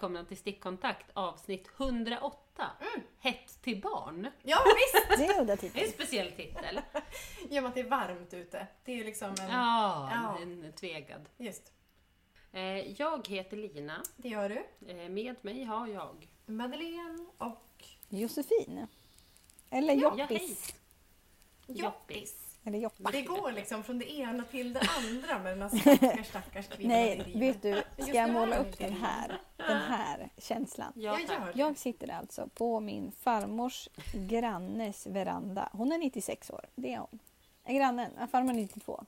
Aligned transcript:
Välkomna 0.00 0.24
till 0.24 0.36
Stickkontakt 0.36 1.06
avsnitt 1.14 1.70
108. 1.76 2.70
Hett 3.18 3.62
till 3.62 3.80
barn. 3.80 4.30
Ja 4.42 4.58
visst! 4.64 5.18
Det 5.18 5.26
är 5.26 5.40
udda 5.42 5.56
Det 5.56 5.76
är 5.80 5.84
en 5.86 5.92
speciell 5.92 6.32
titel. 6.32 6.80
I 7.48 7.58
och 7.58 7.62
med 7.62 7.66
att 7.66 7.74
det 7.74 7.80
är 7.80 7.88
varmt 7.88 8.34
ute. 8.34 8.66
Det 8.84 8.92
är 8.92 8.96
ju 8.96 9.04
liksom 9.04 9.28
en... 9.40 9.48
Ja, 9.50 10.10
Ja. 10.14 10.38
en 10.42 10.72
tvegad. 10.72 11.28
Just. 11.36 11.72
Eh, 12.52 12.62
Jag 13.00 13.28
heter 13.28 13.56
Lina. 13.56 14.02
Det 14.16 14.28
gör 14.28 14.48
du. 14.48 14.88
Eh, 14.92 15.08
Med 15.08 15.36
mig 15.44 15.64
har 15.64 15.86
jag... 15.86 16.28
Madeleine 16.46 17.26
och 17.38 17.84
Josefin. 18.08 18.86
Eller 19.70 19.94
Ja, 19.94 20.14
Joppis. 20.18 20.74
Joppis. 21.66 22.49
Eller 22.64 22.78
Joppis. 22.78 23.06
Det 23.12 23.22
går 23.22 23.52
liksom 23.52 23.82
från 23.82 23.98
det 23.98 24.12
ena 24.12 24.44
till 24.44 24.72
det 24.72 24.80
andra 24.80 25.38
med 25.38 25.58
den 25.58 25.62
här 25.62 25.96
stackars, 25.96 26.26
stackars 26.26 26.68
kvinnan 26.68 26.96
Nej, 26.96 27.32
vet 27.34 27.62
du, 27.62 27.82
ska 28.02 28.14
jag 28.14 28.30
måla 28.30 28.56
upp 28.58 28.78
den 28.78 28.92
här, 28.92 29.40
den 29.56 29.80
här 29.80 30.28
känslan? 30.38 30.92
Ja, 30.96 31.18
Jag. 31.28 31.48
Jag 31.54 31.78
sitter 31.78 32.12
alltså 32.12 32.48
på 32.54 32.80
min 32.80 33.12
farmors 33.12 33.88
grannes 34.28 35.06
veranda. 35.06 35.68
Hon 35.72 35.92
är 35.92 35.98
96 35.98 36.50
år, 36.50 36.64
det 36.74 36.94
är 36.94 36.98
hon. 36.98 37.18
Grannen, 37.76 38.10
ja, 38.18 38.26
farmor 38.26 38.50
är 38.50 38.54
92. 38.54 39.04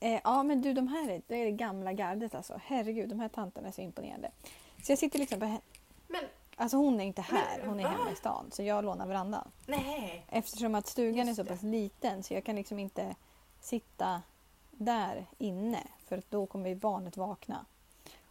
Eh, 0.00 0.20
ja 0.24 0.42
men 0.42 0.62
du 0.62 0.72
de 0.72 0.88
här 0.88 1.10
är, 1.10 1.22
det 1.26 1.36
är 1.36 1.44
det 1.44 1.50
gamla 1.50 1.92
gardet 1.92 2.34
alltså. 2.34 2.60
Herregud, 2.64 3.08
de 3.08 3.20
här 3.20 3.28
tanterna 3.28 3.68
är 3.68 3.72
så 3.72 3.80
imponerande. 3.80 4.30
Så 4.82 4.92
jag 4.92 4.98
sitter 4.98 5.18
liksom 5.18 5.40
på 5.40 5.58
Men 6.08 6.24
Alltså 6.56 6.76
hon 6.76 7.00
är 7.00 7.04
inte 7.04 7.22
här, 7.22 7.62
hon 7.66 7.80
är 7.80 7.84
va? 7.84 7.88
hemma 7.90 8.10
i 8.12 8.14
stan. 8.16 8.50
Så 8.52 8.62
jag 8.62 8.84
lånar 8.84 9.06
verandan. 9.06 9.50
nej. 9.66 10.26
Eftersom 10.28 10.74
att 10.74 10.86
stugan 10.86 11.26
Just 11.26 11.38
är 11.38 11.44
så 11.44 11.48
pass 11.50 11.60
det. 11.60 11.66
liten 11.66 12.22
så 12.22 12.34
jag 12.34 12.44
kan 12.44 12.56
liksom 12.56 12.78
inte 12.78 13.14
sitta 13.60 14.22
där 14.70 15.26
inne 15.38 15.82
för 16.06 16.22
då 16.28 16.46
kommer 16.46 16.68
ju 16.68 16.74
barnet 16.74 17.16
vakna. 17.16 17.64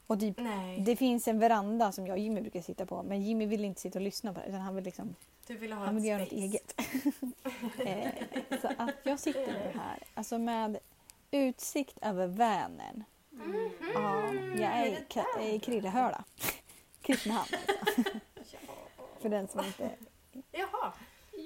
Och 0.07 0.19
typ, 0.19 0.37
Nej. 0.39 0.79
det 0.79 0.95
finns 0.95 1.27
en 1.27 1.39
veranda 1.39 1.91
som 1.91 2.07
jag 2.07 2.13
och 2.13 2.19
Jimmy 2.19 2.41
brukar 2.41 2.61
sitta 2.61 2.85
på 2.85 3.03
men 3.03 3.21
Jimmy 3.23 3.45
vill 3.45 3.65
inte 3.65 3.81
sitta 3.81 3.99
och 3.99 4.03
lyssna 4.03 4.33
på 4.33 4.39
det 4.39 4.45
utan 4.45 4.61
han 4.61 4.75
vill, 4.75 4.83
liksom, 4.83 5.15
Du 5.47 5.57
vill 5.57 5.73
ha 5.73 5.85
han 5.85 5.95
vill 5.95 6.05
göra 6.05 6.19
något 6.19 6.31
eget. 6.31 6.73
eh, 7.85 8.07
så 8.61 8.67
att 8.77 8.95
jag 9.03 9.19
sitter 9.19 9.47
nu 9.47 9.79
här 9.79 9.99
alltså 10.13 10.37
med 10.37 10.77
utsikt 11.31 11.97
över 12.01 12.27
Vänern. 12.27 13.03
Mhm. 13.29 13.69
Ja, 13.93 14.33
jag 14.55 14.77
är 14.77 15.41
i 15.41 15.59
Krillehöla. 15.59 16.23
Kristinehamn 17.01 17.47
alltså. 17.85 18.01
Ja. 18.51 18.59
För 19.19 19.29
den 19.29 19.47
som 19.47 19.65
inte... 19.65 19.89
Jaha, 20.51 20.93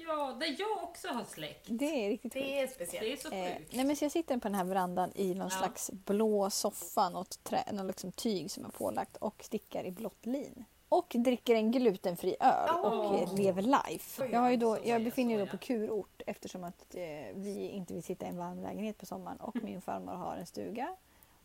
Ja, 0.08 0.36
där 0.40 0.56
jag 0.58 0.82
också 0.82 1.08
har 1.08 1.24
släkt. 1.24 1.66
Det 1.70 2.04
är 2.06 2.08
riktigt 2.08 2.32
sjukt. 2.34 2.46
det 2.46 2.58
är 2.58 2.62
Det 2.66 2.72
speciellt. 2.72 3.24
är 3.24 3.28
så 3.30 3.34
Eh, 3.34 3.56
sjukt. 3.58 3.72
nej 3.72 3.84
men 3.84 3.96
så 3.96 4.04
jag 4.04 4.12
sitter 4.12 4.34
på 4.36 4.48
den 4.48 4.54
här 4.54 4.64
verandan 4.64 5.12
i 5.14 5.34
någon 5.34 5.48
Ja. 5.52 5.58
slags 5.58 5.90
blå 5.92 6.50
soffa, 6.50 7.08
något, 7.08 7.44
trä, 7.44 7.64
något 7.72 7.86
liksom 7.86 8.12
tyg 8.12 8.50
som 8.50 8.64
är 8.64 8.68
pålagt 8.68 9.16
och 9.16 9.42
stickar 9.44 9.84
i 9.84 9.90
blått 9.90 10.26
lin. 10.26 10.64
Och 10.88 11.06
dricker 11.18 11.54
en 11.54 11.72
glutenfri 11.72 12.36
öl 12.40 12.70
och 12.84 12.94
Åh. 13.06 13.22
eh, 13.22 13.34
lever 13.34 13.62
life. 13.62 14.26
Jag, 14.32 14.40
har 14.40 14.50
ju 14.50 14.56
då, 14.56 14.76
jag 14.84 15.00
ja, 15.00 15.04
befinner 15.04 15.36
mig 15.36 15.46
då 15.46 15.50
på 15.50 15.58
kurort 15.58 16.22
eftersom 16.26 16.64
att 16.64 16.94
eh, 16.94 17.02
vi 17.34 17.68
inte 17.68 17.94
vill 17.94 18.02
sitta 18.02 18.26
i 18.26 18.28
en 18.28 18.38
varm 18.38 18.62
lägenhet 18.62 18.98
på 18.98 19.06
sommaren 19.06 19.40
och 19.40 19.56
min 19.62 19.80
farmor 19.80 20.12
har 20.12 20.36
en 20.36 20.46
stuga. 20.46 20.96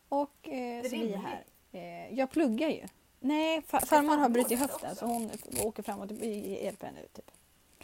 Och 0.09 0.50
eh, 0.50 0.84
så 0.84 0.90
vi 0.90 1.14
är 1.14 1.18
här. 1.18 1.44
Eh, 1.72 2.14
jag 2.18 2.31
pluggar 2.31 2.70
ju. 2.70 2.86
Nej, 3.23 3.61
fa- 3.61 3.86
farmor 3.86 4.17
har 4.17 4.30
brutit 4.30 4.59
höften 4.59 4.95
så 4.95 5.05
hon 5.05 5.31
åker 5.64 5.83
fram 5.83 6.00
och 6.00 6.08
tillbaka. 6.08 6.27
Vi 6.27 6.64
hjälper 6.64 6.86
henne 6.88 7.02
ut. 7.02 7.14
Typ. 7.14 7.31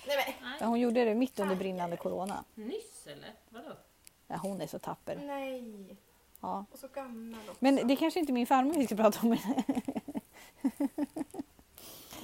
Nej 0.07 0.35
men, 0.59 0.69
hon 0.69 0.79
gjorde 0.79 1.05
det 1.05 1.15
mitt 1.15 1.39
under 1.39 1.55
brinnande 1.55 1.97
corona. 1.97 2.43
Nyss 2.55 3.07
eller? 3.07 3.33
Vadå? 3.49 3.69
Ja, 4.27 4.35
hon 4.35 4.61
är 4.61 4.67
så 4.67 4.79
tapper. 4.79 5.15
nej. 5.15 5.97
Ja. 6.41 6.65
Och 6.71 6.79
så 6.79 6.87
gammal 6.87 7.39
också. 7.49 7.55
Men 7.59 7.87
det 7.87 7.95
kanske 7.95 8.19
inte 8.19 8.31
är 8.31 8.33
min 8.33 8.47
farmor 8.47 8.73
vi 8.73 8.85
ska 8.85 8.95
prata 8.95 9.19
om. 9.21 9.29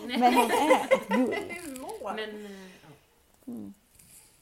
Men 0.06 0.34
hon 0.34 0.52
är 0.52 0.72
ett. 0.72 1.08
Humor! 1.10 2.16
Men, 2.16 2.46
eh, 2.46 2.52
ja. 2.62 2.88
Mm. 3.48 3.74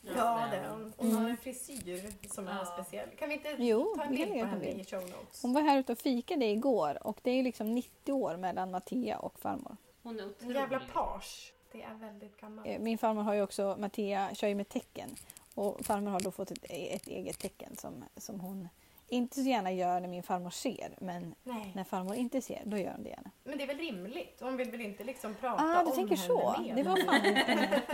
Ja, 0.01 0.47
det 0.51 0.57
men- 0.57 0.65
är 0.65 0.69
hon. 0.69 0.93
Hon 0.97 1.11
har 1.15 1.29
en 1.29 1.37
frisyr 1.37 2.11
som 2.33 2.47
är 2.47 2.57
Ja. 2.57 2.65
speciell. 2.65 3.09
Kan 3.09 3.29
vi 3.29 3.35
inte 3.35 3.55
Jo, 3.59 3.93
ta 3.97 4.03
en 4.03 4.11
bild 4.15 4.31
på 4.31 4.37
en 4.37 4.47
henne 4.49 4.65
i 4.65 4.85
show 4.85 5.01
notes? 5.01 5.41
Hon 5.41 5.53
var 5.53 5.61
här 5.61 5.77
ute 5.79 5.91
och 5.91 5.97
fikade 5.99 6.45
igår 6.45 7.07
och 7.07 7.19
det 7.23 7.31
är 7.31 7.43
liksom 7.43 7.75
90 7.75 8.13
år 8.13 8.37
mellan 8.37 8.71
Mattia 8.71 9.19
och 9.19 9.39
farmor. 9.39 9.77
Hon 10.03 10.19
är 10.19 10.23
En 10.23 10.29
otrolig. 10.29 10.55
jävla 10.55 10.79
page. 10.79 11.53
Det 11.71 11.81
är 11.83 11.93
väldigt 11.93 12.37
gammalt. 12.41 12.67
Eh, 12.67 12.79
Min 12.79 12.97
farmor 12.97 13.21
har 13.23 13.33
ju 13.33 13.41
också, 13.41 13.75
Mattia 13.79 14.29
kör 14.35 14.47
ju 14.47 14.55
med 14.55 14.69
tecken 14.69 15.15
och 15.55 15.85
farmor 15.85 16.11
har 16.11 16.19
då 16.19 16.31
fått 16.31 16.51
ett, 16.51 16.63
ett 16.69 17.07
eget 17.07 17.39
tecken 17.39 17.77
som, 17.77 18.03
som 18.17 18.39
hon 18.39 18.69
inte 19.11 19.35
så 19.35 19.49
gärna 19.49 19.71
gör 19.71 19.99
när 19.99 20.07
min 20.07 20.23
farmor 20.23 20.49
ser 20.49 20.95
men 21.01 21.35
Nej. 21.43 21.71
när 21.75 21.83
farmor 21.83 22.15
inte 22.15 22.41
ser 22.41 22.61
då 22.65 22.77
gör 22.77 22.91
hon 22.91 23.03
det 23.03 23.09
gärna. 23.09 23.31
Men 23.43 23.57
det 23.57 23.63
är 23.63 23.67
väl 23.67 23.77
rimligt? 23.77 24.37
Hon 24.41 24.57
vill 24.57 24.71
väl 24.71 24.81
inte 24.81 25.03
liksom 25.03 25.35
prata 25.35 25.63
Ah, 25.63 25.79
om 25.79 25.85
du 25.85 25.91
tänker 25.95 26.15
henne 26.15 26.27
så. 26.27 26.61
mer? 26.61 26.75
Det 26.75 26.83
var 26.83 26.97
fan 26.97 27.25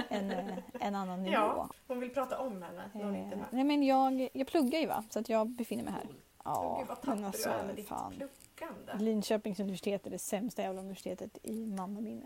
en, 0.10 0.32
en, 0.32 0.62
en 0.80 0.96
annan 0.96 1.24
nivå. 1.24 1.34
Ja, 1.34 1.70
hon 1.88 2.00
vill 2.00 2.10
prata 2.14 2.40
om 2.40 2.62
henne 2.62 2.90
när 2.94 3.04
hon 3.04 3.16
inte 3.16 3.30
är 3.30 3.32
Eh, 3.34 3.38
med. 3.38 3.48
Nej 3.52 3.64
men 3.64 3.84
jag, 3.84 4.30
jag 4.34 4.48
pluggar 4.48 4.80
ju 4.80 4.88
va 4.88 5.04
så 5.10 5.20
att 5.20 5.30
jag 5.30 5.50
befinner 5.50 5.84
mig 5.84 5.94
här. 5.94 6.06
Ja, 6.44 6.78
Gud 6.80 6.88
vad 6.88 7.16
men 7.16 7.26
alltså 7.26 7.50
du 7.50 7.72
är 7.72 7.76
ditt 7.76 7.88
fan. 7.88 8.14
pluggande. 8.58 8.98
Linköpings 9.00 9.60
universitet 9.60 10.06
är 10.08 10.10
det 10.12 10.20
sämsta 10.20 10.62
jävla 10.62 10.80
universitetet 10.82 11.38
i 11.44 11.66
mammaminne. 11.66 12.26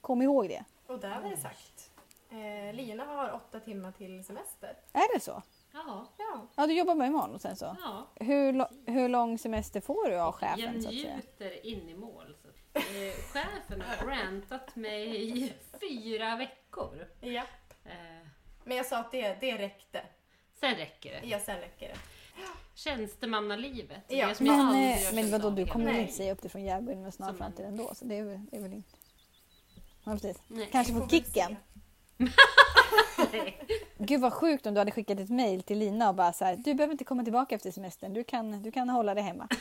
Kom 0.00 0.22
ihåg 0.22 0.48
det. 0.48 0.64
Och 0.86 1.00
där 1.00 1.20
var 1.20 1.30
det 1.30 1.36
sagt. 1.36 1.90
Eh, 2.30 2.74
Lina 2.74 3.04
har 3.04 3.32
åtta 3.32 3.60
timmar 3.60 3.92
till 3.92 4.24
semester. 4.24 4.76
Är 4.92 5.14
det 5.14 5.20
så? 5.20 5.42
Ja, 5.74 6.06
Ja. 6.18 6.46
Ja, 6.56 6.66
du 6.66 6.74
jobbar 6.74 6.94
med 6.94 7.10
sen 7.40 7.56
så. 7.56 7.76
ja. 7.82 8.06
Hur, 8.14 8.66
hur 8.90 9.08
lång 9.08 9.38
semester 9.38 9.80
får 9.80 10.10
du 10.10 10.16
av 10.16 10.32
chefen 10.32 10.60
jag 10.60 10.82
så 10.82 10.88
att 10.88 10.94
säga? 10.94 11.14
njuter 11.16 11.66
in 11.66 11.88
i 11.88 11.94
mål. 11.94 12.36
Så. 12.42 12.48
att, 12.48 12.54
Eh, 12.76 13.14
chefen 13.32 13.80
har 13.80 14.06
grantat 14.06 14.76
mig 14.76 15.30
i 15.44 15.52
fyra 15.80 16.36
veckor. 16.36 17.06
ja. 17.20 17.42
Eh, 17.84 18.26
Men 18.64 18.76
jag 18.76 18.86
sa 18.86 18.98
att 18.98 19.12
det, 19.12 19.36
det 19.40 19.58
räckte. 19.58 20.02
sen 20.60 20.74
räcker 20.74 21.20
det. 21.20 21.26
Ja, 21.28 21.38
sen 21.40 21.56
räcker 21.60 21.88
det. 21.88 21.98
Tjänstemannalivet. 22.74 24.02
Ja. 24.08 24.28
Det 24.28 24.34
som 24.34 24.46
jag 24.46 24.56
Men, 24.56 24.66
aldrig 24.66 25.06
eh, 25.08 25.14
men 25.14 25.30
vadå, 25.30 25.50
du 25.50 25.66
kommer 25.66 25.84
väl 25.86 26.00
inte 26.00 26.12
säga 26.12 26.32
upp 26.32 26.42
dig 26.42 26.50
från 26.50 26.64
snar 27.12 27.26
Som 27.26 27.34
en- 27.34 27.38
framtid 27.38 27.66
ändå? 27.66 27.94
Så 27.94 28.04
det 28.04 28.18
är, 28.18 28.24
väl- 28.24 28.46
det 28.50 28.56
är 28.56 28.60
väl 28.60 28.72
inte... 28.72 28.88
Ja, 30.04 30.12
precis. 30.12 30.42
Nej. 30.48 30.68
Kanske 30.72 30.92
på 31.00 31.08
kicken. 31.08 31.50
Nej. 31.52 31.73
Gud 33.98 34.20
vad 34.20 34.32
sjukt 34.32 34.66
om 34.66 34.74
du 34.74 34.80
hade 34.80 34.90
skickat 34.90 35.20
ett 35.20 35.30
mail 35.30 35.62
till 35.62 35.78
Lina 35.78 36.08
och 36.08 36.14
bara 36.14 36.32
så 36.32 36.44
här, 36.44 36.56
du 36.56 36.74
behöver 36.74 36.92
inte 36.92 37.04
komma 37.04 37.22
tillbaka 37.22 37.54
efter 37.54 37.70
semestern, 37.70 38.14
du 38.14 38.24
kan, 38.24 38.62
du 38.62 38.70
kan 38.72 38.88
hålla 38.88 39.14
dig 39.14 39.22
hemma. 39.24 39.48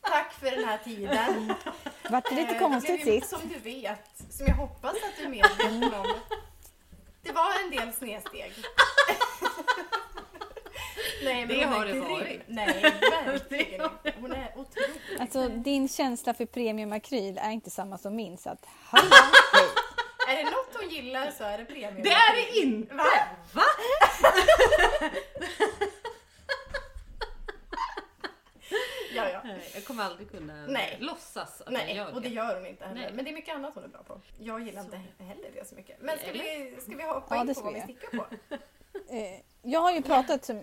Tack 0.00 0.32
för 0.32 0.50
den 0.50 0.64
här 0.64 0.78
tiden. 0.78 1.54
Vart 2.10 2.28
det 2.28 2.34
lite 2.34 2.54
Eh, 2.54 2.58
konstigt 2.60 3.04
sist? 3.04 3.30
Som 3.30 3.40
du 3.48 3.58
vet, 3.58 4.22
som 4.30 4.46
jag 4.46 4.54
hoppas 4.54 4.92
att 4.94 5.16
du 5.18 5.24
är 5.24 5.28
medveten 5.28 5.94
om. 5.94 6.06
Det 7.22 7.32
var 7.32 7.50
en 7.64 7.70
del 7.70 7.92
snedsteg. 7.92 8.52
Nej, 11.24 11.46
men 11.46 11.48
Det 11.58 11.64
har 11.64 11.84
det 11.86 11.92
grym. 11.92 12.04
varit. 12.04 12.40
Nej, 12.46 12.94
verkligen 13.26 13.74
inte. 13.82 14.12
Hon 14.20 14.32
är 14.32 14.50
otrolig. 14.58 15.20
Alltså 15.20 15.48
din 15.48 15.88
känsla 15.88 16.34
för 16.34 16.46
premiumakryl 16.46 17.38
är 17.42 17.50
inte 17.50 17.70
samma 17.70 17.98
som 17.98 18.16
min 18.16 18.38
så 18.38 18.50
att 18.50 18.66
hallå, 18.82 19.16
hej. 19.52 19.68
Är 20.40 20.44
det 20.44 20.50
något 20.50 20.76
hon 20.80 20.88
gillar 20.88 21.30
så 21.30 21.44
är 21.44 21.58
det 21.58 21.64
premium. 21.64 22.02
Det 22.02 22.10
är 22.10 22.36
det 22.36 22.58
inte! 22.58 22.94
Va? 22.94 23.04
Va? 23.52 23.62
Ja, 29.14 29.28
ja. 29.30 29.40
Nej, 29.44 29.70
Jag 29.74 29.84
kommer 29.84 30.04
aldrig 30.04 30.30
kunna 30.30 30.66
Nej. 30.66 30.96
låtsas 31.00 31.60
att 31.60 31.66
jag 31.66 31.72
Nej, 31.72 31.96
gör 31.96 32.14
och 32.14 32.22
det 32.22 32.28
det. 32.28 32.34
gör 32.34 32.54
hon 32.56 32.66
inte 32.66 32.84
heller. 32.86 33.00
Nej. 33.00 33.12
Men 33.12 33.24
det 33.24 33.30
är 33.30 33.34
mycket 33.34 33.54
annat 33.54 33.74
hon 33.74 33.84
är 33.84 33.88
bra 33.88 34.02
på. 34.02 34.20
Jag 34.38 34.60
gillar 34.62 34.80
Så. 34.82 34.86
inte 34.86 35.24
heller 35.24 35.50
det 35.54 35.68
så 35.68 35.74
mycket. 35.74 35.96
Men 36.00 36.18
ska 36.18 36.32
vi, 36.32 36.76
ska 36.80 36.96
vi 36.96 37.02
hoppa 37.02 37.34
Ja, 37.34 37.40
in 37.40 37.46
det 37.46 37.54
på 37.54 37.60
vad 37.60 37.74
vi 37.74 37.80
vi 37.86 37.94
stickar 37.94 38.18
på? 38.18 38.26
Eh, 39.10 39.40
jag 39.62 39.80
har 39.80 39.92
ju 39.92 40.02
pratat 40.02 40.44
så, 40.44 40.62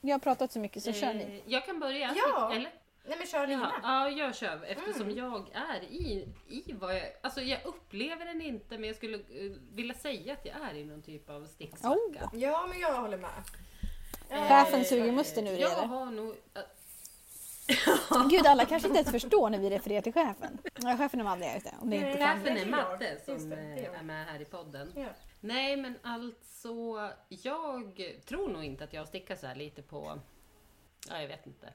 jag 0.00 0.14
har 0.14 0.18
pratat 0.18 0.52
så 0.52 0.58
mycket 0.58 0.82
så 0.82 0.92
kör 0.92 1.14
ni. 1.14 1.24
Eh, 1.24 1.52
Jag 1.52 1.66
kan 1.66 1.80
börja. 1.80 2.14
Ja. 2.16 2.52
Eller? 2.54 2.70
Nej 3.04 3.18
men 3.18 3.26
kör 3.26 3.46
Lina. 3.46 3.72
ja, 3.82 4.08
jag 4.10 4.34
kör 4.36 4.64
eftersom 4.64 5.02
Mm. 5.02 5.16
jag 5.16 5.50
är 5.54 5.82
i, 5.82 6.28
i 6.48 6.72
vad 6.72 6.94
jag... 6.96 7.02
Alltså 7.20 7.40
jag 7.40 7.60
upplever 7.64 8.24
den 8.24 8.42
inte 8.42 8.78
men 8.78 8.84
jag 8.88 8.96
skulle 8.96 9.16
eh, 9.16 9.52
vilja 9.72 9.94
säga 9.94 10.32
att 10.32 10.44
jag 10.46 10.54
är 10.70 10.74
i 10.74 10.84
någon 10.84 11.02
typ 11.02 11.30
av 11.30 11.44
sticksvacka. 11.46 11.94
Oh. 11.98 12.28
Ja, 12.32 12.66
men 12.68 12.80
jag 12.80 13.00
håller 13.00 13.18
med. 13.18 13.30
Eh, 14.30 14.48
Chefen 14.48 14.84
suger 14.84 15.12
musten 15.12 15.46
ur 15.46 15.58
Jag 15.58 15.72
er. 15.72 15.86
har 15.86 16.06
nog... 16.06 16.36
eh, 16.54 16.62
Gud, 18.30 18.46
alla 18.46 18.64
kanske 18.64 18.88
inte 18.88 18.98
ens 19.00 19.10
förstår 19.12 19.50
när 19.50 19.58
vi 19.58 19.70
refererar 19.70 20.02
till 20.02 20.12
chefen. 20.12 20.58
Ja, 20.82 20.96
chefen 20.96 21.20
är 21.20 21.24
Madde, 21.24 21.52
just 21.54 21.66
det. 21.66 21.72
Om 21.80 21.90
det 21.90 21.96
inte 21.96 22.08
Nej. 22.08 22.16
Chefen 22.18 22.54
det 22.54 22.60
är 22.60 22.66
jag. 22.66 23.40
som 23.40 23.50
det, 23.50 23.56
det 23.56 23.84
är 23.86 23.92
eh, 23.92 23.98
är 23.98 24.02
med 24.02 24.26
här 24.26 24.40
i 24.42 24.44
podden. 24.44 24.92
Ja. 24.96 25.06
Nej 25.40 25.76
men 25.76 25.98
alltså, 26.02 26.74
jag 27.28 28.00
tror 28.26 28.48
nog 28.48 28.64
inte 28.64 28.84
att 28.84 28.92
jag 28.92 29.08
stickar 29.08 29.36
så 29.36 29.46
här 29.46 29.54
lite 29.54 29.82
på... 29.82 30.20
Ja, 31.08 31.20
jag 31.20 31.28
vet 31.28 31.46
inte. 31.46 31.72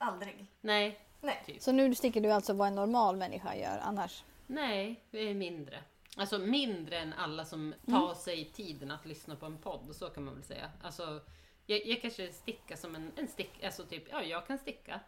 Aldrig. 0.00 0.46
Nej, 0.60 1.00
Nej. 1.20 1.42
typ. 1.46 1.62
Så 1.62 1.72
nu 1.72 1.94
sticker 1.94 2.20
du 2.20 2.30
alltså 2.30 2.52
vad 2.52 2.68
en 2.68 2.74
normal 2.74 3.16
människa 3.16 3.56
gör 3.56 3.78
annars? 3.82 4.24
Nej, 4.46 5.00
det 5.10 5.18
är 5.18 5.34
mindre. 5.34 5.82
Alltså 6.16 6.38
mindre 6.38 6.98
än 6.98 7.12
alla 7.12 7.44
som 7.44 7.74
tar 7.86 8.14
sig 8.14 8.44
tiden 8.44 8.90
att 8.90 9.06
lyssna 9.06 9.36
på 9.36 9.46
en 9.46 9.58
podd, 9.58 9.96
så 9.96 10.06
kan 10.10 10.24
man 10.24 10.34
väl 10.34 10.44
säga. 10.44 10.70
Alltså, 10.82 11.20
jag, 11.66 11.86
jag 11.86 12.02
kanske 12.02 12.32
stickar 12.32 12.76
som 12.76 12.94
en, 12.94 13.12
en 13.16 13.28
stick, 13.28 13.64
alltså 13.64 13.84
typ, 13.84 14.04
ja 14.10 14.22
jag 14.22 14.46
kan 14.46 14.58
sticka. 14.58 15.00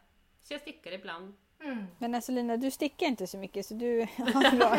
Så 0.43 0.55
jag 0.55 0.61
stickar 0.61 0.93
ibland. 0.93 1.35
Mm. 1.61 1.87
Men 1.99 2.15
alltså 2.15 2.33
Lina, 2.33 2.57
du 2.57 2.71
stickar 2.71 3.07
inte 3.07 3.27
så 3.27 3.39
mycket 3.39 3.67
så 3.67 3.75
du 3.75 4.01
har 4.17 4.57
bra 4.57 4.79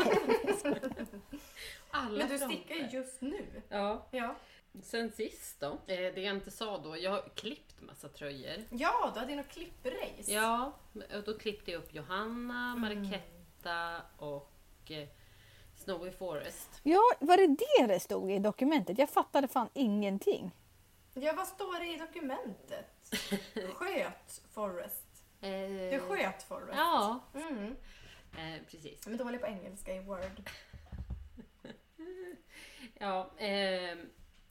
Alla 1.92 2.18
Men 2.18 2.28
du 2.30 2.38
fronter. 2.38 2.56
stickar 2.56 2.76
ju 2.76 2.98
just 2.98 3.22
nu. 3.22 3.62
Ja. 3.70 4.08
Ja. 4.12 4.36
Sen 4.82 5.12
sist 5.12 5.60
då, 5.60 5.68
eh, 5.68 5.78
det 5.88 6.22
jag 6.22 6.36
inte 6.36 6.52
sa 6.52 6.78
då, 6.78 6.98
jag 6.98 7.12
har 7.12 7.30
klippt 7.36 7.73
massa 7.86 8.10
tröjor. 8.10 8.64
Ja, 8.70 9.12
du 9.14 9.20
hade 9.20 9.36
något 9.36 9.50
klipprace. 9.50 10.32
Ja, 10.34 10.74
och 10.94 11.24
då 11.26 11.38
klippte 11.40 11.72
jag 11.72 11.80
upp 11.84 11.94
Johanna, 11.94 12.72
Mm. 12.78 12.82
Marketta 12.82 14.02
och 14.18 14.52
eh, 14.92 15.08
Snowy 15.76 16.12
Forest. 16.12 16.70
Ja, 16.84 17.02
var 17.20 17.38
det 17.38 17.48
det 17.48 17.88
det 17.94 18.00
stod 18.00 18.32
i 18.32 18.40
dokumentet? 18.40 18.98
Jag 18.98 19.10
fattade 19.10 19.48
fan 19.48 19.70
ingenting. 19.74 20.52
Ja, 21.14 21.34
vad 21.34 21.48
står 21.48 21.80
det 21.80 21.88
i 21.94 21.98
dokumentet? 21.98 22.86
Sköt 23.76 24.42
Forrest. 24.54 25.06
Eh, 25.42 25.50
Du 25.92 26.00
sköt 26.00 26.44
Forrest. 26.44 26.78
Ja, 26.78 27.20
Mm. 27.36 27.76
eh, 28.38 28.62
precis. 28.72 29.08
Men 29.08 29.18
dålig 29.18 29.42
på 29.42 29.48
engelska 29.48 29.96
i 29.96 30.00
Word. 30.00 30.50
Ja, 33.00 33.32
eh, 33.38 33.98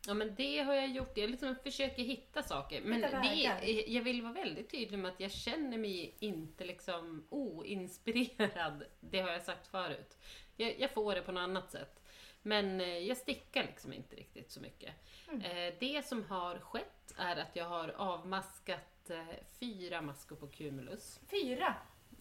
ja, 0.07 0.15
men 0.15 0.35
det 0.35 0.59
har 0.59 0.75
jag 0.75 0.89
gjort. 0.91 1.19
Jag 1.19 1.31
liksom 1.31 1.57
försöker 1.63 2.03
hitta 2.03 2.43
saker. 2.43 2.81
Men 2.85 3.01
det, 3.01 3.85
jag 3.87 4.03
vill 4.03 4.23
vara 4.23 4.33
väldigt 4.33 4.71
tydlig 4.71 4.99
med 4.99 5.11
att 5.11 5.21
jag 5.21 5.31
känner 5.31 5.79
mig 5.79 6.15
inte 6.19 6.65
liksom 6.65 7.27
oinspirerad. 7.31 8.85
Det 9.01 9.21
har 9.21 9.31
jag 9.31 9.43
sagt 9.43 9.67
förut. 9.67 10.19
Jag, 10.57 10.81
jag 10.81 10.91
får 10.91 11.15
det 11.15 11.23
på 11.23 11.33
något 11.33 11.41
annat 11.41 11.71
sätt. 11.71 12.03
Men 12.43 12.81
eh, 12.81 12.99
jag 12.99 13.17
stickar 13.17 13.63
liksom 13.63 13.93
inte 13.93 14.17
riktigt 14.17 14.51
så 14.51 14.61
mycket. 14.61 14.95
Mm. 15.29 15.41
Eh, 15.41 15.75
det 15.81 16.07
som 16.07 16.25
har 16.25 16.59
skett 16.59 17.15
är 17.17 17.37
att 17.37 17.57
jag 17.57 17.65
har 17.65 17.89
avmaskat 17.89 19.11
eh, 19.11 19.25
fyra 19.61 20.03
maskor 20.03 20.37
på 20.37 20.47
Cumulus. 20.47 21.21
Fyra. 21.31 21.75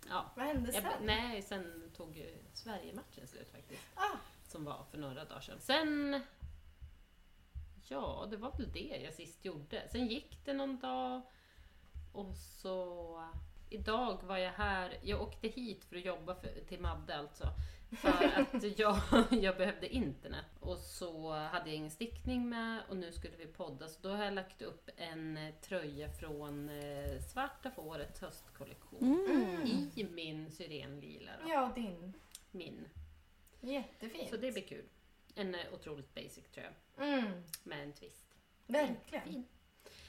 Ja. 0.10 0.32
Vad 0.36 0.46
hände 0.46 0.72
Jag, 0.74 0.84
sen? 0.84 0.92
nej, 1.02 1.42
sen 1.42 1.92
tog 1.98 2.26
Sverige-matchen 2.54 3.28
slut 3.28 3.52
faktiskt 3.52 3.82
Ah, 3.96 4.18
som 4.48 4.66
var 4.66 4.86
för 4.92 4.98
några 4.98 5.26
dagar 5.26 5.42
sedan. 5.42 5.60
Sen... 5.60 6.22
Ja, 7.92 8.28
det 8.32 8.38
var 8.38 8.52
väl 8.58 8.72
det 8.72 9.02
jag 9.04 9.14
sist 9.14 9.46
gjorde. 9.46 9.90
Sen 9.92 10.08
gick 10.08 10.46
det 10.46 10.54
någon 10.54 10.80
dag 10.80 11.22
och 12.12 12.36
så... 12.36 13.24
Idag 13.70 14.24
var 14.24 14.38
jag 14.38 14.52
här, 14.52 14.98
jag 15.02 15.22
åkte 15.22 15.48
hit 15.48 15.86
för 15.86 15.96
att 15.96 16.06
jobba 16.06 16.36
för, 16.36 16.50
till 16.68 16.80
Madde 16.80 17.16
alltså. 17.16 17.48
För 17.92 18.10
att 18.36 18.80
jag, 18.80 18.98
jag 19.32 19.58
behövde 19.58 19.96
internet. 19.96 20.46
Och 20.60 20.78
så 20.78 21.32
hade 21.32 21.70
jag 21.70 21.76
ingen 21.76 21.92
stickning 21.92 22.50
med 22.50 22.82
och 22.90 22.98
nu 22.98 23.12
skulle 23.12 23.38
vi 23.38 23.46
podda. 23.46 23.88
Så 23.88 24.02
då 24.02 24.10
har 24.10 24.24
jag 24.24 24.34
lagt 24.34 24.62
upp 24.62 24.90
en 24.98 25.38
eh, 25.38 25.54
tröja 25.62 26.10
från 26.10 26.70
eh, 26.70 27.20
Svarta 27.20 27.72
Fårets 27.72 28.22
höstkollektion. 28.22 29.26
Mm. 29.30 29.92
I 29.96 30.04
min 30.04 30.52
syrenlila. 30.52 31.32
Då. 31.44 31.50
ja, 31.50 31.72
din. 31.76 32.14
Min. 32.52 32.88
Jättefint. 33.62 34.30
Så 34.30 34.38
det 34.38 34.52
blir 34.52 34.68
kul. 34.68 34.86
En 35.36 35.56
eh, 35.56 35.62
otroligt 35.74 36.14
basic 36.16 36.44
tröja 36.54 36.70
Mm, 36.98 37.44
med 37.64 37.84
en 37.84 37.94
twist. 37.94 38.26
verkligen. 38.68 39.24
Fin. 39.24 39.48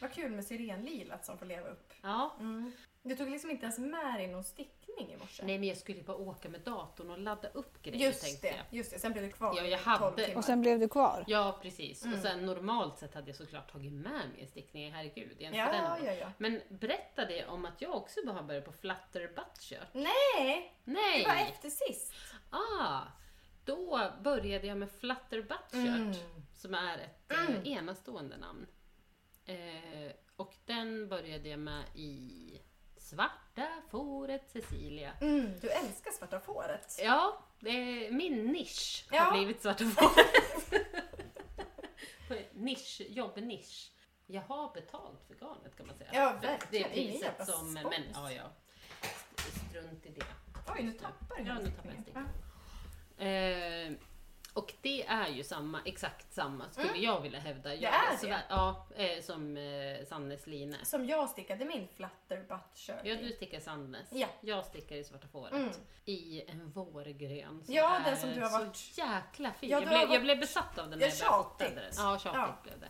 Vad 0.00 0.12
kul 0.12 0.30
med 0.32 0.44
syrenlilat 0.44 1.24
som 1.26 1.38
får 1.38 1.46
leva 1.46 1.69
upp. 1.69 1.92
Ja. 2.02 2.36
Mm. 2.40 2.72
Du 3.02 3.16
tog 3.16 3.30
liksom 3.30 3.50
inte 3.50 3.62
ens 3.64 3.78
med 3.78 4.14
dig 4.14 4.26
någon 4.26 4.44
stickning 4.44 5.12
i 5.12 5.16
morse. 5.16 5.42
Nej 5.46 5.58
men 5.58 5.69
jag 5.69 5.76
skulle 5.78 6.02
bara 6.02 6.16
åka 6.16 6.48
med 6.48 6.60
datorn 6.60 7.10
och 7.10 7.19
ladda 7.19 7.48
upp 7.48 7.82
grejer 7.82 8.06
just 8.06 8.22
tänkte 8.24 8.46
det, 8.48 8.56
jag. 8.56 8.66
just 8.78 8.90
det. 8.90 8.98
Sen 8.98 9.12
blev 9.12 9.24
du 9.24 9.30
kvar 9.30 9.54
Ja, 9.56 9.62
jag 9.62 9.80
i 9.80 9.84
12 9.84 9.86
hade-. 9.98 10.34
Och 10.36 10.44
sen 10.44 10.60
blev 10.60 10.78
du 10.78 10.88
kvar. 10.88 11.24
Ja 11.26 11.58
precis. 11.62 12.04
Mm. 12.04 12.14
Och 12.16 12.22
sen 12.24 12.46
normalt 12.46 12.98
sett 12.98 13.14
hade 13.14 13.26
jag 13.28 13.36
såklart 13.36 13.72
tagit 13.72 13.92
med 13.92 14.12
mig 14.12 14.40
en 14.40 14.48
stickning. 14.48 14.92
Herregud. 14.92 15.36
Jag 15.38 15.42
är 15.42 15.46
inte 15.46 15.58
Ja, 15.58 15.96
den. 15.96 16.04
ja, 16.06 16.12
ja. 16.12 16.32
Men 16.38 16.60
berättade 16.69 17.46
om 17.46 17.64
att 17.64 17.80
jag 17.82 17.94
också 17.96 18.20
har 18.26 18.42
börjat 18.42 18.64
på 18.64 18.72
flutter 18.72 19.28
butt 19.36 19.58
shirt? 19.62 19.88
Nej, 19.92 20.74
det 20.84 20.92
Nej! 20.92 21.24
var 21.24 21.34
efter 21.34 21.70
sist. 21.70 22.12
Ah, 22.50 23.00
då 23.64 24.11
började 24.23 24.67
jag 24.67 24.79
med 24.79 24.91
flutter. 24.91 25.47
Mm. 25.73 26.12
Som 26.55 26.75
är 26.75 26.99
ett 26.99 27.32
Mm. 27.32 27.55
eh, 27.55 27.69
enastående 27.73 28.37
namn. 28.37 28.67
Eh, 29.44 30.12
och 30.37 30.55
den 30.67 31.09
började 31.09 31.49
jag 31.49 31.59
med 31.59 31.85
i 31.94 32.61
Svarta 32.97 33.69
fåret 33.91 34.50
Cecilia. 34.50 35.12
Mm, 35.20 35.61
du 35.61 35.69
älskar 35.70 36.11
svarta 36.11 36.41
fåret. 36.41 36.99
Ja, 37.03 37.38
det 37.61 37.70
är 38.06 38.11
min 38.11 38.47
nisch 38.47 39.06
Ja. 39.11 39.20
har 39.23 39.32
blivit 39.37 39.62
Svarta 39.62 39.85
fåret. 39.85 40.73
Nisch, 42.53 43.00
jobbnisch. 43.08 43.93
Jag 44.26 44.43
har 44.43 44.75
betalt 44.75 45.25
för 45.26 45.35
garnet 45.35 45.76
kan 45.76 45.87
man 45.87 45.97
säga. 45.97 46.11
Ja, 46.12 46.38
verkligen. 46.43 46.91
Det 46.93 47.05
är 47.06 47.12
priset 47.12 47.47
som... 47.47 47.73
Men 47.73 48.03
ja, 48.15 48.32
ja. 48.32 48.43
Strunt 49.70 50.06
i 50.06 50.11
det. 50.11 50.25
Oj, 50.69 50.82
nu 50.82 50.93
tappar 50.93 51.37
du 51.37 51.43
Ja, 51.44 51.55
nu 51.58 51.70
tappar 51.70 51.88
jag 51.88 51.94
en 51.94 52.03
stickningen. 52.03 52.29
Eh, 53.26 53.92
och 54.54 54.74
det 54.82 55.06
är 55.06 55.28
ju 55.28 55.44
samma, 55.44 55.80
exakt 55.84 56.32
samma 56.34 56.70
skulle 56.70 56.88
Mm. 56.88 57.02
jag 57.02 57.20
vilja 57.20 57.40
hävda. 57.40 57.74
Jag, 57.74 57.94
är 57.94 58.16
så- 58.16 58.26
det. 58.26 58.42
Ja, 58.48 58.86
eh, 58.96 59.22
som 59.22 59.56
eh, 59.56 60.04
Sannes 60.06 60.46
line. 60.46 60.76
Som 60.82 61.06
jag 61.06 61.30
stickade 61.30 61.64
min 61.64 61.88
flutter 61.96 62.44
butt 62.48 62.78
shirt 62.78 62.96
Ja, 63.04 63.14
du 63.16 63.32
stickar 63.32 63.60
Sannes. 63.60 64.08
Ja. 64.12 64.26
Jag 64.40 64.64
stickar 64.66 64.96
i 64.96 65.04
Svarta 65.04 65.26
fåret. 65.28 65.52
Mm. 65.52 65.70
I 66.04 66.42
en 66.50 66.70
vårgrön 66.70 67.62
som 67.64 67.74
Ja, 67.74 67.96
är 67.96 68.04
den 68.10 68.16
som 68.20 68.30
du 68.34 68.40
har 68.40 68.50
varit- 68.50 68.76
så 68.76 69.00
jäkla 69.00 69.52
fin. 69.52 69.70
Ja, 69.70 69.76
jag, 69.80 69.88
blev, 69.88 69.98
varit- 70.00 70.12
jag 70.12 70.22
blev 70.22 70.40
besatt 70.40 70.78
av 70.78 70.90
den 70.90 70.98
när 70.98 71.06
Ja, 71.06 71.12
jag 71.12 71.19
började 71.28 71.42
fota 71.44 71.64
tjatigt. 71.64 71.76
den. 71.96 72.04
Ja, 72.04 72.19
tjatigt 72.19 72.40
Ja. 72.40 72.56
blev 72.62 72.80
det. 72.80 72.88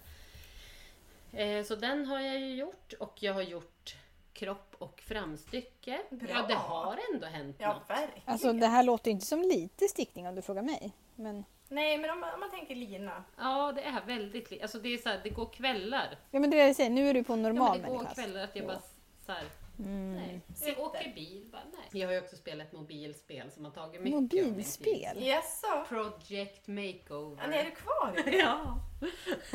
Eh, 1.43 1.65
så 1.65 1.75
den 1.77 2.07
har 2.07 2.21
jag 2.21 2.39
ju 2.41 2.55
gjort 2.55 2.93
och 3.01 3.23
jag 3.23 3.35
har 3.35 3.43
gjort 3.43 3.97
kropp 4.33 4.72
och 4.83 5.01
framstycke. 5.07 6.01
Bra. 6.11 6.29
Ja, 6.31 6.43
det 6.49 6.55
har 6.55 6.99
ändå 7.15 7.27
hänt 7.27 7.57
Ja, 7.59 7.73
något. 7.75 7.91
verkligen. 7.91 8.23
Alltså 8.25 8.53
det 8.53 8.67
här 8.67 8.83
låter 8.83 9.11
inte 9.11 9.27
som 9.27 9.43
lite 9.43 9.89
stickning 9.89 10.29
om 10.29 10.35
du 10.35 10.43
frågar 10.43 10.63
mig. 10.63 10.93
Men, 11.17 11.45
Nej, 11.69 11.99
men 11.99 12.11
om 12.11 12.21
man, 12.21 12.35
om 12.35 12.41
man 12.41 12.51
tänker 12.51 12.75
lina. 12.75 13.25
Ja, 13.39 13.73
det 13.73 13.83
är 13.83 14.01
väldigt 14.07 14.63
Alltså 14.63 14.79
det 14.79 14.89
är 14.89 14.99
så 14.99 15.09
här, 15.09 15.21
det 15.23 15.31
går 15.31 15.47
kvällar. 15.53 16.19
ja 16.31 16.41
men 16.41 16.51
det 16.51 16.57
är 16.57 16.61
det 16.63 16.67
jag 16.67 16.77
säger, 16.77 16.91
nu 16.91 17.09
är 17.09 17.15
du 17.15 17.25
på 17.25 17.33
Ja, 17.33 17.37
normal 17.37 17.81
men 17.81 17.91
det 17.93 17.97
går 17.99 18.05
kvällar 18.15 18.45
att 18.45 18.57
jag 18.57 18.67
bara 18.67 18.81
så 19.27 19.33
här, 19.33 19.45
Mm. 19.79 20.13
nej. 20.15 20.41
Jag 20.67 20.79
åker 20.81 21.13
bil, 21.15 21.49
bara 21.53 21.63
nej. 21.73 22.01
Jag 22.01 22.09
har 22.09 22.13
ju 22.15 22.21
också 22.21 22.37
spelat 22.37 22.67
ett 22.67 22.73
mobilspel 22.73 23.51
som 23.51 23.65
har 23.65 23.73
tagit 23.73 24.01
mycket. 24.03 24.21
Mobilspel? 24.21 25.23
Jaså? 25.27 25.85
Project 25.89 26.67
Makeover. 26.69 27.43
Ja, 27.49 27.55
är 27.55 27.65
du 27.65 27.71
kvar 27.71 28.15
i 28.19 28.31
det? 28.31 28.37
Ja. 28.39 28.77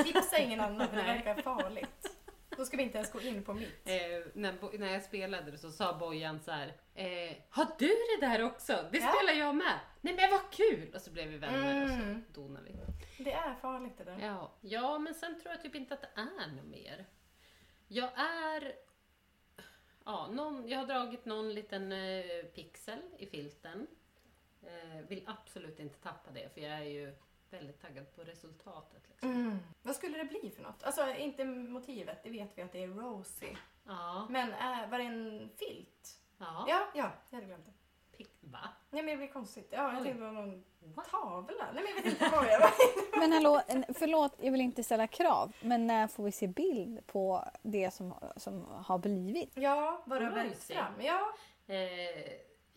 Tipsa 0.03 0.37
ingen 0.37 0.59
annan 0.59 0.87
det 0.91 1.01
verkar 1.01 1.41
farligt. 1.41 2.16
Då 2.57 2.65
ska 2.65 2.77
vi 2.77 2.83
inte 2.83 2.97
ens 2.97 3.11
gå 3.11 3.21
in 3.21 3.43
på 3.43 3.53
mitt. 3.53 3.87
Eh, 3.87 3.95
när, 4.33 4.77
när 4.79 4.93
jag 4.93 5.03
spelade 5.03 5.51
det 5.51 5.57
så 5.57 5.71
sa 5.71 5.97
Bojan 5.97 6.39
så 6.39 6.51
här. 6.51 6.67
Eh, 6.95 7.35
har 7.49 7.67
du 7.79 7.87
det 7.87 8.27
där 8.27 8.43
också? 8.43 8.85
Det 8.91 8.97
Ja. 8.97 9.13
spelar 9.15 9.33
jag 9.39 9.55
med. 9.55 9.79
Nej 10.01 10.13
men 10.15 10.31
vad 10.31 10.51
kul! 10.51 10.91
Och 10.95 11.01
så 11.01 11.11
blev 11.11 11.27
vi 11.27 11.37
vänner 11.37 11.83
och 11.83 11.89
Mm. 11.89 12.23
så 12.33 12.41
donade 12.41 12.65
vi. 12.65 13.23
Det 13.23 13.31
är 13.33 13.55
farligt 13.55 13.97
det 13.97 14.03
där. 14.03 14.19
Ja. 14.21 14.51
ja, 14.61 14.97
men 14.99 15.13
sen 15.13 15.39
tror 15.41 15.51
jag 15.53 15.61
typ 15.61 15.75
inte 15.75 15.93
att 15.93 16.01
det 16.01 16.09
är 16.15 16.47
något 16.55 16.65
mer. 16.65 17.05
Jag 17.87 18.09
är... 18.19 18.73
Ja, 20.05 20.27
någon, 20.31 20.67
jag 20.69 20.79
har 20.79 20.85
dragit 20.85 21.25
någon 21.25 21.53
liten 21.53 21.91
eh, 21.91 22.43
pixel 22.55 22.99
i 23.17 23.25
filten. 23.25 23.87
Eh, 24.63 25.01
vill 25.07 25.23
absolut 25.27 25.79
inte 25.79 25.97
tappa 25.99 26.31
det 26.31 26.53
för 26.53 26.61
jag 26.61 26.71
är 26.73 26.83
ju 26.83 27.15
väldigt 27.53 27.81
taggad 27.81 28.15
på 28.15 28.21
resultatet. 28.21 29.01
Liksom. 29.09 29.31
Mm. 29.31 29.57
Vad 29.81 29.95
skulle 29.95 30.17
det 30.17 30.25
bli 30.25 30.51
för 30.55 30.63
något? 30.63 30.83
Alltså 30.83 31.13
inte 31.13 31.45
motivet, 31.45 32.23
det 32.23 32.29
vet 32.29 32.57
vi 32.57 32.61
att 32.61 32.71
det 32.71 32.83
är 32.83 32.87
Rosie. 32.87 33.57
Ja. 33.85 34.27
Men 34.29 34.51
äh, 34.53 34.89
var 34.89 34.97
det 34.97 35.03
en 35.03 35.49
filt? 35.57 36.19
ja. 36.37 36.65
Ja, 36.69 36.87
ja, 36.95 37.11
jag 37.29 37.35
hade 37.37 37.47
glömt 37.47 37.65
det. 37.65 37.71
Pick, 38.17 38.37
va? 38.41 38.59
Nej 38.89 39.03
men 39.03 39.11
det 39.11 39.17
blir 39.17 39.27
konstigt. 39.27 39.67
Ja, 39.71 39.93
jag 39.93 40.03
tänkte 40.03 40.19
det 40.19 40.25
var 40.25 40.31
någon 40.31 40.63
What? 40.79 41.09
tavla. 41.09 41.71
Nej 41.73 41.83
men 41.83 41.85
jag 41.87 41.95
vet 41.95 42.05
inte 42.05 42.29
vad 42.35 42.45
jag 42.45 42.59
var. 42.59 42.71
Men 43.19 43.31
hallå, 43.31 43.61
förlåt, 43.95 44.35
jag 44.41 44.51
vill 44.51 44.61
inte 44.61 44.83
ställa 44.83 45.07
krav. 45.07 45.51
Men 45.61 45.87
när 45.87 46.07
får 46.07 46.23
vi 46.23 46.31
se 46.31 46.47
bild 46.47 47.07
på 47.07 47.43
det 47.61 47.93
som, 47.93 48.13
som 48.35 48.65
har 48.65 48.97
blivit? 48.97 49.51
Ja, 49.55 50.03
vad 50.05 50.21
du 50.21 50.25
har 50.25 50.43
Rosie. 50.43 50.75
fram. 50.75 51.01
Ja, 51.01 51.33
Eh, 51.69 51.75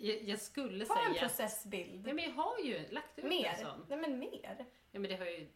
jag, 0.01 0.23
jag 0.23 0.39
skulle 0.39 0.87
ta 0.87 0.99
en 0.99 1.15
säga... 1.15 1.21
processbild. 1.29 2.09
Ja, 2.09 2.15
men 2.15 2.25
jag 2.25 2.33
har 2.33 2.59
ju 2.59 2.89
lagt 2.91 3.19
ut 3.19 3.25
en 3.25 3.29
Mer? 3.31 3.55
sån. 3.55 3.87
Nej 3.89 3.99
men 3.99 4.19
mer. 4.19 4.67
Ja, 4.93 5.01
men 5.01 5.03
det 5.11 5.17
har 5.17 5.25
ju, 5.27 5.47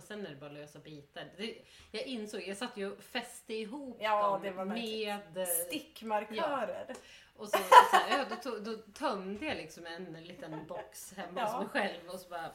sen 0.00 0.26
är 0.26 0.30
det 0.30 0.36
bara 0.36 0.50
lösa 0.50 0.78
bitar. 0.78 1.24
Det, 1.36 1.58
jag 1.90 2.02
insåg, 2.06 2.42
jag 2.48 2.56
satt 2.56 2.76
ju 2.76 2.92
och 2.92 3.02
fäste 3.02 3.54
ihop 3.54 3.96
Ja, 4.00 4.40
dem 4.44 4.68
med... 4.68 5.48
Stickmarkörer. 5.66 6.94
Och 7.36 7.48
så, 7.48 7.58
så 7.90 7.96
här, 7.96 8.18
ja, 8.18 8.24
då, 8.30 8.36
tog, 8.36 8.64
då 8.64 8.76
tömde 8.92 9.46
jag 9.46 9.56
liksom 9.56 9.86
en 9.86 10.24
liten 10.24 10.66
box 10.66 11.12
hemma 11.16 11.40
Ja. 11.40 11.46
hos 11.46 11.58
mig 11.60 11.68
själv 11.68 12.08
och 12.08 12.20
så 12.20 12.28
bara... 12.28 12.50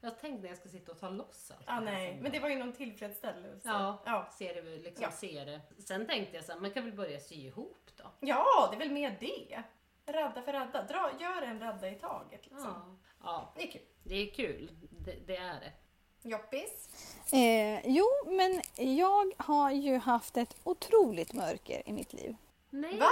Jag 0.00 0.18
tänkte 0.18 0.42
när 0.42 0.48
jag 0.48 0.58
ska 0.58 0.68
sitta 0.68 0.92
och 0.92 1.00
ta 1.00 1.08
loss 1.08 1.50
allt. 1.50 1.64
Ah, 1.66 1.80
nej, 1.80 2.18
men 2.22 2.32
det 2.32 2.38
var 2.40 2.48
ju 2.48 2.56
någon 2.58 2.72
tillfredsställelse. 2.72 3.68
Ja. 3.68 4.02
ja. 4.06 4.28
Ser 4.38 4.54
det, 4.54 4.76
liksom, 4.76 5.02
Ja. 5.02 5.10
ser 5.10 5.46
det. 5.46 5.60
Sen 5.78 6.06
tänkte 6.06 6.36
jag 6.36 6.44
så 6.44 6.52
här, 6.52 6.60
man 6.60 6.70
kan 6.70 6.84
väl 6.84 6.92
börja 6.92 7.20
sy 7.20 7.34
ihop 7.34 7.90
då? 7.96 8.04
Ja, 8.20 8.68
det 8.70 8.76
är 8.76 8.78
väl 8.78 8.90
mer 8.90 9.16
det. 9.20 9.62
Radda 10.06 10.42
för 10.42 10.52
radda. 10.52 10.82
Dra, 10.82 11.10
gör 11.20 11.42
en 11.42 11.60
radda 11.60 11.90
i 11.90 11.94
taget. 11.94 12.40
Liksom. 12.46 12.98
Ja. 13.22 13.22
ja, 13.24 13.52
Det 13.56 13.62
är 13.62 13.72
kul. 13.72 13.82
det 14.02 14.14
är 14.14 14.34
kul. 14.34 14.70
Det, 15.04 15.14
det 15.26 15.36
är 15.36 15.60
det. 15.60 15.72
Joppis. 16.28 16.88
Eh, 17.32 17.80
jo, 17.86 18.04
men 18.26 18.60
jag 18.96 19.32
har 19.36 19.70
ju 19.70 19.98
haft 19.98 20.36
ett 20.36 20.56
otroligt 20.64 21.32
mörker 21.32 21.82
i 21.88 21.92
mitt 21.92 22.12
liv. 22.12 22.36
Nej! 22.70 22.98
Va? 22.98 23.06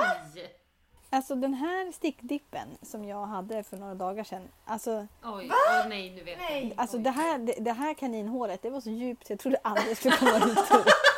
Alltså 1.11 1.35
den 1.35 1.55
här 1.55 1.93
stickdippen 1.93 2.69
som 2.83 3.05
jag 3.05 3.27
hade 3.27 3.63
för 3.63 3.77
några 3.77 3.95
dagar 3.95 4.25
sedan. 4.25 4.49
Alltså, 4.65 5.07
Oj, 5.25 5.51
åh 5.51 5.89
nej 5.89 6.11
nu 6.11 6.25
vet 6.25 6.39
Nej. 6.39 6.69
jag. 6.69 6.81
alltså 6.81 6.97
Oj. 6.97 7.03
det, 7.03 7.11
här, 7.11 7.39
det, 7.39 7.53
det 7.53 7.73
här 7.73 7.95
kaninhåret 7.95 8.63
det 8.63 8.71
var 8.71 8.81
så 8.81 8.91
djupt 8.91 9.31
jag 9.31 9.39
trodde 9.39 9.59
aldrig 9.63 9.97
skulle 9.97 10.17
komma 10.17 10.37
ut. 10.37 10.59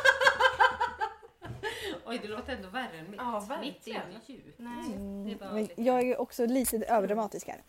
Oj, 2.07 2.19
det 2.21 2.27
låter 2.27 2.53
ändå 2.55 2.69
värre 2.69 2.97
än 2.99 3.11
mitt. 3.11 3.19
Ja, 3.19 3.39
mitt 3.39 3.49
är 3.87 3.93
verkligen. 3.93 4.11
inte 4.11 4.31
djupt. 4.31 4.59
Nej. 4.59 4.83
Det 4.87 4.93
är 4.93 4.97
Mm, 4.97 5.37
bara 5.37 5.51
men 5.53 5.61
lite- 5.63 5.81
jag 5.81 6.03
är 6.03 6.21
också 6.21 6.45
lite 6.45 6.77
överdramatisk 6.77 7.47
här. 7.47 7.63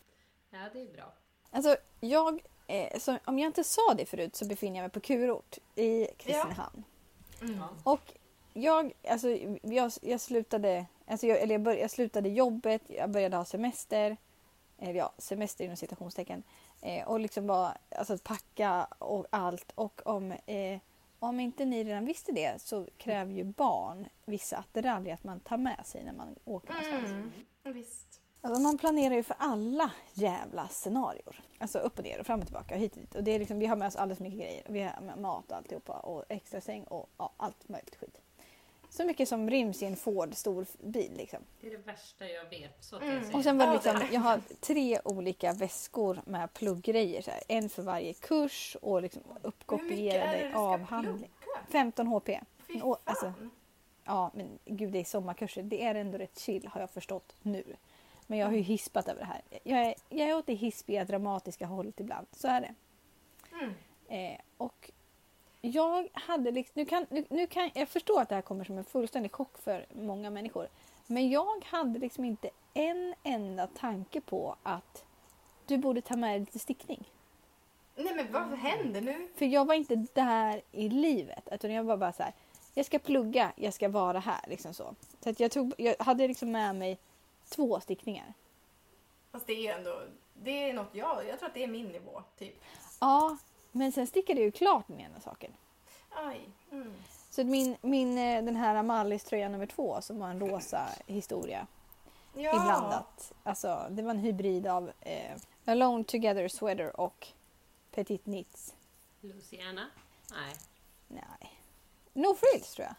Ja, 0.49 0.59
det 0.73 0.81
är 0.81 0.93
bra. 0.93 1.13
Alltså, 1.51 1.77
jag, 1.99 2.41
eh, 2.67 2.99
så, 2.99 3.17
om 3.25 3.39
jag 3.39 3.49
inte 3.49 3.63
sa 3.63 3.93
det 3.97 4.05
förut 4.05 4.35
så 4.35 4.45
befinner 4.47 4.75
jag 4.77 4.83
mig 4.83 4.89
på 4.89 4.99
kurort 4.99 5.57
i 5.75 6.05
Kristinehamn. 6.17 6.83
Mm. 7.41 7.57
Ja. 7.57 7.69
Och 7.91 8.13
jag, 8.53 8.91
alltså, 9.09 9.29
jag, 9.61 9.91
jag 10.01 10.21
slutade, 10.21 10.85
alltså 11.07 11.27
jag, 11.27 11.41
eller 11.41 11.55
jag, 11.55 11.61
bör, 11.61 11.73
jag 11.73 11.91
slutade 11.91 12.29
jobbet, 12.29 12.81
jag 12.87 13.09
började 13.09 13.37
ha 13.37 13.45
semester. 13.45 14.17
Eller 14.81 14.93
ja, 14.93 15.13
semester 15.17 15.63
inom 15.65 15.77
citationstecken. 15.77 16.43
Eh, 16.81 17.07
och 17.07 17.19
liksom 17.19 17.47
bara 17.47 17.77
alltså, 17.95 18.17
packa 18.17 18.87
och 18.99 19.25
allt. 19.29 19.71
Och 19.75 20.01
om, 20.05 20.31
eh, 20.31 20.79
om 21.19 21.39
inte 21.39 21.65
ni 21.65 21.83
redan 21.83 22.05
visste 22.05 22.31
det 22.31 22.61
så 22.61 22.87
kräver 22.97 23.33
ju 23.33 23.43
barn 23.43 24.07
vissa 24.25 24.57
attiraljer 24.57 25.13
att 25.13 25.23
man 25.23 25.39
tar 25.39 25.57
med 25.57 25.85
sig 25.85 26.03
när 26.03 26.13
man 26.13 26.35
åker 26.45 26.73
någonstans. 26.73 27.11
Mm. 27.11 27.31
Visst. 27.63 28.21
Alltså 28.41 28.61
man 28.61 28.77
planerar 28.77 29.15
ju 29.15 29.23
för 29.23 29.35
alla 29.39 29.91
jävla 30.13 30.67
scenarier. 30.67 31.43
Alltså 31.57 31.79
upp 31.79 31.99
och 31.99 32.05
ner 32.05 32.19
och 32.19 32.25
fram 32.25 32.39
och 32.39 32.45
tillbaka 32.45 32.75
och 32.75 32.81
hit 32.81 32.93
och 32.95 33.01
dit. 33.01 33.15
Och 33.15 33.23
det 33.23 33.31
är 33.31 33.39
liksom, 33.39 33.59
vi 33.59 33.65
har 33.65 33.75
med 33.75 33.87
oss 33.87 33.95
alldeles 33.95 34.19
mycket 34.19 34.39
grejer. 34.39 34.63
Vi 34.69 34.81
har 34.81 35.15
mat 35.15 35.51
och 35.51 35.57
alltihopa 35.57 35.93
och 35.93 36.23
extra 36.29 36.61
säng 36.61 36.83
och 36.83 37.09
ja, 37.17 37.33
allt 37.37 37.69
möjligt 37.69 37.95
skit. 37.95 38.21
Så 38.89 39.05
mycket 39.05 39.29
som 39.29 39.49
ryms 39.49 39.83
i 39.83 39.85
en 39.85 39.95
Ford 39.95 40.33
stor 40.35 40.65
bil 40.83 41.11
liksom. 41.17 41.39
Det 41.61 41.67
är 41.67 41.71
det 41.71 41.77
värsta 41.77 42.29
jag 42.29 42.49
vet. 42.49 42.83
Så 42.83 42.95
Mm. 42.95 43.15
jag 43.15 43.25
säga. 43.25 43.37
Och 43.37 43.43
sen 43.43 43.57
var 43.57 43.67
det 43.67 43.73
liksom, 43.73 44.01
jag 44.11 44.21
har 44.21 44.41
tre 44.59 44.99
olika 45.05 45.53
väskor 45.53 46.21
med 46.25 46.53
plugggrejer. 46.53 47.21
Så 47.21 47.31
här. 47.31 47.41
En 47.47 47.69
för 47.69 47.83
varje 47.83 48.13
kurs 48.13 48.77
och 48.81 49.01
liksom 49.01 49.21
uppkopierade 49.41 50.51
avhandling. 50.55 51.17
plugga? 51.17 51.59
15 51.69 52.07
HP. 52.07 52.39
Fy 52.67 52.79
fan. 52.79 52.95
alltså. 53.03 53.33
Ja 54.05 54.31
men 54.33 54.59
gud 54.65 54.91
det 54.91 54.99
är 54.99 55.03
sommarkurser. 55.03 55.63
Det 55.63 55.83
är 55.83 55.95
ändå 55.95 56.17
rätt 56.17 56.39
chill 56.39 56.67
har 56.73 56.81
jag 56.81 56.89
förstått 56.89 57.35
nu. 57.41 57.63
Men 58.27 58.39
jag 58.39 58.47
har 58.47 58.53
ju 58.53 58.61
hispat 58.61 59.07
över 59.07 59.19
det 59.19 59.25
här. 59.25 59.41
Jag 59.63 59.79
är, 59.85 59.95
jag 60.09 60.29
är 60.29 60.35
åt 60.37 60.45
det 60.45 60.53
hispiga 60.53 61.05
dramatiska 61.05 61.65
hållet 61.65 61.99
ibland. 61.99 62.27
Så 62.31 62.47
är 62.47 62.61
det. 62.61 62.73
Mm. 63.61 63.73
Eh, 64.33 64.39
och 64.57 64.91
jag 65.61 66.09
hade 66.13 66.51
liksom, 66.51 66.73
nu 66.75 66.85
kan, 66.85 67.05
nu, 67.09 67.25
nu 67.29 67.47
kan, 67.47 67.71
jag 67.73 67.89
förstår 67.89 68.21
att 68.21 68.29
det 68.29 68.35
här 68.35 68.41
kommer 68.41 68.65
som 68.65 68.77
en 68.77 68.83
fullständig 68.83 69.31
chock 69.31 69.57
för 69.57 69.85
många 69.93 70.29
människor. 70.29 70.67
Men 71.07 71.29
jag 71.29 71.65
hade 71.65 71.99
liksom 71.99 72.25
inte 72.25 72.49
en 72.73 73.15
enda 73.23 73.67
tanke 73.67 74.21
på 74.21 74.55
att 74.63 75.05
du 75.65 75.77
borde 75.77 76.01
ta 76.01 76.15
med 76.15 76.31
dig 76.31 76.39
lite 76.39 76.59
stickning. 76.59 77.09
Nej 77.95 78.15
men 78.15 78.31
vad 78.31 78.59
händer 78.59 79.01
nu? 79.01 79.27
För 79.35 79.45
jag 79.45 79.65
var 79.65 79.73
inte 79.75 80.05
där 80.13 80.61
i 80.71 80.89
livet. 80.89 81.47
Utan 81.51 81.71
jag 81.71 81.83
var 81.83 81.97
bara 81.97 82.13
så 82.13 82.23
här, 82.23 82.33
jag 82.73 82.85
ska 82.85 82.99
plugga, 82.99 83.51
jag 83.55 83.73
ska 83.73 83.89
vara 83.89 84.19
här. 84.19 84.41
Liksom 84.47 84.73
så 84.73 84.95
så 85.19 85.33
jag, 85.37 85.51
tog, 85.51 85.73
jag 85.77 85.95
hade 85.99 86.27
liksom 86.27 86.51
med 86.51 86.75
mig 86.75 86.99
två 87.49 87.79
stickningar. 87.79 88.33
Fast 89.31 89.47
det 89.47 89.67
är 89.67 89.77
ändå, 89.77 90.01
det 90.33 90.69
är 90.69 90.73
något 90.73 90.89
jag, 90.91 91.27
jag 91.27 91.39
tror 91.39 91.49
att 91.49 91.53
det 91.53 91.63
är 91.63 91.67
min 91.67 91.87
nivå 91.87 92.23
typ. 92.37 92.63
Ja, 92.99 93.37
men 93.79 93.91
sen 93.91 94.07
stickade 94.07 94.39
jag 94.39 94.45
ju 94.45 94.51
klart 94.51 94.87
den 94.87 94.99
ena 94.99 95.19
saken. 95.19 95.51
Aj. 96.09 96.49
Mm. 96.71 96.93
Så 97.29 97.43
min, 97.43 97.77
min, 97.81 98.17
eh, 98.17 98.43
den 98.43 98.55
här 98.55 98.75
Amallis 98.75 99.23
tröja 99.23 99.49
nummer 99.49 99.65
två 99.65 100.01
som 100.01 100.19
var 100.19 100.29
en 100.29 100.39
rosa 100.39 100.85
historia 101.07 101.67
Ja. 102.33 102.49
iblandat. 102.49 103.33
Alltså, 103.43 103.87
det 103.89 104.01
var 104.01 104.09
en 104.11 104.17
hybrid 104.19 104.67
av 104.67 104.91
eh, 105.01 105.35
Alone 105.65 106.03
Together 106.03 106.47
Sweater 106.47 106.99
och 106.99 107.27
Petit 107.91 108.23
Knits. 108.23 108.75
Luciana? 109.21 109.87
Nej. 110.31 110.55
Nej. 111.07 111.53
No 112.13 112.35
Frills 112.35 112.73
tror 112.75 112.87
jag. 112.87 112.95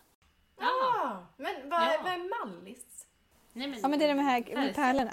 Ah, 0.67 1.17
men 1.37 1.55
vad, 1.71 1.81
Ja. 1.83 2.01
vad 2.03 2.13
är 2.13 2.47
Mallis? 2.47 3.07
Nej 3.53 3.69
men, 3.69 3.81
Ja, 3.81 3.89
men 3.89 3.99
det 3.99 4.05
är 4.05 4.15
de 4.15 4.21
här 4.23 4.55
med 4.55 4.75
pärlorna. 4.75 5.13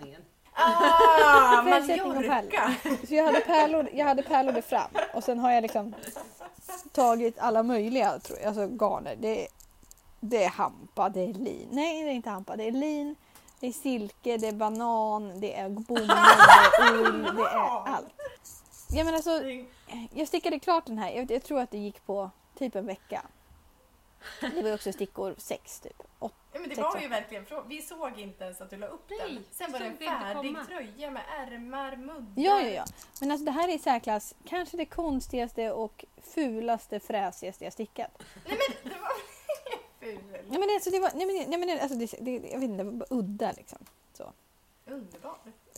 Ah, 0.58 1.64
Färgsättning 1.64 2.02
och 2.02 2.26
Mallorca! 2.26 2.74
Så 3.08 3.16
jag 3.16 3.26
hade 3.26 3.40
pärlor, 3.40 3.90
jag 3.94 4.06
hade 4.06 4.24
pärlor 4.24 4.52
där 4.52 4.62
fram 4.62 4.90
och 5.14 5.24
sen 5.24 5.40
har 5.40 5.52
jag 5.52 5.62
liksom 5.62 5.96
tagit 6.92 7.40
alla 7.40 7.64
möjliga 7.64 8.20
tror 8.20 8.40
jag, 8.40 8.48
alltså 8.48 8.68
garner. 8.68 9.16
Det 9.20 9.44
är, 9.44 9.48
det 10.20 10.44
är 10.44 10.50
hampa, 10.50 11.10
det 11.10 11.22
är 11.22 11.34
lin. 11.34 11.68
Nej, 11.72 12.04
det 12.04 12.10
är 12.10 12.14
inte 12.14 12.30
hampa. 12.30 12.56
Det 12.56 12.68
är 12.68 12.72
lin, 12.72 13.16
det 13.60 13.68
är 13.68 13.72
silke, 13.72 14.38
det 14.38 14.48
är 14.48 14.54
banan, 14.54 15.40
det 15.40 15.56
är 15.56 15.70
bomull, 15.70 16.08
det 16.08 16.84
är 16.84 16.94
ull, 16.94 17.24
det 17.36 17.44
är 17.44 17.88
allt. 17.88 18.14
Ja, 18.90 19.04
men 19.04 19.16
alltså, 19.16 19.42
jag 20.14 20.28
stickade 20.28 20.60
klart 20.60 20.86
den 20.86 20.98
här. 20.98 21.12
Jag, 21.12 21.32
jag 21.32 21.44
tror 21.44 21.60
att 21.60 21.72
det 21.72 21.78
gick 21.78 22.06
på 22.06 22.30
typ 22.58 22.76
en 22.76 22.86
vecka. 22.86 23.22
Det 24.42 24.64
var 24.64 24.74
också 24.74 24.94
stickor 24.94 25.36
sex 25.38 25.80
typ. 25.80 26.04
Åt, 26.20 26.34
Ja, 26.58 26.62
men 26.62 26.70
det 26.70 26.82
var 26.82 27.02
ju 27.02 27.08
verkligen, 27.08 27.46
frå- 27.46 27.64
vi 27.68 27.82
såg 27.82 28.20
inte 28.20 28.44
ens 28.44 28.62
att 28.62 28.70
du 28.70 28.78
la 28.78 28.88
upp 28.88 29.10
Nej, 29.10 29.20
den. 29.34 29.44
Sen 29.52 29.72
var 29.72 29.80
det 29.80 29.86
en 29.86 29.98
färdig 29.98 30.56
tröja 30.68 31.12
med 31.12 31.24
ärmar, 31.40 31.96
muddar. 31.96 32.34
Ja, 32.36 32.62
ja, 32.62 32.70
ja. 32.70 32.86
Men 33.22 33.32
alltså 33.32 33.46
det 33.46 33.52
här 33.52 33.70
är 33.70 33.76
i 33.76 33.80
särklass 33.80 34.36
kanske 34.46 34.78
det 34.78 34.86
konstigaste 34.86 35.72
och 35.72 36.06
fulaste, 36.34 37.00
fräsigaste 37.00 37.64
jag 37.64 37.74
stickat. 37.74 38.24
Nej 38.48 38.58
men 38.84 38.92
det 38.94 39.00
var 39.00 39.12
ful. 40.00 40.20
Nej 40.32 40.60
men 40.60 40.70
alltså 40.76 40.90
det 40.90 41.00
var, 41.00 41.12
nej 41.16 41.26
men, 41.26 41.50
nej 41.50 41.60
men 41.60 41.80
alltså 41.80 41.98
det, 41.98 42.26
det, 42.26 42.32
jag 42.52 42.60
vet 42.60 42.70
inte, 42.70 42.78
det 42.78 42.84
var 42.84 42.92
bara 42.92 43.08
udda 43.10 43.52
liksom. 43.52 43.80
Så. 44.14 44.32
Underbar. 44.86 45.38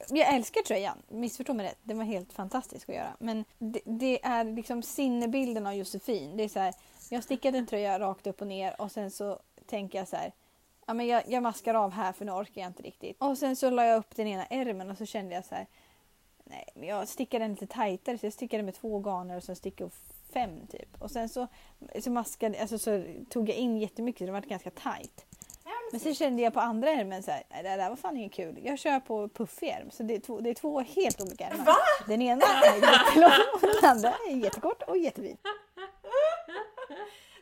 Jag 0.10 0.34
älskar 0.36 0.62
tröjan, 0.62 0.98
missförstå 1.08 1.54
mig 1.54 1.66
rätt, 1.66 1.78
den 1.84 1.98
var 1.98 2.06
helt 2.06 2.34
fantastisk 2.34 2.90
att 2.90 2.96
göra. 2.96 3.14
Men 3.20 3.46
det, 3.58 3.82
det 3.86 4.26
är 4.26 4.44
liksom 4.44 4.84
sinnebilden 4.84 5.68
av 5.68 5.74
Josefin. 5.74 6.38
Det 6.38 6.44
är 6.44 6.50
så 6.50 6.60
här, 6.60 6.74
jag 7.10 7.24
stickade 7.24 7.58
en 7.58 7.68
tröja 7.68 8.00
rakt 8.00 8.28
upp 8.28 8.42
och 8.42 8.48
ner 8.48 8.82
och 8.82 8.92
sen 8.92 9.12
så 9.12 9.40
tänker 9.66 9.98
jag 9.98 10.08
så 10.08 10.16
här, 10.16 10.32
ja 10.90 10.94
men 10.94 11.08
jag, 11.08 11.24
jag 11.28 11.44
maskar 11.44 11.74
av 11.74 11.92
här 11.92 12.14
för 12.14 12.26
nu 12.26 12.32
orkar 12.32 12.62
jag 12.62 12.70
inte 12.70 12.84
riktigt. 12.84 13.18
Och 13.20 13.38
sen 13.38 13.56
så 13.56 13.70
la 13.70 13.86
jag 13.86 13.98
upp 13.98 14.16
den 14.16 14.28
ena 14.28 14.46
ärmen 14.46 14.92
och 14.92 14.98
så 14.98 15.06
kände 15.06 15.36
jag 15.36 15.46
så 15.46 15.56
här, 15.56 15.68
nej 16.44 16.70
men 16.76 16.90
jag 16.90 17.08
stickade 17.08 17.44
den 17.44 17.52
lite 17.52 17.68
tajtare 17.68 18.18
så 18.18 18.26
jag 18.26 18.34
stickade 18.34 18.64
med 18.64 18.76
två 18.76 19.00
garner 19.00 19.38
och 19.38 19.44
sen 19.44 19.56
stickade 19.56 19.84
jag 19.84 19.92
fem 20.34 20.68
typ. 20.68 21.02
Och 21.02 21.12
sen 21.12 21.30
så, 21.30 21.48
så 22.02 22.12
maskade, 22.12 22.62
alltså 22.62 22.80
så 22.80 23.04
tog 23.30 23.50
jag 23.50 23.56
in 23.58 23.78
jättemycket 23.78 24.20
så 24.20 24.26
det 24.26 24.32
var 24.32 24.42
ganska 24.42 24.72
tajt. 24.72 25.26
Men 25.92 26.00
sen 26.00 26.16
kände 26.16 26.42
jag 26.42 26.54
på 26.54 26.60
andra 26.60 26.90
ärmen 26.90 27.24
så 27.24 27.32
här, 27.32 27.44
nej 27.50 27.64
det 27.64 27.70
där 27.70 27.90
var 27.90 27.96
fan 27.96 28.18
inget 28.18 28.34
kul. 28.34 28.60
Jag 28.64 28.80
kör 28.80 29.00
på 29.00 29.30
puffig 29.30 29.70
ärm 29.70 29.92
så 29.92 30.04
det 30.04 30.16
är 30.16 30.20
två, 30.20 30.40
det 30.40 30.50
är 30.50 30.54
två 30.54 30.80
helt 30.80 31.22
olika 31.22 31.48
ärmar. 31.48 31.66
Va? 31.66 31.76
Den 32.08 32.22
ena 32.22 32.46
är 32.46 32.76
jättelång 32.76 33.32
och 33.54 33.62
den 33.62 33.90
andra 33.90 34.14
är 34.30 34.36
jättekort 34.36 34.82
och 34.82 34.98
jättefin. 34.98 35.38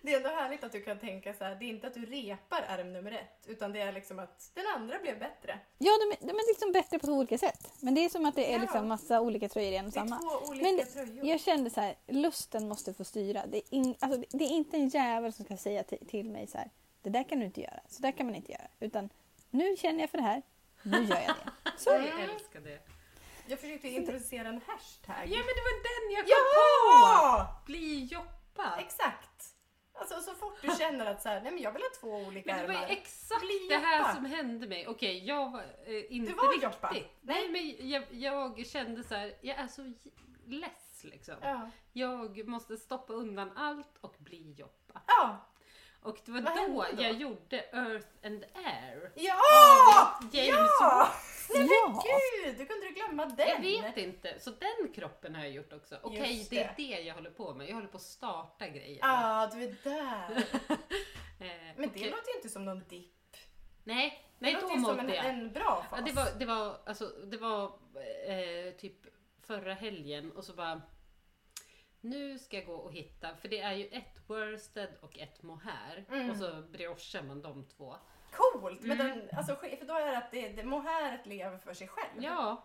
Det 0.07 0.13
är 0.13 0.17
ändå 0.17 0.29
härligt 0.29 0.63
att 0.63 0.71
du 0.71 0.81
kan 0.81 0.99
tänka 0.99 1.33
så 1.33 1.43
här, 1.43 1.55
det 1.55 1.65
är 1.65 1.69
inte 1.69 1.87
att 1.87 1.93
du 1.93 2.05
repar 2.05 2.61
ärm 2.67 2.93
nummer 2.93 3.11
ett, 3.11 3.47
utan 3.47 3.71
det 3.73 3.79
är 3.81 3.91
liksom 3.91 4.19
att 4.19 4.51
den 4.53 4.63
andra 4.75 4.99
blev 4.99 5.19
bättre. 5.19 5.59
Ja, 5.77 5.91
de 5.99 6.15
är, 6.15 6.27
de 6.27 6.29
är 6.39 6.47
liksom 6.53 6.71
bättre 6.71 6.99
på 6.99 7.05
två 7.05 7.13
olika 7.13 7.37
sätt. 7.37 7.71
Men 7.79 7.95
det 7.95 8.05
är 8.05 8.09
som 8.09 8.25
att 8.25 8.35
det 8.35 8.49
är 8.49 8.53
Ja. 8.55 8.61
liksom 8.61 8.87
massa 8.87 9.21
olika 9.21 9.49
tröjor 9.49 9.73
i 9.73 9.75
en 9.75 9.85
och 9.85 9.91
Det 9.91 9.99
är 9.99 10.07
samma. 10.07 10.19
två 10.19 10.47
olika 10.47 10.63
Men 10.71 10.85
tröjor. 10.87 11.25
Jag 11.25 11.39
kände 11.39 11.69
så 11.69 11.81
här, 11.81 11.95
lusten 12.07 12.67
måste 12.67 12.93
få 12.93 13.03
styra. 13.03 13.45
Det 13.47 13.57
är, 13.57 13.63
in, 13.69 13.95
alltså, 13.99 14.23
det- 14.37 14.43
är 14.45 14.49
inte 14.49 14.77
en 14.77 14.89
jävel 14.89 15.33
som 15.33 15.45
ska 15.45 15.57
säga 15.57 15.83
till, 15.83 16.29
mig 16.29 16.47
så 16.47 16.57
här, 16.57 16.69
det 17.01 17.09
där 17.09 17.23
kan 17.23 17.39
du 17.39 17.45
inte 17.45 17.61
göra, 17.61 17.79
så 17.89 18.01
där 18.01 18.11
kan 18.11 18.25
man 18.25 18.35
inte 18.35 18.51
göra. 18.51 18.67
Utan 18.79 19.09
nu 19.49 19.75
känner 19.77 19.99
jag 19.99 20.09
för 20.09 20.17
det 20.17 20.23
här, 20.23 20.41
nu 20.83 20.97
gör 21.03 21.15
jag 21.27 21.35
det. 21.45 21.71
Så. 21.77 21.89
Jag 21.89 22.19
älskar 22.21 22.59
det. 22.59 22.79
Jag 23.47 23.59
försökte 23.59 23.87
introducera 23.87 24.47
en 24.47 24.61
hashtag. 24.67 25.15
Ja 25.25 25.37
men 25.37 25.53
det 25.57 25.63
var 25.67 25.83
den 25.83 26.15
jag 26.15 26.23
kom 26.25 26.31
på! 26.31 27.07
Ja! 27.07 27.61
Bli 27.65 28.03
joppa. 28.05 28.79
Exakt! 28.79 29.53
Alltså 29.99 30.21
så 30.21 30.35
fort 30.35 30.57
du 30.61 30.69
känner 30.79 31.05
att 31.05 31.21
så 31.21 31.29
här, 31.29 31.41
nej 31.41 31.51
men 31.51 31.61
jag 31.61 31.71
vill 31.71 31.81
ha 31.81 31.89
två 31.99 32.07
olika 32.15 32.51
Men 32.55 32.61
det 32.61 32.67
var 32.67 32.73
ju 32.73 32.79
ärmar. 32.79 32.91
exakt 32.93 33.41
Bli 33.41 33.67
det 33.69 33.75
här 33.77 33.97
joppa. 33.99 34.13
som 34.15 34.25
hände 34.25 34.67
mig. 34.67 34.87
Okej, 34.87 35.25
jag 35.27 35.51
var 35.51 35.61
eh, 35.85 36.13
inte 36.15 36.33
var 36.33 36.43
riktigt. 36.43 36.63
joppa. 36.63 36.95
Nej 37.21 37.49
men 37.49 37.89
jag, 37.89 38.03
jag 38.11 38.67
kände 38.67 39.03
så 39.03 39.15
här, 39.15 39.33
jag 39.41 39.57
är 39.57 39.67
så 39.67 39.93
less 40.45 40.99
liksom. 41.03 41.35
Ja. 41.41 41.69
Jag 41.93 42.47
måste 42.47 42.77
stoppa 42.77 43.13
undan 43.13 43.51
allt 43.57 43.97
och 44.01 44.15
bli 44.19 44.51
joppa. 44.57 45.01
Ja! 45.07 45.37
Och 46.07 46.17
det 46.25 46.31
var 46.31 46.41
Vad 46.41 46.55
då, 46.57 46.85
då? 46.97 47.03
jag 47.03 47.13
gjorde 47.13 47.57
Earth 47.73 48.07
and 48.25 48.43
Air. 48.53 49.11
Ja! 49.15 50.19
James 50.31 50.69
ja! 50.79 51.09
Nej 51.49 51.59
men 51.59 51.69
Ja. 51.69 52.03
gud, 52.45 52.57
hur 52.57 52.65
kunde 52.65 52.87
du 52.87 52.93
glömma 52.93 53.25
den? 53.25 53.47
Jag 53.49 53.81
vet 53.83 53.97
inte, 53.97 54.39
så 54.39 54.49
den 54.51 54.93
kroppen 54.95 55.35
har 55.35 55.41
jag 55.43 55.51
gjort 55.51 55.73
också. 55.73 55.97
Okej, 56.03 56.37
Just 56.37 56.49
det 56.49 56.63
är 56.63 56.73
det. 56.77 56.83
det 56.95 57.01
jag 57.01 57.15
håller 57.15 57.29
på 57.29 57.53
med. 57.53 57.69
Jag 57.69 57.75
håller 57.75 57.87
på 57.87 57.97
att 57.97 58.03
starta 58.03 58.67
grejer. 58.67 58.99
Ja, 59.01 59.49
du 59.53 59.63
är 59.63 59.75
där. 59.83 60.43
Eh, 61.39 61.47
Men 61.75 61.89
och- 61.89 61.95
det 61.95 62.09
låter 62.09 62.27
ju 62.31 62.35
inte 62.35 62.49
som 62.49 62.65
någon 62.65 62.83
dipp. 62.89 63.13
Nej, 63.83 64.09
Det 64.39 64.45
nej 64.45 64.53
låter 64.53 64.67
då 64.67 64.73
ju 64.75 64.81
som 64.81 64.89
en, 64.99 65.05
mådde 65.05 65.15
jag. 65.15 65.25
en 65.25 65.51
bra 65.53 65.85
fas. 65.89 65.99
Ja, 65.99 66.05
det 66.05 66.11
var, 66.11 66.25
det 66.39 66.45
var, 66.45 66.77
alltså, 66.85 67.07
det 67.07 67.37
var 67.37 67.63
eh, 68.27 68.73
typ 68.77 68.95
förra 69.47 69.73
helgen 69.73 70.31
och 70.31 70.43
så 70.43 70.53
bara 70.53 70.81
nu 72.01 72.39
ska 72.39 72.57
jag 72.57 72.65
gå 72.65 72.73
och 72.75 72.93
hitta, 72.93 73.35
för 73.35 73.47
det 73.49 73.59
är 73.59 73.73
ju 73.73 73.87
ett 73.87 74.17
worsted 74.27 74.89
och 75.01 75.17
ett 75.19 75.43
mohair 75.43 76.05
Mm. 76.09 76.29
och 76.29 76.37
så 76.37 76.61
briochar 76.61 77.21
man 77.21 77.41
de 77.41 77.65
två. 77.65 77.95
Coolt! 78.31 78.81
Men 78.81 79.01
Mm. 79.01 79.19
den, 79.19 79.29
alltså, 79.37 79.55
för 79.55 79.85
då 79.85 79.93
är 79.93 80.11
det 80.11 80.17
att 80.17 80.31
det, 80.31 80.49
det 80.49 80.63
mohäret 80.63 81.25
lever 81.25 81.57
för 81.57 81.73
sig 81.73 81.87
själv. 81.87 82.23
Ja, 82.23 82.63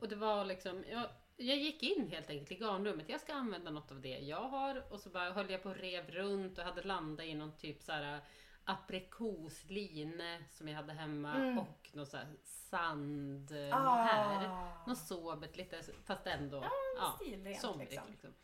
och 0.00 0.08
det 0.08 0.16
var 0.16 0.44
liksom, 0.44 0.84
jag, 0.90 1.08
jag 1.36 1.56
gick 1.56 1.82
in 1.82 2.10
helt 2.10 2.30
enkelt 2.30 2.52
i 2.52 2.54
garnrummet. 2.64 3.08
Jag 3.08 3.20
ska 3.20 3.34
använda 3.34 3.70
något 3.70 3.90
av 3.90 4.00
det 4.00 4.18
jag 4.18 4.48
har 4.48 4.92
och 4.92 5.00
så 5.00 5.10
bara 5.10 5.30
höll 5.32 5.50
jag 5.50 5.62
på 5.62 5.68
och 5.68 5.76
rev 5.76 6.10
runt 6.10 6.58
och 6.58 6.64
hade 6.64 6.82
landat 6.82 7.26
i 7.26 7.34
någon 7.34 7.56
typ 7.56 7.82
så 7.82 7.92
här 7.92 8.20
aprikosline 8.64 10.22
som 10.50 10.68
jag 10.68 10.76
hade 10.76 10.92
hemma 10.92 11.34
Mm. 11.34 11.58
och 11.58 11.90
någon 11.92 12.06
så 12.06 12.16
här 12.16 12.26
sandmohair. 12.44 14.48
Ah. 14.48 14.84
Något 14.86 14.98
sobert 14.98 15.56
lite, 15.56 15.82
fast 16.04 16.26
ändå 16.26 16.64
ja, 16.98 17.18
Stilrent 17.20 17.60
somrigt. 17.60 17.90
liksom. 17.90 18.10
Liksom. 18.10 18.34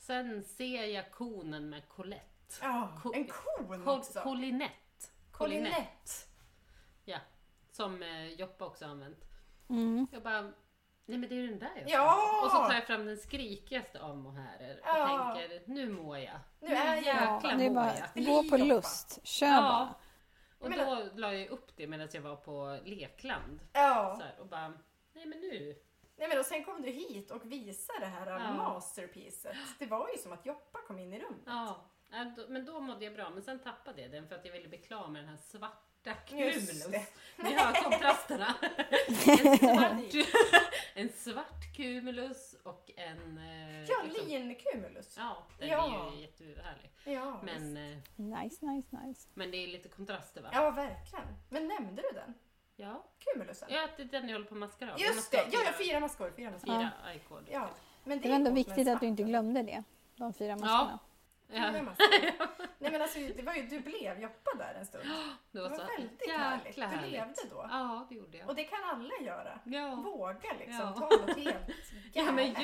Sen 0.00 0.44
ser 0.44 0.84
jag 0.84 1.10
konen 1.12 1.70
med 1.70 1.88
Colette. 1.88 2.56
Ja, 2.62 2.98
Ko- 3.02 3.12
en 3.14 3.24
kon 3.28 3.66
Col- 3.82 3.98
också. 3.98 4.20
Colinette. 4.20 4.74
Colinette. 5.32 6.10
Ja, 7.04 7.18
som 7.70 8.02
eh, 8.02 8.26
Joppa 8.26 8.64
också 8.64 8.84
har 8.84 8.92
använt. 8.92 9.24
Mm. 9.68 10.06
Jag 10.12 10.22
bara, 10.22 10.40
nej 10.42 11.18
men 11.18 11.20
det 11.20 11.34
är 11.34 11.40
ju 11.40 11.48
den 11.48 11.58
där 11.58 11.70
jag 11.76 11.88
ska 11.88 11.92
Ja! 11.98 12.04
ha. 12.10 12.44
Och 12.46 12.50
så 12.50 12.56
tar 12.68 12.74
jag 12.74 12.86
fram 12.86 13.06
den 13.06 13.16
skrikigaste 13.16 14.00
av 14.00 14.16
mohärer 14.16 14.74
och 14.80 14.88
Ja. 14.88 15.34
tänker, 15.34 15.62
nu 15.66 15.88
mår 15.92 16.18
jag. 16.18 16.38
Nu 16.60 16.68
är 16.74 16.94
jag- 16.94 17.02
jäkla 17.04 17.54
det 17.56 17.64
är 17.64 17.68
mår 17.70 17.74
bara 17.74 17.92
jag. 18.14 18.24
gå 18.26 18.50
på 18.50 18.56
lust. 18.56 19.26
Kör 19.26 19.46
Ja. 19.46 19.60
bara. 19.60 19.94
Och 20.58 20.70
då 20.70 21.08
la 21.20 21.34
jag 21.34 21.48
upp 21.48 21.76
det 21.76 21.86
medan 21.86 22.08
jag 22.12 22.20
var 22.22 22.36
på 22.36 22.78
lekland. 22.84 23.60
Ja. 23.72 24.14
Så 24.18 24.22
här, 24.24 24.40
och 24.40 24.46
bara, 24.46 24.68
nej 25.12 25.26
men 25.26 25.40
nu. 25.40 25.76
Nej, 26.20 26.28
men 26.28 26.38
och 26.38 26.44
sen 26.46 26.64
kom 26.64 26.82
du 26.82 26.90
hit 26.90 27.30
och 27.30 27.52
visade 27.52 28.00
det 28.00 28.06
här 28.06 28.26
Ja. 28.30 28.52
masterpiecet. 28.52 29.56
Det 29.78 29.86
var 29.86 30.08
ju 30.10 30.18
som 30.18 30.32
att 30.32 30.46
Joppa 30.46 30.78
kom 30.86 30.98
in 30.98 31.12
i 31.12 31.18
rummet. 31.20 31.42
Ja, 31.46 31.84
men 32.48 32.64
då 32.64 32.80
mådde 32.80 33.04
jag 33.04 33.14
bra. 33.14 33.30
Men 33.30 33.42
sen 33.42 33.58
tappade 33.58 34.02
jag 34.02 34.10
den 34.10 34.28
för 34.28 34.34
att 34.34 34.44
jag 34.44 34.52
ville 34.52 34.68
bli 34.68 34.78
klar 34.78 35.08
med 35.08 35.22
den 35.22 35.28
här 35.28 35.36
svarta 35.36 36.14
Cumulus. 36.26 36.86
Ni 37.36 37.52
hör 37.54 37.82
kontrasterna. 37.82 38.54
en, 39.18 39.58
svart, 39.58 40.26
en 40.94 41.08
svart 41.12 41.76
Cumulus 41.76 42.54
och 42.62 42.90
en... 42.96 43.38
eh, 43.38 43.84
Ja, 43.84 44.02
liksom- 44.04 44.28
lincumulus. 44.28 45.14
Ja, 45.18 45.46
den 45.58 45.68
Ja. 45.68 46.10
är 46.12 46.16
ju 46.16 46.20
jättehärlig. 46.20 46.90
Ja, 47.04 47.40
Men, 47.42 47.76
eh, 47.76 47.98
Nice, 48.16 48.66
nice, 48.66 48.96
nice. 49.06 49.28
men 49.34 49.50
det 49.50 49.56
är 49.56 49.66
lite 49.66 49.88
kontraster 49.88 50.42
va? 50.42 50.50
ja, 50.52 50.70
verkligen. 50.70 51.26
Men 51.48 51.68
nämnde 51.68 52.02
du 52.02 52.08
den? 52.14 52.34
Ja, 52.80 53.04
Cumulusen? 53.18 53.68
ja 53.70 53.88
det 53.96 54.02
är 54.02 54.06
den 54.06 54.28
jag 54.28 54.34
håller 54.34 54.46
på 54.46 54.54
att 54.54 54.58
maskera 54.58 54.92
av. 54.92 55.00
Just 55.00 55.30
det! 55.30 55.36
Ja, 55.52 55.58
ja, 55.64 55.72
fyra 55.78 56.00
maskor. 56.00 56.32
Fyra 56.36 56.50
maskor. 56.50 56.78
Fyra 56.78 56.90
iCord. 57.16 57.44
Ja. 57.50 57.68
Men 58.04 58.20
Det 58.20 58.28
var 58.28 58.36
ändå 58.36 58.50
viktigt 58.50 58.88
att 58.88 59.00
du 59.00 59.06
inte 59.06 59.22
glömde 59.22 59.62
det. 59.62 59.84
De 60.16 60.32
fyra 60.32 60.56
maskorna. 60.56 60.86
Fyra 60.88 60.98
Ja. 61.56 61.70
Nej 62.82 62.92
men 62.92 63.02
alltså, 63.02 63.18
det 63.36 63.42
var 63.42 63.54
ju, 63.54 63.62
du 63.62 63.80
blev 63.80 64.20
Joppa 64.20 64.50
där 64.58 64.74
en 64.78 64.86
stund. 64.86 65.04
det 65.04 65.58
Det 65.58 65.60
var 65.62 65.68
var 65.70 65.76
så 65.76 65.82
väldigt 65.96 66.30
härligt. 66.30 66.66
jäkla 66.66 66.86
Du 66.86 66.96
härligt. 66.96 67.12
levde 67.12 67.34
då. 67.50 67.66
Ja, 67.70 68.06
det 68.08 68.14
gjorde 68.14 68.38
jag. 68.38 68.48
Och 68.48 68.54
det 68.54 68.64
kan 68.64 68.78
alla 68.84 69.14
göra. 69.20 69.58
Ja. 69.64 69.94
Våga 69.94 70.52
liksom 70.58 70.74
Ja. 70.80 70.92
ta 71.08 71.16
något 71.26 71.36
helt 71.36 71.68
Ja, 72.12 72.32
men 72.32 72.54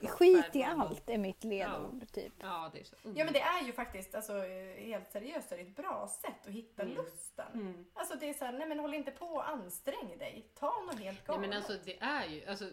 jag 0.00 0.10
skit 0.10 0.56
i 0.56 0.62
allt 0.64 1.10
är 1.10 1.18
mitt 1.18 1.44
ledord, 1.44 2.12
typ. 2.12 2.32
Ja, 2.40 2.70
det 2.72 2.80
är 2.80 2.84
så 2.84 2.96
Ja 3.02 3.24
men 3.24 3.32
det 3.32 3.40
är 3.40 3.62
ju 3.62 3.72
faktiskt, 3.72 4.14
alltså 4.14 4.32
helt 4.76 5.10
seriöst, 5.10 5.52
är 5.52 5.58
ett 5.58 5.76
bra 5.76 6.08
sätt 6.22 6.46
att 6.46 6.52
hitta 6.52 6.82
Mm. 6.82 6.94
lusten. 6.94 7.52
Mm. 7.54 7.86
Alltså 7.94 8.14
det 8.18 8.28
är 8.28 8.34
såhär, 8.34 8.52
nej 8.52 8.68
men 8.68 8.78
håll 8.78 8.94
inte 8.94 9.10
på 9.10 9.26
och 9.26 9.48
ansträng 9.48 10.18
dig. 10.18 10.50
Ta 10.58 10.66
något 10.86 11.00
helt 11.00 11.04
Nej, 11.04 11.22
galet. 11.26 11.40
men 11.40 11.52
alltså 11.52 11.72
det 11.84 11.98
är 12.00 12.26
ju, 12.26 12.46
alltså, 12.46 12.64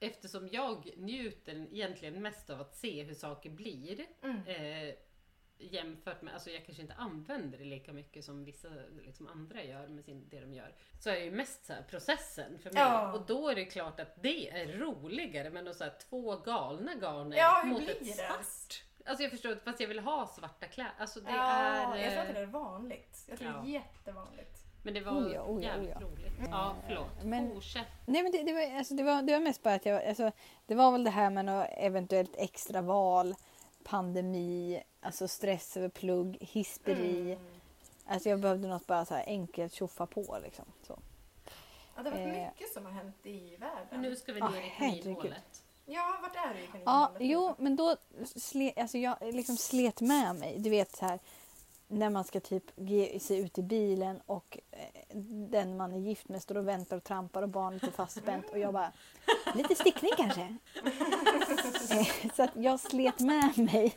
eftersom 0.00 0.48
jag 0.52 0.90
njuter 0.96 1.66
egentligen 1.72 2.22
mest 2.22 2.50
av 2.50 2.60
att 2.60 2.74
se 2.74 3.02
hur 3.02 3.14
saker 3.14 3.50
blir 3.50 4.06
Mm. 4.22 4.46
eh, 4.46 4.94
jämfört 5.58 6.22
med, 6.22 6.34
alltså 6.34 6.50
jag 6.50 6.66
kanske 6.66 6.82
inte 6.82 6.94
använder 6.94 7.58
det 7.58 7.64
lika 7.64 7.92
mycket 7.92 8.24
som 8.24 8.44
vissa 8.44 8.68
liksom, 9.02 9.26
andra 9.26 9.64
gör 9.64 9.88
med 9.88 10.04
sin, 10.04 10.28
det 10.28 10.40
de 10.40 10.54
gör. 10.54 10.74
Så 10.98 11.10
är 11.10 11.14
det 11.14 11.24
ju 11.24 11.30
mest 11.30 11.64
så 11.64 11.72
här, 11.72 11.82
processen 11.82 12.58
för 12.58 12.70
mig. 12.70 12.82
Ja. 12.82 13.12
Och 13.12 13.26
då 13.26 13.48
är 13.48 13.54
det 13.54 13.64
klart 13.64 14.00
att 14.00 14.22
det 14.22 14.50
är 14.50 14.66
roligare 14.78 15.50
men 15.50 15.64
då 15.64 15.74
så 15.74 15.84
här, 15.84 15.92
två 16.10 16.36
galna 16.36 16.94
garner 16.94 17.36
Ja, 17.36 17.62
mot 17.64 17.88
ett 17.88 17.98
det? 18.00 18.04
svart. 18.04 18.84
Alltså 19.04 19.22
jag 19.22 19.30
förstår, 19.30 19.54
fast 19.54 19.80
jag 19.80 19.88
vill 19.88 19.98
ha 19.98 20.26
svarta 20.26 20.66
kläder. 20.66 20.92
Alltså 20.98 21.20
det 21.20 21.30
ja, 21.30 21.96
är... 21.96 22.02
jag 22.02 22.12
tror 22.12 22.22
att 22.22 22.28
eh, 22.28 22.34
det 22.34 22.40
är 22.40 22.46
vanligt. 22.46 23.24
Jag 23.28 23.38
tror 23.38 23.50
ja. 23.50 23.60
det 23.62 23.68
är 23.68 23.72
jättevanligt. 23.72 24.64
Men 24.82 24.94
det 24.94 25.00
var 25.00 25.12
Oh 25.12 25.32
ja, 25.34 25.42
oh 25.42 25.62
ja, 25.64 25.68
jävligt 25.70 25.96
oh 25.96 26.02
ja. 26.02 26.06
roligt. 26.06 26.32
Ja, 26.50 26.74
förlåt. 26.86 27.24
Men- 27.24 27.50
Fortsätt. 27.54 27.86
Nej 28.06 28.22
men 28.22 28.32
det, 28.32 28.42
det, 28.42 28.52
var, 28.52 28.76
alltså, 28.78 28.94
det, 28.94 29.02
var, 29.02 29.22
det 29.22 29.32
var 29.32 29.40
mest 29.40 29.62
bara 29.62 29.74
att 29.74 29.86
jag, 29.86 30.04
alltså, 30.06 30.32
det 30.66 30.74
var 30.74 30.92
väl 30.92 31.04
det 31.04 31.10
här 31.10 31.30
med 31.30 31.44
något 31.44 31.66
eventuellt 31.76 32.36
extra 32.36 32.82
val, 32.82 33.34
pandemi, 33.84 34.82
alltså 35.00 35.28
stress 35.28 35.76
över 35.76 35.88
plugg, 35.88 36.36
hisperi. 36.40 37.32
Mm. 37.32 37.44
Alltså 38.06 38.28
jag 38.28 38.40
behövde 38.40 38.68
något 38.68 38.86
bara 38.86 39.04
så 39.04 39.14
här 39.14 39.24
enkelt 39.26 39.72
tjoffa 39.72 40.06
på 40.06 40.38
liksom. 40.42 40.64
Så. 40.86 40.98
Ja, 41.96 42.02
det 42.02 42.10
har 42.10 42.18
varit 42.18 42.36
Eh. 42.36 42.44
mycket 42.52 42.72
som 42.72 42.84
har 42.84 42.92
hänt 42.92 43.26
i 43.26 43.56
världen. 43.56 43.86
Men 43.90 44.02
nu 44.02 44.16
ska 44.16 44.32
vi 44.32 44.40
Ah, 44.40 44.48
ner 44.48 44.58
i 44.60 44.60
herregud. 44.62 45.02
kaninhålet. 45.02 45.62
Ja, 45.86 46.18
vart 46.22 46.36
är 46.36 46.54
du 46.54 46.60
i 46.60 46.64
Ja, 46.64 46.70
kaninhålet? 46.72 47.16
jo 47.20 47.54
men 47.58 47.76
då 47.76 47.96
slet, 48.36 48.78
alltså 48.78 48.98
jag 48.98 49.16
liksom 49.20 49.56
slet 49.56 50.00
med 50.00 50.36
mig. 50.36 50.58
Du 50.58 50.70
vet 50.70 50.96
så 50.96 51.04
här 51.06 51.18
när 51.90 52.10
man 52.10 52.24
ska 52.24 52.40
typ 52.40 52.64
ge 52.76 53.20
sig 53.20 53.38
ut 53.38 53.58
i 53.58 53.62
bilen 53.62 54.20
och 54.26 54.58
eh, 54.70 55.16
den 55.50 55.76
man 55.76 55.92
är 55.92 55.98
gift 55.98 56.28
med 56.28 56.42
står 56.42 56.56
och 56.56 56.68
väntar 56.68 56.96
och 56.96 57.04
trampar 57.04 57.42
och 57.42 57.48
barnet 57.48 57.82
är 57.82 57.90
fastspänt 57.90 58.50
och 58.50 58.58
jag 58.58 58.72
bara 58.72 58.92
lite 59.54 59.74
stickning 59.74 60.10
kanske. 60.16 60.56
Eh, 61.92 62.30
så 62.36 62.42
att 62.42 62.50
jag 62.54 62.80
slet 62.80 63.20
med 63.20 63.58
mig 63.58 63.94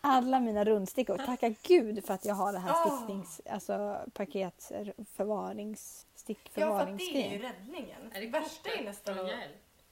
alla 0.00 0.40
mina 0.40 0.64
rundstickor. 0.64 1.18
Tacka 1.18 1.48
gud 1.62 2.04
för 2.06 2.14
att 2.14 2.24
jag 2.24 2.34
har 2.34 2.52
det 2.52 2.58
här 2.58 2.72
Ah. 2.72 2.96
sticknings, 2.96 3.40
alltså 3.50 3.96
pakets 4.12 4.72
förvarings, 5.14 6.06
Ja, 6.16 6.20
för 6.24 6.26
det 6.26 6.32
är 6.32 6.34
ju 6.34 6.34
stickförvaringsgrejen. 6.44 7.42
räddningen. 7.42 8.12
Är 8.12 8.20
det 8.20 8.26
Värsta 8.26 8.70
är 8.70 8.84
nästan 8.84 9.18
att... 9.18 9.30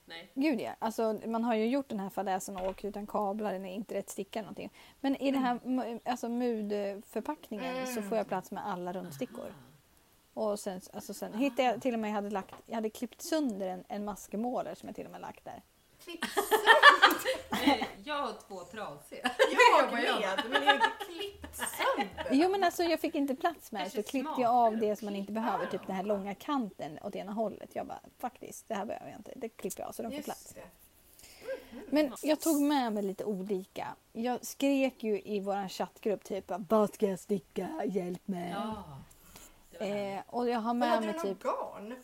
Nej. 0.05 0.31
Gud 0.35 0.61
ja, 0.61 0.75
alltså 0.79 1.21
man 1.27 1.45
har 1.45 1.55
ju 1.55 1.67
gjort 1.67 1.89
den 1.89 2.01
här 2.01 2.09
fadäsen 2.09 2.57
och 2.57 2.69
åkt 2.69 2.85
utan 2.85 3.07
kablar 3.07 3.55
eller 3.55 3.67
inte 3.69 3.95
rätt 3.95 4.11
sticka 4.11 4.41
någonting. 4.43 4.71
Men 5.01 5.17
i 5.17 5.31
den 5.31 5.43
här 5.43 5.55
mu- 5.65 6.01
alltså 6.05 6.29
mudförpackningen 6.29 7.77
Mm. 7.77 7.87
så 7.87 8.03
får 8.03 8.19
jag 8.19 8.29
plats 8.29 8.51
med 8.51 8.67
alla 8.67 8.93
rundstickor. 8.93 9.55
Och 10.35 10.59
sen, 10.61 10.81
alltså 10.93 11.15
sen 11.15 11.35
hittade 11.35 11.63
jag 11.63 11.83
till 11.83 11.95
och 11.95 12.01
med, 12.01 12.11
jag 12.11 12.15
hade, 12.15 12.31
lagt, 12.31 12.55
jag 12.67 12.75
hade 12.75 12.91
klippt 12.91 13.23
sönder 13.23 13.69
en, 13.69 13.85
en 13.89 14.05
maskemåler 14.05 14.75
som 14.75 14.89
jag 14.89 14.97
till 14.97 15.07
och 15.07 15.13
med 15.13 15.21
lagt 15.21 15.45
där. 15.45 15.63
Klipp 16.05 16.25
Eh, 17.53 17.85
Jag 18.05 18.15
har 18.15 18.33
två 18.49 18.61
trasiga. 18.61 19.31
jag 19.53 19.85
jag 19.85 19.93
med, 19.93 20.43
men 20.51 20.61
det 20.61 20.69
är 20.69 20.81
klippt 21.07 21.57
sönder. 21.57 22.27
Jo 22.31 22.49
men 22.51 22.65
alltså 22.65 22.83
jag 22.83 23.01
fick 23.01 23.15
inte 23.15 23.35
plats 23.35 23.73
med 23.73 23.87
det 23.87 23.91
så 23.91 24.03
klippte 24.03 24.41
jag 24.41 24.51
av 24.51 24.77
det 24.77 24.97
som 24.97 25.07
man 25.07 25.17
inte 25.17 25.33
behöver, 25.33 25.67
typ 25.67 25.87
den 25.87 25.97
här 25.97 26.03
långa 26.03 26.35
kanten 26.35 26.99
åt 27.03 27.17
ena 27.17 27.33
hållet. 27.33 27.71
Jag 27.73 27.87
bara 27.87 28.01
faktiskt, 28.19 28.69
det 28.69 28.75
här 28.75 28.85
behöver 28.85 29.11
jag 29.11 29.19
inte. 29.19 29.33
Det 29.37 29.49
klipper 29.49 29.81
jag 29.81 29.89
av 29.89 29.93
så 29.93 30.03
de 30.03 30.13
får 30.13 30.23
plats. 30.23 30.55
Men 31.91 32.13
jag 32.23 32.41
tog 32.41 32.63
med 32.63 32.93
mig 32.93 33.03
lite 33.03 33.25
olika. 33.25 33.89
Jag 34.13 34.47
skrek 34.47 35.03
ju 35.03 35.23
i 35.25 35.41
vår 35.41 35.69
chattgrupp 35.69 36.25
typ 36.25 36.53
vad 36.69 36.95
ska 36.95 37.07
jag 37.07 37.19
sticka, 37.19 37.69
hjälp 37.87 38.29
mig. 38.29 38.55
Ja. 38.55 38.85
Eh, 39.87 40.21
och 40.27 40.49
jag 40.49 40.59
har 40.61 40.75
med 40.75 40.89
hade 40.89 41.07
mig 41.07 41.15
du 41.15 41.19
någon 41.19 41.35
typ... 41.37 41.43
garn? 41.45 41.95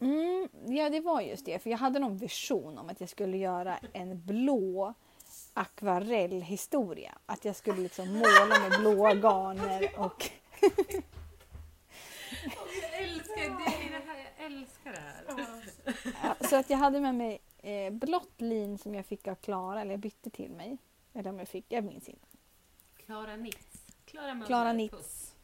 Mm, 0.00 0.48
ja, 0.66 0.90
det 0.90 1.00
var 1.00 1.20
just 1.20 1.44
det. 1.44 1.58
För 1.58 1.70
jag 1.70 1.78
hade 1.78 1.98
någon 1.98 2.16
vision 2.16 2.78
om 2.78 2.88
att 2.88 3.00
jag 3.00 3.10
skulle 3.10 3.36
göra 3.36 3.78
en 3.92 4.22
blå 4.26 4.94
akvarellhistoria. 5.54 7.18
Att 7.26 7.44
jag 7.44 7.56
skulle 7.56 7.80
liksom 7.82 8.08
måla 8.12 8.58
med 8.68 8.80
blåa 8.80 9.14
garner 9.14 9.90
och... 9.98 10.30
Jag 12.82 13.02
älskar 13.02 13.36
det, 13.36 13.86
är 13.86 13.90
det 13.90 14.06
här, 14.06 14.32
jag 14.38 14.46
älskar 14.46 14.92
det 14.92 15.00
här. 15.00 15.24
Ja, 16.22 16.46
så 16.48 16.56
att 16.56 16.70
jag 16.70 16.78
hade 16.78 17.00
med 17.00 17.14
mig 17.14 17.40
eh, 17.58 17.92
blått 17.92 18.40
lin 18.40 18.78
som 18.78 18.94
jag 18.94 19.06
fick 19.06 19.28
av 19.28 19.34
Klara, 19.34 19.80
eller 19.80 19.90
jag 19.90 20.00
bytte 20.00 20.30
till 20.30 20.50
mig. 20.50 20.78
Eller 21.14 21.30
om 21.30 21.38
jag 21.38 21.48
fick, 21.48 21.64
jag 21.68 21.84
minns 21.84 22.08
inte. 22.08 22.26
Klara 22.96 23.36
Nitz. 23.36 23.84
Klara 24.46 24.72
Nitz. 24.72 25.34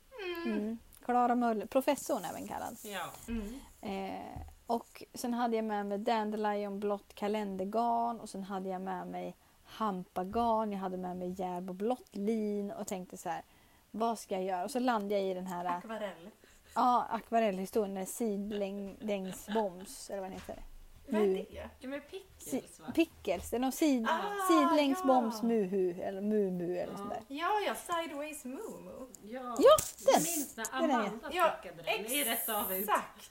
Mm. 0.46 0.78
Klara 1.04 1.34
Möller, 1.34 1.66
professorn 1.66 2.24
även 2.24 2.48
kallad. 2.48 2.76
Ja. 2.82 3.10
Mm. 3.28 3.60
Eh, 3.80 4.40
och 4.66 5.04
sen 5.14 5.34
hade 5.34 5.56
jag 5.56 5.64
med 5.64 5.86
mig 5.86 5.98
Dandelion 5.98 6.80
blått 6.80 7.14
kalendergarn 7.14 8.20
och 8.20 8.28
sen 8.28 8.42
hade 8.42 8.68
jag 8.68 8.80
med 8.80 9.06
mig 9.06 9.36
hampagarn, 9.64 10.72
jag 10.72 10.78
hade 10.78 10.96
med 10.96 11.16
mig 11.16 11.34
Järbo 11.38 11.72
blått 11.72 12.16
lin 12.16 12.70
och 12.70 12.86
tänkte 12.86 13.16
så 13.16 13.28
här, 13.28 13.42
vad 13.90 14.18
ska 14.18 14.34
jag 14.34 14.44
göra? 14.44 14.64
Och 14.64 14.70
så 14.70 14.78
landade 14.78 15.14
jag 15.14 15.30
i 15.30 15.34
den 15.34 15.46
här 15.46 15.64
Akvarell. 15.64 16.30
ja, 16.74 17.06
akvarellhistorien, 17.10 17.94
den 17.94 18.06
sidlängsbombs, 18.06 20.10
eller 20.10 20.20
vad 20.20 20.30
den 20.30 20.38
heter. 20.38 20.62
Vad 21.06 21.22
är 21.22 21.26
det? 21.26 21.46
Ja 21.80 21.88
men 21.88 22.00
pickles 22.00 22.80
va? 22.80 22.86
pickles, 22.94 23.50
det 23.50 23.56
är 23.56 23.60
någon 23.60 23.72
sid, 23.72 24.06
Ah, 24.10 24.48
sidlängsbombs 24.48 25.38
ja. 25.42 25.48
muhu 25.48 26.00
eller 26.02 26.20
mumu 26.20 26.76
eller 26.78 26.92
Ja. 26.92 26.98
sånt 26.98 27.10
där. 27.10 27.22
Ja, 27.28 27.60
ja, 27.66 27.74
Sideways 27.74 28.44
Moo 28.44 29.06
Ja, 29.22 29.40
Ja, 29.42 29.54
jag 29.58 30.14
den. 30.14 30.22
minns 30.22 30.56
när 30.56 30.66
Den 30.80 30.90
är 30.90 30.94
jag. 30.94 31.00
Amanda 31.06 31.28
Ja, 31.32 31.52
den 31.84 32.06
i 32.06 32.24
rätt 32.24 32.48
av 32.48 32.72
ut. 32.72 32.80
Exakt. 32.88 33.30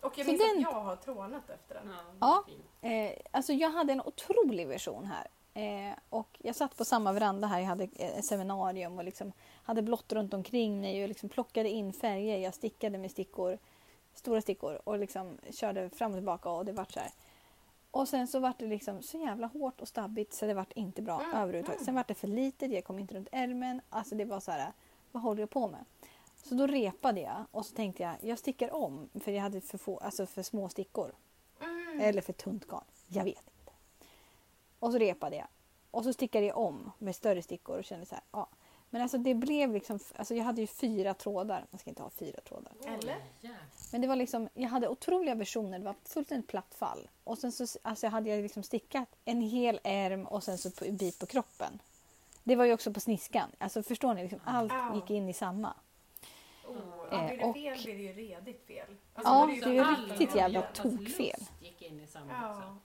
Och 0.00 0.18
jag 0.18 0.26
Så 0.26 0.32
minns 0.32 0.42
den- 0.42 0.56
att 0.66 0.72
jag 0.72 0.80
har 0.80 0.96
trånat 0.96 1.50
efter 1.50 1.74
den. 1.74 1.94
Ja, 2.20 2.44
Ja. 2.82 2.88
Eh, 2.88 3.12
alltså 3.30 3.52
jag 3.52 3.70
hade 3.70 3.92
en 3.92 4.00
otrolig 4.00 4.68
version 4.68 5.04
här. 5.04 5.26
Eh, 5.56 5.96
och 6.08 6.28
jag 6.38 6.56
satt 6.56 6.76
på 6.76 6.84
samma 6.84 7.12
veranda 7.12 7.46
här, 7.48 7.58
jag 7.60 7.66
hade 7.66 7.84
eh, 7.84 8.18
ett 8.18 8.24
seminarium 8.24 8.98
och 8.98 9.04
liksom 9.04 9.32
hade 9.62 9.82
blått 9.82 10.12
runt 10.12 10.34
omkring 10.34 10.80
mig 10.80 11.02
och 11.02 11.08
liksom 11.08 11.28
plockade 11.28 11.68
in 11.68 11.92
färger. 11.92 12.38
Jag 12.38 12.54
stickade 12.54 12.98
med 12.98 13.10
stickor, 13.10 13.58
stora 14.14 14.40
stickor 14.40 14.80
och 14.84 14.98
liksom 14.98 15.38
körde 15.50 15.90
fram 15.90 16.10
och 16.10 16.16
tillbaka 16.16 16.50
och 16.50 16.64
det 16.64 16.72
vart 16.72 16.92
så 16.92 17.00
här. 17.00 17.10
Och 17.90 18.08
sen 18.08 18.26
så 18.26 18.38
vart 18.38 18.58
det 18.58 18.66
liksom 18.66 19.02
så 19.02 19.18
jävla 19.18 19.46
hårt 19.46 19.80
och 19.80 19.88
stabbigt 19.88 20.32
så 20.32 20.46
det 20.46 20.54
vart 20.54 20.72
inte 20.72 21.02
bra 21.02 21.20
Mm, 21.20 21.36
överhuvudtaget. 21.36 21.84
Sen 21.84 21.94
vart 21.94 22.08
det 22.08 22.14
för 22.14 22.28
litet, 22.28 22.72
jag 22.72 22.84
kom 22.84 22.98
inte 22.98 23.14
runt 23.14 23.28
ärmen. 23.32 23.80
Alltså 23.90 24.14
det 24.14 24.24
var 24.24 24.40
så 24.40 24.50
här, 24.50 24.72
vad 25.12 25.22
håller 25.22 25.42
jag 25.42 25.50
på 25.50 25.68
med? 25.68 25.84
Så 26.44 26.54
då 26.54 26.66
repade 26.66 27.20
jag 27.20 27.44
och 27.50 27.66
så 27.66 27.74
tänkte 27.74 28.02
jag, 28.02 28.14
jag 28.20 28.38
stickar 28.38 28.74
om 28.74 29.08
för 29.14 29.32
jag 29.32 29.42
hade 29.42 29.60
för, 29.60 29.78
få, 29.78 29.98
alltså 29.98 30.26
för 30.26 30.42
små 30.42 30.68
stickor. 30.68 31.12
Mm. 31.60 32.00
Eller 32.00 32.20
för 32.20 32.32
tunt 32.32 32.66
garn. 32.66 32.84
Jag 33.08 33.24
vet 33.24 33.48
inte. 33.58 33.72
Och 34.78 34.92
så 34.92 34.98
repade 34.98 35.36
jag. 35.36 35.46
Och 35.90 36.04
så 36.04 36.12
stickade 36.12 36.46
jag 36.46 36.58
om 36.58 36.92
med 36.98 37.16
större 37.16 37.42
stickor 37.42 37.78
och 37.78 37.84
kände 37.84 38.06
så 38.06 38.14
här, 38.14 38.24
ja. 38.32 38.48
Men 38.94 39.02
alltså 39.02 39.18
det 39.18 39.34
blev 39.34 39.72
liksom, 39.72 39.98
alltså 40.16 40.34
jag 40.34 40.44
hade 40.44 40.60
ju 40.60 40.66
fyra 40.66 41.14
trådar. 41.14 41.64
Man 41.70 41.78
ska 41.78 41.90
inte 41.90 42.02
ha 42.02 42.10
fyra 42.10 42.40
trådar. 42.40 42.72
Eller? 42.86 43.16
Men 43.92 44.00
det 44.00 44.06
var 44.06 44.16
liksom, 44.16 44.48
jag 44.54 44.68
hade 44.68 44.88
otroliga 44.88 45.34
versioner. 45.34 45.78
Det 45.78 45.84
var 45.84 45.94
fullständigt 46.04 46.48
platt 46.48 46.74
fall. 46.74 47.08
Och 47.24 47.38
sen 47.38 47.52
så 47.52 47.66
alltså 47.82 48.06
hade 48.06 48.30
jag 48.30 48.42
liksom 48.42 48.62
stickat 48.62 49.08
en 49.24 49.40
hel 49.40 49.80
ärm 49.84 50.26
och 50.26 50.44
sen 50.44 50.58
så 50.58 50.70
en 50.80 50.96
bit 50.96 51.18
på 51.18 51.26
kroppen. 51.26 51.78
Det 52.44 52.56
var 52.56 52.64
ju 52.64 52.72
också 52.72 52.92
på 52.92 53.00
sniskan. 53.00 53.50
Alltså 53.58 53.82
förstår 53.82 54.14
ni? 54.14 54.22
Liksom, 54.22 54.40
allt 54.44 54.72
gick 54.94 55.10
in 55.10 55.28
i 55.28 55.32
samma. 55.32 55.74
Oh, 56.66 56.76
ja, 57.10 57.26
blir 57.26 57.36
det 57.38 57.42
Eh, 57.44 57.52
fel 57.52 57.76
och- 57.78 57.84
blir 57.84 57.94
det 57.94 58.02
ju 58.02 58.12
redigt 58.12 58.66
fel. 58.66 58.86
Alltså, 59.14 59.32
Ja, 59.32 59.46
det 59.46 59.70
är 59.70 59.72
ju 59.72 59.84
riktigt 60.10 60.34
jävla 60.36 60.60
to- 60.60 60.72
tokfel. 60.96 61.40
Ja. 62.28 62.76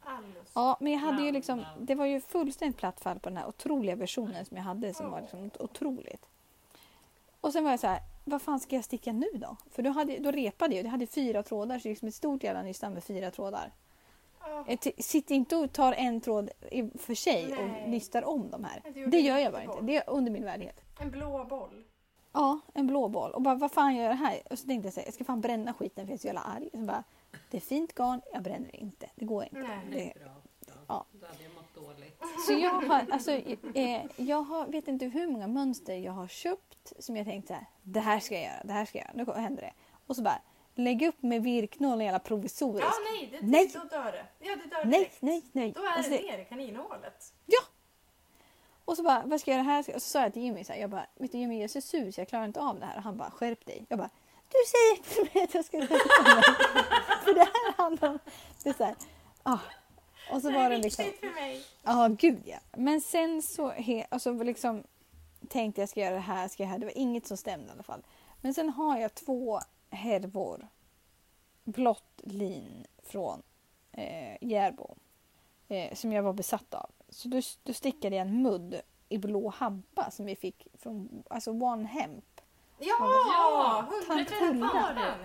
Ja, 0.53 0.77
men 0.79 0.91
jag 0.93 0.99
hade 0.99 1.23
ju 1.23 1.31
liksom, 1.31 1.65
det 1.79 1.95
var 1.95 2.05
ju 2.05 2.21
fullständigt 2.21 2.77
platt 2.77 2.99
fall 2.99 3.19
på 3.19 3.29
den 3.29 3.37
här 3.37 3.47
otroliga 3.47 3.95
versionen 3.95 4.45
som 4.45 4.57
jag 4.57 4.63
hade 4.63 4.93
som 4.93 5.11
var 5.11 5.21
liksom 5.21 5.49
otroligt. 5.59 6.25
Och 7.41 7.53
sen 7.53 7.63
var 7.63 7.71
jag 7.71 7.79
så 7.79 7.87
här, 7.87 7.99
vad 8.25 8.41
fan 8.41 8.59
ska 8.59 8.75
jag 8.75 8.85
sticka 8.85 9.13
nu 9.13 9.27
då? 9.33 9.55
För 9.71 9.81
då, 9.83 9.89
hade, 9.89 10.17
då 10.17 10.31
repade 10.31 10.75
jag, 10.75 10.85
jag 10.85 10.91
hade 10.91 11.07
fyra 11.07 11.43
trådar, 11.43 11.79
så 11.79 11.87
liksom 11.87 12.07
ett 12.07 12.15
stort 12.15 12.43
jävla 12.43 12.61
nystan 12.61 12.93
med 12.93 13.03
fyra 13.03 13.31
trådar. 13.31 13.71
Ja. 14.41 14.65
Jag 14.67 14.79
t- 14.79 14.93
sitter 14.97 15.35
inte 15.35 15.55
och 15.55 15.73
tar 15.73 15.93
en 15.93 16.21
tråd 16.21 16.49
för 16.99 17.15
sig 17.15 17.47
Nej. 17.49 17.57
och 17.83 17.89
nystar 17.89 18.23
om 18.27 18.49
de 18.51 18.63
här. 18.63 18.81
Det 18.93 19.05
Det 19.05 19.19
gör 19.19 19.37
jag 19.37 19.51
bara 19.53 19.63
inte. 19.63 19.81
Det 19.81 19.95
är 19.95 20.03
under 20.09 20.31
min 20.31 20.43
värdighet. 20.43 20.81
En 20.99 21.11
blå 21.11 21.43
boll. 21.49 21.83
Ja, 22.39 22.59
en 22.73 22.87
blå 22.87 23.07
boll. 23.07 23.31
Och 23.31 23.41
bara, 23.41 23.55
vad 23.55 23.71
fan 23.71 23.95
gör 23.95 24.03
jag 24.05 24.15
här? 24.15 24.41
Och 24.49 24.59
så 24.59 24.65
tänkte 24.67 24.87
jag 24.87 24.93
så 24.93 24.99
här, 24.99 25.07
jag 25.07 25.13
ska 25.13 25.23
fan 25.23 25.41
bränna 25.41 25.73
skiten 25.73 26.05
för 26.05 26.11
jag 26.11 26.15
är 26.17 26.19
så 26.21 26.27
jävla 26.27 26.41
arg. 26.41 26.65
Och 26.73 26.79
så 26.79 26.85
bara, 26.85 27.03
det 27.51 27.57
är 27.57 27.61
fint 27.61 27.93
garn, 27.95 28.21
jag 28.33 28.43
bränner 28.43 28.69
det 28.71 28.77
inte. 28.77 29.09
Det 29.15 29.25
går 29.25 29.43
inte. 29.43 29.59
Nej. 29.59 30.13
Det, 30.15 30.19
Bra. 30.23 30.31
bra. 30.65 30.75
Ja. 30.87 31.05
Då 31.11 31.25
hade 31.27 31.43
jag 31.43 31.53
mått 31.53 31.73
dåligt. 31.75 32.21
Så 32.47 32.53
jag 32.53 32.69
har, 32.89 33.05
alltså, 33.11 33.31
eh, 33.73 34.01
jag 34.15 34.41
har, 34.41 34.67
vet 34.67 34.87
inte 34.87 35.05
hur 35.05 35.27
många 35.27 35.47
mönster 35.47 35.95
jag 35.97 36.11
har 36.11 36.27
köpt 36.27 36.93
som 36.99 37.17
jag 37.17 37.25
tänkt 37.25 37.47
så 37.47 37.53
här, 37.53 37.65
det 37.83 37.99
här 37.99 38.19
ska 38.19 38.35
jag 38.35 38.43
göra, 38.43 38.63
det 38.63 38.73
här 38.73 38.85
ska 38.85 38.97
jag 38.97 39.07
göra, 39.15 39.33
nu 39.35 39.41
händer 39.41 39.61
det. 39.61 39.73
Och 40.07 40.15
så 40.15 40.21
bara, 40.21 40.41
lägg 40.75 41.01
upp 41.01 41.21
med 41.21 41.43
virknålen 41.43 42.05
jävla 42.05 42.19
provisoriskt. 42.19 42.87
Ja, 42.89 43.11
nej, 43.13 43.29
det, 43.31 43.47
Nej. 43.47 43.71
då 43.73 43.79
dör 43.97 44.11
det. 44.11 44.25
Ja, 44.39 44.55
det 44.55 44.69
dör 44.75 44.85
nej, 44.85 44.99
direkt. 44.99 45.21
nej, 45.21 45.43
nej. 45.51 45.71
Då 45.75 45.81
är 45.81 45.87
Alltså, 45.91 46.11
det- 46.11 46.21
ner 46.21 46.39
i 46.39 46.45
kaninhålet. 46.45 47.33
Ja! 47.45 47.59
Och 48.89 48.97
så 48.97 49.03
bara, 49.03 49.23
vad 49.25 49.41
ska 49.41 49.51
jag 49.51 49.57
göra 49.57 49.63
här? 49.63 49.95
Och 49.95 50.01
så 50.01 50.09
sa 50.09 50.21
jag 50.21 50.33
till 50.33 50.41
Jimmy 50.41 50.63
så 50.63 50.73
här, 50.73 50.79
jag 50.79 50.89
bara, 50.89 51.05
vet 51.15 51.31
du 51.31 51.37
Jimmy 51.37 51.55
jag 51.55 51.63
är 51.63 51.67
så 51.67 51.81
sur 51.81 52.11
så 52.11 52.21
jag 52.21 52.27
klarar 52.27 52.45
inte 52.45 52.61
av 52.61 52.79
det 52.79 52.85
här. 52.85 52.97
Och 52.97 53.03
han 53.03 53.17
bara, 53.17 53.31
skärp 53.31 53.65
dig. 53.65 53.85
Jag 53.89 53.99
bara, 53.99 54.09
du 54.47 54.57
säger 54.67 55.13
till 55.13 55.33
mig 55.33 55.43
att 55.43 55.53
jag 55.53 55.65
ska 55.65 55.79
skärpa 55.79 56.23
mig. 56.35 56.43
För 57.23 57.33
det 57.33 57.39
här 57.39 57.73
handlar 57.77 58.09
om, 58.09 58.19
det 58.63 58.69
är 58.69 58.73
så 58.73 58.83
här, 58.83 58.95
ah. 59.43 59.57
Och 60.31 60.41
så 60.41 60.49
det 60.49 60.55
var 60.55 60.69
det 60.69 60.77
liksom, 60.77 61.05
för 61.19 61.41
mig. 61.41 61.65
Ja, 61.83 62.07
gud 62.07 62.41
ja. 62.45 62.57
Men 62.77 63.01
sen 63.01 63.41
så 63.41 63.69
he, 63.69 64.05
alltså, 64.09 64.43
liksom, 64.43 64.83
tänkte 65.47 65.81
jag 65.81 65.89
ska 65.89 65.99
göra 65.99 66.15
det 66.15 66.19
här, 66.19 66.47
ska 66.47 66.63
jag 66.63 66.69
här. 66.69 66.79
Det 66.79 66.85
var 66.85 66.97
inget 66.97 67.27
som 67.27 67.37
stämde 67.37 67.67
i 67.67 67.71
alla 67.71 67.83
fall. 67.83 68.01
Men 68.41 68.53
sen 68.53 68.69
har 68.69 68.97
jag 68.97 69.15
två 69.15 69.59
härvor. 69.89 70.67
Blått 71.63 72.21
lin 72.23 72.85
från 73.03 73.43
eh, 73.91 74.37
Järbo. 74.41 74.95
Eh, 75.67 75.93
som 75.93 76.13
jag 76.13 76.23
var 76.23 76.33
besatt 76.33 76.73
av. 76.73 76.89
Så 77.09 77.27
då, 77.27 77.41
då 77.63 77.73
stickade 77.73 78.15
jag 78.15 78.27
en 78.27 78.41
mudd 78.41 78.81
i 79.09 79.17
blå 79.17 79.49
hampa 79.49 80.11
som 80.11 80.25
vi 80.25 80.35
fick 80.35 80.67
från 80.77 81.23
alltså 81.29 81.51
One 81.51 81.87
Hemp. 81.87 82.41
Ja! 82.79 82.95
Ja, 82.99 83.89
tant 84.07 84.29
Hulda. 84.31 85.15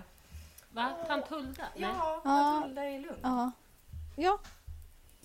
Va? 0.73 0.91
Tant 1.07 1.29
Hulda? 1.29 1.65
Nej. 1.77 1.91
Ja, 1.99 2.21
tant 2.25 2.65
Hulda 2.65 2.89
i 2.91 2.99
Lund. 2.99 3.19
Ja. 3.23 3.51
Ja, 4.17 4.39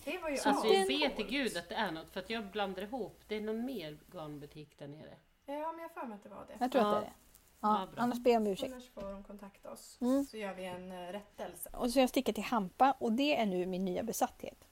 Det 0.04 0.18
var 0.18 0.30
ju 0.30 0.38
Alltså 0.46 0.68
jag 0.68 0.88
vet 0.88 1.20
i 1.20 1.24
gud 1.24 1.58
att 1.58 1.70
det 1.70 1.76
är 1.76 1.92
något 1.92 2.10
för 2.10 2.20
att 2.20 2.30
jag 2.30 2.46
blandar 2.46 2.82
ihop. 2.84 3.20
Det 3.28 3.36
är 3.36 3.42
någon 3.42 3.66
mer 3.66 3.98
garnbutik 4.12 4.80
där 4.80 4.88
nere. 4.88 5.14
Ja, 5.46 5.54
men 5.72 5.82
jag 5.82 5.90
har 5.90 6.02
för 6.02 6.08
mig 6.08 6.16
att 6.16 6.24
det 6.24 6.30
var 6.30 6.46
det. 6.48 6.56
jag 6.60 6.72
tror 6.72 6.84
Ja. 6.84 6.90
att 6.96 7.02
det 7.02 7.08
är 7.08 7.10
det. 7.10 7.14
Ja, 7.62 7.88
Ja, 7.96 8.02
annars 8.02 8.20
ber 8.20 8.32
jag 8.32 8.42
om 8.42 8.48
ursäkt. 8.48 8.74
Annars 8.74 8.90
får 8.90 9.02
de 9.02 9.24
kontakta 9.24 9.72
oss. 9.72 9.98
Mm. 10.02 10.24
Så 10.26 10.38
gör 10.38 10.54
vi 10.54 10.66
en 10.66 10.92
eh, 10.92 10.98
rättelse. 11.12 11.70
Och 11.74 11.92
så 11.92 12.00
jag 12.00 12.10
stickat 12.10 12.36
till 12.36 12.44
hampa 12.44 12.92
och 13.00 13.12
det 13.12 13.36
är 13.38 13.46
nu 13.46 13.66
min 13.66 13.86
nya 13.86 14.04
besatthet. 14.04 14.68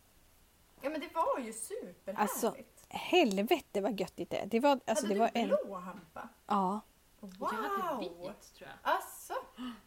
Ja, 0.82 0.90
men 0.90 1.02
det 1.02 1.10
var 1.14 1.40
ju 1.40 1.54
superhärligt. 1.54 2.20
Alltså, 2.20 2.56
Helvete 2.90 3.82
vad 3.82 4.00
göttigt 4.00 4.30
det 4.30 4.38
är. 4.38 4.46
Det 4.46 4.60
var, 4.60 4.80
alltså, 4.86 5.06
Hade 5.06 5.14
det 5.16 5.20
var 5.20 5.32
du 5.34 5.40
en... 5.40 5.48
blå 5.48 5.76
hampa? 5.76 6.30
Ja. 6.48 6.82
Wow! 7.20 7.32
Jag 7.40 7.48
hade 7.48 8.00
vit 8.04 8.54
tror 8.58 8.70
jag. 8.70 8.94
Alltså, 8.94 9.34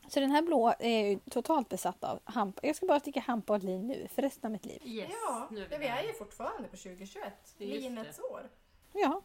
Så 0.08 0.20
den 0.20 0.30
här 0.30 0.42
blå 0.42 0.74
är 0.78 1.06
ju 1.08 1.18
totalt 1.30 1.68
besatt 1.68 2.04
av 2.04 2.20
hampa. 2.24 2.60
Jag 2.66 2.76
ska 2.76 2.86
bara 2.86 3.00
sticka 3.00 3.20
hampa 3.20 3.52
och 3.52 3.62
lin 3.62 3.86
nu 3.86 4.08
för 4.14 4.22
resten 4.22 4.46
av 4.48 4.52
mitt 4.52 4.64
liv. 4.64 4.82
Yes, 4.84 5.10
ja, 5.26 5.48
nu 5.50 5.64
är 5.64 5.68
vi 5.68 5.78
vi 5.78 5.86
är 5.86 6.02
ju 6.02 6.12
fortfarande 6.12 6.68
på 6.68 6.76
2021. 6.76 7.32
Just 7.42 7.58
det. 7.58 7.64
Linets 7.66 8.18
år. 8.20 8.50
Ja. 8.92 9.22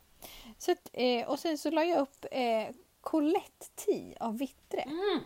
Så 0.57 0.71
att, 0.71 0.89
eh, 0.93 1.27
och 1.29 1.39
sen 1.39 1.57
så 1.57 1.69
la 1.71 1.83
jag 1.83 1.99
upp 2.01 2.25
eh, 2.31 2.67
Colette 3.01 3.65
Tea 3.75 4.17
av 4.19 4.37
Vittre. 4.37 4.81
Mm, 4.81 5.19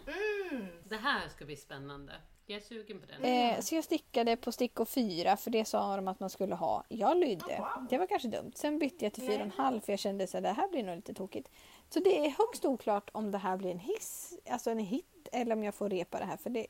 Mm. 0.51 0.67
det 0.83 0.97
här 0.97 1.29
ska 1.29 1.45
bli 1.45 1.55
spännande. 1.55 2.13
Jag 2.49 2.57
är 2.57 2.61
sugen 2.61 2.99
på 2.99 3.05
den. 3.05 3.23
Eh, 3.23 3.59
så 3.59 3.75
jag 3.75 3.83
stickade 3.83 4.37
på 4.37 4.51
stickor 4.51 4.85
4 4.85 5.37
för 5.37 5.51
det 5.51 5.65
sa 5.65 5.95
de 5.95 6.07
att 6.07 6.19
man 6.19 6.29
skulle 6.29 6.55
ha. 6.55 6.83
Jag 6.89 7.17
lydde. 7.17 7.65
Det 7.89 7.97
var 7.97 8.07
kanske 8.07 8.27
dumt. 8.27 8.51
Sen 8.55 8.79
bytte 8.79 9.05
jag 9.05 9.13
till 9.13 9.27
Nej. 9.27 9.51
4,5 9.57 9.79
för 9.79 9.93
jag 9.93 9.99
kände 9.99 10.23
att 10.23 10.31
det 10.31 10.49
här 10.49 10.67
blir 10.67 10.83
nog 10.83 10.95
lite 10.95 11.13
tokigt. 11.13 11.49
Så 11.89 11.99
det 11.99 12.25
är 12.25 12.29
högst 12.29 12.65
oklart 12.65 13.09
om 13.11 13.31
det 13.31 13.37
här 13.37 13.57
blir 13.57 13.71
en 13.71 13.79
hiss, 13.79 14.33
alltså 14.49 14.71
en 14.71 14.79
hit 14.79 15.27
eller 15.31 15.55
om 15.55 15.63
jag 15.63 15.75
får 15.75 15.89
repa 15.89 16.19
det 16.19 16.25
här. 16.25 16.37
För 16.37 16.49
det, 16.49 16.67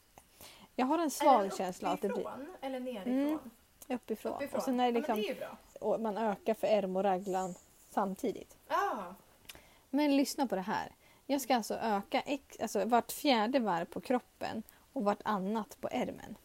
jag 0.75 0.85
har 0.85 0.99
en 0.99 1.11
svag 1.11 1.55
känsla 1.57 1.89
att 1.89 2.01
det 2.01 2.09
blir 2.09 2.27
eller 2.61 2.79
nerifrån? 2.79 3.13
Mm, 3.13 3.39
uppifrån. 3.87 4.33
Uppifrån. 4.33 4.57
Och 4.57 4.63
sen 4.63 4.79
är 4.79 4.91
det 4.91 5.03
ja, 5.07 5.15
liksom, 5.15 5.15
men 5.15 5.25
det 5.79 5.85
är 5.85 5.97
man 5.97 6.17
ökar 6.17 6.53
för 6.53 6.67
ärm 6.67 6.95
och 6.95 7.03
raglan 7.03 7.55
samtidigt. 7.89 8.57
Ja, 8.67 9.15
Men 9.89 10.17
lyssna 10.17 10.47
på 10.47 10.55
det 10.55 10.61
här. 10.61 10.91
Jag 11.25 11.41
ska 11.41 11.55
alltså 11.55 11.73
öka 11.73 12.21
ex, 12.21 12.59
alltså 12.59 12.85
vart 12.85 13.11
fjärde 13.11 13.59
varv 13.59 13.85
på 13.85 14.01
kroppen 14.01 14.63
och 14.99 15.05
vart 15.05 15.21
annat 15.25 15.77
på 15.81 15.87
ärmen. 15.91 16.37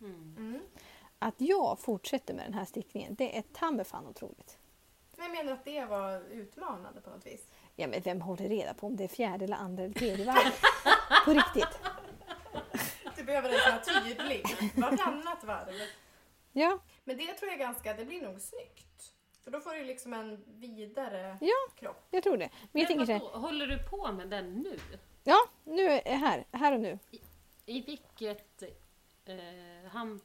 Mm. 0.00 0.34
mm. 0.38 0.60
Att 1.18 1.34
jag 1.36 1.78
fortsätter 1.78 2.34
med 2.34 2.44
den 2.46 2.54
här 2.54 2.64
stickningen, 2.64 3.14
det 3.14 3.38
är 3.38 3.42
ta 3.42 3.70
mig 3.70 3.84
fan 3.84 4.06
otroligt. 4.06 4.58
Men 5.16 5.26
jag 5.26 5.44
menar 5.44 5.52
att 5.52 5.64
det 5.64 5.84
var 5.84 6.20
utmanande 6.30 7.00
på 7.00 7.10
något 7.10 7.26
vis. 7.26 7.46
Ja 7.76 7.86
men 7.86 8.00
vem 8.00 8.20
håller 8.20 8.48
reda 8.48 8.74
på 8.74 8.86
om 8.86 8.96
det 8.96 9.04
är 9.04 9.08
fjärde 9.08 9.44
eller 9.44 9.56
andra 9.56 9.84
eller 9.84 9.94
tredje 9.94 10.24
varvet? 10.26 10.54
på 11.24 11.32
riktigt. 11.32 11.78
Du 13.16 13.24
behöver 13.24 13.48
en 13.48 13.58
sån 13.58 13.72
här 13.72 14.04
tydlig, 14.04 14.44
vartannat 14.76 15.44
varv. 15.44 15.74
Ja, 16.52 16.78
Men 17.04 17.16
det 17.16 17.32
tror 17.32 17.50
jag 17.50 17.58
ganska, 17.58 17.94
det 17.94 18.04
blir 18.04 18.22
nog 18.22 18.40
snyggt. 18.40 19.14
För 19.44 19.50
då 19.50 19.60
får 19.60 19.74
du 19.74 19.84
liksom 19.84 20.12
en 20.12 20.44
vidare 20.46 21.38
Ja. 21.40 21.72
kropp. 21.76 22.06
jag 22.10 22.22
tror 22.22 22.36
det. 22.36 22.50
Men 22.72 22.80
jag 22.80 22.88
tänker 22.88 23.06
så 23.06 23.12
här, 23.12 23.38
håller 23.40 23.66
du 23.66 23.78
på 23.78 24.12
med 24.12 24.28
den 24.28 24.54
nu? 24.54 24.78
ja 25.24 25.38
nu 25.64 25.86
är 25.86 26.16
här, 26.16 26.44
här 26.52 26.72
och 26.72 26.80
nu. 26.80 26.98
I 27.10 27.20
vilket 27.72 28.62
eh, 29.26 29.90
ham... 29.92 30.20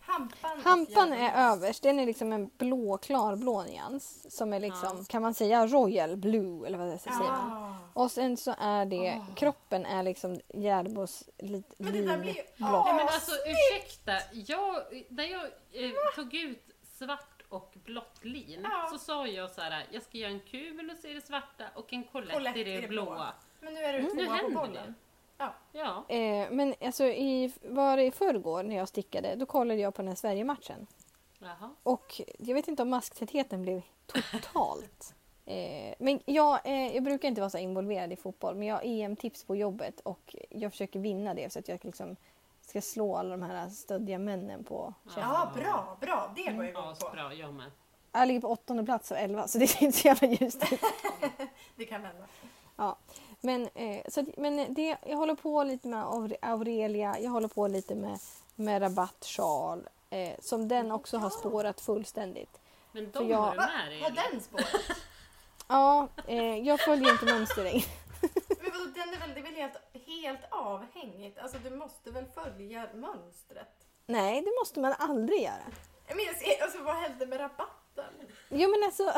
Hampan, 0.00 0.60
Hampan 0.64 1.12
är 1.12 1.52
överst, 1.52 1.82
den 1.82 1.98
är 1.98 2.06
liksom 2.06 2.32
en 2.32 2.50
blå, 2.58 2.98
klarblå 2.98 3.62
nyans. 3.62 4.36
Som 4.36 4.52
är 4.52 4.60
liksom, 4.60 4.98
Ja. 4.98 5.04
kan 5.08 5.22
man 5.22 5.34
säga 5.34 5.66
royal 5.66 6.16
blue 6.16 6.66
eller 6.66 6.78
vad 6.78 6.88
det 6.88 6.98
säger 6.98 7.16
man? 7.18 7.26
Ja. 7.50 7.76
Och 8.02 8.10
sen 8.10 8.36
så 8.36 8.54
är 8.58 8.84
det, 8.86 9.14
Åh. 9.16 9.34
kroppen 9.34 9.86
är 9.86 10.02
liksom 10.02 10.40
Järbos 10.54 11.24
lit, 11.38 11.74
Men 11.78 11.92
det 11.92 12.02
där 12.06 12.18
blir 12.18 12.34
ju-. 12.34 12.42
Ja. 12.56 12.92
Men 12.96 13.00
alltså 13.08 13.32
ursäkta, 13.46 14.12
jag, 14.32 14.76
när 15.08 15.24
jag 15.24 15.42
eh, 15.72 15.90
tog 16.16 16.34
ut 16.34 16.70
svart 16.98 17.42
och 17.48 17.74
blått 17.84 18.24
lin 18.24 18.60
Ja. 18.64 18.88
så 18.92 18.98
sa 18.98 19.26
jag 19.26 19.50
så 19.50 19.60
här: 19.60 19.86
jag 19.90 20.02
ska 20.02 20.18
göra 20.18 20.30
en 20.30 20.40
cumulus 20.40 21.04
i 21.04 21.12
det 21.14 21.26
svarta 21.26 21.64
och 21.74 21.92
en 21.92 22.04
Colette 22.04 22.60
i 22.60 22.64
det 22.80 22.88
blåa. 22.88 23.32
Men 23.60 23.74
nu 23.74 23.80
är 23.80 23.92
du 23.92 23.98
Mm. 23.98 24.16
Nu 24.16 24.24
tvåa 24.26 24.36
på 24.36 24.42
händer 24.42 24.60
bollen. 24.60 24.94
Ja. 25.72 26.04
Eh, 26.08 26.50
men 26.50 26.74
alltså 26.80 27.04
i, 27.04 27.52
var 27.62 27.96
det 27.96 28.04
i 28.04 28.10
förrgår 28.10 28.62
när 28.62 28.76
jag 28.76 28.88
stickade, 28.88 29.34
då 29.34 29.46
kollade 29.46 29.80
jag 29.80 29.94
på 29.94 30.02
den 30.02 30.08
här 30.08 30.16
Sverige-matchen. 30.16 30.86
Jaha. 31.38 31.70
Och 31.82 32.20
jag 32.38 32.54
vet 32.54 32.68
inte 32.68 32.82
om 32.82 32.90
masktätheten 32.90 33.62
blev 33.62 33.82
totalt. 34.06 35.14
Eh, 35.48 35.94
men 35.98 36.20
jag, 36.24 36.60
eh, 36.64 36.94
jag 36.94 37.04
brukar 37.04 37.28
inte 37.28 37.40
vara 37.40 37.50
så 37.50 37.58
involverad 37.58 38.12
i 38.12 38.16
fotboll, 38.16 38.54
men 38.54 38.68
jag 38.68 38.74
har 38.74 38.82
EM-tips 38.84 39.44
på 39.44 39.56
jobbet 39.56 40.00
och 40.00 40.36
jag 40.50 40.72
försöker 40.72 41.00
vinna 41.00 41.34
det 41.34 41.52
så 41.52 41.58
att 41.58 41.68
jag 41.68 41.84
liksom 41.84 42.16
ska 42.60 42.80
slå 42.80 43.16
alla 43.16 43.36
de 43.36 43.42
här 43.42 43.68
stöddiga 43.68 44.18
männen 44.18 44.64
på 44.64 44.94
käften. 45.04 45.22
Ja, 45.22 45.52
bra, 45.54 45.96
bra. 46.00 46.32
Det 46.36 46.42
går 46.42 46.64
jag 46.64 46.68
igång 46.68 46.94
på. 46.94 47.32
Jag 47.32 47.54
med. 47.54 47.70
Jag 48.12 48.28
ligger 48.28 48.40
på 48.40 48.48
åttonde 48.48 48.84
plats 48.84 49.12
av 49.12 49.18
elva 49.18 49.48
så 49.48 49.58
det 49.58 49.66
ser 49.66 49.82
inte 49.82 49.98
så 49.98 50.08
jävla 50.08 50.28
ljust 50.28 50.72
ut. 50.72 50.80
Det 51.76 51.84
kan 51.84 52.04
hända. 52.04 52.24
Ja. 52.76 52.96
Men, 53.46 53.68
eh, 53.74 54.02
så, 54.08 54.20
att- 54.20 54.36
men 54.36 54.74
det, 54.74 54.96
jag 55.06 55.16
håller 55.16 55.34
på 55.34 55.62
lite 55.64 55.88
med 55.88 56.04
Aure- 56.04 56.36
Aurelia, 56.42 57.16
jag 57.20 57.30
håller 57.30 57.48
på 57.48 57.66
lite 57.68 57.94
med, 57.94 58.18
med 58.54 58.82
rabattsjal. 58.82 59.88
Eh, 60.10 60.32
som 60.40 60.68
den 60.68 60.92
också 60.92 61.18
har 61.18 61.30
spårat 61.30 61.80
fullständigt. 61.80 62.60
Men 62.92 63.12
För 63.12 63.20
de 63.20 63.28
jag- 63.28 63.38
har 63.38 63.54
med 63.56 63.88
dig 63.90 64.00
Har 64.02 64.10
den 64.10 64.40
spårat? 64.40 64.66
Ja, 65.68 66.08
eh, 66.26 66.56
jag 66.58 66.80
följer 66.80 67.12
inte 67.12 67.24
mönster 67.24 67.64
längre. 67.64 67.84
Men 68.48 68.70
vadå, 68.72 68.84
den 68.94 69.14
är 69.14 69.18
väl, 69.20 69.34
det 69.34 69.40
är 69.40 69.42
väl 69.42 69.54
helt, 69.54 69.76
helt 70.06 70.40
avhängigt? 70.50 71.38
Alltså 71.38 71.58
du 71.58 71.70
måste 71.70 72.10
väl 72.10 72.24
följa 72.34 72.88
mönstret? 72.94 73.68
Nej, 74.06 74.40
det 74.42 74.52
måste 74.60 74.80
man 74.80 74.94
aldrig 74.98 75.42
göra. 75.42 75.66
Men 76.08 76.18
jag 76.26 76.36
ser, 76.36 76.62
alltså 76.62 76.82
vad 76.82 76.94
hände 76.96 77.26
med 77.26 77.40
rabatten? 77.40 78.12
Jo 78.48 78.70
men 78.70 78.82
alltså, 78.84 79.12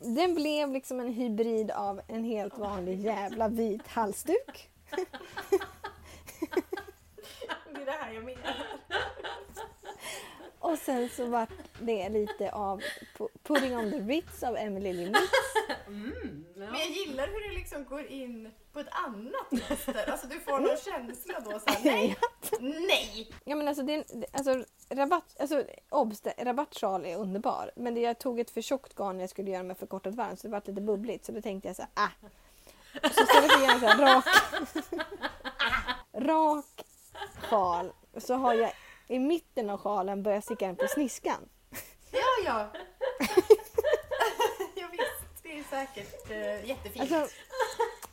den 0.00 0.34
blev 0.34 0.72
liksom 0.72 1.00
en 1.00 1.12
hybrid 1.12 1.70
av 1.70 2.00
en 2.08 2.24
helt 2.24 2.58
vanlig 2.58 3.00
jävla 3.00 3.48
vit 3.48 3.86
halsduk. 3.86 4.70
Det 7.72 7.80
är 7.80 7.86
det 7.86 7.90
här 7.92 8.12
jag 8.12 8.24
menar. 8.24 8.54
Och 10.60 10.78
sen 10.78 11.08
så 11.08 11.26
var 11.26 11.46
det 11.80 12.08
lite 12.08 12.50
av 12.52 12.82
Pu- 13.18 13.28
Putting 13.42 13.76
on 13.76 13.90
the 13.90 13.98
Ritz 13.98 14.42
av 14.42 14.56
Emily 14.56 14.92
Limit. 14.92 15.16
Mm, 15.86 16.44
ja. 16.56 16.60
Men 16.60 16.74
jag 16.80 16.88
gillar 16.88 17.26
hur 17.26 17.48
det 17.48 17.54
liksom 17.54 17.84
går 17.84 18.06
in 18.06 18.50
på 18.72 18.80
ett 18.80 18.86
annat 19.06 19.50
mönster. 19.50 20.10
Alltså 20.10 20.26
du 20.26 20.40
får 20.40 20.58
någon 20.58 20.76
känsla 20.76 21.40
då 21.40 21.50
såhär, 21.60 21.84
nej, 21.84 22.16
nej! 22.60 23.32
Ja 23.44 23.56
men 23.56 23.68
alltså, 23.68 23.82
det, 23.82 23.96
det- 23.96 24.26
alltså, 24.32 24.64
rabatt, 24.90 25.36
alltså 25.40 25.64
obs, 25.90 26.20
det- 26.20 26.34
rabattsjal 26.38 27.06
är 27.06 27.16
underbar. 27.16 27.70
Men 27.76 27.94
det, 27.94 28.00
jag 28.00 28.18
tog 28.18 28.40
ett 28.40 28.50
för 28.50 28.60
tjockt 28.62 28.94
garn 28.94 29.16
när 29.16 29.22
jag 29.22 29.30
skulle 29.30 29.50
göra 29.50 29.62
med 29.62 29.78
förkortat 29.78 30.14
varm 30.14 30.36
så 30.36 30.46
det 30.46 30.50
var 30.50 30.62
lite 30.66 30.80
bubbligt. 30.80 31.24
Så 31.26 31.32
då 31.32 31.40
tänkte 31.42 31.68
jag 31.68 31.76
så 31.76 31.82
här, 31.82 31.90
ah. 31.94 32.08
Så 33.02 33.20
istället 33.22 33.52
för 33.52 33.58
att 33.58 33.68
göra 33.68 33.80
så 33.80 33.86
här 33.86 34.14
rak, 34.14 34.24
rak 36.12 36.84
sjal 37.50 37.92
så 38.16 38.34
har 38.34 38.54
jag 38.54 38.72
i 39.08 39.18
mitten 39.18 39.70
av 39.70 39.78
sjalen 39.78 40.22
börjat 40.22 40.44
sticka 40.44 40.66
den 40.66 40.76
på 40.76 40.86
sniskan. 40.88 41.48
Ja, 42.10 42.20
ja. 42.44 42.72
ja 44.74 44.86
visst, 44.92 45.42
det 45.42 45.58
är 45.58 45.62
säkert 45.70 46.30
eh, 46.30 46.68
jättefint. 46.68 47.12
Alltså, 47.12 47.34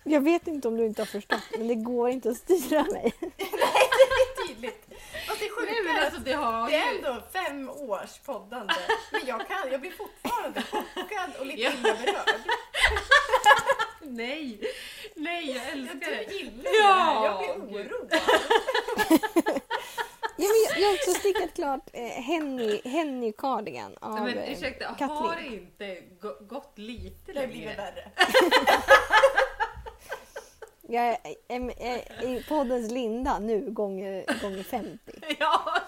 jag 0.03 0.21
vet 0.21 0.47
inte 0.47 0.67
om 0.67 0.77
du 0.77 0.85
inte 0.85 1.01
har 1.01 1.05
förstått 1.07 1.43
men 1.57 1.67
det 1.67 1.75
går 1.75 2.09
inte 2.09 2.29
att 2.29 2.37
styra 2.37 2.83
mig. 2.83 3.13
det 3.19 3.43
är 3.43 4.47
tydligt. 4.47 4.85
Fast 5.27 5.39
det 5.39 5.49
sjuka 5.49 5.71
Nej 5.71 5.97
är 5.97 6.05
alltså 6.05 6.21
det 6.21 6.33
har 6.33 6.69
Det 6.69 6.75
är 6.75 6.95
ändå 6.95 7.21
fem 7.33 7.69
års 7.69 8.19
poddande. 8.25 8.73
Men 9.11 9.21
jag, 9.25 9.47
kan, 9.47 9.71
jag 9.71 9.81
blir 9.81 9.91
fortfarande 9.91 10.61
chockad 10.61 11.29
och 11.39 11.45
lite 11.45 11.61
Ja. 11.61 11.71
illa 11.71 11.93
berörd. 11.93 12.41
Nej! 14.01 14.59
Nej 15.15 15.47
jag 15.51 15.55
Jag 15.65 15.71
älskar 15.71 15.95
du 15.95 16.05
det! 16.15 16.33
gillar 16.33 16.63
det 16.63 16.77
Ja, 16.77 16.93
här. 16.93 17.25
Jag 17.25 17.67
blir 17.67 17.83
oroad. 17.83 18.11
Ja, 20.37 20.47
men 20.47 20.55
jag, 20.69 20.79
jag 20.83 20.87
har 20.87 20.93
också 20.95 21.11
stickat 21.11 21.53
klart 21.53 21.89
eh, 21.93 22.03
Henny, 22.03 22.81
Henny 22.85 23.31
Cardigan 23.31 23.95
av 24.01 24.13
men 24.13 24.37
eh, 24.37 24.51
ursäkta, 24.53 24.87
har 24.87 24.95
Katrin. 24.95 25.69
det 25.77 25.87
inte 25.95 26.01
gå- 26.21 26.37
gått 26.41 26.77
lite 26.77 27.31
Det 27.33 27.39
har 27.39 27.47
blivit 27.47 27.65
längre? 27.65 27.81
värre. 27.81 28.11
Jag 30.87 31.03
är, 31.05 31.17
är, 31.47 31.81
är, 31.81 32.23
i 32.23 32.43
poddens 32.49 32.91
Linda 32.91 33.39
nu 33.39 33.71
gånger, 33.71 34.25
gånger 34.41 34.63
50. 34.63 35.11
Ja. 35.39 35.81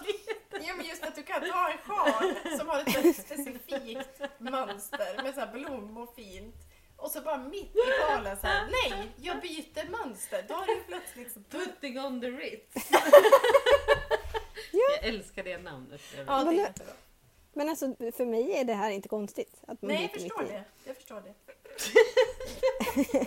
Ja, 0.62 0.74
men 0.78 0.86
just 0.86 1.04
att 1.04 1.16
du 1.16 1.24
kan 1.24 1.42
ta 1.42 1.70
en 1.72 1.78
sjal 1.78 2.58
som 2.60 2.68
har 2.68 2.80
ett 2.80 3.16
specifikt 3.16 4.22
mönster 4.38 5.24
med 5.24 5.34
så 5.34 5.40
här 5.40 5.52
blommor 5.54 6.08
fint. 6.16 6.56
Och 6.98 7.12
så 7.12 7.22
bara 7.22 7.38
mitt 7.38 7.76
i 7.76 7.80
sjalen 8.08 8.38
så 8.42 8.48
här, 8.48 8.66
nej, 8.90 9.08
jag 9.18 9.42
byter 9.42 9.90
mönster. 9.90 10.46
Då 10.48 10.54
har 10.54 10.66
du 10.66 10.84
plötsligt 10.88 11.34
så 11.34 11.40
Putting 11.40 12.00
on 12.00 12.22
the 12.22 12.28
Ritz. 12.28 12.88
Ja. 12.92 13.00
Jag 15.02 15.10
älskar 15.10 15.44
det 15.44 15.58
namnet. 15.58 16.02
Ja, 16.18 16.24
det 16.26 16.32
är 16.42 16.46
Men- 16.46 16.56
jättebra. 16.56 16.94
Men 17.54 17.70
alltså 17.70 17.96
för 18.16 18.26
mig 18.26 18.52
är 18.52 18.64
det 18.64 18.74
här 18.74 18.90
inte 18.92 19.10
konstigt. 19.10 19.62
Att 19.68 19.82
man 19.82 19.92
Nej, 19.92 20.02
jag 20.02 20.12
byter 20.12 20.20
förstår 20.30 20.44
det. 20.44 20.64
Jag 20.86 20.96
förstår 20.96 21.22
det. 21.22 21.34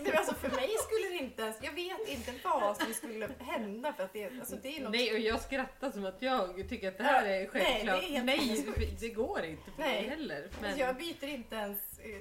det 0.04 0.14
alltså 0.16 0.34
för 0.34 0.48
mig 0.56 0.68
skulle 0.78 1.08
det 1.08 1.14
inte 1.24 1.42
ens, 1.42 1.56
jag 1.62 1.72
vet 1.72 2.08
inte 2.08 2.32
vad 2.44 2.76
som 2.76 2.94
skulle 2.94 3.28
hända 3.38 3.92
för 3.92 4.04
att 4.04 4.12
det, 4.12 4.24
alltså 4.40 4.56
det 4.62 4.76
är 4.76 4.80
något 4.82 4.92
Nej, 4.92 5.12
och 5.12 5.18
jag 5.18 5.40
skrattar 5.40 5.90
som 5.90 6.04
att 6.06 6.22
jag 6.22 6.68
tycker 6.68 6.88
att 6.88 6.98
det 6.98 7.04
här 7.04 7.24
är 7.24 7.28
Nej, 7.28 7.48
självklart. 7.48 8.00
det 8.00 8.16
är 8.16 8.22
Nej, 8.24 8.66
det 9.00 9.08
går 9.08 9.44
inte 9.44 9.70
för 9.70 9.82
Nej. 9.82 10.00
mig 10.00 10.10
heller. 10.10 10.50
Men... 10.60 10.78
Jag 10.78 10.96
byter 10.96 11.24
inte 11.28 11.54
ens 11.56 11.78
eh, 11.98 12.20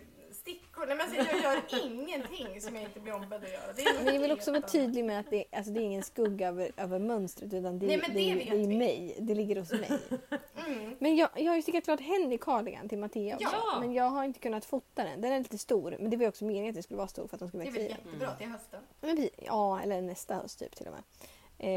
stickor. 0.54 0.86
Nej, 0.88 0.96
men 0.98 1.02
alltså, 1.02 1.34
jag 1.36 1.44
gör 1.44 1.86
ingenting 1.86 2.62
som 2.62 2.76
jag 2.76 2.84
inte 2.84 3.00
blir 3.00 3.14
ombedd 3.14 3.44
att 3.44 3.52
göra. 3.52 3.74
Det 3.76 3.82
är 3.82 4.04
Men 4.04 4.14
jag 4.14 4.22
vill 4.22 4.32
också 4.32 4.52
vara 4.52 4.62
tydlig 4.62 5.06
med 5.06 5.20
att 5.20 5.30
det, 5.30 5.44
alltså 5.52 5.72
det 5.72 5.80
är 5.80 5.84
ingen 5.84 6.04
skugga 6.04 6.48
över, 6.48 6.72
över 6.78 7.00
mönstret 7.00 7.54
utan 7.54 7.80
det, 7.80 7.86
Nej, 7.88 7.98
men 7.98 8.16
det, 8.16 8.34
det 8.34 8.34
det 8.36 8.50
är 8.50 8.56
vi. 8.68 8.78
mig. 8.78 9.16
Det 9.20 9.36
ligger 9.36 9.56
hos 9.56 9.72
mig. 9.72 9.90
Mm. 10.68 10.96
Men 11.00 11.16
jag, 11.16 11.30
jag 11.36 11.52
har 11.52 11.56
ju 11.56 11.62
stickat 11.62 11.84
klart 11.84 12.00
Henny 12.00 12.38
Cardigan 12.38 12.90
till 12.90 12.98
Mattia 12.98 13.36
också. 13.36 13.48
Ja. 13.52 13.80
Men 13.80 13.94
jag 13.94 14.04
har 14.10 14.24
inte 14.24 14.40
kunnat 14.40 14.66
fota 14.66 15.04
den. 15.04 15.22
Den 15.22 15.32
är 15.32 15.40
lite 15.40 15.58
stor. 15.58 15.98
Men 16.00 16.10
det 16.10 16.18
var 16.18 16.24
ju 16.24 16.30
också 16.30 16.46
meningen 16.46 16.70
att 16.70 16.74
den 16.74 16.84
skulle 16.84 16.98
vara 16.98 17.08
stor 17.08 17.28
för 17.28 17.36
att 17.36 17.40
de 17.40 17.48
skulle 17.48 17.64
Det 17.64 17.70
är 17.70 17.74
växa 17.74 17.88
väl 17.96 18.06
jättebra 18.06 18.36
till 18.36 18.48
hösten. 18.48 18.80
Men 19.02 19.16
vi- 19.16 19.30
Ja, 19.46 19.82
eller 19.82 20.02
nästa 20.02 20.36
höst 20.36 20.60
typ 20.60 20.76
till 20.76 20.88
och 20.88 20.94
med. 20.94 21.04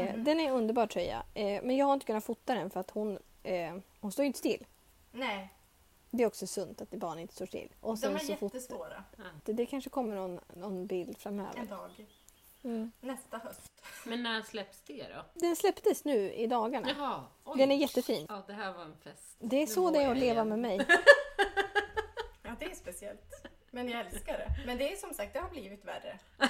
Eh, 0.09 0.13
Mhm. 0.15 0.23
Den 0.23 0.39
är 0.39 0.43
en 0.47 0.53
underbar 0.53 0.87
tröja. 0.87 1.23
Eh, 1.33 1.45
men 1.63 1.77
jag 1.77 1.85
har 1.85 1.93
inte 1.93 2.05
kunnat 2.05 2.23
fota 2.23 2.53
den 2.55 2.69
för 2.69 2.79
att 2.79 2.89
hon, 2.91 3.19
eh, 3.43 3.75
hon 4.01 4.11
står 4.11 4.23
ju 4.23 4.27
inte 4.27 4.39
still. 4.39 4.65
Nej, 5.11 5.49
Det 6.15 6.23
är 6.23 6.27
också 6.27 6.47
sunt 6.47 6.81
att 6.81 6.89
barn 6.89 7.19
inte 7.19 7.33
står 7.33 7.45
still. 7.45 7.69
Och 7.79 7.93
de 7.93 7.97
sen 7.97 8.15
är 8.15 8.19
så 8.19 8.33
fot- 8.35 8.53
jättesvåra. 8.53 9.03
det, 9.45 9.53
det 9.53 9.65
kanske 9.65 9.89
kommer 9.89 10.15
någon, 10.15 10.39
någon 10.55 10.87
bild 10.87 11.09
En 11.09 11.15
framöver. 11.15 11.65
dag. 11.65 12.05
Mm. 12.63 12.91
Nästa 13.01 13.37
höst. 13.37 13.71
Men 14.05 14.23
när 14.23 14.41
släpps 14.41 14.81
det 14.81 15.03
då? 15.15 15.25
Den 15.39 15.55
släpptes 15.55 16.05
nu 16.05 16.33
i 16.33 16.47
dagarna. 16.47 16.89
Jaha, 16.97 17.23
oj. 17.43 17.57
Den 17.57 17.71
är 17.71 17.75
jättefin. 17.75 18.25
Ja, 18.29 18.43
det 18.47 18.53
här 18.53 18.73
var 18.73 18.81
en 18.83 18.95
fest. 18.97 19.35
Det 19.39 19.55
är 19.55 19.59
Nu 19.59 19.67
så 19.67 19.91
det 19.91 19.97
är 19.99 20.01
jag 20.03 20.11
att 20.11 20.17
leva 20.17 20.33
igen. 20.33 20.49
med 20.49 20.59
mig. 20.59 20.87
Ja, 22.43 22.55
det 22.59 22.65
är 22.65 22.75
speciellt. 22.75 23.33
Men 23.71 23.89
jag 23.89 23.99
älskar 24.05 24.33
det. 24.37 24.63
Men 24.65 24.77
det 24.77 24.93
är 24.93 24.95
som 24.95 25.13
sagt, 25.13 25.33
det 25.33 25.39
har 25.39 25.49
blivit 25.49 25.85
värre. 25.85 26.19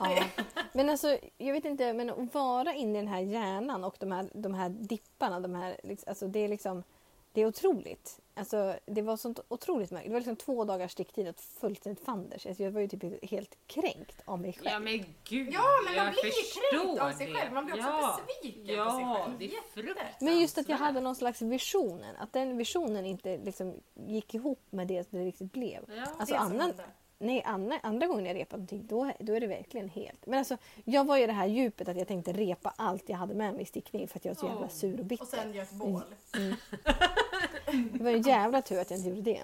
Ja. 0.00 0.24
Men 0.72 0.90
alltså, 0.90 1.18
jag 1.38 1.52
vet 1.52 1.64
inte, 1.64 1.92
men 1.92 2.10
att 2.10 2.34
vara 2.34 2.74
inne 2.74 2.98
i 2.98 3.02
den 3.02 3.08
här 3.12 3.20
hjärnan 3.20 3.84
och 3.84 3.96
de 4.00 4.12
här, 4.12 4.30
de 4.34 4.54
här 4.54 4.68
dipparna, 4.68 5.40
de 5.40 5.54
här, 5.54 5.80
liksom- 5.82 6.08
alltså 6.10 6.28
det 6.28 6.38
är 6.40 6.48
liksom, 6.48 6.82
det 7.38 7.42
är 7.42 7.46
otroligt. 7.46 8.20
Alltså, 8.34 8.76
det 8.86 9.02
var 9.02 9.16
sånt 9.16 9.40
otroligt 9.48 9.90
märkligt. 9.90 10.10
Det 10.10 10.12
var 10.12 10.20
liksom 10.20 10.36
två 10.36 10.64
dagars 10.64 10.92
sticktid 10.92 11.28
och 11.28 11.36
fullständigt 11.36 12.04
fanders. 12.04 12.46
Alltså, 12.46 12.62
jag 12.62 12.70
var 12.70 12.80
ju 12.80 12.88
typ 12.88 13.30
helt 13.30 13.56
kränkt 13.66 14.22
av 14.24 14.40
mig 14.40 14.52
själv. 14.52 14.66
Ja 14.66 14.78
men 14.78 15.04
gud, 15.24 15.48
Ja, 15.52 15.62
men 15.84 15.96
man 15.96 16.04
jag 16.04 16.14
blir 16.14 16.24
ju 16.24 16.30
kränkt 16.80 17.00
av 17.00 17.12
sig 17.12 17.26
det. 17.26 17.34
själv. 17.34 17.52
Man 17.52 17.64
blir 17.64 17.74
också 17.74 17.88
ja. 17.88 18.20
besviken 18.26 18.74
ja, 18.76 18.84
på 18.84 18.90
sig 18.90 19.04
själv. 19.04 19.38
det 19.38 19.44
är 19.44 19.72
fruktansvärt. 19.74 20.20
Men 20.20 20.40
just 20.40 20.58
att 20.58 20.68
jag 20.68 20.76
hade 20.76 21.00
någon 21.00 21.16
slags 21.16 21.42
visionen, 21.42 22.16
att 22.16 22.32
den 22.32 22.56
visionen 22.56 23.06
inte 23.06 23.38
liksom 23.38 23.74
gick 23.94 24.34
ihop 24.34 24.62
med 24.70 24.86
det 24.86 25.10
det 25.10 25.24
riktigt 25.24 25.52
blev. 25.52 25.84
Ja. 25.88 26.02
Alltså 26.02 26.34
Det 26.34 26.40
som 26.40 26.52
annan, 26.52 26.72
nej, 27.18 27.42
andra, 27.46 27.78
andra 27.82 28.06
gången 28.06 28.26
jag 28.26 28.36
repat 28.36 28.52
någonting, 28.52 28.86
då, 28.86 29.12
då 29.20 29.34
är 29.34 29.40
det 29.40 29.46
verkligen 29.46 29.88
helt. 29.88 30.26
Men 30.26 30.38
alltså, 30.38 30.56
jag 30.84 31.04
var 31.06 31.16
i 31.16 31.26
det 31.26 31.32
här 31.32 31.46
djupet 31.46 31.88
att 31.88 31.96
jag 31.96 32.08
tänkte 32.08 32.32
repa 32.32 32.74
allt 32.76 33.08
jag 33.08 33.16
hade 33.16 33.34
med 33.34 33.54
mig 33.54 33.62
i 33.62 33.66
stickning 33.66 34.08
för 34.08 34.18
att 34.18 34.24
jag 34.24 34.34
var 34.34 34.40
så 34.40 34.46
jävla 34.46 34.68
sur 34.68 34.98
och 34.98 35.06
bitter. 35.06 35.24
Och 35.24 35.28
sen 35.28 35.54
gör 35.54 35.62
ett 35.62 35.72
bål. 35.72 36.02
Det 37.92 38.04
var 38.04 38.10
en 38.10 38.22
jävla 38.22 38.62
tur 38.62 38.80
att 38.80 38.90
jag 38.90 38.98
inte 38.98 39.08
gjorde 39.08 39.22
det. 39.22 39.42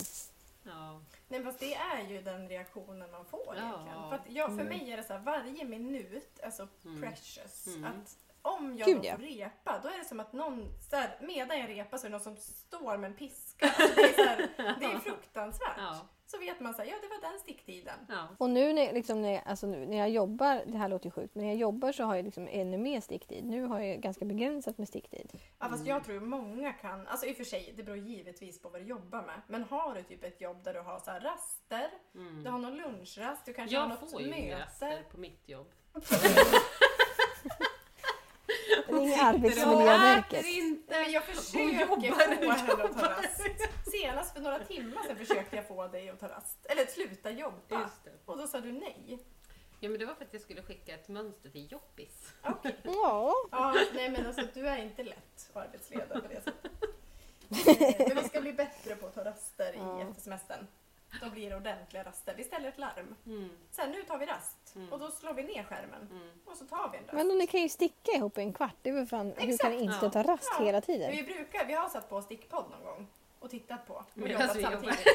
Ja. 0.62 1.00
Nej, 1.28 1.44
fast 1.44 1.58
det 1.58 1.74
är 1.74 2.08
ju 2.08 2.22
den 2.22 2.48
reaktionen 2.48 3.10
man 3.10 3.24
får 3.24 3.56
Ja. 3.56 3.62
egentligen. 3.62 4.08
För, 4.08 4.14
att 4.16 4.22
jag, 4.28 4.46
för 4.58 4.64
mig 4.64 4.90
är 4.92 4.96
det 4.96 5.02
så 5.04 5.12
här, 5.12 5.20
varje 5.20 5.64
minut, 5.64 6.40
alltså 6.44 6.68
precious. 7.00 7.66
Mm. 7.66 7.84
Att 7.84 8.16
om 8.42 8.76
jag 8.78 8.87
Gud, 8.88 8.96
då 8.96 9.04
ja. 9.08 9.16
får 9.16 9.22
repa, 9.22 9.80
då 9.82 9.88
är 9.88 9.98
det 9.98 10.04
som 10.04 10.20
att 10.20 10.32
någon, 10.32 10.68
så 10.90 10.96
här, 10.96 11.18
medan 11.20 11.58
jag 11.58 11.68
repar 11.70 11.98
så 11.98 12.06
är 12.06 12.10
det 12.10 12.16
någon 12.16 12.24
som 12.24 12.37
står 12.37 12.96
med 12.96 13.10
en 13.10 13.16
piska. 13.16 13.66
Alltså, 13.66 13.94
det, 13.96 14.02
är 14.02 14.12
så 14.12 14.24
här, 14.24 14.48
det 14.80 14.87
är 14.87 14.98
fruktansvärt. 15.04 15.76
Ja. 15.78 16.00
Så 16.26 16.38
vet 16.38 16.60
man 16.60 16.74
här, 16.74 16.84
ja 16.84 16.94
det 17.02 17.08
var 17.08 17.30
den 17.30 17.40
sticktiden. 17.40 17.98
Ja. 18.08 18.28
Och 18.38 18.50
nu 18.50 18.72
när, 18.72 18.92
liksom, 18.92 19.22
när, 19.22 19.32
jag, 19.32 19.42
alltså, 19.46 19.66
nu, 19.66 19.87
när 19.87 19.96
jag 19.98 20.10
jobbar, 20.10 20.62
det 20.66 20.78
här 20.78 20.88
låter 20.88 21.06
ju 21.06 21.10
sjukt, 21.10 21.34
men 21.34 21.44
när 21.44 21.50
jag 21.50 21.58
jobbar 21.60 21.92
så 21.92 22.04
har 22.04 22.14
jag 22.16 22.24
liksom 22.24 22.48
ännu 22.50 22.78
mer 22.78 23.00
sticktid. 23.00 23.44
Nu 23.44 23.62
har 23.64 23.80
jag 23.80 24.00
ganska 24.00 24.24
begränsat 24.24 24.78
med 24.78 24.88
sticktid. 24.88 25.32
Ja, 25.58 25.68
fast 25.68 25.87
jag 25.87 26.04
tror 26.04 26.20
många 26.20 26.72
kan, 26.72 27.06
alltså 27.06 27.26
i 27.26 27.32
och 27.32 27.37
för 27.37 27.44
sig, 27.44 27.74
det 27.76 27.82
beror 27.82 27.98
givetvis 27.98 28.62
på 28.62 28.68
vad 28.68 28.80
du 28.80 28.87
jobbar 28.87 29.22
med. 29.22 29.40
Men 29.48 29.64
har 29.64 29.94
du 29.94 30.02
typ 30.02 30.24
ett 30.24 30.40
jobb 30.40 30.64
där 30.64 30.74
du 30.74 30.80
har 30.80 30.98
så 30.98 31.10
här 31.10 31.20
raster, 31.20 31.90
du 32.44 32.50
har 32.50 32.58
någon 32.58 32.76
lunchrast, 32.76 33.46
du 33.46 33.52
kanske 33.52 33.76
har 33.76 33.84
Mm. 33.84 33.90
Jag 33.96 34.00
något 34.02 34.10
får 34.10 34.22
ju 34.22 34.30
möte. 34.30 34.62
raster 34.62 35.02
på 35.10 35.18
mitt 35.20 35.48
jobb. 35.48 35.66
Ring 38.88 39.14
Arbetsmiljöverket. 39.14 40.42
Nej, 40.44 40.85
men 40.88 41.12
jag 41.12 41.24
försöker 41.24 41.80
jobbar, 41.80 41.96
få 42.11 42.14
henne 42.30 42.52
att 42.85 42.98
ta 43.00 43.09
rast. 43.09 43.40
Senast 43.90 44.35
för 44.35 44.40
några 44.40 44.59
timmar 44.64 45.02
sedan 45.02 45.16
försökte 45.16 45.57
jag 45.57 45.68
få 45.68 45.87
dig 45.88 46.11
att 46.11 46.20
ta 46.20 46.28
rast. 46.28 46.66
Eller 46.66 46.87
sluta 46.87 47.30
jobba. 47.30 47.80
Just 47.83 48.04
det. 48.04 48.11
Och 48.24 48.38
då 48.38 48.46
sa 48.46 48.61
du 48.61 48.72
nej. 48.72 49.18
Ja 49.80 49.88
men 49.90 49.98
det 49.98 50.07
var 50.07 50.14
för 50.14 50.24
att 50.24 50.33
jag 50.33 50.42
skulle 50.42 50.62
skicka 50.62 50.94
ett 50.94 51.09
mönster 51.09 51.50
till 51.50 51.72
Jobbis. 51.72 52.33
Okej. 52.42 52.76
Ja. 52.85 53.35
Ja, 53.50 53.74
nej 53.94 54.11
men 54.11 54.26
alltså 54.26 54.42
du 54.54 54.68
är 54.68 54.76
inte 54.78 55.02
lätt 55.02 55.50
att 55.54 55.66
arbetsleda 55.66 56.20
på 56.20 56.28
det 56.28 56.40
sättet. 56.44 56.72
Men 58.09 58.22
vi 58.22 58.28
ska 58.28 58.40
bli 58.40 58.52
bättre 58.52 58.96
på 58.96 59.07
att 59.07 59.14
ta 59.14 59.24
raster 59.24 59.74
Ja. 59.76 59.98
i 59.98 60.02
efter 60.02 60.22
semestern. 60.22 60.66
Då 61.22 61.30
blir 61.30 61.50
det 61.50 61.57
ordentliga 61.57 62.04
raster. 62.04 62.35
Vi 62.37 62.44
ställer 62.44 62.68
ett 62.68 62.78
larm. 62.78 63.14
Mm, 63.26 63.50
Sen 63.70 63.90
nu 63.90 64.02
tar 64.02 64.18
vi 64.18 64.26
rast 64.26 64.63
Mm. 64.76 64.92
och 64.92 64.98
då 64.98 65.10
slår 65.10 65.32
vi 65.34 65.42
ner 65.42 65.62
skärmen 65.64 66.08
mm. 66.10 66.30
och 66.44 66.56
så 66.56 66.64
tar 66.64 66.88
vi 66.92 66.98
en 66.98 67.04
rast. 67.04 67.14
Men 67.14 67.28
ni 67.38 67.46
kan 67.46 67.60
ju 67.60 67.68
sticka 67.68 68.12
ihop 68.12 68.38
i 68.38 68.40
en 68.40 68.52
kvart. 68.52 68.74
Det 68.82 68.90
är 68.90 69.06
fan, 69.06 69.34
hur 69.37 69.58
kan 69.58 69.70
ni 69.72 69.82
inte 69.82 69.98
Ja. 70.02 70.10
ta 70.10 70.22
rast 70.22 70.50
Ja. 70.58 70.64
hela 70.64 70.72
Men 70.76 70.82
tiden? 70.82 71.10
vi 71.10 71.22
brukar, 71.22 71.64
vi 71.66 71.72
har 71.72 71.88
satt 71.88 72.08
på 72.08 72.22
stickpodd 72.22 72.64
någon 72.70 72.84
gång 72.84 73.06
och 73.40 73.50
tittat 73.50 73.87
på 73.87 73.94
och 73.94 74.04
Medan 74.14 74.32
jobbat 74.40 74.56
vi 74.56 74.60
jobbar. 74.62 74.72
samtidigt. 74.72 74.98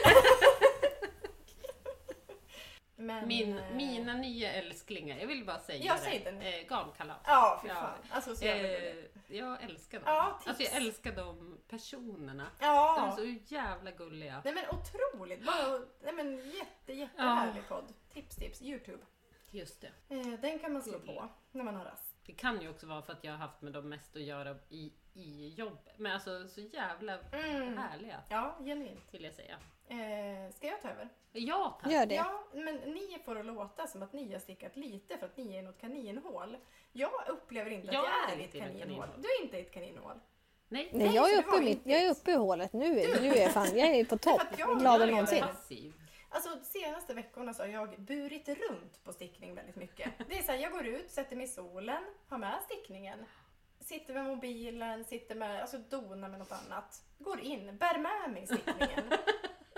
Men, 2.96 3.28
Min, 3.28 3.58
eh, 3.58 3.64
mina 3.76 4.14
nya 4.14 4.52
älsklingar, 4.54 5.18
jag 5.20 5.28
vill 5.28 5.46
bara 5.46 5.60
säga 5.60 5.84
Ja, 5.86 5.96
det. 6.24 6.32
nu. 6.32 6.48
Eh, 6.48 6.66
garnkalas. 6.70 7.18
Ja, 7.26 7.60
fy 7.64 7.68
Ja. 7.68 7.74
fan. 7.76 7.98
Alltså 8.10 8.36
så. 8.36 8.46
Eh, 8.46 8.94
jag 9.28 9.64
älskar 9.64 10.00
dem. 10.00 10.08
Ja, 10.08 10.36
tips. 10.40 10.48
alltså 10.48 10.64
jag 10.64 10.74
älskar 10.76 11.12
de 11.12 11.58
personerna. 11.70 12.48
De 12.60 12.66
Ja. 12.66 13.08
är 13.08 13.12
så 13.16 13.54
jävla 13.56 13.92
gulliga. 13.92 14.42
Nej 14.46 14.54
men 14.54 14.64
otroligt. 14.70 15.46
Bara, 15.46 15.80
nej 16.04 16.14
men 16.14 16.38
jätte, 16.52 16.94
jättehärlig 16.94 17.68
podd. 17.68 17.94
Tips, 18.14 18.36
tips. 18.36 18.62
Youtube. 18.62 19.04
Just 19.52 19.82
det. 19.82 19.92
Eh, 20.16 20.40
den 20.42 20.60
kan 20.60 20.74
man 20.74 20.82
slå 20.82 21.00
på 21.00 21.30
när 21.52 21.64
man 21.64 21.76
har 21.76 21.86
rast. 21.86 22.16
Det 22.26 22.34
kan 22.34 22.62
ju 22.62 22.70
också 22.70 22.88
vara 22.88 23.02
för 23.02 23.14
att 23.14 23.24
jag 23.24 23.32
har 23.32 23.38
haft 23.38 23.62
med 23.62 23.74
dem 23.74 23.90
mest 23.90 24.16
att 24.16 24.22
göra 24.22 24.56
i, 24.70 24.94
i 25.14 25.54
jobbet. 25.58 25.94
Men 25.98 26.12
alltså 26.12 26.48
så 26.48 26.62
jävla 26.62 27.18
Mm. 27.32 27.78
härliga 27.78 28.22
Ja, 28.30 28.56
genuint. 28.64 29.04
vill 29.12 29.24
jag 29.24 29.34
säga. 29.34 29.58
Eh, 29.88 30.54
ska 30.56 30.68
jag 30.68 30.82
ta 30.82 30.90
över? 30.90 31.10
Ja 31.32 31.80
tack. 31.84 31.92
Gör 31.92 32.06
det. 32.06 32.16
Ja, 32.16 32.44
men 32.54 32.76
ni 32.76 33.18
får 33.26 33.36
det 33.36 33.44
låta 33.44 33.88
som 33.88 34.04
att 34.04 34.14
ni 34.14 34.34
har 34.34 34.40
stickat 34.40 34.76
lite 34.78 35.18
för 35.18 35.26
att 35.26 35.38
ni 35.38 35.56
är 35.56 35.60
i 35.60 35.62
något 35.62 35.82
kaninhål. 35.82 36.58
Jag 36.92 37.12
upplever 37.28 37.72
inte 37.72 37.88
Jag 37.88 38.06
att 38.06 38.10
jag 38.30 38.32
är 38.34 38.38
är 38.38 38.42
i 38.42 38.46
ett 38.46 38.52
kaninhål. 38.52 38.80
kaninhål. 38.82 39.08
Du 39.18 39.28
är 39.28 39.44
inte 39.46 39.58
i 39.58 39.62
ett 39.62 39.72
kaninhål. 39.74 40.20
Nej. 40.68 40.90
Nej, 40.94 41.16
jag 41.16 41.34
är, 41.34 41.40
uppe 41.40 41.62
mitt, 41.62 41.82
jag 41.84 42.02
är 42.04 42.12
uppe 42.12 42.32
i 42.32 42.36
hålet. 42.36 42.74
Nu, 42.74 43.00
är- 43.00 43.22
nu 43.22 43.28
är 43.30 43.42
jag 43.42 43.52
fan, 43.54 43.78
jag 43.78 43.88
är 43.90 44.06
på 44.06 44.18
topp. 44.18 44.42
Jag- 44.58 44.80
Gladare 44.80 45.00
jag 45.00 45.08
än 45.10 45.12
någonsin. 45.12 45.42
Passiv. 45.44 45.94
Alltså 46.40 46.56
de 46.56 46.66
senaste 46.66 47.14
veckorna 47.14 47.54
så 47.54 47.64
har 47.64 47.68
jag 47.68 48.02
burit 48.02 48.50
runt 48.50 49.04
på 49.04 49.14
stickning 49.14 49.56
väldigt 49.56 49.76
mycket. 49.76 50.12
Det 50.30 50.38
är 50.38 50.44
så 50.44 50.52
här, 50.52 50.60
jag 50.60 50.72
går 50.72 50.86
ut, 50.86 51.12
sätter 51.12 51.36
mig 51.36 51.46
i 51.46 51.50
solen, 51.50 52.04
har 52.28 52.38
med 52.38 52.60
stickningen. 52.66 53.26
Sitter 53.80 54.14
med 54.14 54.26
mobilen, 54.26 55.06
sitter 55.06 55.36
med, 55.36 55.62
alltså 55.62 55.78
donar 55.78 56.30
med 56.30 56.40
något 56.40 56.52
annat. 56.52 57.04
Går 57.18 57.40
in, 57.40 57.78
bär 57.78 57.98
med 57.98 58.32
mig 58.34 58.48
stickningen. 58.48 59.14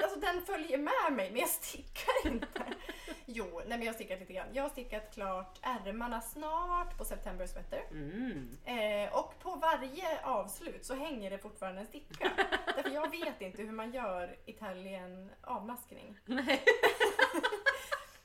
Alltså 0.04 0.20
den 0.20 0.46
följer 0.46 0.78
med 0.78 1.18
mig 1.18 1.32
men 1.32 1.40
jag 1.40 1.50
stickar 1.50 2.28
inte. 2.32 2.64
Jo, 3.34 3.46
nej 3.56 3.78
men 3.78 3.82
jag 3.82 3.88
har 3.88 3.94
stickat 3.94 4.20
lite 4.20 4.34
grann. 4.34 4.48
Jag 4.54 4.64
har 4.64 4.70
stickat 4.70 5.14
klart 5.14 5.60
ärmarna 5.62 6.22
snart 6.22 6.98
på 6.98 7.06
September 7.06 7.48
Sweater. 7.48 7.84
Mm. 7.92 8.58
Eh, 8.66 9.14
och 9.18 9.40
på 9.40 9.56
varje 9.56 10.22
avslut 10.24 10.86
så 10.86 10.94
hänger 10.94 11.30
det 11.30 11.38
fortfarande 11.38 11.82
en 11.82 11.88
sticka. 11.88 12.32
Därför 12.76 12.90
jag 12.90 13.12
vet 13.12 13.42
inte 13.42 13.62
hur 13.62 13.72
man 13.72 13.92
gör 13.92 14.36
Italien 14.46 15.32
avmaskning. 15.42 16.18
Nej. 16.26 16.64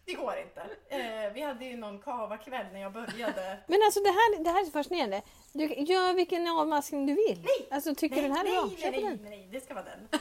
Det 0.04 0.14
går 0.14 0.34
inte. 0.36 0.60
Eh, 0.88 1.32
vi 1.34 1.40
hade 1.40 1.64
ju 1.64 1.76
någon 1.76 1.98
kava-kväll 1.98 2.66
när 2.72 2.80
jag 2.80 2.92
började. 2.92 3.58
Men 3.66 3.82
alltså 3.84 4.00
det 4.00 4.08
här, 4.08 4.44
det 4.44 4.50
här 4.50 4.60
är 4.60 4.64
så 4.64 4.70
fascinerande. 4.70 5.22
Du 5.52 5.64
gör 5.64 6.14
vilken 6.14 6.48
avmaskning 6.48 7.06
du 7.06 7.14
vill. 7.14 7.42
Nej! 7.42 7.68
Alltså 7.70 7.94
tycker 7.94 8.16
du 8.16 8.22
den 8.22 8.32
här 8.32 8.44
är 8.44 8.48
nej, 8.48 8.54
bra? 8.54 8.70
nej, 8.78 8.90
nej, 8.90 9.02
den. 9.02 9.30
nej, 9.30 9.48
det 9.52 9.60
ska 9.60 9.74
vara 9.74 9.84
den. 9.84 10.08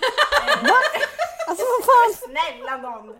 Alltså 1.47 1.65
vad 1.65 1.85
fan! 1.85 2.29
Snälla 2.29 2.77
någon! 2.77 3.15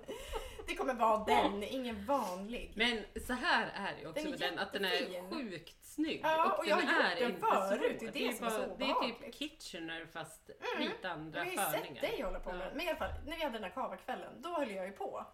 Det 0.67 0.75
kommer 0.75 0.93
vara 0.93 1.23
den, 1.25 1.63
ingen 1.63 2.05
vanlig. 2.05 2.71
Men 2.75 3.05
så 3.27 3.33
här 3.33 3.67
är 3.75 3.95
det 4.01 4.07
också 4.07 4.23
Den 4.23 4.25
är 4.27 4.29
med 4.31 4.39
den, 4.39 4.59
att 4.59 4.73
den 4.73 4.85
är 4.85 5.31
sjukt 5.31 5.85
snygg. 5.85 6.19
Ja, 6.23 6.55
och 6.57 6.65
jag 6.67 6.77
den 6.79 6.87
har 6.87 6.93
gjort 7.03 7.11
är 7.11 7.15
den 7.21 7.31
inte 7.31 7.41
förut, 7.47 7.97
det 8.13 8.23
är 8.23 8.27
det 8.31 8.33
som 8.37 8.47
är 8.47 8.51
så 8.51 8.75
Det 8.79 8.85
är 8.85 9.07
typ. 9.21 9.35
Kitchener 9.35 10.05
fast 10.13 10.49
Mm. 10.75 10.87
lite 10.87 11.09
andra 11.09 11.39
Jag 11.39 11.45
har 11.45 11.51
ju 11.51 11.57
sett 11.57 11.81
förningar. 11.85 12.01
dig 12.01 12.21
hålla 12.21 12.39
på 12.39 12.51
med 12.51 12.61
Ja. 12.61 12.65
den. 12.65 12.77
Men 12.77 12.85
i 12.85 12.89
alla 12.89 12.97
fall, 12.97 13.11
när 13.25 13.37
vi 13.37 13.43
hade 13.43 13.53
den 13.55 13.63
här 13.63 13.71
kava-kvällen, 13.71 14.41
då 14.41 14.49
höll 14.49 14.71
jag 14.71 14.85
ju 14.85 14.91
på. 14.91 15.25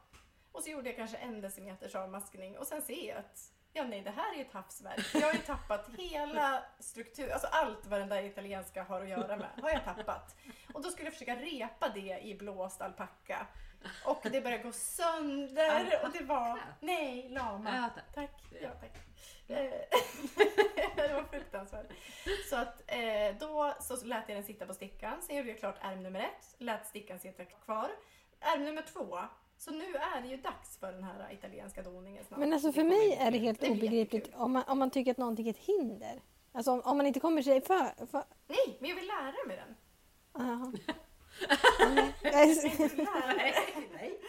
Och 0.52 0.64
så 0.64 0.70
gjorde 0.70 0.90
jag 0.90 0.96
kanske 0.98 1.18
en 1.18 1.42
decimeters 1.42 1.96
avmaskning 1.96 2.58
och 2.58 2.68
sen 2.68 2.82
ser 2.82 3.08
jag 3.10 3.18
att 3.18 3.40
ja 3.74 3.84
nej, 3.84 4.02
det 4.02 4.12
här 4.12 4.32
är 4.34 4.36
ju 4.36 4.42
ett 4.42 4.54
havsverk. 4.54 5.06
Jag 5.14 5.22
har 5.22 5.34
ju 5.34 5.40
tappat 5.40 5.90
hela 5.98 6.64
struktur, 6.80 7.30
alltså 7.32 7.48
allt 7.52 7.86
vad 7.86 8.00
den 8.00 8.10
där 8.10 8.24
italienska 8.24 8.84
har 8.84 9.02
att 9.02 9.10
göra 9.10 9.38
med 9.38 9.50
har 9.62 9.70
jag 9.70 9.84
tappat. 9.86 10.36
Och 10.74 10.82
då 10.82 10.90
skulle 10.90 11.06
jag 11.08 11.14
försöka 11.14 11.36
repa 11.36 11.90
det 11.90 12.20
i 12.24 12.36
blåst 12.36 12.82
alpacka. 12.82 13.48
Och 14.06 14.20
det 14.24 14.42
började 14.42 14.64
gå 14.64 14.72
sönder 14.72 16.00
och 16.04 16.12
det 16.12 16.24
var, 16.24 16.60
nej, 16.80 17.30
lama. 17.30 17.76
Ja, 17.76 17.90
tack. 17.96 18.14
Tack. 18.14 18.44
Ja, 18.62 18.70
tack. 18.80 18.98
Eh, 19.48 19.58
det 20.96 21.14
var 21.14 21.24
fruktansvärt. 21.24 21.88
Så 22.50 22.56
att 22.56 22.82
eh, 22.88 23.38
då 23.40 23.74
så 23.80 24.06
lät 24.06 24.30
jag 24.30 24.38
den 24.38 24.44
sitta 24.44 24.66
på 24.66 24.74
stickan. 24.74 25.22
Sen 25.22 25.36
gjorde 25.36 25.50
jag 25.50 25.60
klart 25.60 25.78
ärm 25.82 26.04
nummer 26.04 26.20
ett. 26.20 26.56
Lät 26.58 26.88
stickan 26.88 27.20
sitta 27.20 27.46
kvar. 27.46 27.90
Ärm 28.40 28.64
nummer 28.64 28.82
två. 28.94 29.20
Så 29.58 29.72
nu 29.72 29.96
är 29.96 30.22
det 30.22 30.28
ju 30.28 30.38
dags 30.38 30.78
för 30.78 30.92
den 30.92 31.04
här 31.04 31.34
italienska 31.34 31.84
doningen 31.84 32.26
snart. 32.26 32.40
Men 32.40 32.54
alltså 32.54 32.72
för 32.74 32.84
mig 32.84 33.14
är 33.14 33.32
det 33.32 33.38
helt 33.38 33.64
obegripligt 33.64 34.30
om 34.34 34.52
man, 34.52 34.64
om 34.68 34.80
man 34.80 34.92
tycker 34.92 35.12
att 35.12 35.18
någonting 35.18 35.48
är 35.48 35.52
ett 35.52 35.58
hinder. 35.58 36.22
Alltså 36.52 36.72
om, 36.72 36.82
om 36.82 36.98
man 36.98 37.06
inte 37.06 37.20
kommer 37.20 37.42
sig 37.42 37.62
för... 37.62 38.06
för 38.06 38.24
Nej, 38.48 38.78
men 38.80 38.90
jag 38.90 38.96
vill 38.96 39.08
lära 39.08 39.48
mig 39.48 39.58
den. 39.58 39.76
aha. 40.46 40.74
Nej, 42.24 44.20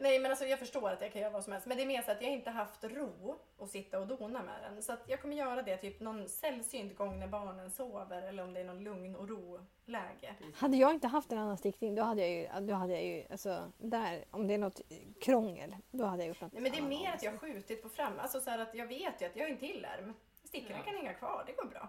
nej. 0.00 0.18
Men 0.18 0.30
alltså 0.30 0.46
jag 0.46 0.58
förstår 0.58 0.90
att 0.90 1.00
jag 1.00 1.12
kan 1.12 1.22
göra 1.22 1.32
vad 1.32 1.44
som 1.44 1.52
helst. 1.52 1.66
Men 1.66 1.76
det 1.76 1.82
är 1.82 1.86
mer 1.86 2.02
så 2.02 2.10
att 2.10 2.22
jag 2.22 2.30
inte 2.32 2.50
haft 2.50 2.84
ro 2.84 3.36
att 3.60 3.70
sitta 3.70 3.98
och 4.00 4.06
dona 4.06 4.42
med 4.42 4.62
den. 4.62 4.82
Så 4.82 4.92
att 4.92 5.02
jag 5.06 5.20
kommer 5.22 5.36
göra 5.36 5.62
det 5.62 5.76
typ 5.76 6.00
någon 6.00 6.28
sällsynt 6.28 6.96
gång 6.96 7.18
när 7.18 7.26
barnen 7.26 7.70
sover 7.70 8.22
eller 8.22 8.42
om 8.42 8.54
det 8.54 8.60
är 8.60 8.64
någon 8.64 8.84
lugn 8.84 9.16
och 9.16 9.28
ro-läge. 9.28 10.34
Hade 10.56 10.76
jag 10.76 10.94
inte 10.94 11.06
haft 11.08 11.32
en 11.32 11.38
annan 11.38 11.56
stickning 11.56 11.94
då 11.94 12.02
hade 12.02 12.26
jag 12.26 12.30
ju, 12.30 12.66
då 12.66 12.74
hade 12.74 12.92
jag 12.92 13.04
ju 13.04 13.24
alltså 13.30 13.72
där, 13.78 14.24
om 14.30 14.46
det 14.46 14.54
är 14.54 14.58
något 14.58 14.80
krångel, 15.20 15.76
då 15.90 16.04
hade 16.04 16.22
jag 16.22 16.28
gjort 16.28 16.40
något 16.40 16.52
Nej, 16.52 16.62
men 16.62 16.72
det 16.72 16.78
är 16.78 16.82
mer 16.82 17.12
att 17.12 17.22
jag 17.22 17.30
har 17.30 17.38
skjutit 17.38 17.82
på 17.82 17.88
fram. 17.88 18.12
Alltså 18.18 18.40
så 18.40 18.50
här 18.50 18.58
att 18.58 18.74
jag 18.74 18.86
vet 18.86 19.22
ju 19.22 19.26
att 19.26 19.36
jag 19.36 19.44
har 19.44 19.50
en 19.50 19.58
till 19.58 19.86
ärm. 19.98 20.14
Stickorna 20.44 20.76
Ja. 20.78 20.84
kan 20.84 20.94
hänga 20.96 21.14
kvar, 21.14 21.44
det 21.46 21.52
går 21.52 21.64
bra. 21.68 21.88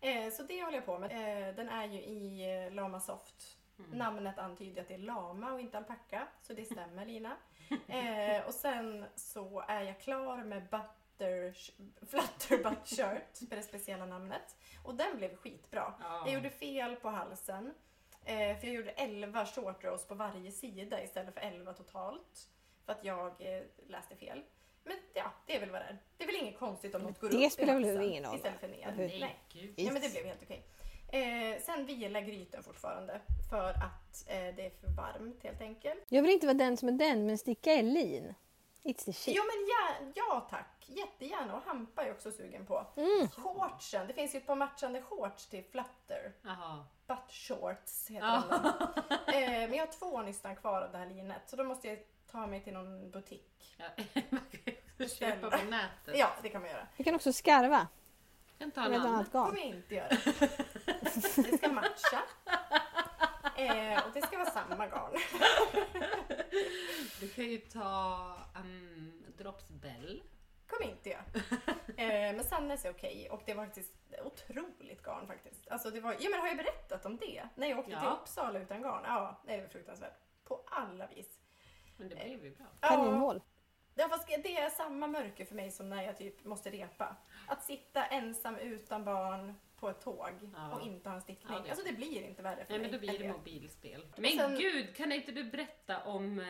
Eh, 0.00 0.32
så 0.32 0.42
det 0.42 0.62
håller 0.62 0.76
jag 0.78 0.86
på 0.86 0.98
med. 0.98 1.10
Eh, 1.48 1.54
den 1.54 1.68
är 1.68 1.86
ju 1.86 2.00
i 2.00 2.42
eh, 2.66 2.74
Lama 2.74 3.00
Soft. 3.00 3.58
Mm. 3.78 3.98
Namnet 3.98 4.38
antyder 4.38 4.82
att 4.82 4.88
det 4.88 4.94
är 4.94 4.98
lama 4.98 5.52
och 5.52 5.60
inte 5.60 5.78
alpacka. 5.78 6.28
Så 6.42 6.52
det 6.52 6.64
stämmer 6.64 7.06
Lina. 7.06 7.36
Eh, 7.88 8.46
och 8.46 8.54
sen 8.54 9.04
så 9.14 9.64
är 9.68 9.82
jag 9.82 10.00
klar 10.00 10.36
med 10.44 10.62
butter, 10.62 11.56
Flutterbutt 12.06 12.88
Shirt, 12.88 13.50
med 13.50 13.58
det 13.58 13.62
speciella 13.62 14.06
namnet. 14.06 14.56
Och 14.84 14.94
den 14.94 15.16
blev 15.16 15.36
skitbra. 15.36 15.94
Ja. 16.00 16.22
Jag 16.26 16.34
gjorde 16.34 16.50
fel 16.50 16.96
på 16.96 17.08
halsen. 17.08 17.74
Eh, 18.24 18.58
för 18.58 18.66
jag 18.66 18.76
gjorde 18.76 18.90
11 18.90 19.46
short 19.46 19.84
rows 19.84 20.06
på 20.06 20.14
varje 20.14 20.50
sida 20.50 21.02
istället 21.02 21.34
för 21.34 21.40
11 21.40 21.72
totalt. 21.72 22.48
För 22.86 22.92
att 22.92 23.04
jag 23.04 23.26
eh, 23.38 23.62
läste 23.86 24.16
fel. 24.16 24.42
Men 24.84 24.96
ja, 25.14 25.32
det 25.46 25.56
är 25.56 25.60
väl 25.60 25.70
vad 25.70 25.80
det 25.80 25.84
är. 25.84 25.98
Det 26.16 26.24
är 26.24 26.26
väl 26.26 26.36
inget 26.36 26.58
konstigt 26.58 26.94
om 26.94 27.02
något 27.02 27.20
går 27.20 27.28
det 27.28 27.36
upp 27.36 27.42
i 27.42 27.50
spelar 27.50 27.74
väl 27.74 27.84
halsen 27.84 28.02
ingen 28.02 28.24
roll, 28.24 28.36
Istället 28.36 28.60
för 28.60 28.68
ner. 28.68 28.94
Nej. 28.96 29.20
Nej. 29.20 29.72
Ja, 29.76 29.92
men 29.92 30.02
det 30.02 30.12
blev 30.12 30.24
helt 30.24 30.42
okej. 30.42 30.62
Eh, 31.12 31.60
sen 31.60 31.86
vilar 31.86 32.20
grytan 32.20 32.62
fortfarande 32.62 33.20
för 33.50 33.70
att 33.70 34.24
eh, 34.26 34.54
det 34.56 34.66
är 34.66 34.70
för 34.80 34.86
varmt 34.96 35.42
helt 35.42 35.60
enkelt. 35.60 36.04
Jag 36.08 36.22
vill 36.22 36.30
inte 36.30 36.46
vara 36.46 36.54
den 36.58 36.76
som 36.76 36.88
är 36.88 36.92
den, 36.92 37.26
men 37.26 37.38
sticka 37.38 37.72
är 37.72 37.82
lean. 37.82 38.34
It's 38.82 39.04
the 39.04 39.12
shit. 39.12 39.34
Ja 39.36 39.42
men 39.42 39.66
ja, 39.68 40.12
ja 40.14 40.46
tack, 40.50 40.84
jättegärna 40.86 41.56
och 41.56 41.62
hampa 41.62 42.02
är 42.02 42.06
jag 42.06 42.14
också 42.14 42.30
sugen 42.30 42.66
på. 42.66 42.86
Mm. 42.96 43.28
Shortsen, 43.28 44.06
det 44.06 44.12
finns 44.12 44.34
ju 44.34 44.38
ett 44.38 44.46
par 44.46 44.54
matchande 44.56 45.02
shorts 45.02 45.46
till 45.46 45.64
Flutter. 45.64 46.32
Jaha. 46.42 46.84
Butt 47.06 47.30
shorts 47.32 48.10
heter 48.10 48.26
Ja. 48.26 48.42
de. 49.26 49.32
eh, 49.34 49.50
men 49.50 49.72
jag 49.74 49.86
har 49.86 49.92
två 49.92 50.22
nystan 50.22 50.56
kvar 50.56 50.82
av 50.82 50.92
det 50.92 50.98
här 50.98 51.06
linet 51.06 51.42
så 51.46 51.56
då 51.56 51.64
måste 51.64 51.88
jag 51.88 51.98
ta 52.30 52.46
mig 52.46 52.64
till 52.64 52.72
någon 52.72 53.10
butik. 53.10 53.76
Ja, 53.78 54.04
Man 54.30 54.40
kan 54.50 54.74
ju 54.98 55.08
köpa 55.08 55.50
på 55.50 55.64
nätet. 55.64 56.18
Ja, 56.18 56.30
det 56.42 56.48
kan 56.48 56.60
man 56.62 56.70
göra. 56.70 56.86
Vi 56.96 57.04
kan 57.04 57.14
också 57.14 57.32
skarva 57.32 57.88
kan 58.62 58.70
ta 58.70 58.84
en 58.84 58.94
annan. 58.94 59.24
Det 59.24 59.30
kommer 59.30 59.58
jag 59.58 59.66
inte 59.66 59.94
göra. 59.94 60.08
Det 61.36 61.58
ska 61.58 61.68
matcha. 61.72 62.22
Eh, 63.56 64.06
och 64.06 64.10
det 64.14 64.22
ska 64.22 64.38
vara 64.38 64.50
samma 64.50 64.86
garn. 64.86 65.12
Du 67.20 67.28
kan 67.28 67.44
ju 67.44 67.58
ta 67.58 68.36
um, 68.60 69.24
Drops 69.38 69.68
Bell. 69.70 70.22
kommer 70.66 70.90
inte 70.92 71.08
göra. 71.10 71.24
Eh, 71.96 72.36
men 72.36 72.44
Sannes 72.44 72.84
är 72.84 72.90
okej 72.90 73.28
och 73.30 73.42
det 73.46 73.54
var 73.54 73.64
faktiskt 73.64 73.94
otroligt 74.24 75.02
garn 75.02 75.26
faktiskt. 75.26 75.68
Alltså 75.68 75.90
det 75.90 76.00
var, 76.00 76.16
ja 76.20 76.30
men 76.30 76.40
har 76.40 76.46
jag 76.48 76.56
berättat 76.56 77.06
om 77.06 77.16
det? 77.16 77.48
När 77.54 77.66
jag 77.68 77.78
åkte 77.78 77.90
Ja. 77.92 78.00
till 78.00 78.08
Uppsala 78.08 78.58
utan 78.58 78.82
garn? 78.82 79.02
Ja, 79.04 79.40
nej, 79.44 79.56
det 79.56 79.62
var 79.62 79.68
fruktansvärt. 79.70 80.14
På 80.44 80.60
alla 80.66 81.06
vis. 81.06 81.38
Men 81.96 82.08
det 82.08 82.14
blev 82.14 82.44
ju 82.44 82.54
bra. 82.56 82.66
Kaninhål. 82.80 83.42
Ja, 83.94 84.08
fast 84.08 84.26
det 84.42 84.56
är 84.56 84.70
samma 84.70 85.06
mörker 85.06 85.44
för 85.44 85.54
mig 85.54 85.70
som 85.70 85.88
när 85.88 86.02
jag 86.02 86.18
typ 86.18 86.44
måste 86.44 86.70
repa. 86.70 87.16
Att 87.48 87.64
sitta 87.64 88.04
ensam 88.06 88.56
utan 88.56 89.04
barn 89.04 89.54
på 89.76 89.88
ett 89.90 90.00
tåg 90.00 90.50
Ja. 90.56 90.74
och 90.74 90.86
inte 90.86 91.08
ha 91.08 91.16
en 91.16 91.22
stickning. 91.22 91.52
Ja, 91.56 91.60
det 91.62 91.68
är 91.68 91.70
alltså 91.70 91.86
det 91.86 91.92
blir 91.92 92.22
inte 92.22 92.42
värre 92.42 92.64
för 92.64 92.70
Nej 92.72 92.78
mig. 92.78 92.90
men 92.90 92.92
då 92.92 92.98
blir 93.06 93.20
än 93.22 93.26
det 93.32 93.38
mobilspel. 93.38 94.06
Men 94.16 94.30
sen- 94.30 94.56
gud, 94.58 94.96
kan 94.96 95.12
inte 95.12 95.32
du 95.32 95.44
berätta 95.44 96.02
om 96.04 96.38
uh, 96.38 96.46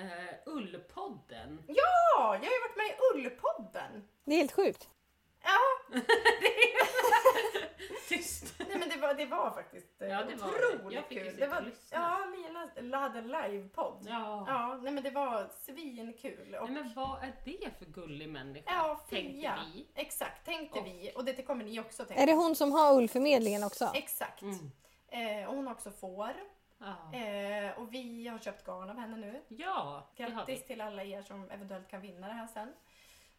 Ullpodden? 0.47 1.63
Ja, 1.69 1.75
jag 2.19 2.29
har 2.29 2.35
ju 2.37 2.61
varit 2.61 2.77
med 2.77 2.87
i 2.87 2.97
Ullpodden. 3.15 4.09
Det 4.25 4.35
är 4.35 4.39
helt 4.39 4.53
sjukt. 4.53 4.89
Ja, 5.45 5.59
Tyst. 8.09 8.55
Nej 8.59 8.79
men 8.79 8.89
det 8.89 8.97
var, 8.97 9.15
det 9.15 9.27
var 9.27 9.51
faktiskt 9.51 10.03
eh, 10.03 10.09
Ja, 10.09 10.23
det 10.25 10.35
var 10.37 10.49
otroligt 10.49 10.95
Jag 10.95 11.05
fick 11.05 11.19
kul. 11.23 11.37
Det 11.39 11.47
var, 11.47 11.57
och 11.61 11.67
lyssna. 11.67 11.99
ja, 11.99 12.71
Lina 12.81 12.99
hade 12.99 13.19
en 13.19 13.29
livepodd. 13.29 14.07
Ja. 14.09 14.45
Ja, 14.49 14.79
nej 14.83 14.93
men 14.93 15.03
det 15.05 15.11
var 15.11 15.49
svinkul. 15.61 16.55
Och, 16.55 16.71
Nej, 16.71 16.83
men 16.83 16.93
vad 16.95 17.19
är 17.23 17.33
det 17.45 17.71
för 17.79 17.85
gullig 17.85 18.29
människa? 18.29 18.71
ja, 18.73 19.01
tänkte 19.09 19.33
Fia. 19.33 19.59
vi. 19.75 19.87
Exakt, 19.95 20.45
tänkte 20.45 20.79
Och- 20.81 20.87
vi. 20.87 21.13
Och 21.17 21.25
det 21.25 21.43
kommer 21.43 21.65
ni 21.65 21.81
också 21.81 22.05
tänka. 22.05 22.23
Är 22.23 22.27
det 22.27 22.35
hon 22.35 22.57
som 22.57 22.73
har 22.73 22.97
ullförmedlingen 22.99 23.65
också? 23.65 23.91
Exakt. 23.95 24.43
Mm. 24.43 24.71
Eh, 25.09 25.49
och 25.49 25.55
hon 25.57 25.67
har 25.67 25.75
också 25.75 25.91
får. 25.91 26.33
Ja. 26.79 27.19
Eh, 27.19 27.79
och 27.79 27.95
vi 27.95 28.29
har 28.29 28.39
köpt 28.39 28.65
garn 28.67 28.91
av 28.91 28.99
henne 28.99 29.17
nu. 29.17 29.43
ja. 29.49 30.09
Grattis 30.17 30.67
till 30.67 30.81
alla 30.81 31.05
er 31.05 31.23
som 31.23 31.51
eventuellt 31.51 31.89
kan 31.89 32.01
vinna 32.01 32.27
det 32.27 32.33
här 32.33 32.47
sen. 32.47 32.73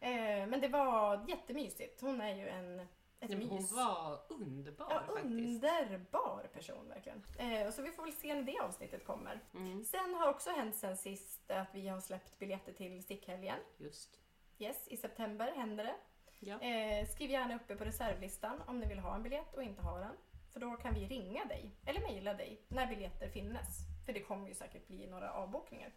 Eh, 0.00 0.46
men 0.46 0.60
det 0.60 0.68
var 0.68 1.24
jättemysigt. 1.28 2.00
Hon 2.00 2.20
är 2.20 2.34
ju 2.36 2.48
en, 2.48 2.86
ett 3.24 3.30
Nej, 3.30 3.38
men 3.38 3.48
hon 3.48 3.58
mys. 3.62 3.72
var 3.72 4.20
underbar 4.28 4.86
Ja, 4.90 5.00
faktiskt. 5.00 5.24
underbar 5.24 6.48
person 6.52 6.88
verkligen. 6.88 7.22
Eh, 7.38 7.70
så 7.70 7.82
vi 7.82 7.90
får 7.90 8.02
väl 8.02 8.12
se 8.12 8.34
när 8.34 8.42
det 8.42 8.58
avsnittet 8.60 9.04
kommer. 9.06 9.40
Mm, 9.54 9.84
Sen 9.84 10.14
har 10.14 10.28
också 10.28 10.50
hänt 10.50 10.76
sen 10.76 10.96
sist 10.96 11.50
att 11.50 11.68
vi 11.74 11.88
har 11.88 12.00
släppt 12.00 12.38
biljetter 12.38 12.72
till 12.72 13.02
stickhelgen. 13.02 13.58
just. 13.78 14.20
Yes, 14.58 14.88
i 14.88 14.96
september 14.96 15.52
händer 15.56 15.84
det. 15.84 15.94
Ja. 16.40 16.60
Eh, 16.60 17.06
skriv 17.06 17.30
gärna 17.30 17.56
uppe 17.56 17.76
på 17.76 17.84
reservlistan 17.84 18.62
om 18.66 18.78
ni 18.80 18.86
vill 18.86 18.98
ha 18.98 19.14
en 19.14 19.22
biljett 19.22 19.54
och 19.54 19.62
inte 19.62 19.82
har 19.82 20.00
den. 20.00 20.16
För 20.52 20.60
då 20.60 20.70
kan 20.76 20.94
vi 20.94 21.06
ringa 21.06 21.44
dig 21.44 21.70
eller 21.86 22.00
mejla 22.00 22.34
dig 22.34 22.62
när 22.68 22.86
biljetter 22.86 23.28
finnes. 23.28 23.66
För 24.06 24.12
det 24.12 24.20
kommer 24.20 24.48
ju 24.48 24.54
säkert 24.54 24.86
bli 24.86 25.06
några 25.06 25.32
avbokningar. 25.32 25.92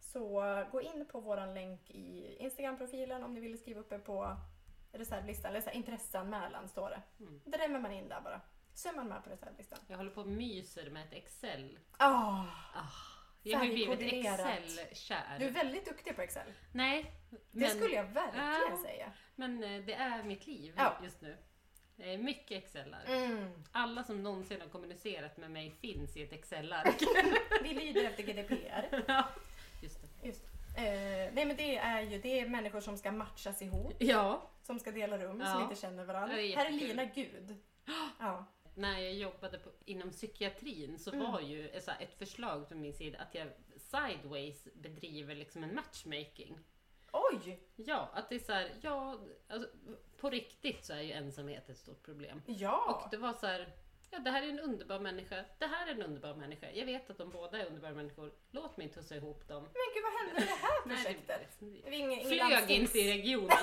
Så 0.00 0.44
eh, 0.58 0.68
gå 0.70 0.80
in 0.82 1.06
på 1.12 1.20
våran 1.20 1.54
länk 1.54 1.90
i 1.90 2.36
Instagram-profilen 2.40 3.24
om 3.24 3.34
ni 3.34 3.40
vill 3.40 3.58
skriva 3.58 3.80
uppe 3.80 3.98
på 3.98 4.36
reservlistan. 4.94 5.50
Eller 5.50 5.60
så 5.60 5.68
här, 5.70 5.76
intresseanmälan 5.76 6.68
står 6.68 6.90
det. 6.90 7.02
Mm. 7.20 7.40
Drämmer 7.44 7.80
man 7.80 7.92
in 7.92 8.08
där 8.08 8.20
bara. 8.20 8.40
Så 8.74 8.88
är 8.88 8.92
man 8.92 9.08
med 9.08 9.24
på 9.24 9.30
reservlistan. 9.30 9.78
Jag 9.88 9.96
håller 9.96 10.10
på 10.10 10.20
och 10.20 10.26
myser 10.26 10.90
med 10.90 11.02
ett 11.06 11.12
Excel. 11.12 11.78
Ah, 11.96 12.44
Jag 13.42 13.58
har 13.58 13.64
ju 13.66 13.72
blivit. 13.72 14.12
Excel-kär. 14.12 15.38
du 15.38 15.44
är 15.44 15.50
väldigt 15.50 15.84
duktig 15.84 16.16
på 16.16 16.22
Excel. 16.22 16.52
Nej, 16.72 17.12
Det 17.30 17.38
men, 17.50 17.70
skulle 17.70 17.94
jag 17.94 18.04
verkligen 18.04 18.46
Ja. 18.70 18.78
säga. 18.82 19.12
men 19.34 19.64
eh, 19.64 19.84
det 19.84 19.94
är 19.94 20.22
mitt 20.22 20.46
liv 20.46 20.74
Ja. 20.76 20.96
just 21.02 21.20
nu. 21.20 21.36
Det 21.96 22.14
är 22.14 22.18
mycket 22.18 22.64
Excelar. 22.64 23.04
Mm. 23.06 23.62
Alla 23.72 24.04
som 24.04 24.22
någonsin 24.22 24.60
har 24.60 24.68
kommunicerat 24.68 25.36
med 25.36 25.50
mig 25.50 25.70
finns 25.70 26.16
i 26.16 26.22
ett 26.22 26.32
Excel-ark. 26.32 27.02
Vi 27.62 27.74
lyder 27.74 28.04
efter 28.04 28.22
GDPR. 28.22 29.04
Ja, 29.08 29.28
just 29.82 30.00
det. 30.02 30.26
Just. 30.28 30.44
Eh, 30.76 31.32
nej 31.34 31.44
men 31.44 31.56
det 31.56 31.76
är 31.76 32.00
ju 32.02 32.18
det 32.18 32.40
är 32.40 32.48
människor 32.48 32.80
som 32.80 32.96
ska 32.96 33.12
matchas 33.12 33.62
ihop, 33.62 33.96
Ja, 33.98 34.50
som 34.62 34.78
ska 34.78 34.90
dela 34.90 35.18
rum, 35.18 35.40
Ja. 35.40 35.46
som 35.46 35.62
inte 35.62 35.74
känner 35.76 36.04
varandra. 36.04 36.40
Är 36.40 36.56
Här 36.56 36.66
är. 36.66 36.70
Lina 36.70 37.04
Gud. 37.04 37.56
Ja. 38.20 38.44
när 38.76 38.98
jag 38.98 39.14
jobbade 39.14 39.58
på, 39.58 39.70
inom 39.84 40.10
psykiatrin 40.10 40.98
så 40.98 41.12
Mm. 41.12 41.32
var 41.32 41.40
ju 41.40 41.68
ett, 41.68 41.84
så 41.84 41.90
här, 41.90 42.02
ett 42.02 42.18
förslag 42.18 42.68
från 42.68 42.80
min 42.80 42.92
sida 42.94 43.18
att 43.18 43.34
jag 43.34 43.48
sideways 43.76 44.68
bedriver 44.74 45.34
liksom 45.34 45.64
en 45.64 45.74
matchmaking. 45.74 46.58
Oj! 47.12 47.60
Ja, 47.76 48.08
att 48.14 48.28
det 48.28 48.34
är 48.34 48.38
så 48.38 48.52
här, 48.52 48.70
ja, 48.80 49.18
alltså, 49.48 49.68
på 50.20 50.30
riktigt 50.30 50.84
så 50.84 50.92
är 50.92 51.00
ju 51.00 51.12
ensamhet 51.12 51.68
ett 51.68 51.78
stort 51.78 52.02
problem. 52.02 52.42
Ja! 52.46 53.02
Och 53.04 53.10
det 53.10 53.16
var 53.16 53.32
så 53.32 53.46
här, 53.46 53.68
ja 54.14 54.20
det 54.20 54.30
här 54.30 54.42
är 54.42 54.48
en 54.48 54.60
underbar 54.60 54.98
människa, 54.98 55.44
det 55.58 55.66
här 55.66 55.86
är 55.86 55.90
en 55.90 56.02
underbar 56.02 56.34
människa. 56.34 56.66
Jag 56.74 56.86
vet 56.86 57.10
att 57.10 57.18
de 57.18 57.30
båda 57.30 57.58
är 57.58 57.66
underbara 57.66 57.92
människor, 57.92 58.32
låt 58.50 58.76
mig 58.76 58.88
tussa 58.88 59.14
ihop 59.16 59.48
dem. 59.48 59.62
Men 59.62 59.72
gud 59.94 60.02
vad 60.04 60.12
hände 60.12 60.32
med 60.34 60.42
det 60.42 60.66
här 60.66 60.80
Nej, 60.86 60.96
projektet? 60.96 61.56
det, 61.60 61.90
Det 61.90 61.96
ingen, 61.96 62.10
ingen 62.12 62.26
flög 62.28 62.40
landstings- 62.40 62.70
inte 62.80 62.98
i 62.98 63.12
regionen. 63.12 63.48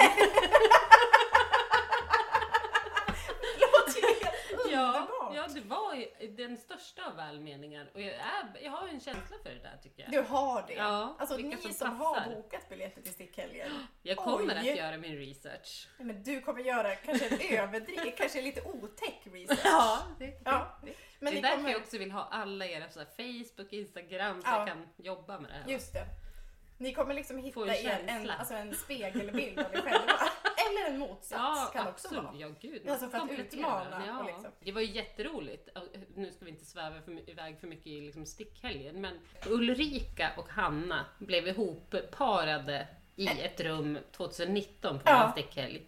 låter 3.59 4.01
ju 4.01 4.07
helt 4.07 4.71
ja, 4.71 5.07
underbart! 5.39 5.55
ja, 5.55 5.61
det 5.61 5.67
var 5.67 5.95
ju 5.95 6.35
den 6.35 6.57
största 6.57 7.05
av 7.05 7.15
välmeningar. 7.15 7.91
Och 7.93 8.01
jag, 8.01 8.13
är, 8.13 8.63
jag 8.63 8.71
har 8.71 8.87
en 8.87 8.99
känsla 8.99 9.37
för 9.43 9.49
det 9.49 9.59
där 9.59 9.79
tycker 9.83 10.03
jag. 10.03 10.11
Du 10.11 10.21
har 10.21 10.63
det? 10.67 10.73
Ja, 10.73 11.15
alltså 11.19 11.37
ni 11.37 11.57
som 11.57 11.73
som, 11.73 11.95
har 11.97 12.29
bokat 12.29 12.69
biljetter 12.69 13.01
till 13.01 13.13
stickhelgen. 13.13 13.71
Jag 14.01 14.17
kommer 14.17 14.55
Oj. 14.63 14.69
att 14.69 14.77
göra 14.77 14.97
min 14.97 15.17
research. 15.17 15.87
Nej, 15.97 16.07
Men 16.07 16.23
du 16.23 16.41
kommer 16.41 16.61
göra 16.61 16.95
kanske 16.95 17.27
en 17.27 17.57
överdriv, 17.59 18.11
kanske 18.17 18.41
lite 18.41 18.61
otäck 18.61 19.21
research. 19.23 19.59
Ja, 19.63 19.99
det, 20.19 20.41
Ja, 20.45 20.77
det, 20.83 20.93
Men 21.19 21.33
det 21.33 21.39
är 21.39 21.41
därför 21.41 21.55
kommer... 21.55 21.71
jag 21.71 21.81
också 21.81 21.97
vill 21.97 22.11
ha 22.11 22.27
alla 22.31 22.65
era 22.65 22.89
så 22.89 22.99
Facebook, 22.99 23.73
Instagram 23.73 24.41
så 24.41 24.47
Ja. 24.47 24.57
jag 24.57 24.67
kan 24.67 24.87
jobba 24.97 25.39
med 25.39 25.51
det 25.51 25.55
här. 25.55 25.71
Just 25.71 25.93
det. 25.93 26.05
Ni 26.77 26.93
kommer 26.93 27.13
liksom 27.13 27.37
hitta 27.37 27.61
en 27.61 27.69
er 27.69 28.03
en, 28.07 28.29
alltså 28.29 28.53
en 28.53 28.75
spegelbild 28.75 29.59
av 29.59 29.73
er 29.75 29.81
själva. 29.81 30.13
Eller 30.71 30.93
en 30.93 30.99
motsats 30.99 31.31
Ja, 31.33 31.69
kan 31.73 31.87
också 31.87 32.07
absolut. 32.07 32.23
vara. 32.23 32.35
Ja, 32.35 32.49
gud. 32.61 32.89
Alltså 32.89 33.09
för 33.09 33.17
att 33.17 33.31
utmana 33.31 34.03
Ja. 34.07 34.23
liksom. 34.27 34.51
Det 34.59 34.71
var 34.71 34.81
ju 34.81 34.87
jätteroligt. 34.91 35.69
Nu 36.15 36.31
ska 36.31 36.45
vi 36.45 36.51
inte 36.51 36.65
sväva 36.65 37.01
för, 37.01 37.29
iväg 37.29 37.59
för 37.59 37.67
mycket 37.67 37.87
i 37.87 38.01
liksom 38.01 38.25
stickhelgen, 38.25 39.01
men 39.01 39.19
Ulrika 39.47 40.31
och 40.37 40.49
Hanna 40.49 41.05
blev 41.19 41.47
ihopparade 41.47 42.87
i 43.15 43.27
ett 43.27 43.61
rum 43.61 43.97
2019 44.11 44.99
på 44.99 45.03
Ja. 45.05 45.25
en 45.25 45.31
stickhelg. 45.31 45.81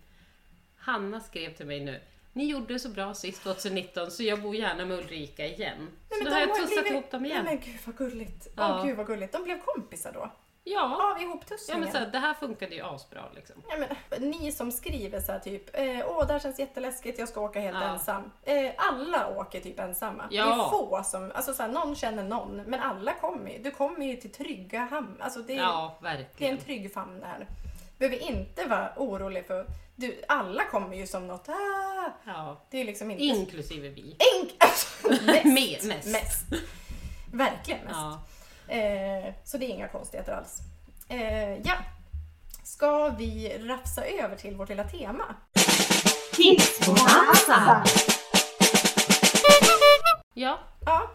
Hanna 0.78 1.20
skrev 1.20 1.54
till 1.56 1.66
mig 1.66 1.80
nu 1.80 2.02
ni 2.36 2.46
gjorde 2.46 2.74
det 2.74 2.80
så 2.80 2.90
bra 2.90 3.14
sist 3.14 3.44
2019 3.44 4.12
så 4.12 4.24
jag 4.24 4.42
bor 4.42 4.56
gärna 4.56 4.86
med 4.86 4.98
Ulrika 4.98 5.46
igen. 5.46 5.78
Nej, 6.10 6.20
så 6.20 6.26
då 6.26 6.32
har 6.32 6.40
jag 6.40 6.56
tussat 6.56 6.86
ihop 6.86 7.12
dem 7.12 7.26
igen. 7.26 7.46
Nej 7.46 7.56
men 7.56 7.66
gud 7.74 7.82
vad 7.86 7.96
gulligt. 7.98 8.48
Ja. 8.58 8.84
gud 8.86 8.98
vad 8.98 9.08
gulligt. 9.08 9.34
De 9.34 9.44
blev 9.44 9.60
kompisar 9.60 10.12
då? 10.14 10.32
Ja, 10.66 10.84
Av 11.12 11.18
ja 11.22 11.24
ihoptussningen? 11.24 11.82
men 11.84 11.92
så 11.92 11.98
här, 11.98 12.06
det 12.08 12.18
här 12.20 12.34
funkade 12.34 12.76
ju 12.76 12.82
asbra 12.82 13.22
liksom. 13.36 13.56
Ja, 13.70 13.76
men, 13.78 14.30
ni 14.30 14.52
som 14.52 14.72
skriver 14.72 15.20
så 15.22 15.32
här 15.32 15.40
typ, 15.40 15.70
eh, 15.74 16.00
åh 16.08 16.28
det 16.28 16.34
här 16.34 16.40
känns 16.40 16.60
jätteläskigt, 16.60 17.20
jag 17.20 17.30
ska 17.30 17.42
åka 17.42 17.60
helt 17.60 17.78
Ja. 17.82 17.84
ensam. 17.84 18.32
Eh, 18.44 18.72
alla 18.78 19.38
åker 19.38 19.60
typ 19.60 19.80
ensamma. 19.80 20.24
Ja. 20.32 20.46
Det 20.46 20.52
är 20.52 20.70
få 20.70 21.04
som, 21.04 21.32
alltså 21.36 21.54
så 21.54 21.64
här, 21.64 21.70
någon 21.70 21.96
känner 21.96 22.24
någon, 22.24 22.56
men 22.58 22.80
alla 22.80 23.14
kommer 23.14 23.50
ju. 23.52 23.58
Du 23.64 23.72
kommer 23.72 24.06
ju 24.06 24.16
till 24.16 24.32
trygga 24.32 24.80
hamn. 24.80 25.18
Alltså 25.22 25.40
det 25.40 25.54
är, 25.54 25.58
Ja, 25.58 25.98
det 26.38 26.48
är 26.48 26.52
en 26.52 26.58
trygg 26.58 26.94
famn 26.94 27.20
det 27.20 27.26
här. 27.26 27.48
Behöver 27.98 28.22
inte 28.22 28.66
vara 28.66 28.94
orolig 28.98 29.48
för, 29.48 29.66
du, 29.96 30.22
alla 30.28 30.66
kommer 30.66 30.96
ju 30.98 31.08
som 31.08 31.28
något, 31.28 31.50
ah, 31.50 32.12
Ja. 32.26 32.62
det 32.70 32.82
är 32.82 32.86
liksom 32.86 33.12
inte... 33.12 33.24
Inklusive 33.24 33.90
vi. 33.90 34.02
Enk, 34.40 34.52
alltså, 34.58 34.88
mest, 35.48 35.84
mest. 35.86 36.08
mest. 36.08 36.46
Verkligen 37.34 37.80
mest. 37.84 37.96
Ja. 37.96 38.20
Eh, 38.68 39.34
så 39.44 39.58
det 39.58 39.66
är 39.66 39.70
inga 39.70 39.88
konstigheter 39.88 40.34
alls. 40.34 40.60
Eh, 41.10 41.54
ja. 41.54 41.74
Ska 42.64 43.10
vi 43.10 43.58
rafsa 43.60 44.06
över 44.06 44.36
till 44.36 44.56
vårt 44.56 44.70
lilla 44.70 44.84
tema? 44.84 45.36
Tipsbonanza! 46.36 47.84
ja, 50.34 50.60
Ja. 50.86 51.10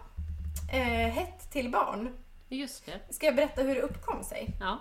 Eh, 0.72 1.08
hett 1.08 1.50
till 1.50 1.70
barn. 1.70 2.16
just 2.48 2.86
det. 2.86 3.14
Ska 3.14 3.26
jag 3.26 3.36
berätta 3.36 3.62
hur 3.62 3.74
det 3.74 3.80
uppkom 3.80 4.24
sig? 4.24 4.48
Ja. 4.60 4.78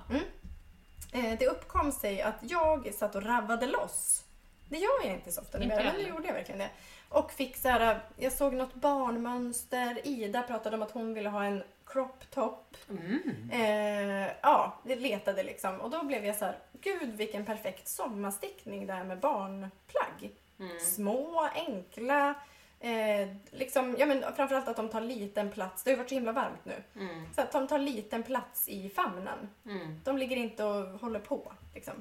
Eh, 1.12 1.40
det 1.40 1.48
uppkom 1.48 1.92
sig 1.92 2.22
att 2.22 2.38
jag 2.42 2.94
satt 2.94 3.16
och 3.16 3.24
rabbade 3.24 3.68
loss. 3.68 4.24
Det 4.70 4.78
gör 4.78 5.06
jag 5.06 5.14
inte 5.14 5.32
så 5.32 5.42
ofta 5.42 5.64
Inte 5.64 5.76
numera, 5.76 5.94
men 5.94 6.02
nu 6.02 6.10
gjorde 6.10 6.28
jag 6.28 6.34
verkligen 6.34 6.60
det. 6.60 6.70
Och 7.10 7.32
fick 7.32 7.58
så 7.58 7.70
här, 7.70 8.00
jag 8.18 8.32
såg 8.32 8.54
något 8.54 8.74
barnmönster. 8.74 10.08
Ida 10.08 10.42
pratade 10.42 10.76
om 10.76 10.82
att 10.82 10.92
hon 10.92 11.14
ville 11.14 11.30
ha 11.30 11.44
en 11.44 11.64
crop 11.88 12.32
top. 12.32 12.78
Mm. 12.90 13.50
Eh, 13.52 14.32
ja, 14.42 14.80
det 14.84 14.96
letade 14.96 15.44
liksom. 15.44 15.82
Och 15.82 15.90
då 15.90 16.04
blev 16.04 16.26
jag 16.26 16.36
så 16.36 16.46
här, 16.46 16.58
gud 16.82 17.16
vilken 17.16 17.46
perfekt 17.46 17.88
sommarstickning 17.88 18.88
det 18.88 18.94
här 18.94 19.04
med 19.04 19.20
barnplagg. 19.20 20.32
Mm. 20.60 20.80
Små, 20.80 21.50
enkla, 21.54 22.36
eh, 22.80 23.28
liksom, 23.52 23.96
ja 24.00 24.06
men 24.06 24.24
framförallt 24.36 24.68
att 24.68 24.76
de 24.76 24.90
tar 24.90 25.02
liten 25.02 25.52
plats. 25.52 25.84
Det 25.84 25.90
har 25.90 25.94
ju 25.94 25.98
varit 25.98 26.10
så 26.10 26.16
himla 26.16 26.32
varmt 26.32 26.66
nu. 26.66 26.84
Mm. 26.96 27.26
Så 27.36 27.42
att 27.42 27.52
de 27.52 27.68
tar 27.68 27.80
liten 27.80 28.24
plats 28.24 28.70
i 28.70 28.90
famnen. 28.90 29.50
Mm. 29.66 30.02
De 30.04 30.18
ligger 30.18 30.36
inte 30.38 30.64
och 30.64 31.00
håller 31.00 31.20
på. 31.20 31.54
Liksom. 31.74 31.94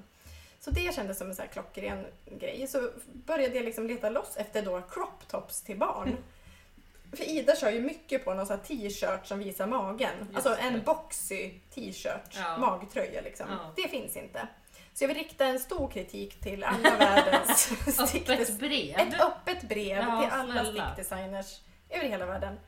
Så 0.61 0.71
det 0.71 0.95
kändes 0.95 1.19
som 1.19 1.29
en 1.29 1.35
så 1.37 1.43
här 1.43 1.49
klockren 1.49 2.07
grej. 2.25 2.67
Så 2.67 2.91
började 3.13 3.57
jag 3.57 3.65
liksom 3.65 3.87
leta 3.87 4.11
loss 4.11 4.37
efter 4.37 4.63
då 4.63 4.81
crop 4.81 5.29
tops 5.29 5.63
till 5.63 5.79
barn. 5.79 6.17
För 7.17 7.25
Ida 7.25 7.57
kör 7.57 7.71
ju 7.71 7.81
mycket 7.81 8.25
på 8.25 8.35
någon 8.35 8.47
sån 8.47 8.57
här 8.57 8.65
t-shirt 8.65 9.27
som 9.27 9.39
visar 9.39 9.67
magen. 9.67 10.11
Just 10.35 10.47
alltså 10.47 10.63
en 10.65 10.73
det. 10.73 10.79
boxy 10.81 11.51
t-shirt, 11.75 12.37
Ja. 12.37 12.57
magtröja 12.59 13.21
liksom. 13.21 13.47
Ja. 13.51 13.73
Det 13.77 13.89
finns 13.89 14.17
inte. 14.17 14.49
Så 14.95 15.05
jag 15.05 15.09
vill 15.09 15.17
rikta 15.17 15.47
en 15.47 15.61
stor 15.61 15.89
kritik 15.89 16.41
till 16.41 16.65
alla 16.65 16.97
världens 16.97 17.71
Öppet 18.01 18.59
brev. 18.59 18.99
ett 18.99 19.21
öppet 19.21 19.63
brev 19.69 19.99
Ja, 20.09 20.21
till 20.23 20.31
alla 20.33 20.53
snälla. 20.65 20.87
stickdesigners 20.95 21.61
över 21.91 22.09
hela 22.09 22.27
världen. 22.27 22.59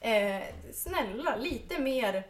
Eh, 0.00 0.42
snälla, 0.74 1.36
lite 1.36 1.78
mer 1.78 2.22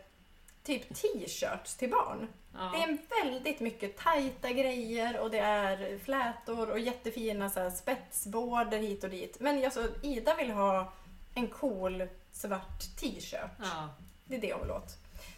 typ 0.65 0.95
t-shirts 0.95 1.77
till 1.77 1.91
barn. 1.91 2.29
Ja. 2.55 2.73
Det 2.75 2.83
är 2.83 2.99
väldigt 3.25 3.61
mycket 3.61 3.97
tajta 3.97 4.51
grejer 4.53 5.19
och 5.21 5.31
det 5.31 5.39
är 5.39 5.99
flätor 6.05 6.71
och 6.71 6.79
jättefina 6.79 7.51
så 7.51 7.61
här, 7.61 7.71
spetsborder 7.71 8.79
hit 8.79 9.05
och 9.05 9.11
dit. 9.11 9.37
Men 9.41 9.65
alltså, 9.65 9.85
Ida 10.03 10.35
vill 10.35 10.51
ha 10.51 10.93
en 11.37 11.49
cool 11.49 12.09
svart 12.33 12.81
t-shirt. 13.01 13.51
Ja. 13.61 13.89
Det 14.25 14.37
är 14.37 14.41
det 14.41 14.53
hon 14.53 14.63
vill 14.63 14.71
åt. 14.71 14.97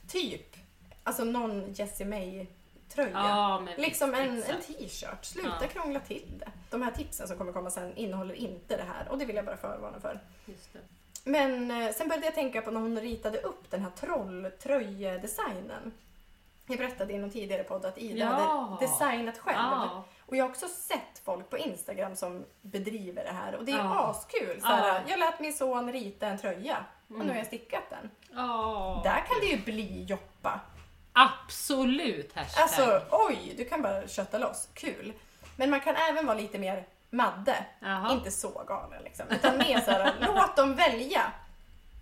Typ, 0.09 0.57
alltså 1.03 1.25
någon 1.25 1.73
Jessie 1.73 2.07
May 2.07 2.47
tröja. 2.89 3.11
Ja, 3.13 3.67
Liksom 3.77 4.15
en, 4.15 4.43
en 4.43 4.61
t-shirt. 4.63 5.25
Sluta 5.25 5.59
Ja. 5.61 5.69
krångla 5.69 6.01
till 6.01 6.39
det. 6.39 6.51
De 6.71 6.83
här 6.83 6.91
tipsen 6.91 7.29
som 7.29 7.39
kommer 7.39 7.53
komma 7.53 7.71
sen 7.71 7.97
innehåller 7.97 8.35
inte 8.35 8.77
det 8.77 8.83
här 8.83 9.09
och 9.09 9.19
det 9.19 9.25
vill 9.25 9.37
jag 9.37 9.45
bara 9.45 9.57
förvarna 9.57 10.01
för. 10.01 10.21
Men 11.25 11.71
eh, 11.71 11.93
sen 11.95 12.09
började 12.09 12.27
jag 12.27 12.35
tänka 12.35 12.63
på 12.63 12.71
när 12.71 12.81
hon 12.81 13.01
ritade 13.01 13.39
upp 13.39 13.71
den 13.71 13.83
här 13.83 13.91
trolltröjedesignen. 13.91 15.93
Jag 16.69 16.79
berättade 16.79 17.13
i 17.13 17.19
någon 17.19 17.31
tidigare 17.31 17.63
podd 17.65 17.85
att 17.85 17.99
Ida 17.99 18.19
Ja. 18.19 18.27
hade 18.27 18.87
designat 18.87 19.39
själv. 19.39 19.57
Ja, 19.59 20.05
Och 20.27 20.37
jag 20.37 20.45
har 20.45 20.51
också 20.51 20.69
sett 20.69 21.19
folk 21.25 21.51
på 21.51 21.59
Instagram 21.59 22.17
som 22.17 22.45
bedriver 22.63 23.25
det 23.25 23.33
här 23.33 23.55
och 23.57 23.65
det 23.65 23.73
är 23.73 23.77
Ja. 23.79 24.07
askul. 24.11 24.61
Såhär, 24.61 24.89
Ja. 24.89 25.01
Jag 25.07 25.19
lät 25.19 25.41
min 25.41 25.53
son 25.53 25.93
rita 25.93 26.27
en 26.27 26.39
tröja 26.39 26.77
och 27.07 27.11
nu 27.13 27.17
har 27.19 27.25
Mm. 27.25 27.37
jag 27.37 27.47
stickat 27.47 27.83
den. 27.91 28.11
ja. 28.33 29.01
Där 29.05 29.25
kan 29.27 29.41
det 29.41 29.47
ju 29.47 29.59
bli 29.65 30.05
joppa. 30.05 30.61
Absolut 31.13 32.33
hashtag. 32.35 32.63
Alltså 32.63 33.01
oj, 33.11 33.55
du 33.57 33.65
kan 33.65 33.83
bara 33.83 34.09
kötta 34.09 34.39
loss. 34.39 34.69
Kul. 34.75 35.13
Men 35.57 35.71
man 35.71 35.81
kan 35.81 35.97
även 35.97 36.27
vara 36.27 36.37
lite 36.39 36.59
mer 36.59 36.87
Madde. 37.11 37.65
Jaha. 37.81 38.13
Inte 38.13 38.31
så 38.31 38.63
galen 38.67 39.03
liksom. 39.03 39.27
Utan 39.31 39.59
mer 39.59 39.81
såhär, 39.81 40.15
låt 40.21 40.57
dem 40.57 40.75
välja. 40.75 41.23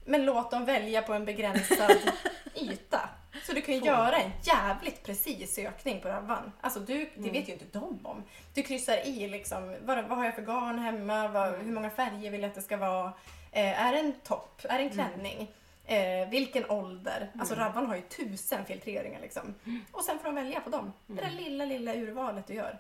Men 0.05 0.25
låt 0.25 0.51
dem 0.51 0.65
välja 0.65 1.03
på 1.03 1.13
en 1.15 1.25
begränsad 1.25 1.97
yta. 2.55 3.01
Så 3.47 3.53
du 3.53 3.63
kan 3.63 3.75
ju 3.75 3.81
göra 3.81 4.17
en 4.17 4.31
jävligt 4.43 5.03
precis 5.05 5.55
sökning 5.55 6.01
på 6.01 6.09
Rabban. 6.09 6.53
Alltså 6.61 6.81
du, 6.81 6.95
det 6.99 7.17
Mm. 7.21 7.33
vet 7.33 7.49
ju 7.49 7.53
inte 7.53 7.65
de 7.79 7.99
om. 8.07 8.23
Du 8.55 8.63
kryssar 8.63 9.07
i 9.07 9.29
liksom, 9.29 9.77
vad, 9.85 10.05
vad 10.05 10.19
har 10.19 10.25
jag 10.25 10.35
för 10.35 10.43
garn 10.43 10.79
hemma? 10.79 11.29
Vad, 11.29 11.49
Mm. 11.49 11.67
hur 11.67 11.73
många 11.73 11.91
färger 11.91 12.31
vill 12.31 12.41
jag 12.43 12.49
att 12.49 12.55
det 12.55 12.63
ska 12.63 12.77
vara? 12.77 13.13
Eh, 13.53 13.83
är 13.87 13.93
det 13.93 13.99
en 13.99 14.13
topp? 14.13 14.61
Är 14.65 14.79
det 14.79 14.85
en 14.85 14.91
Mm. 14.91 15.09
klänning? 15.09 15.51
Eh, 15.85 16.29
vilken 16.29 16.71
ålder? 16.71 17.31
Alltså 17.39 17.55
Rabban 17.55 17.87
har 17.87 17.97
ju 17.97 18.03
tusen 18.03 18.65
filtreringar 18.65 19.21
liksom. 19.21 19.55
Och 19.93 20.03
sen 20.05 20.19
får 20.19 20.25
de 20.25 20.35
välja 20.35 20.61
på 20.61 20.71
dem. 20.71 20.93
Det 21.07 21.13
Mm. 21.13 21.25
där 21.25 21.45
lilla, 21.45 21.65
lilla 21.65 21.95
urvalet 21.95 22.47
du 22.47 22.55
gör. 22.55 22.79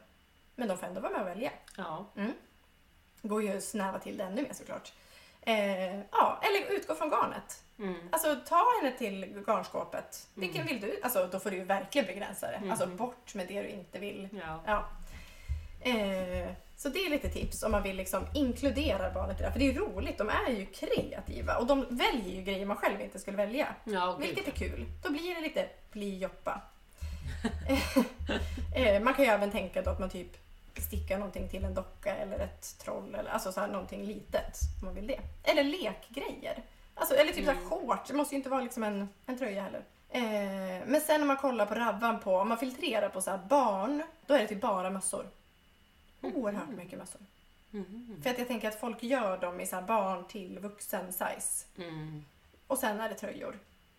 Men 0.55 0.69
de 0.69 0.79
får 0.79 0.87
ändå 0.87 1.01
vara 1.01 1.13
med 1.13 1.21
och 1.21 1.27
välja. 1.29 1.51
Ja. 1.77 2.07
går 3.23 3.43
ju 3.43 3.57
att 3.57 3.65
snäva 3.65 3.99
till 3.99 4.17
det 4.17 4.25
ännu 4.25 4.43
mer 4.43 4.53
såklart. 4.53 4.93
Eh, 5.49 6.01
ja, 6.13 6.41
eller 6.43 6.77
utgå 6.77 6.95
från 6.95 7.11
garnet. 7.11 7.63
Mm. 7.79 7.95
Alltså 8.13 8.37
ta 8.49 8.65
henne 8.81 8.99
till 8.99 9.45
garnskåpet. 9.47 10.29
Vilken 10.35 10.67
vill 10.67 10.81
du? 10.81 11.01
Alltså 11.03 11.29
då 11.33 11.41
får 11.41 11.51
du 11.51 11.57
ju 11.57 11.65
verkligen 11.65 12.07
begränsa 12.07 12.47
det. 12.47 12.57
Mm. 12.57 12.71
Alltså 12.71 12.87
bort 12.87 13.35
med 13.35 13.49
det 13.49 13.63
du 13.63 13.69
inte 13.69 13.99
vill. 13.99 14.29
Ja. 14.33 14.63
Ja. 14.67 14.89
Eh, 15.91 16.51
så 16.77 16.89
det 16.89 16.99
är 16.99 17.11
lite 17.11 17.29
tips 17.29 17.63
om 17.63 17.73
man 17.73 17.83
vill 17.83 17.97
liksom 17.97 18.27
inkludera 18.35 19.11
barnet 19.11 19.41
i 19.41 19.43
det. 19.43 19.53
För 19.53 19.59
det 19.59 19.69
är 19.69 19.75
roligt, 19.75 20.19
de 20.19 20.29
är 20.29 20.51
ju 20.51 20.67
kreativa 20.67 21.57
och 21.57 21.67
de 21.67 21.87
väljer 21.91 22.35
ju 22.35 22.43
grejer 22.43 22.67
man 22.67 22.77
själv 22.77 23.01
inte 23.01 23.19
skulle 23.19 23.37
välja. 23.37 23.67
Ja, 23.85 24.17
gud. 24.19 24.27
Vilket 24.27 24.49
är 24.49 24.59
kul. 24.59 24.87
Då 25.03 25.11
blir 25.11 25.35
det 25.35 25.41
lite 25.41 25.69
bli 25.93 26.19
joppa. 26.19 26.61
eh, 28.75 29.03
man 29.03 29.15
kan 29.15 29.25
ju 29.25 29.31
även 29.31 29.51
tänka 29.51 29.83
då 29.83 29.91
att 29.91 29.99
man 29.99 30.11
typ 30.11 30.46
stickar 30.83 31.19
någonting 31.19 31.49
till 31.49 31.65
en 31.65 31.75
docka 31.75 32.17
eller 32.17 32.39
ett 32.39 32.79
troll 32.79 33.15
eller 33.15 33.31
alltså 33.31 33.53
så 33.53 33.61
här 33.61 33.69
någonting 33.69 34.05
litet 34.05 34.59
om 34.81 34.85
man 34.87 34.95
vill 34.95 35.07
det. 35.07 35.21
Eller 35.43 35.65
lekgrejer. 35.65 36.63
Alltså, 36.95 37.15
eller 37.15 37.33
typ 37.33 37.49
Mm. 37.49 37.69
shorts. 37.69 38.09
Det 38.11 38.15
måste 38.17 38.35
ju 38.35 38.37
inte 38.37 38.51
vara 38.51 38.61
liksom 38.61 38.83
en, 38.83 39.09
en 39.27 39.39
tröja 39.39 39.63
heller. 39.63 39.85
Eh, 40.09 40.87
men 40.87 41.01
sen 41.01 41.21
om 41.23 41.27
man 41.29 41.37
kollar 41.37 41.67
på 41.67 41.75
rabban 41.75 42.21
på, 42.21 42.37
om 42.39 42.49
man 42.49 42.59
filtrerar 42.59 43.09
på 43.09 43.21
så 43.21 43.39
barn, 43.49 44.03
då 44.27 44.35
är 44.35 44.39
det 44.39 44.47
typ 44.47 44.61
bara 44.61 44.91
mössor. 44.91 45.27
Oerhört 46.23 46.69
mycket 46.69 46.99
mössor. 46.99 47.21
Mm. 47.73 48.21
För 48.23 48.31
att 48.31 48.39
jag 48.39 48.49
tänker 48.49 48.69
att 48.69 48.81
folk 48.81 49.03
gör 49.03 49.39
dem 49.39 49.61
i 49.61 49.67
så 49.67 49.77
här 49.77 49.83
barn 49.83 50.25
till 50.29 50.59
vuxen 50.59 51.13
size. 51.13 51.67
Mm. 51.79 52.25
Och 52.67 52.79
sen 52.79 53.01
är 53.01 53.09
det 53.09 53.15
tröjor. 53.15 53.59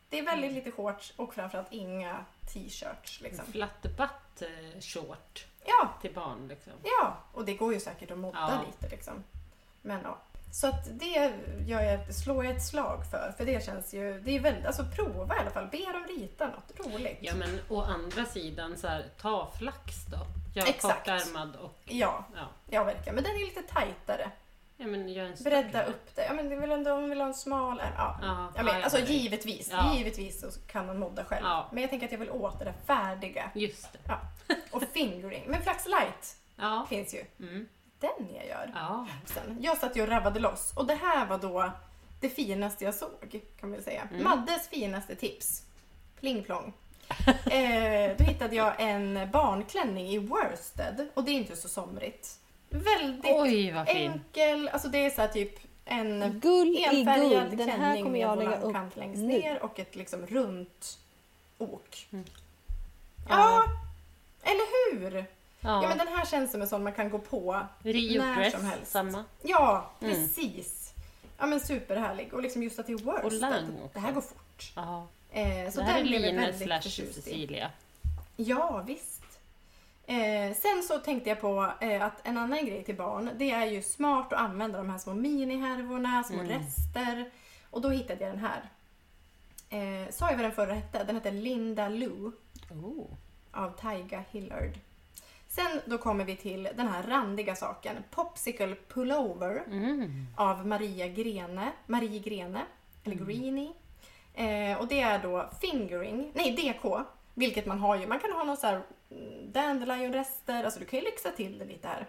Det 0.10 0.20
är 0.20 0.24
väldigt 0.24 0.52
lite 0.52 0.72
shorts 0.72 1.14
och 1.16 1.34
framförallt 1.34 1.72
inga 1.74 2.26
t-shirts. 2.54 3.22
Liksom. 3.22 3.46
Flatterbutt 3.52 4.42
eh, 4.42 4.80
short 4.82 5.46
Ja, 5.68 5.90
till 6.02 6.14
barn 6.14 6.48
liksom. 6.48 6.74
ja, 6.84 7.18
och 7.34 7.46
det 7.46 7.54
går 7.54 7.74
ju 7.74 7.80
säkert 7.80 8.12
att 8.12 8.18
modda 8.18 8.38
Ja. 8.40 8.62
lite. 8.68 8.96
Liksom. 8.96 9.24
Men 9.82 10.00
ja. 10.04 10.18
Så 10.52 10.68
att 10.68 11.00
det 11.00 11.32
gör 11.66 11.82
jag, 11.82 12.14
slår 12.14 12.46
jag 12.46 12.56
ett 12.56 12.66
slag 12.66 13.04
för. 13.12 13.34
För 13.38 13.46
det 13.46 13.66
känns 13.66 13.94
ju, 13.94 14.20
det 14.20 14.32
är 14.36 14.40
väldigt, 14.40 14.66
alltså 14.66 14.86
prova 14.96 15.36
i 15.36 15.40
alla 15.40 15.50
fall. 15.50 15.68
Be 15.72 15.78
dem 15.78 16.06
rita 16.08 16.48
något 16.48 16.80
roligt. 16.88 17.18
Ja 17.22 17.36
men 17.36 17.60
å 17.70 17.82
andra 17.82 18.26
sidan 18.26 18.78
så 18.78 18.88
här, 18.88 19.06
ta 19.22 19.52
flax 19.60 20.06
då. 20.06 20.18
Gör 20.56 20.68
Exakt. 20.70 20.98
kortärmad 21.00 21.56
och 21.56 21.74
Ja, 21.86 22.26
ja. 22.36 22.48
ja 22.70 22.84
verkligen. 22.84 23.16
Men 23.16 23.24
den 23.24 23.36
är 23.36 23.40
lite 23.40 23.62
tajtare. 23.62 24.32
Ja 24.78 24.88
men 24.88 25.10
gör 25.10 25.26
en 25.26 25.36
Bredda 25.44 25.84
upp 25.84 26.16
det. 26.16 26.26
Ja, 26.26 26.34
men 26.34 26.50
det 26.50 26.56
väl 26.56 26.72
ändå 26.72 26.90
man 26.90 27.10
vill 27.10 27.20
ha 27.20 27.28
en 27.28 27.34
smal 27.34 27.80
ärm. 27.80 27.94
Ja. 27.98 28.20
Ja, 28.22 28.52
Ja, 28.56 28.64
men, 28.64 28.76
ja, 28.76 28.84
alltså 28.84 29.00
ja. 29.00 29.06
givetvis, 29.06 29.70
Ja. 29.72 29.96
givetvis 29.96 30.42
så 30.42 30.48
kan 30.68 30.86
man 30.88 31.00
modda 31.00 31.24
själv. 31.26 31.46
Ja. 31.46 31.70
Men 31.72 31.82
jag 31.82 31.90
tänker 31.90 32.06
att 32.06 32.12
jag 32.12 32.20
vill 32.20 32.30
åt 32.32 32.60
det 32.60 32.66
där 32.66 32.74
färdiga. 32.86 33.52
Just 33.56 33.94
det. 33.94 34.20
Och 34.72 34.84
fingering. 34.94 35.44
Men 35.48 35.62
Flax 35.62 35.88
Light 35.88 36.38
Ja. 36.56 36.86
finns 36.90 37.14
ju. 37.14 37.24
Mm. 37.40 37.68
Den 38.00 38.36
jag 38.36 38.46
gör. 38.48 38.72
Ja. 38.76 39.08
Sen. 39.26 39.58
Jag 39.62 39.78
satt 39.78 39.96
ju 39.96 40.02
och 40.02 40.08
rabbade 40.08 40.40
loss 40.40 40.74
och 40.76 40.86
det 40.88 40.96
här 40.96 41.26
var 41.26 41.38
då 41.38 41.72
det 42.22 42.30
finaste 42.30 42.84
jag 42.86 42.96
såg 42.96 43.42
kan 43.60 43.70
man 43.72 43.82
säga. 43.82 44.08
Mm. 44.12 44.24
Maddes 44.24 44.68
finaste 44.68 45.16
tips. 45.16 45.64
Pling 46.20 46.44
plong. 46.44 46.74
eh, 47.52 48.18
då 48.18 48.24
hittade 48.24 48.56
jag 48.56 48.74
en 48.78 49.32
barnklänning 49.32 50.08
i 50.08 50.18
worsted 50.18 51.08
och 51.14 51.24
det 51.24 51.32
är 51.32 51.36
inte 51.36 51.56
så 51.56 51.70
somrigt. 51.70 52.40
Väldigt 52.70 53.32
Oj 53.36 53.72
vad 53.72 53.88
fin. 53.88 54.12
enkel, 54.12 54.68
alltså 54.70 54.88
det 54.88 55.06
är 55.06 55.10
så 55.10 55.22
här 55.22 55.28
typ 55.28 55.60
en 55.86 56.40
Gull 56.40 56.68
i 56.68 56.84
enfärgad 56.84 57.50
guld. 57.50 57.58
Den 57.58 57.70
här 57.70 58.04
kommer 58.04 58.20
jag 58.20 58.38
lägga 58.38 58.60
upp 58.62 58.96
längst 58.96 59.18
nu. 59.22 59.28
ner 59.28 59.64
och 59.64 59.80
ett 59.80 59.96
liksom 59.96 60.26
runt 60.28 60.98
ok. 61.58 62.08
Mm. 62.12 62.26
Ja, 63.30 63.64
eller 64.44 64.94
hur? 65.02 65.16
Ja. 65.16 65.26
Ja. 65.84 65.90
men 65.90 65.98
den 65.98 66.08
här 66.08 66.26
känns 66.26 66.52
som 66.52 66.62
en 66.62 66.68
sån 66.68 66.84
man 66.84 66.94
kan 66.94 67.10
gå 67.10 67.20
på 67.20 67.60
Rio 67.84 68.22
när 68.22 68.36
dress, 68.36 68.54
som 68.54 68.66
helst. 68.66 68.92
samma. 68.92 69.24
Ja, 69.42 69.92
Mm. 70.02 70.14
precis. 70.14 70.94
Ja 71.38 71.46
men 71.46 71.60
superhärlig. 71.60 72.34
Och 72.34 72.42
liksom 72.42 72.64
just 72.64 72.80
att 72.80 72.88
det 72.88 72.94
är 72.94 72.96
Och 73.08 73.24
worsted. 73.24 73.40
lang. 73.42 73.80
Det 73.94 74.00
här 74.00 74.12
går 74.12 74.22
fort. 74.22 74.72
Ja. 74.76 75.08
Eh, 75.32 75.72
så 75.72 75.80
det 75.80 75.86
här 75.86 76.00
är 76.00 76.04
Line 76.04 76.54
slash. 76.58 76.82
Cecilia. 76.82 77.72
Ja, 78.36 78.84
visst. 78.88 79.17
Eh, 80.10 80.54
sen 80.56 80.84
så 80.88 80.98
tänkte 81.00 81.30
jag 81.30 81.42
på 81.42 81.72
eh, 81.82 82.06
att 82.06 82.28
en 82.28 82.38
annan 82.38 82.66
grej 82.66 82.84
till 82.84 82.96
barn, 82.96 83.30
det 83.38 83.52
är 83.52 83.66
ju 83.66 83.82
smart 83.82 84.34
att 84.34 84.40
använda 84.40 84.78
de 84.78 84.90
här 84.90 84.98
små 84.98 85.14
minihärvorna, 85.14 86.24
små 86.24 86.40
Mm. 86.40 86.48
rester. 86.60 87.32
Och 87.72 87.82
då 87.82 87.90
hittade 87.90 88.24
jag 88.26 88.34
den 88.34 88.46
här. 88.46 88.70
Eh, 89.70 90.10
sa 90.12 90.26
jag 90.30 90.36
vad 90.36 90.46
den 90.46 90.52
förra 90.52 90.74
hette? 90.74 91.04
Den 91.04 91.16
hette 91.16 91.32
Linda 91.32 91.90
Lou 91.90 92.32
Oh. 92.72 93.06
av 93.52 93.70
Taiga 93.70 94.24
Hillard. 94.32 94.72
Sen 95.48 95.82
då 95.86 95.98
kommer 95.98 96.26
vi 96.26 96.36
till 96.36 96.64
den 96.76 96.88
här 96.88 97.04
randiga 97.04 97.56
saken. 97.56 97.96
Popsicle 98.12 98.76
Pullover 98.88 99.64
Mm. 99.68 100.28
av 100.38 100.68
Maria 100.68 101.08
Grene, 101.08 101.72
Marie 101.86 102.20
Grene, 102.20 102.62
eller 103.04 103.16
Mm. 103.16 103.28
Greenie. 103.28 103.72
Eh, 104.34 104.78
och 104.80 104.88
det 104.88 105.02
är 105.02 105.20
då 105.20 105.50
fingering, 105.62 106.32
nej 106.36 106.52
DK, 106.56 107.00
vilket 107.38 107.66
man 107.66 107.80
har 107.80 107.96
ju. 107.96 108.08
Man 108.08 108.20
kan 108.20 108.32
ha 108.32 108.44
någon 108.44 108.58
så 108.58 108.68
här 108.68 108.82
mm, 109.12 109.52
dandelion-rester, 109.52 110.64
alltså 110.64 110.80
du 110.80 110.86
kan 110.86 111.00
ju 111.00 111.06
lyxa 111.06 111.32
till 111.32 111.58
det 111.60 111.66
lite 111.66 111.88
här. 111.88 112.06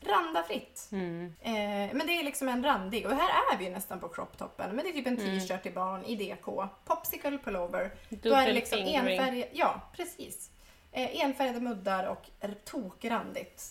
Randa 0.00 0.42
fritt. 0.42 0.88
Mm. 0.92 1.32
Eh, 1.40 1.96
men 1.96 2.06
det 2.06 2.12
är 2.12 2.24
liksom 2.24 2.48
en 2.48 2.64
randig, 2.64 3.06
och 3.06 3.12
här 3.12 3.28
är 3.54 3.58
vi 3.58 3.64
ju 3.64 3.70
nästan 3.70 4.00
på 4.00 4.08
crop-toppen, 4.08 4.72
men 4.72 4.84
det 4.84 4.90
är 4.90 4.92
typ 4.92 5.06
en 5.06 5.18
Mm. 5.18 5.40
t-shirt 5.40 5.62
till 5.62 5.72
barn 5.72 6.04
i 6.04 6.16
DK. 6.16 6.68
Popsicle 6.84 7.38
pullover. 7.38 7.90
Då 8.08 8.16
är 8.16 8.20
det 8.20 8.28
Dubbel 8.40 8.54
liksom 8.54 8.78
enfärgade, 8.78 9.48
ja 9.52 9.80
precis. 9.96 10.50
Eh, 10.92 11.24
enfärgade 11.24 11.60
muddar 11.60 12.06
och 12.06 12.30
tokrandigt 12.64 13.62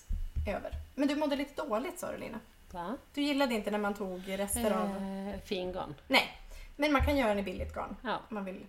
över. 0.47 0.71
Men 0.95 1.07
du 1.07 1.15
mådde 1.15 1.35
lite 1.35 1.63
dåligt 1.65 1.99
sa 1.99 2.11
du 2.11 2.17
Lina. 2.17 2.39
Va? 2.71 2.97
Du 3.13 3.21
gillade 3.21 3.53
inte 3.53 3.71
när 3.71 3.77
man 3.79 3.93
tog 3.93 4.23
rester 4.39 4.71
av... 4.71 4.87
Eh, 4.87 5.39
fingarn. 5.45 5.95
Nej, 6.07 6.37
men 6.75 6.91
man 6.93 7.05
kan 7.05 7.17
göra 7.17 7.29
den 7.29 7.39
i 7.39 7.43
billigt 7.43 7.73
garn. 7.75 7.95
Ja. 8.03 8.19
Man 8.29 8.45
vill 8.45 8.65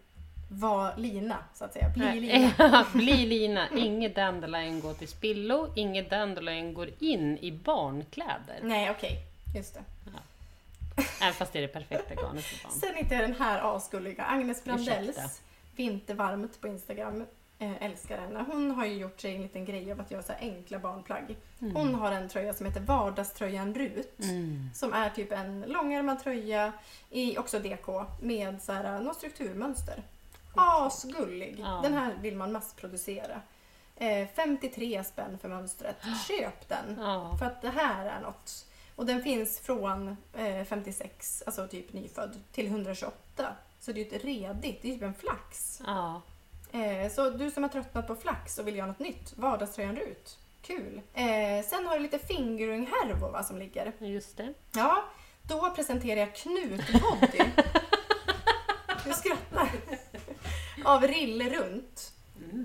vara 0.48 0.96
lina, 0.96 1.38
så 1.54 1.64
att 1.64 1.72
säga. 1.72 1.88
Bli 1.88 2.04
Nej. 2.04 2.20
lina. 2.20 2.86
Bli 2.94 3.26
lina. 3.26 3.68
Inget 3.76 4.14
dandelion 4.14 4.80
går 4.80 4.94
till 4.94 5.08
spillo. 5.08 5.72
Inget 5.76 6.10
dandelion 6.10 6.74
går 6.74 6.88
in 6.98 7.38
i 7.38 7.52
barnkläder. 7.52 8.58
Nej, 8.62 8.90
okej. 8.90 9.18
Just 9.56 9.74
det. 9.74 9.84
Även 11.20 11.34
fast 11.34 11.52
det 11.52 11.58
är 11.58 11.62
det 11.62 11.68
perfekta 11.68 12.14
garnet 12.14 12.44
för 12.44 12.68
barn. 12.68 12.72
Sen 12.72 12.94
hittade 12.94 13.14
jag 13.14 13.30
den 13.30 13.40
här 13.40 13.76
asgulliga 13.76 14.24
Agnes 14.24 14.64
Brandells. 14.64 15.42
Vintervarmt 15.76 16.60
på 16.60 16.68
Instagram. 16.68 17.26
Eh, 17.58 17.82
älskar 17.82 18.18
henne. 18.18 18.44
Hon 18.48 18.70
har 18.70 18.86
ju 18.86 18.94
gjort 18.94 19.20
sig 19.20 19.34
en 19.34 19.42
liten 19.42 19.64
grej 19.64 19.92
av 19.92 20.00
att 20.00 20.10
göra 20.10 20.22
så 20.22 20.32
här 20.32 20.40
enkla 20.40 20.78
barnplagg. 20.78 21.36
Hon 21.58 21.94
har 21.94 22.12
en 22.12 22.28
tröja 22.28 22.54
som 22.54 22.66
heter 22.66 22.80
Vardagströjan 22.80 23.74
Rut. 23.74 24.18
Mm. 24.22 24.70
Som 24.74 24.92
är 24.92 25.10
typ 25.10 25.32
en 25.32 25.64
långärmad 25.66 26.22
tröja 26.22 26.72
i 27.10 27.38
också 27.38 27.58
DK 27.58 27.88
med 28.22 28.62
så 28.62 28.72
här, 28.72 29.00
något 29.00 29.16
strukturmönster. 29.16 30.02
Asgullig! 30.56 31.56
Ja. 31.60 31.80
Den 31.82 31.94
här 31.94 32.14
vill 32.20 32.36
man 32.36 32.52
massproducera. 32.52 33.40
Eh, 33.96 34.28
53 34.34 35.04
spänn 35.04 35.38
för 35.38 35.48
mönstret. 35.48 35.96
Köp 36.28 36.68
den! 36.68 36.96
Ja. 37.00 37.36
För 37.38 37.46
att 37.46 37.62
det 37.62 37.70
här 37.70 38.06
är 38.06 38.20
något. 38.20 38.66
Och 38.96 39.06
den 39.06 39.22
finns 39.22 39.60
från 39.60 40.16
eh, 40.32 40.64
56, 40.64 41.42
alltså 41.46 41.68
typ 41.68 41.92
nyfödd, 41.92 42.40
till 42.52 42.66
128. 42.66 43.56
Så 43.80 43.92
det 43.92 44.00
är 44.00 44.04
ju 44.04 44.16
ett 44.16 44.24
redigt, 44.24 44.82
det 44.82 44.88
är 44.88 44.92
typ 44.92 45.02
en 45.02 45.14
flax. 45.14 45.82
Ja. 45.86 46.22
Eh, 46.72 47.10
så 47.12 47.30
du 47.30 47.50
som 47.50 47.62
har 47.62 47.70
tröttnat 47.70 48.06
på 48.06 48.16
flax 48.16 48.58
och 48.58 48.66
vill 48.66 48.76
göra 48.76 48.86
något 48.86 48.98
nytt, 48.98 49.32
vardagströjan 49.36 49.96
Rut. 49.96 50.38
Kul. 50.62 51.00
Eh, 51.14 51.64
sen 51.64 51.86
har 51.86 51.96
du 51.96 52.02
lite 52.02 52.18
fingering-härvor 52.18 53.30
va, 53.30 53.42
som 53.42 53.58
ligger. 53.58 53.92
Just 53.98 54.36
det. 54.36 54.54
Ja, 54.72 55.04
då 55.42 55.70
presenterar 55.70 56.20
jag 56.20 56.34
Knutbody. 56.34 57.38
du 59.04 59.12
skrattar. 59.12 59.45
Av 60.86 61.02
Rille 61.02 61.50
Runt. 61.50 62.12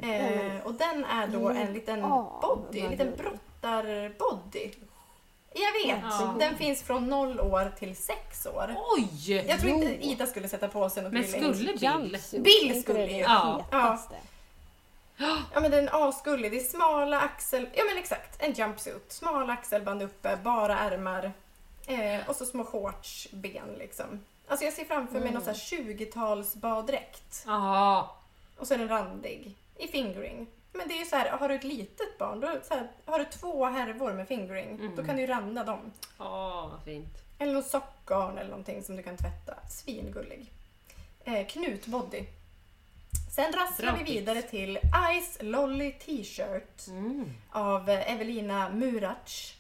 Eh, 0.04 0.66
och 0.66 0.74
den 0.74 1.06
är 1.06 1.28
då 1.28 1.50
en 1.50 1.74
liten 1.74 2.00
Ja, 2.00 2.40
body, 2.42 2.80
en 2.80 2.92
liten 2.92 3.14
brottarbody. 3.18 4.72
Jag 5.54 5.88
vet, 5.88 6.04
Ja. 6.04 6.36
den 6.40 6.58
finns 6.58 6.84
från 6.84 7.08
0 7.10 7.40
år 7.40 7.72
till 7.80 7.96
6 7.96 8.46
år. 8.46 8.76
Oj! 8.98 9.32
Jag 9.48 9.60
tror 9.60 9.72
inte. 9.72 10.06
Ida 10.08 10.26
skulle 10.28 10.48
sätta 10.50 10.68
på 10.68 10.90
sig 10.90 11.04
något 11.04 11.14
Men 11.14 11.22
billigt. 11.22 11.78
skulle 11.78 11.98
Bill? 12.32 12.44
Bill 12.44 12.82
skulle 12.84 13.06
ju. 13.06 13.18
Ja. 13.22 13.66
hetaste? 13.72 14.16
Ja 15.54 15.60
men 15.62 15.72
den 15.72 15.88
är 15.88 16.10
asgullig. 16.10 16.52
Det 16.52 16.58
är 16.58 16.64
smala 16.64 17.20
axel... 17.20 17.68
Ja 17.74 17.84
men 17.90 17.98
exakt, 17.98 18.42
en 18.44 18.54
jumpsuit. 18.54 19.12
Smala 19.12 19.54
axelband 19.54 20.02
uppe, 20.02 20.38
bara 20.44 20.80
ärmar. 20.80 21.32
Eh, 21.88 22.30
och 22.30 22.36
så 22.36 22.46
små 22.46 22.64
shortsben 22.66 23.68
liksom. 23.78 24.20
Alltså 24.52 24.66
jag 24.66 24.74
ser 24.74 24.86
framför 24.86 25.20
mig 25.20 25.32
någon 25.32 25.42
sån 25.42 25.54
här 25.54 25.60
20-tals 25.60 26.56
baddräkt. 26.56 27.44
Ja. 27.48 28.16
Och 28.58 28.68
så 28.68 28.74
är 28.74 28.78
den 28.78 28.88
randig. 28.90 29.56
I 29.78 29.88
fingering. 29.88 30.48
Men 30.74 30.88
det 30.88 30.94
är 30.94 31.00
ju 31.00 31.06
så 31.06 31.16
här, 31.16 31.30
har 31.30 31.50
du 31.50 31.56
ett 31.56 31.64
litet 31.64 32.18
barn, 32.18 32.40
då, 32.40 32.60
så 32.68 32.74
här, 32.74 32.92
har 33.06 33.20
du 33.20 33.26
två 33.26 33.66
härvor 33.66 34.14
med 34.14 34.28
fingering, 34.28 34.92
då 34.96 35.04
kan 35.04 35.16
du 35.16 35.22
ju 35.22 35.28
randa 35.28 35.64
dem. 35.64 35.92
Ja, 36.18 36.68
vad 36.72 36.84
fint. 36.84 37.18
Eller 37.40 37.54
någon 37.54 37.64
sockgarn 37.64 38.38
eller 38.38 38.50
någonting 38.50 38.84
som 38.84 38.96
du 38.96 39.04
kan 39.04 39.18
tvätta. 39.18 39.54
Svingullig. 39.70 40.52
Eh, 41.24 41.48
knutbody. 41.48 42.24
Sen 43.36 43.54
rasslar 43.54 43.92
Bra 43.92 44.04
vi 44.04 44.14
vidare 44.14 44.42
till 44.42 44.78
Ice 45.22 45.38
Lolly 45.42 45.92
T-shirt 45.92 46.88
Mm. 46.88 47.34
av 47.52 47.90
Evelina 47.90 48.70
Murac. 48.70 49.56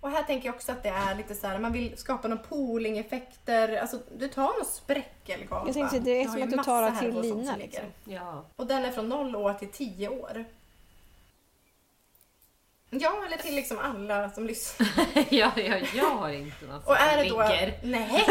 Och 0.00 0.10
här 0.10 0.22
tänker 0.22 0.46
jag 0.46 0.54
också 0.54 0.72
att 0.72 0.82
det 0.82 0.88
är 0.88 1.14
lite 1.14 1.34
så 1.34 1.46
här, 1.46 1.58
man 1.58 1.72
vill 1.72 1.98
skapa 1.98 2.28
någon 2.28 2.38
pooling-effekter. 2.38 3.76
Alltså 3.76 3.98
du 4.18 4.28
tar 4.28 4.42
någon 4.42 4.64
spräckelgapa. 4.64 5.66
Jag 5.66 5.74
tänkte 5.74 5.98
det 5.98 6.22
är 6.22 6.28
som 6.28 6.42
att 6.42 6.50
du 6.50 6.56
tar 6.56 6.82
av 6.82 6.98
till 6.98 7.20
lina, 7.20 7.52
som 7.52 7.58
liksom. 7.58 7.84
Ja. 8.04 8.44
Och 8.56 8.66
den 8.66 8.84
är 8.84 8.92
från 8.92 9.08
0 9.08 9.36
år 9.36 9.54
till 9.54 9.68
10 9.68 10.08
år. 10.08 10.44
Ja, 12.90 13.22
eller 13.26 13.36
till 13.36 13.54
liksom 13.54 13.78
alla 13.78 14.30
som 14.30 14.46
lyssnar. 14.46 14.88
ja, 15.34 15.52
ja, 15.56 15.76
jag 15.94 16.10
har 16.10 16.30
inte 16.30 16.66
något 16.66 16.86
Och 16.86 16.96
är 16.96 17.12
som 17.12 17.22
det 17.22 17.28
då... 17.28 17.42
ligger. 17.42 17.78
Nej! 17.82 18.26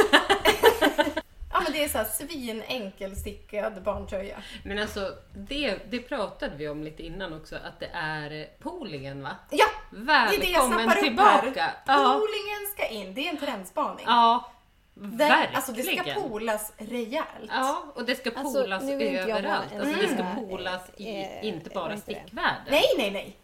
ja 1.56 1.62
men 1.64 1.72
det 1.74 1.84
är 1.84 1.88
så 1.89 1.97
här 1.97 2.06
svinenkelstickad 2.06 3.84
barntröja. 3.84 4.38
Men 4.64 4.80
alltså, 4.80 5.12
det, 5.34 5.78
det 5.91 5.99
pratade 5.99 6.56
vi 6.56 6.68
om 6.70 6.84
lite 6.84 7.03
innan 7.03 7.34
också, 7.34 7.56
att 7.56 7.80
det 7.80 7.89
är 7.93 8.47
poolingen 8.60 9.24
va? 9.24 9.36
Ja! 9.51 9.66
Det 9.91 10.12
är 10.12 10.30
det 10.39 10.45
jag 10.47 10.70
Välkommen 10.70 10.80
snappar 10.80 10.97
upp 10.97 11.03
tillbaka! 11.03 11.62
här. 11.62 11.74
Ja, 11.86 12.03
Poolingen 12.14 12.68
ska 12.74 12.88
in, 12.88 13.14
det 13.14 13.28
är 13.28 13.30
en 13.30 13.38
trendspaning. 13.38 14.06
ja 14.08 14.51
Den, 14.93 15.18
verkligen. 15.18 15.56
alltså 15.56 15.72
det 15.72 15.84
ska 15.84 16.14
poolas 16.14 16.74
rejält. 16.78 17.28
Ja, 17.49 17.84
och 17.95 18.06
det 18.06 18.16
ska 18.16 18.32
Alltså, 18.36 18.60
jag 18.60 18.70
vara 18.70 19.38
överallt. 19.38 19.74
Alltså, 19.80 20.01
det 20.01 20.08
ska 20.08 20.24
poolas 20.36 20.82
i, 20.97 21.22
eh, 21.22 21.45
inte 21.45 21.70
bara 21.70 21.97
stickvärlden. 21.97 22.64
Nej, 22.70 22.84
nej, 22.97 23.12
nej. 23.12 23.38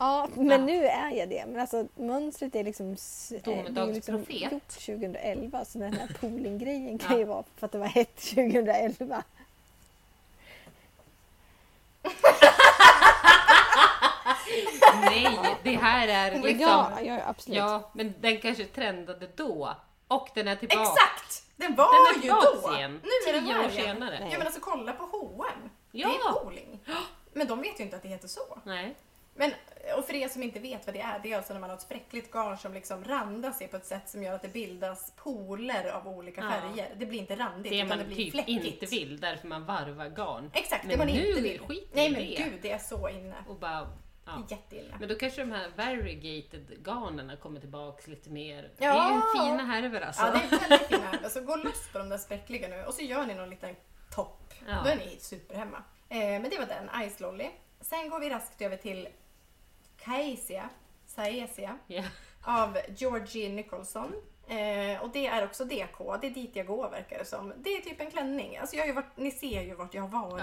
Ja, 0.00 0.28
men 0.34 0.50
Ja. 0.50 0.56
nu 0.58 0.86
är 0.86 1.10
jag 1.10 1.28
det. 1.28 1.44
Men 1.46 1.60
alltså 1.60 1.86
mönstret 1.94 2.54
är 2.54 2.64
liksom, 2.64 2.86
eh, 2.86 2.92
liksom 3.30 3.40
Domedagsprofet. 3.74 4.52
gjort 4.52 4.68
2011 4.68 5.64
så 5.64 5.78
den 5.78 5.92
här 5.94 6.06
pooling-grejen 6.20 6.98
kan 6.98 7.18
ju 7.18 7.24
vara 7.24 7.44
för 7.56 7.66
att 7.66 7.72
det 7.72 7.78
var 7.78 7.86
hett 7.86 8.16
2011. 8.16 9.22
Nej, 15.04 15.56
det 15.62 15.76
här 15.76 16.08
är 16.08 16.42
liksom... 16.42 16.68
Ja, 16.68 17.00
ja, 17.02 17.18
absolut. 17.26 17.58
Ja, 17.58 17.90
men 17.94 18.14
den 18.20 18.40
kanske 18.40 18.64
trendade 18.64 19.28
då. 19.36 19.74
Och 20.08 20.28
den 20.34 20.48
är 20.48 20.56
tillbaka. 20.56 20.80
Exakt! 20.82 21.44
Den 21.56 21.74
var 21.74 22.14
Den 22.14 22.22
ju 22.22 22.28
då. 22.28 22.76
igen. 22.76 23.00
Nu 23.02 23.30
är 23.30 23.32
den 23.32 23.46
här 23.46 23.64
år 23.64 23.70
igen. 23.70 23.84
senare. 23.96 24.18
Ja 24.32 24.38
men 24.38 24.46
alltså 24.46 24.60
kolla 24.60 24.92
på 24.92 25.04
H&M. 25.04 25.70
Ja. 25.92 26.08
Det 26.08 26.14
är 26.14 26.32
pooling. 26.32 26.80
Men 27.32 27.46
de 27.46 27.60
vet 27.62 27.80
ju 27.80 27.84
inte 27.84 27.96
att 27.96 28.02
det 28.02 28.08
heter 28.08 28.28
så. 28.28 28.58
Nej. 28.64 28.94
Men, 29.34 29.52
och 29.98 30.04
för 30.04 30.14
er 30.14 30.28
som 30.28 30.42
inte 30.42 30.60
vet 30.60 30.86
vad 30.86 30.94
det 30.94 31.00
är, 31.00 31.18
det 31.22 31.32
är 31.32 31.36
alltså 31.36 31.52
när 31.52 31.60
man 31.60 31.70
har 31.70 31.76
ett 31.76 31.82
spräckligt 31.82 32.30
garn 32.32 32.58
som 32.58 32.74
liksom 32.74 33.04
randar 33.04 33.50
sig 33.52 33.68
på 33.68 33.76
ett 33.76 33.86
sätt 33.86 34.08
som 34.08 34.22
gör 34.22 34.34
att 34.34 34.42
det 34.42 34.48
bildas 34.48 35.12
pooler 35.16 35.90
av 35.90 36.08
olika 36.08 36.40
Ja. 36.40 36.50
färger. 36.50 36.94
Det 36.96 37.06
blir 37.06 37.18
inte 37.18 37.36
randigt 37.36 37.72
Det 37.72 37.80
utan 37.80 37.98
det 37.98 38.04
blir 38.04 38.16
typ 38.16 38.32
fläckigt. 38.32 38.64
inte 38.66 38.86
vill, 38.86 39.20
därför 39.20 39.48
man 39.48 39.64
varvar 39.64 40.08
garn. 40.08 40.50
Exakt, 40.54 40.84
Men 40.84 40.90
det 40.90 40.96
man 40.98 41.06
nu 41.06 41.28
inte 41.28 41.40
vill. 41.40 41.60
skiter 41.60 41.96
Nej 41.96 42.10
men 42.10 42.20
det. 42.20 42.36
gud, 42.36 42.58
det 42.62 42.70
är 42.70 42.78
så 42.78 43.08
inne. 43.08 43.34
Och 43.48 43.56
bara, 43.56 43.88
ja. 44.26 44.46
Jätteinne. 44.48 44.96
Men 45.00 45.08
då 45.08 45.14
kanske 45.14 45.40
de 45.40 45.52
här 45.52 45.70
variegated 45.76 46.84
garnerna 46.86 47.36
kommer 47.36 47.60
tillbaks 47.60 48.06
lite 48.06 48.30
mer. 48.30 48.70
Ja. 48.78 48.94
Det 48.94 49.00
är 49.00 49.14
ju 49.14 49.46
fina 49.50 49.64
härvor 49.64 50.00
alltså. 50.00 50.22
Ja, 50.22 50.32
det 50.32 50.56
är 50.56 50.60
väldigt 50.68 50.88
fina. 50.88 51.10
Alltså 51.24 51.40
gå 51.40 51.56
loss 51.56 51.88
på 51.92 51.98
de 51.98 52.08
där 52.08 52.18
spräckliga 52.18 52.68
nu 52.68 52.84
och 52.84 52.94
så 52.94 53.02
gör 53.02 53.26
ni 53.26 53.34
någon 53.34 53.50
liten 53.50 53.76
topp. 54.14 54.54
Ja. 54.68 54.80
Då 54.84 54.90
är 54.90 54.96
ni 54.96 55.16
superhemma. 55.18 55.82
Eh, 56.08 56.18
men 56.18 56.42
det 56.50 56.58
var 56.58 56.66
den, 56.66 57.10
Ice 57.10 57.20
Lolly. 57.20 57.50
Sen 57.80 58.10
går 58.10 58.20
vi 58.20 58.30
raskt 58.30 58.62
över 58.62 58.76
till 58.76 59.08
Caesia, 60.04 60.68
Saesia 61.06 61.78
Ja. 61.86 62.02
av 62.42 62.78
Georgie 62.96 63.48
Nicholson. 63.48 64.12
Eh, 64.48 65.02
och 65.02 65.10
det 65.12 65.26
är 65.26 65.44
också 65.44 65.64
DK, 65.64 65.98
det 66.20 66.26
är 66.26 66.30
dit 66.30 66.50
jag 66.56 66.66
går 66.66 66.90
verkar 66.90 67.18
det 67.18 67.24
som. 67.24 67.52
Det 67.56 67.70
är 67.70 67.80
typ 67.80 68.00
en 68.00 68.10
klänning. 68.10 68.56
Alltså 68.56 68.76
jag 68.76 68.82
har 68.82 68.86
ju 68.88 68.92
varit, 68.94 69.16
ni 69.16 69.30
ser 69.30 69.62
ju 69.62 69.74
vart 69.74 69.94
jag 69.94 70.02
har 70.02 70.08
varit. 70.08 70.42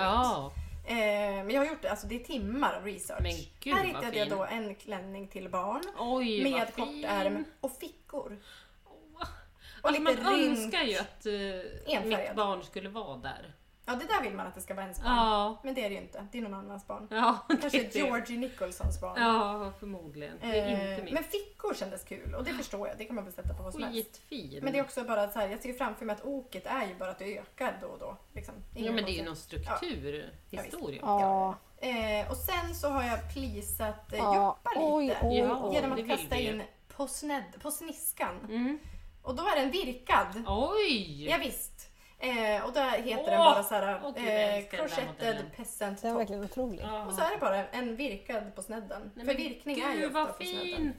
Eh, 0.90 0.96
men 0.96 1.50
jag 1.50 1.62
har 1.62 1.66
gjort 1.68 1.82
det, 1.82 1.90
alltså 1.92 2.08
det 2.08 2.16
är 2.16 2.24
timmar 2.24 2.74
av 2.76 2.86
research. 2.86 3.22
Men 3.22 3.34
gud, 3.60 3.74
Här 3.76 3.84
hittade 3.84 4.18
jag 4.18 4.30
då 4.30 4.44
en 4.46 4.76
klänning 4.76 5.28
till 5.28 5.50
barn. 5.50 5.82
Oj, 5.98 6.44
med 6.44 6.76
kort 6.76 7.04
ärm 7.06 7.46
och 7.62 7.78
fickor. 7.78 8.40
Och 8.84 9.90
Alltså, 9.90 10.04
lite 10.04 10.22
man 10.24 10.34
rynk. 10.38 10.58
önskar 10.58 10.84
ju 10.84 10.98
att 10.98 11.26
uh, 11.26 12.06
mitt 12.08 12.36
barn 12.36 12.64
skulle 12.64 12.90
vara 12.90 13.18
där. 13.18 13.54
Ja, 13.90 13.96
det 13.96 14.06
där 14.06 14.22
vill 14.22 14.34
man 14.34 14.48
att 14.48 14.56
det 14.56 14.62
ska 14.62 14.74
vara 14.74 14.84
ens 14.84 15.02
barn. 15.02 15.16
Ja. 15.16 15.58
Men 15.64 15.74
det 15.74 15.84
är 15.86 15.90
det 15.90 15.96
ju 15.96 16.02
inte. 16.02 16.28
Det 16.32 16.38
är 16.38 16.42
någon 16.42 16.54
annans 16.54 16.88
barn. 16.88 17.08
Ja, 17.12 17.38
Kanske 17.62 17.84
det. 17.84 17.96
Georgie 17.96 18.38
Nicholsons 18.38 19.02
barn. 19.02 19.22
Ja, 19.22 19.72
förmodligen. 19.80 20.38
Det 20.42 20.60
är 20.60 20.68
Eh, 20.86 20.90
inte 20.92 21.04
mitt. 21.04 21.14
men 21.14 21.24
fickor 21.24 21.74
kändes 21.74 22.04
kul 22.04 22.34
och 22.36 22.44
det 22.44 22.54
förstår 22.54 22.88
jag. 22.88 22.98
Det 22.98 23.06
kan 23.06 23.16
man 23.16 23.24
väl 23.26 23.34
sätta 23.34 23.54
på 23.54 23.64
vad 23.64 23.74
som 23.74 23.84
helst. 23.84 24.22
Men 24.62 24.74
det 24.74 24.80
är 24.80 24.82
också 24.84 25.04
bara 25.04 25.30
så 25.30 25.40
här, 25.40 25.48
jag 25.50 25.62
ser 25.62 25.74
framför 25.74 26.06
mig 26.06 26.14
att 26.16 26.26
oket 26.26 26.66
är 26.66 26.88
ju 26.88 26.96
bara 26.96 27.10
att 27.10 27.20
det 27.20 27.38
ökar 27.38 27.78
då 27.82 27.88
och 27.88 28.00
då. 28.00 28.18
Liksom. 28.34 28.54
Ja, 28.76 28.92
men 28.92 29.06
det 29.06 29.12
är 29.12 29.18
ju 29.20 29.26
någon 29.26 29.36
struktur, 29.36 30.34
Ja, 30.50 30.62
historia. 30.62 31.00
Ja. 31.04 31.56
Eh, 31.78 32.32
och 32.32 32.38
sen 32.38 32.76
så 32.76 32.90
har 32.90 33.04
jag 33.04 33.34
plisat 33.34 34.14
eh. 34.14 34.20
Joppa 34.20 34.70
lite. 34.70 34.82
Oj, 34.86 35.18
oj, 35.22 35.52
oj. 35.62 35.74
genom 35.76 35.92
att 35.92 36.08
kasta 36.08 36.36
in 36.36 36.64
på, 36.88 37.08
snedd, 37.08 37.44
på 37.62 37.72
sniskan. 37.72 38.40
Mm. 38.50 38.80
Och 39.22 39.36
då 39.36 39.44
är 39.44 39.56
den 39.62 39.72
virkad. 39.72 40.44
Oj! 40.48 41.26
Ja, 41.30 41.38
visst. 41.38 41.77
Eh, 42.20 42.66
och 42.66 42.74
då 42.74 42.80
heter 42.82 43.32
den 43.32 43.40
Åh! 43.40 43.54
bara 43.54 43.64
så 43.64 43.76
här 43.76 44.00
gud, 44.00 44.04
jag 44.04 44.18
eh, 44.18 44.52
den 44.52 44.62
där 44.62 44.62
crochetted 44.62 45.08
modellen. 45.08 45.46
peasant 45.56 46.02
Den 46.02 46.12
top. 46.12 46.20
verkligen 46.22 46.44
otrolig. 46.44 46.84
Ja. 46.84 47.06
Och 47.06 47.14
så 47.14 47.22
är 47.22 47.32
det 47.32 47.38
bara 47.38 47.68
en 47.68 47.96
virkad 47.96 48.56
på 48.56 48.62
snedden. 48.64 49.12
Nej, 49.16 49.26
För 49.26 49.34
virkning 49.34 49.80
är 49.80 49.92
ju 49.94 49.98
Gud 50.00 50.06
ofta 50.08 50.20
vad 50.20 50.28
på 50.38 50.44
snedden. 50.44 50.62
fin! 50.62 50.94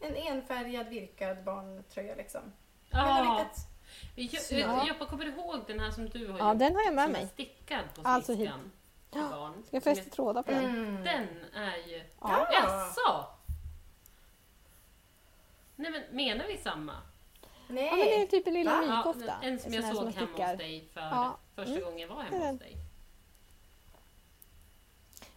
En 0.00 0.14
enfärgad 0.16 0.88
virkad 0.88 1.44
barntröja 1.44 2.14
liksom. 2.14 2.40
Med 2.90 3.06
något 3.06 3.08
Ja. 3.18 3.38
litet... 3.38 4.50
Vi- 4.50 4.60
Ja. 4.60 4.86
Joppa, 4.88 5.06
kommer 5.06 5.24
du 5.24 5.30
ihåg 5.30 5.60
den 5.66 5.80
här 5.80 5.90
som 5.90 6.08
du 6.08 6.28
har 6.32 6.38
Ja, 6.38 6.50
gjort? 6.50 6.58
den 6.58 6.74
har 6.74 6.82
jag 6.82 6.94
med 6.94 7.04
som 7.04 7.14
är 7.14 7.18
mig. 7.18 7.28
stickad 7.28 7.84
på 7.94 8.00
Alltså 8.04 8.32
hit. 8.32 8.38
sniskan. 8.40 8.72
till 9.10 9.20
barn. 9.22 9.62
Ska 9.66 9.76
jag 9.76 9.82
fästa 9.82 10.10
trådar 10.10 10.42
på 10.42 10.50
är- 10.52 10.54
den? 10.54 10.64
Mm. 10.64 11.04
Den 11.04 11.26
är 11.54 11.76
ju... 11.88 12.04
Ja. 12.20 12.48
Jaså? 12.52 13.26
Nej 15.76 15.90
men 15.90 16.02
menar 16.16 16.44
vi 16.46 16.56
samma? 16.58 16.92
Nej. 17.68 17.84
Ja, 17.86 17.96
men 17.96 18.06
det 18.06 18.22
är 18.22 18.26
typ 18.26 18.46
en 18.46 18.54
lilla 18.54 18.70
Va? 18.70 18.84
Ja, 18.86 18.96
mykofta. 19.12 19.34
en 19.42 19.58
som 19.60 19.72
jag 19.72 19.84
såg 19.84 20.04
man 20.04 20.12
hemma 20.12 20.26
stickar. 20.28 20.48
hos 20.50 20.58
dig 20.58 20.88
för 20.92 21.00
Ja. 21.00 21.38
första 21.54 21.70
Mm. 21.72 21.84
gången 21.84 21.98
jag 21.98 22.08
var 22.08 22.22
hemma 22.22 22.38
den. 22.44 22.50
hos 22.54 22.60
dig. 22.60 22.76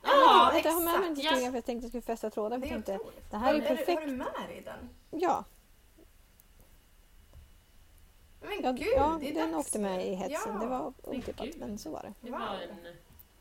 Ja, 0.04 0.10
Ja, 0.12 0.50
Vänta, 0.54 0.70
jag 0.70 0.74
har 0.76 0.82
med 0.82 1.00
mig 1.00 1.08
en 1.10 1.14
exakt. 1.18 1.36
till 1.36 1.48
för 1.52 1.58
jag 1.58 1.66
tänkte 1.66 1.84
jag 1.86 1.90
skulle 1.92 2.02
fästa 2.02 2.30
trådar. 2.30 2.58
Det 2.58 2.68
för 2.68 2.74
tänkte, 2.76 3.00
det 3.30 3.38
här 3.38 3.54
är 3.54 3.62
perfekt. 3.62 4.00
Har 4.00 4.08
du 4.08 4.12
med 4.16 4.28
dig 4.48 4.62
den? 4.66 4.90
ja, 5.22 5.44
Men 8.42 8.64
ja, 8.64 8.72
gud, 8.72 8.88
ja 8.96 9.18
det 9.22 9.30
är 9.30 9.34
den 9.34 9.52
dags 9.52 9.68
åkte 9.68 9.80
med 9.80 10.08
i 10.08 10.16
hetsen. 10.16 10.54
Ja, 10.54 10.60
Det 10.60 10.66
var 10.68 10.94
Men 11.08 11.20
otippat, 11.20 11.46
gud. 11.46 11.56
men 11.60 11.78
så 11.78 11.92
var 11.92 12.02
det. 12.02 12.14
Det 12.22 12.32
Wow. 12.32 12.40
var 12.40 12.56
en... 12.56 12.84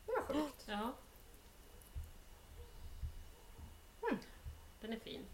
det 0.05 0.11
var 0.11 0.21
sjukt. 0.33 0.65
Ja. 0.67 0.93
Mm. 4.09 4.19
Den 4.81 4.93
är 4.93 4.99
fin. 4.99 5.25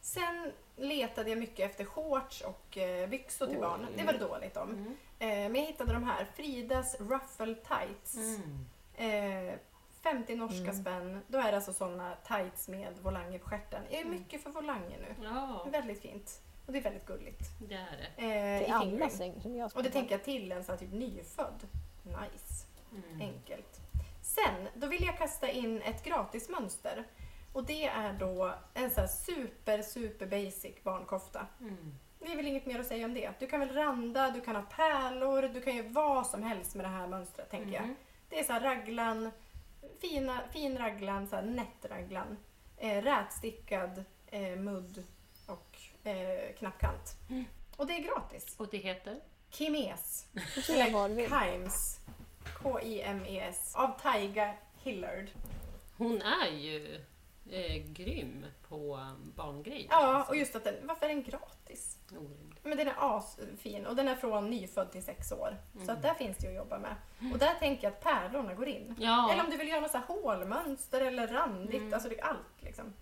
Sen 0.00 0.52
letade 0.78 1.30
jag 1.30 1.38
mycket 1.38 1.70
efter 1.70 1.84
shorts 1.84 2.40
och 2.40 2.78
eh, 2.78 3.08
byxor 3.08 3.46
till 3.46 3.56
Oj. 3.56 3.60
barn. 3.62 3.86
Det 3.96 4.04
var 4.04 4.12
det 4.12 4.18
dåligt 4.18 4.56
om. 4.56 4.70
Mm. 4.70 4.96
Eh, 5.18 5.50
men 5.52 5.54
jag 5.60 5.66
hittade 5.66 5.92
de 5.92 6.04
här. 6.04 6.26
Fridas 6.36 6.96
Ruffle 7.00 7.54
Tights. 7.54 8.16
Mm. 8.16 9.48
Eh, 9.48 9.54
50 10.02 10.34
norska 10.36 10.58
Mm. 10.70 10.74
spänn. 10.82 11.20
Då 11.28 11.38
är 11.38 11.50
det 11.50 11.56
alltså 11.56 11.72
såna 11.72 12.14
tights 12.26 12.68
med 12.68 12.98
volanger 13.02 13.38
på 13.38 13.48
stjärten. 13.48 13.82
Jag 13.90 14.00
är 14.00 14.04
Mm. 14.04 14.18
mycket 14.18 14.42
för 14.42 14.50
volanger 14.50 14.98
nu. 14.98 15.24
Ja, 15.26 15.66
Väldigt 15.72 16.00
fint. 16.02 16.40
Och 16.66 16.72
det 16.72 16.78
är 16.78 16.82
väldigt 16.82 17.06
gulligt. 17.06 17.42
det 17.68 17.74
är 17.74 18.10
det. 18.16 18.58
Eh, 18.58 18.64
Till 18.64 18.74
alla 18.74 19.10
säng 19.10 19.40
som 19.42 19.56
jag 19.56 19.70
ska 19.70 19.78
Och 19.78 19.84
det 19.84 19.90
tänker 19.90 20.12
jag 20.14 20.24
till 20.24 20.52
en 20.52 20.64
sån 20.64 20.72
här 20.72 20.78
typ 20.78 20.92
nyfödd. 20.92 21.66
Nice. 22.02 22.64
Mm. 22.92 23.20
Enkelt. 23.20 23.80
Sen, 24.22 24.68
då 24.74 24.86
vill 24.86 25.04
jag 25.04 25.18
kasta 25.18 25.50
in 25.50 25.82
ett 25.82 26.04
gratismönster. 26.04 27.04
Och 27.58 27.64
det 27.64 27.84
är 27.84 28.12
då 28.12 28.54
en 28.74 28.90
här 28.96 29.06
super, 29.06 29.82
super 29.82 30.26
basic 30.26 30.82
barnkofta. 30.82 31.46
Mm. 31.60 31.94
Det 32.18 32.32
är 32.32 32.36
väl 32.36 32.46
inget 32.46 32.66
mer 32.66 32.80
att 32.80 32.86
säga 32.86 33.04
om 33.04 33.14
det. 33.14 33.30
Du 33.38 33.46
kan 33.46 33.60
väl 33.60 33.72
randa, 33.72 34.30
du 34.30 34.40
kan 34.40 34.56
ha 34.56 34.62
pärlor, 34.62 35.42
du 35.42 35.60
kan 35.60 35.76
göra 35.76 35.88
vad 35.88 36.26
som 36.26 36.42
helst 36.42 36.74
med 36.74 36.84
det 36.84 36.88
här 36.88 37.06
mönstret 37.06 37.50
tänker 37.50 37.72
jag. 37.72 37.82
Mm. 37.82 37.96
Det 38.28 38.40
är 38.40 38.44
så 38.44 38.52
här 38.52 38.60
raglan, 38.60 39.30
fina, 40.00 40.40
fin 40.52 40.78
raglan, 40.78 41.26
så 41.26 41.36
här 41.36 41.42
nätt 41.42 41.84
raglan. 41.90 42.36
Eh, 42.76 43.02
rätstickad 43.02 44.04
eh, 44.26 44.56
mudd 44.56 45.04
och 45.46 45.78
eh, 46.08 46.54
knappkant. 46.58 47.16
Mm. 47.30 47.44
Och 47.76 47.86
det 47.86 47.92
är 47.92 48.02
gratis. 48.02 48.54
Och 48.58 48.68
det 48.70 48.78
heter? 48.78 49.20
Kimes. 49.50 50.26
Kimes. 50.66 52.00
K-I-M-E-S. 52.62 53.72
Av 53.76 54.00
Taiga 54.02 54.54
Hillard. 54.82 55.30
Hon 55.96 56.22
är 56.22 56.50
ju 56.50 57.00
eh, 57.52 57.82
grym 57.92 58.46
på 58.68 58.96
um, 58.96 59.32
barngrejer. 59.36 59.86
Ja, 59.90 60.24
och 60.28 60.36
just 60.36 60.56
att 60.56 60.64
den, 60.64 60.74
varför 60.86 61.06
är 61.06 61.08
den 61.08 61.22
gratis? 61.22 61.96
Orimligt. 62.10 62.64
Men 62.64 62.76
den 62.78 62.88
är 62.88 62.94
asfin 62.98 63.86
och 63.86 63.96
den 63.96 64.08
är 64.08 64.14
från 64.16 64.50
nyfödd 64.50 64.92
till 64.92 65.02
sex 65.02 65.32
år. 65.32 65.56
Så 65.72 65.78
Mm. 65.82 65.96
att 65.96 66.02
där 66.02 66.14
finns 66.14 66.36
det 66.36 66.48
att 66.48 66.54
jobba 66.54 66.78
med. 66.78 66.94
Och 67.32 67.38
där 67.38 67.54
tänker 67.54 67.84
jag 67.84 67.92
att 67.92 68.00
pärlorna 68.02 68.54
går 68.54 68.68
in. 68.68 68.94
Ja. 68.98 69.32
Eller 69.32 69.44
om 69.44 69.50
du 69.50 69.56
vill 69.56 69.68
göra 69.68 69.80
något 69.80 69.90
så 69.90 69.98
hålmönster 69.98 71.00
eller 71.00 71.28
randigt, 71.28 71.80
Mm. 71.80 71.94
alltså 71.94 72.08
det 72.08 72.20
är 72.20 72.24
allt 72.24 72.60
liksom. 72.62 72.92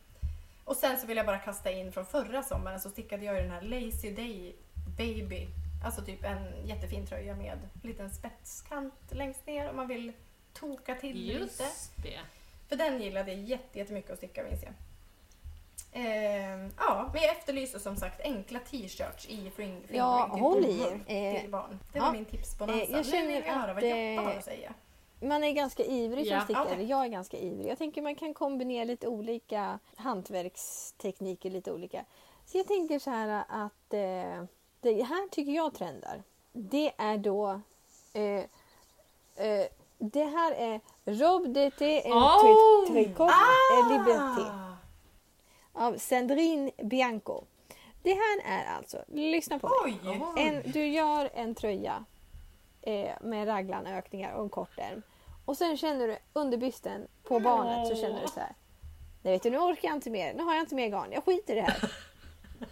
Och 0.64 0.76
sen 0.76 0.98
så 1.00 1.06
vill 1.06 1.16
jag 1.16 1.26
bara 1.26 1.38
kasta 1.38 1.70
in 1.70 1.92
från 1.92 2.06
förra 2.06 2.42
sommaren 2.42 2.80
så 2.80 2.90
stickade 2.90 3.24
jag 3.24 3.34
ju 3.36 3.42
den 3.42 3.50
här 3.50 3.62
Lazy 3.62 4.10
Day 4.10 4.56
Baby. 4.98 5.46
Alltså 5.84 6.02
typ 6.04 6.24
en 6.24 6.66
jättefin 6.66 7.06
tröja 7.06 7.34
med 7.36 7.58
liten 7.82 8.10
spetskant 8.10 8.94
längst 9.10 9.46
ner 9.46 9.70
om 9.70 9.76
man 9.76 9.86
vill 9.88 10.12
toka 10.52 10.94
till 10.94 11.16
lite. 11.16 11.38
Just 11.38 11.92
det. 12.02 12.20
För 12.68 12.76
den 12.76 13.02
gillade 13.02 13.32
jag 13.32 13.40
jätte- 13.42 13.78
jättemycket 13.78 14.10
att 14.10 14.18
sticka 14.18 14.42
minns 14.44 14.62
jag. 14.62 14.72
Ehm, 15.92 16.70
ja, 16.78 17.10
men 17.12 17.22
jag 17.22 17.36
efterlyser 17.36 17.78
som 17.78 17.96
sagt 17.96 18.20
enkla 18.20 18.58
t-shirts 18.58 19.26
i 19.28 19.50
fring, 19.50 19.82
Ja, 19.88 20.30
fingering 20.32 20.32
till 20.32 20.42
håll 20.42 20.64
i 21.08 21.14
er. 21.14 21.40
till 21.40 21.50
barn. 21.50 21.78
Det 21.92 21.98
ja. 21.98 22.04
var 22.04 22.12
min 22.12 22.24
tipsbonanza. 22.24 22.82
Eh, 22.84 22.90
jag 22.90 22.96
Nu 22.98 23.04
känner 23.12 23.26
vill 23.26 23.42
jag 23.46 23.54
höra 23.54 23.74
vad 23.74 23.82
Joppa 23.82 24.22
har 24.22 24.32
eh, 24.32 24.38
att 24.38 24.44
säga. 24.44 24.74
Man 25.20 25.44
är 25.44 25.52
ganska 25.52 25.84
ivrig 25.84 26.26
som 26.26 26.34
Ja. 26.36 26.44
stickare. 26.44 26.68
Okej. 26.72 26.84
Jag 26.84 27.04
är 27.04 27.08
ganska 27.08 27.36
ivrig. 27.38 27.66
Jag 27.70 27.78
tänker 27.78 28.02
man 28.02 28.14
kan 28.14 28.34
kombinera 28.34 28.84
lite 28.84 29.08
olika 29.08 29.78
hantverkstekniker 29.96 31.50
lite 31.50 31.72
olika. 31.72 32.04
Så 32.46 32.58
jag 32.58 32.66
tänker 32.68 32.98
så 32.98 33.10
här 33.10 33.44
att 33.48 33.92
eh, 33.94 34.44
det 34.80 35.02
här 35.02 35.28
tycker 35.28 35.52
jag 35.52 35.74
trendar. 35.74 36.22
Det 36.52 36.92
är 36.98 37.18
då 37.18 37.60
eh, 38.12 38.44
eh, 39.46 39.66
det 39.98 40.24
här 40.24 40.52
är 40.52 40.80
Robe 41.04 41.48
d'été 41.48 42.00
en 42.04 42.12
Oh! 42.12 42.86
tricot 42.86 43.30
Ah! 43.30 43.90
liberté 43.90 44.50
av 45.72 45.98
Sandrine 45.98 46.70
Bianco. 46.82 47.42
Det 48.02 48.14
här 48.14 48.40
är 48.44 48.76
alltså, 48.76 48.98
lyssna 49.08 49.58
på 49.58 49.68
mig. 49.84 49.98
Oj! 50.04 50.20
En, 50.36 50.72
du 50.72 50.86
gör 50.86 51.30
en 51.34 51.54
tröja 51.54 52.04
eh, 52.82 53.10
med 53.20 53.48
raglanökningar 53.48 54.32
och 54.34 54.42
en 54.42 54.48
kort 54.48 54.78
ärm. 54.78 55.02
Och 55.44 55.56
sen 55.56 55.76
känner 55.76 56.08
du 56.08 56.16
under 56.32 56.58
bysten 56.58 57.06
på 57.24 57.40
barnet 57.40 57.88
så 57.88 57.94
känner 57.94 58.20
du 58.22 58.28
så 58.28 58.40
här. 58.40 58.54
Nej 59.22 59.32
vet 59.32 59.42
du, 59.42 59.50
nu 59.50 59.58
orkar 59.58 59.88
jag 59.88 59.96
inte 59.96 60.10
mer. 60.10 60.34
Nu 60.34 60.42
har 60.42 60.54
jag 60.54 60.62
inte 60.62 60.74
mer 60.74 60.88
garn. 60.88 61.12
Jag 61.12 61.24
skiter 61.24 61.52
i 61.52 61.56
det 61.56 61.62
här. 61.62 61.90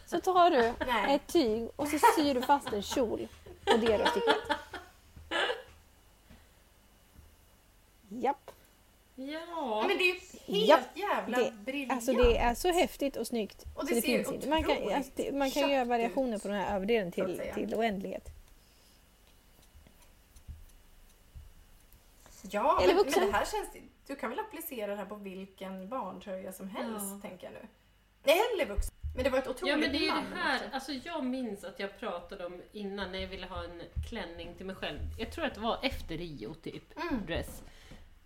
Så 0.06 0.20
tar 0.20 0.50
du 0.50 0.72
Nej. 0.86 1.14
ett 1.14 1.26
tyg 1.26 1.68
och 1.76 1.88
så 1.88 1.98
syr 2.16 2.34
du 2.34 2.42
fast 2.42 2.72
en 2.72 2.82
kjol 2.82 3.28
på 3.64 3.76
det 3.76 3.96
du 3.96 4.02
har 4.02 4.10
stickat. 4.10 4.58
Japp. 8.08 8.50
Ja. 9.16 9.84
Men 9.88 9.98
det 9.98 10.04
är 10.04 10.14
ju 10.14 10.20
helt 10.46 10.68
Japp, 10.68 10.80
jävla 10.94 11.38
det- 11.38 11.52
briljant. 11.64 11.92
Alltså 11.92 12.12
det 12.12 12.36
är 12.38 12.54
så 12.54 12.68
häftigt 12.72 13.16
och 13.16 13.26
snyggt. 13.26 13.64
Och 13.74 13.86
det 13.86 13.94
det 13.94 14.02
finns 14.02 14.32
inte. 14.32 14.48
Man 14.48 14.64
kan, 14.64 14.92
alltså, 14.94 15.12
det, 15.16 15.32
man 15.32 15.50
kan 15.50 15.70
göra 15.70 15.82
ut, 15.82 15.88
variationer 15.88 16.38
på 16.38 16.48
den 16.48 16.56
här 16.56 16.76
överdelen 16.76 17.12
till, 17.12 17.42
till 17.54 17.74
oändlighet. 17.74 18.28
Ja, 22.50 22.78
Eller 22.82 22.94
men, 22.94 23.04
vuxen. 23.04 23.20
men 23.22 23.32
det 23.32 23.36
här 23.38 23.44
känns... 23.46 23.68
Du 24.06 24.14
kan 24.16 24.30
väl 24.30 24.38
applicera 24.38 24.86
det 24.90 24.96
här 24.96 25.04
på 25.06 25.14
vilken 25.14 25.88
barntröja 25.88 26.52
som 26.52 26.68
helst, 26.68 27.06
Ja. 27.22 27.28
tänker 27.28 27.46
jag 27.46 27.52
nu. 27.52 27.68
Eller 28.32 28.66
vuxen. 28.66 28.94
Men 29.14 29.24
det 29.24 29.30
var 29.30 29.38
ett 29.38 29.48
otroligt 29.48 29.70
Ja 29.70 29.76
men 29.76 29.92
det 29.92 29.98
är 30.08 30.12
det 30.30 30.36
här, 30.36 30.56
också. 30.56 30.68
alltså 30.72 30.92
jag 30.92 31.24
minns 31.24 31.64
att 31.64 31.78
jag 31.80 31.98
pratade 32.00 32.46
om 32.46 32.62
innan 32.72 33.12
när 33.12 33.18
jag 33.18 33.28
ville 33.28 33.46
ha 33.46 33.64
en 33.64 33.82
klänning 34.08 34.54
till 34.56 34.66
mig 34.66 34.76
själv. 34.76 34.98
Jag 35.18 35.32
tror 35.32 35.44
att 35.44 35.54
det 35.54 35.60
var 35.60 35.78
efter 35.82 36.16
Rio 36.18 36.54
typ, 36.54 36.98
Mm. 36.98 37.26
dress. 37.26 37.62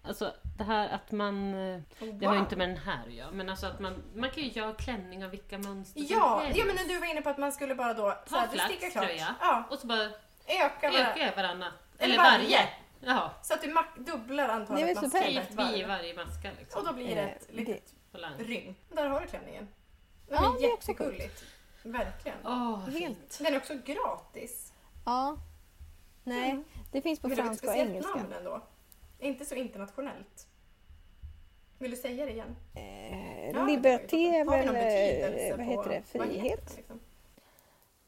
Alltså 0.09 0.34
det 0.59 0.64
här 0.64 0.88
att 0.88 1.12
man, 1.12 1.54
eh, 1.54 1.80
det 1.98 2.06
har 2.06 2.06
ju 2.06 2.26
Wow. 2.26 2.36
inte 2.38 2.56
med 2.56 2.68
den 2.68 2.76
här 2.76 3.06
att 3.06 3.12
göra, 3.12 3.30
men 3.30 3.48
alltså 3.48 3.66
att 3.66 3.80
man, 3.80 4.02
man 4.14 4.30
kan 4.30 4.42
ju 4.42 4.48
göra 4.50 4.72
klänning 4.74 5.24
av 5.24 5.30
vilka 5.30 5.59
mönster 5.59 6.00
som 6.00 6.16
Ja, 6.18 6.38
helst. 6.38 6.59
ja, 6.59 6.64
men 6.66 6.88
du 6.88 6.98
var 6.98 7.06
inne 7.06 7.22
på 7.22 7.28
att 7.30 7.38
man 7.38 7.52
skulle 7.52 7.74
bara 7.74 7.94
då... 7.94 8.14
så 8.26 8.30
Ta 8.34 8.40
här, 8.40 8.48
du 8.52 8.59
stickar 8.59 8.78
klart. 8.78 8.92
flaxtröja. 8.92 9.34
Ja, 9.40 9.64
Och 9.70 9.78
så 9.78 9.86
bara 9.86 10.02
öka 10.46 10.88
ökar 10.92 11.16
jag 11.26 11.36
varannat. 11.36 11.72
Eller 11.98 12.14
Eller 12.14 12.24
varje. 12.24 12.38
varje. 12.38 12.68
Ja, 13.00 13.30
Så 13.42 13.54
att 13.54 13.62
du 13.62 13.74
dubblar 13.96 14.46
Det 14.46 14.52
är 14.52 14.56
antalet 14.56 14.98
så 14.98 15.06
ett 15.06 15.12
typ 15.26 15.54
varv. 15.54 15.72
vid 15.72 15.86
varje 15.86 16.14
maska 16.16 16.50
liksom. 16.59 16.80
Och 16.80 16.86
då 16.86 16.92
blir 16.94 17.14
det 17.14 17.20
Eh, 17.22 17.28
ett 17.28 17.46
litet 17.50 17.94
På 18.12 18.18
lang. 18.18 18.32
rym. 18.38 18.74
Där 18.88 19.06
har 19.06 19.20
du 19.20 19.26
klänningen. 19.26 19.68
Den 20.28 20.38
Ja, 20.42 20.54
är 20.56 20.61
det 20.61 20.66
är 20.66 20.72
också 20.74 20.90
jättegulligt. 20.90 21.44
Verkligen. 21.82 22.38
Åh, 22.44 22.78
Helt. 22.84 22.96
fint. 22.98 23.38
Den 23.42 23.54
är 23.54 23.56
också 23.59 23.74
gratis. 23.84 24.72
Ja. 25.04 25.36
Nej, 26.24 26.50
Mm. 26.50 26.64
det 26.92 27.02
finns 27.02 27.20
på 27.20 27.28
Men 27.28 27.36
det 27.36 27.42
var 27.42 27.50
ett 27.52 27.61
franska 27.61 27.66
och 27.66 27.72
speciellt 27.72 27.90
engelska. 27.90 28.14
namn 28.18 28.32
ändå. 28.32 28.61
Inte 29.19 29.45
så 29.45 29.55
internationellt. 29.55 30.47
Vill 31.79 31.91
du 31.91 31.97
säga 31.97 32.27
det 32.27 32.33
igen? 32.33 32.57
Eh, 32.75 33.51
Ja, 33.51 33.64
liberté 33.64 34.37
är 34.37 34.45
väl, 34.45 34.66
eh, 34.69 35.57
vad 35.57 35.66
heter 35.66 35.91
det, 35.91 36.03
frihet. 36.03 36.66
det, 36.71 36.77
liksom? 36.77 37.01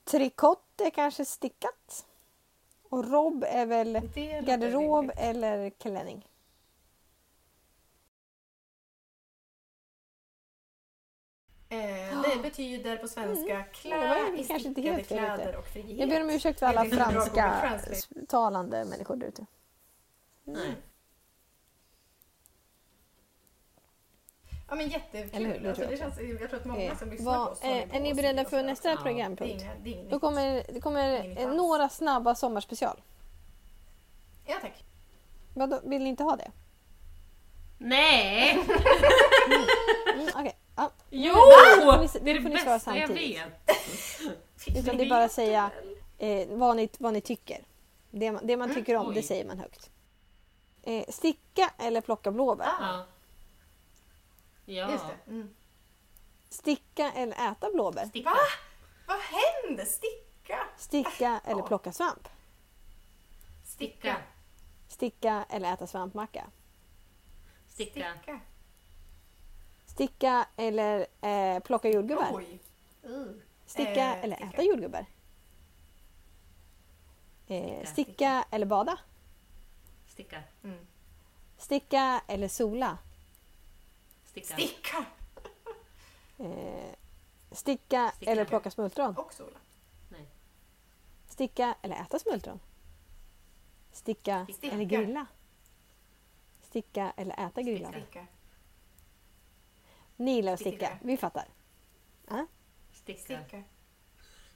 Trikott 0.04 0.80
är 0.80 0.90
kanske 0.90 1.24
stickat. 1.24 2.06
Och 2.88 3.10
rob 3.10 3.44
är 3.48 3.66
väl 3.66 3.92
Det 4.14 4.40
garderob 4.46 5.00
rimligt. 5.00 5.18
eller 5.18 5.70
klänning. 5.70 6.26
Eh, 11.68 12.22
det 12.22 12.42
betyder 12.42 12.96
på 12.96 13.08
svenska 13.08 13.52
Mm. 13.54 13.62
Det 13.62 13.72
klä 13.72 14.36
inte 14.36 14.58
stickade 14.60 15.02
kläder 15.02 15.56
och 15.56 15.66
frihet. 15.66 15.98
Jag 15.98 16.08
ber 16.08 16.22
om 16.22 16.30
ursäkt 16.30 16.58
för 16.58 16.66
alla 16.66 16.84
franska 16.84 17.80
talande 18.28 18.84
människor 18.84 19.16
där 19.16 19.26
ute. 19.26 19.46
Nej. 20.44 20.74
Ja 24.70 24.76
men 24.76 24.88
jättekul. 24.88 25.30
Eller 25.32 25.46
hur? 25.48 25.60
Det 25.60 25.68
alltså, 25.68 25.84
det 25.84 25.90
jag 25.90 25.98
känns, 25.98 26.40
jag 26.40 26.50
tror 26.50 26.60
att 26.60 26.66
många 26.66 26.82
Eh, 26.82 26.98
som 26.98 27.10
lyssnar 27.10 27.32
vad- 27.38 27.46
på 27.46 27.52
oss 27.52 27.60
håller 27.62 27.76
eh, 27.76 27.96
är 27.96 28.00
ni 28.00 28.14
beredda 28.14 28.44
för 28.44 28.62
nästa 28.62 28.88
Det 28.88 28.94
är 28.94 28.96
programpunkt? 29.02 29.62
inga- 29.62 29.74
det 29.82 29.90
är 29.90 29.94
inget 29.94 30.10
Då 30.10 30.20
kommer, 30.20 30.64
det 30.72 30.80
kommer 30.80 31.46
några 31.54 31.88
snabba 31.88 32.34
sommarspecial. 32.34 33.00
Ja 34.46 34.56
tack. 34.62 34.84
Vadå, 35.54 35.80
vill 35.84 36.02
ni 36.02 36.08
inte 36.08 36.22
ha 36.22 36.36
det? 36.36 36.50
Nej! 37.78 38.58
Mm, 40.14 40.28
Okej, 40.34 40.56
ja. 40.76 40.90
Jo! 41.10 41.34
ni- 42.00 42.20
Det 42.22 42.30
är 42.30 42.34
det 42.40 42.50
bästa 42.50 42.70
jag 42.70 42.80
samtidigt. 42.80 43.38
vet. 44.66 44.76
Utan 44.78 44.96
det 44.96 45.04
är 45.04 45.08
bara 45.10 45.24
att 45.24 45.32
säga 45.32 45.70
eh, 46.18 46.48
vad, 46.48 46.76
ni, 46.76 46.88
vad 46.98 47.12
ni 47.12 47.20
tycker. 47.20 47.58
Det 48.10 48.32
man, 48.32 48.46
det 48.46 48.56
man 48.56 48.70
Mm, 48.70 48.80
tycker 48.82 48.96
om, 48.96 49.14
det 49.14 49.20
oj. 49.20 49.26
säger 49.26 49.44
man 49.44 49.58
högt. 49.58 49.90
Eh, 50.82 51.04
sticka 51.08 51.70
eller 51.78 52.00
plocka 52.00 52.30
blåbär? 52.30 52.66
Ah. 52.66 53.02
Ja. 54.74 54.90
Just 54.90 55.04
det. 55.06 55.30
Mm. 55.30 55.54
Sticka 56.50 57.12
eller 57.12 57.52
äta 57.52 57.70
blåbär? 57.70 58.06
Sticka. 58.06 58.30
Va? 58.30 58.36
Vad 59.06 59.18
händer? 59.20 59.84
Sticka? 59.84 60.58
Sticka 60.76 61.40
eller 61.44 61.60
Ja. 61.60 61.66
plocka 61.66 61.92
svamp? 61.92 62.28
Sticka. 63.66 64.16
Sticka 64.88 65.44
eller 65.48 65.72
äta 65.72 65.86
svampmacka? 65.86 66.46
Sticka. 67.68 68.14
Sticka. 68.22 68.40
Sticka 69.86 70.46
eller 70.56 71.06
eh, 71.20 71.60
plocka 71.60 71.88
jordgubbar? 71.88 72.28
Oj. 72.32 72.58
Uh. 73.04 73.26
Sticka 73.66 73.90
Eh, 74.14 74.24
eller 74.24 74.36
sticka. 74.36 74.50
äta 74.52 74.62
jordgubbar? 74.62 75.06
Eh, 77.46 77.64
Sticka. 77.78 77.86
sticka 77.92 78.44
eller 78.50 78.66
bada? 78.66 78.98
Sticka. 80.08 80.42
Mm. 80.64 80.86
Sticka 81.58 82.20
eller 82.26 82.48
sola? 82.48 82.98
Sticka. 84.30 84.54
Sticka. 84.54 85.04
Eh, 86.38 86.94
sticka 87.52 88.12
Sticka. 88.16 88.30
eller 88.32 88.44
plocka 88.44 88.70
smultron? 88.70 89.16
Och 89.16 89.32
sola. 89.32 89.58
Sticka 91.28 91.74
eller 91.82 91.96
äta 91.96 92.18
smultron? 92.18 92.60
Sticka, 93.92 94.46
Sticka. 94.54 94.74
eller 94.74 94.84
grilla? 94.84 95.26
Sticka 96.62 97.12
eller 97.16 97.46
äta 97.46 97.62
grillad? 97.62 97.92
Sticka. 97.94 98.26
Ni 100.16 100.34
gillar 100.34 100.52
att 100.52 100.60
Sticka. 100.60 100.76
sticka, 100.86 100.98
vi 101.02 101.16
fattar. 101.16 101.48
Sticka. 102.92 103.20
Sticka. 103.20 103.62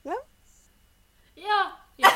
Ja! 0.03 0.15
ja. 1.35 1.71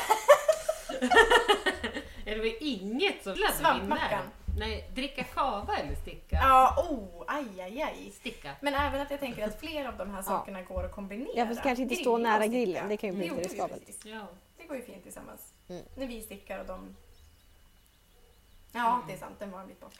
det 2.24 2.38
var 2.38 2.62
inget 2.62 3.22
som 3.24 3.32
in 3.32 3.38
Svampmackan. 3.58 4.30
Nej, 4.58 4.90
dricka 4.94 5.24
kava 5.24 5.76
eller 5.76 5.94
sticka? 5.94 6.36
Ja, 6.36 6.86
oh, 6.90 7.24
aj, 7.26 7.60
aj, 7.60 7.82
aj. 7.82 8.10
Sticka. 8.14 8.52
Men 8.60 8.74
även 8.74 9.00
att 9.00 9.10
jag 9.10 9.20
tänker 9.20 9.44
att 9.48 9.60
fler 9.60 9.84
av 9.88 9.96
de 9.96 10.10
här 10.10 10.22
sakerna 10.22 10.62
går 10.62 10.84
att 10.84 10.92
kombinera. 10.92 11.30
Ja, 11.36 11.46
fast 11.46 11.62
kanske 11.62 11.82
inte 11.82 11.96
stå 11.96 12.18
nära 12.18 12.40
sticka. 12.40 12.52
grillen, 12.52 12.88
det 12.88 12.96
kan 12.96 13.10
ju 13.10 13.16
bli 13.16 13.26
Jo, 13.26 13.36
lite 13.36 13.48
det 13.48 13.54
gör 13.56 13.64
riskabelt. 13.64 13.86
precis. 13.86 14.04
Ja. 14.06 14.26
Det 14.58 14.64
går 14.64 14.76
ju 14.76 14.82
fint 14.82 15.02
tillsammans. 15.02 15.54
Mm. 15.68 15.82
När 15.96 16.06
vi 16.06 16.20
stickar 16.22 16.58
och 16.60 16.66
de... 16.66 16.96
Ja, 18.72 19.02
det 19.08 19.12
är 19.14 19.18
sant. 19.18 19.34
Den 19.38 19.50
var 19.50 19.60
en 19.60 19.68
bit 19.68 19.80
bort. 19.80 19.98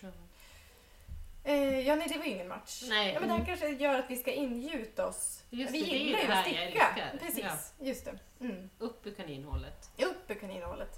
Eh, 1.45 1.81
ja, 1.81 1.97
nej, 1.97 2.09
det 2.09 2.19
var 2.19 2.25
ju 2.25 2.31
ingen 2.31 2.49
match. 2.49 2.83
Nej. 2.89 3.13
Ja, 3.13 3.21
men 3.21 3.29
det 3.29 3.35
här 3.35 3.45
kanske 3.45 3.69
gör 3.69 3.99
att 3.99 4.11
vi 4.11 4.17
ska 4.17 4.33
ingjuta 4.33 5.07
oss. 5.07 5.43
Just 5.51 5.75
vi 5.75 5.81
det, 5.81 5.87
det 5.87 5.95
är 5.95 5.99
ju 5.99 6.05
gillar 6.07 6.21
ju 6.21 6.27
det 6.27 6.33
att 6.33 6.47
här 6.47 6.53
jag 6.55 6.69
sticka. 6.71 6.87
älskar. 6.87 7.19
Precis, 7.27 7.73
just 7.81 8.05
det. 8.05 8.19
Mm. 8.45 8.71
Upp 8.79 9.07
ur 9.07 9.15
kaninhålet. 9.15 9.91
Upp 9.99 10.31
ur 10.31 10.35
kaninhålet. 10.35 10.97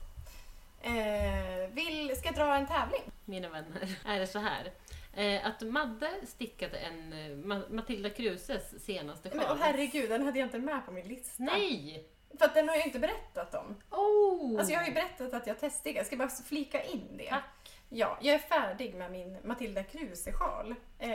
Eh, 0.83 1.69
vill, 1.73 2.17
ska 2.17 2.31
dra 2.31 2.55
en 2.57 2.67
tävling? 2.67 3.03
Mina 3.25 3.49
vänner, 3.49 3.99
är 4.07 4.21
det 4.21 4.27
så 4.27 4.39
här. 4.39 4.73
Eh, 5.15 5.47
att 5.47 5.61
Madde 5.63 6.11
stickade 6.27 6.79
en 6.79 7.13
eh, 7.13 7.17
Ma- 7.47 7.73
Matilda 7.73 8.11
Kruses 8.11 8.85
senaste 8.85 9.29
Men, 9.29 9.39
åh, 9.41 9.47
sjal. 9.47 9.59
herregud, 9.61 10.11
den 10.11 10.23
hade 10.25 10.39
jag 10.39 10.47
inte 10.47 10.59
med 10.59 10.87
på 10.87 10.93
min 10.93 11.09
lista. 11.09 11.43
Nej! 11.43 12.09
För 12.39 12.45
att 12.45 12.55
den 12.55 12.69
har 12.69 12.77
jag 12.77 12.87
inte 12.87 12.99
berättat 12.99 13.55
om. 13.55 13.77
Oh! 13.91 14.59
Alltså 14.59 14.73
jag 14.73 14.81
har 14.81 14.87
ju 14.87 14.93
berättat 14.93 15.35
att 15.35 15.47
jag 15.47 15.59
testade. 15.61 15.95
Jag 15.97 16.07
ska 16.07 16.17
bara 16.17 16.29
flika 16.29 16.83
in 16.85 17.17
det. 17.19 17.29
Tack. 17.29 17.45
Ja, 17.89 18.19
jag 18.21 18.35
är 18.35 18.39
färdig 18.39 18.95
med 18.95 19.11
min 19.13 19.37
Matilda 19.45 19.83
Kruse-sjal. 19.83 20.75
Eh, 20.99 21.09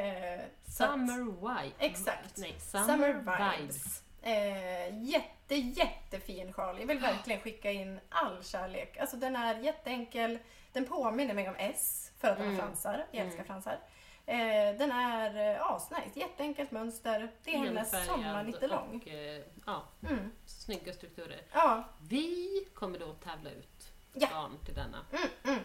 Summer 0.68 1.24
White. 1.64 1.76
Exakt. 1.86 2.38
Nej, 2.38 2.56
Summer, 2.60 2.86
Summer 2.88 3.14
Vibes. 3.14 3.62
Vibes. 3.62 4.04
Eh, 4.22 5.04
jätte, 5.04 5.56
jättefin 5.56 6.54
sjal. 6.54 6.80
Jag 6.80 6.88
vill 6.88 7.00
verkligen 7.00 7.42
skicka 7.42 7.72
in 7.72 8.00
all 8.10 8.44
kärlek. 8.44 8.98
Alltså 8.98 9.18
den 9.18 9.36
är 9.36 9.56
jätteenkel. 9.60 10.40
Den 10.74 10.86
påminner 10.86 11.34
mig 11.34 11.50
om 11.50 11.56
S 11.58 12.12
för 12.18 12.28
att 12.28 12.38
den 12.38 12.46
har 12.48 12.54
Mm. 12.54 12.66
fransar. 12.66 13.06
Jag 13.12 13.26
älskar 13.26 13.44
Mm. 13.44 13.48
fransar. 13.48 13.80
Eh, 14.26 14.78
den 14.78 14.92
är 14.92 15.56
eh, 15.56 15.72
asnice. 15.72 16.20
Jätteenkelt 16.20 16.72
mönster. 16.72 17.32
Det 17.44 17.54
är 17.54 17.58
hennes 17.58 17.94
Enfärgad 17.94 18.06
sommarnittelång. 18.08 19.02
Och, 19.06 19.08
eh, 19.08 19.42
ja, 19.66 19.84
Mm. 20.10 20.32
snygga 20.46 20.94
strukturer. 20.94 21.42
Ja. 21.54 21.84
Vi 22.10 22.50
kommer 22.74 23.00
då 23.00 23.14
tävla 23.14 23.50
ut 23.50 23.92
Ja. 24.14 24.28
garn 24.32 24.58
till 24.66 24.74
denna. 24.76 25.06
Mm, 25.12 25.28
mm. 25.44 25.60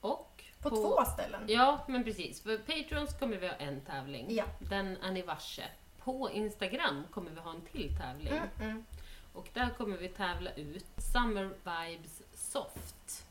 Och 0.00 0.44
På, 0.62 0.70
två 0.70 1.04
ställen. 1.04 1.44
Ja, 1.48 1.84
men 1.88 2.04
precis. 2.04 2.42
För 2.42 2.58
Patrons 2.58 3.18
kommer 3.18 3.36
vi 3.36 3.48
ha 3.48 3.54
en 3.54 3.80
tävling. 3.80 4.26
Ja. 4.28 4.44
Den 4.58 4.96
är 4.96 5.10
ni 5.12 5.22
varse. 5.22 5.62
På 6.04 6.30
Instagram 6.30 7.04
kommer 7.10 7.30
vi 7.30 7.40
ha 7.40 7.50
en 7.50 7.60
till 7.72 7.96
tävling. 7.96 8.32
Mm, 8.32 8.48
mm. 8.60 8.84
Och 9.32 9.48
där 9.52 9.70
kommer 9.70 9.96
vi 9.96 10.08
tävla 10.08 10.50
ut 10.52 10.86
Summer 10.96 11.44
Vibes 11.44 12.22
Soft 12.34 13.24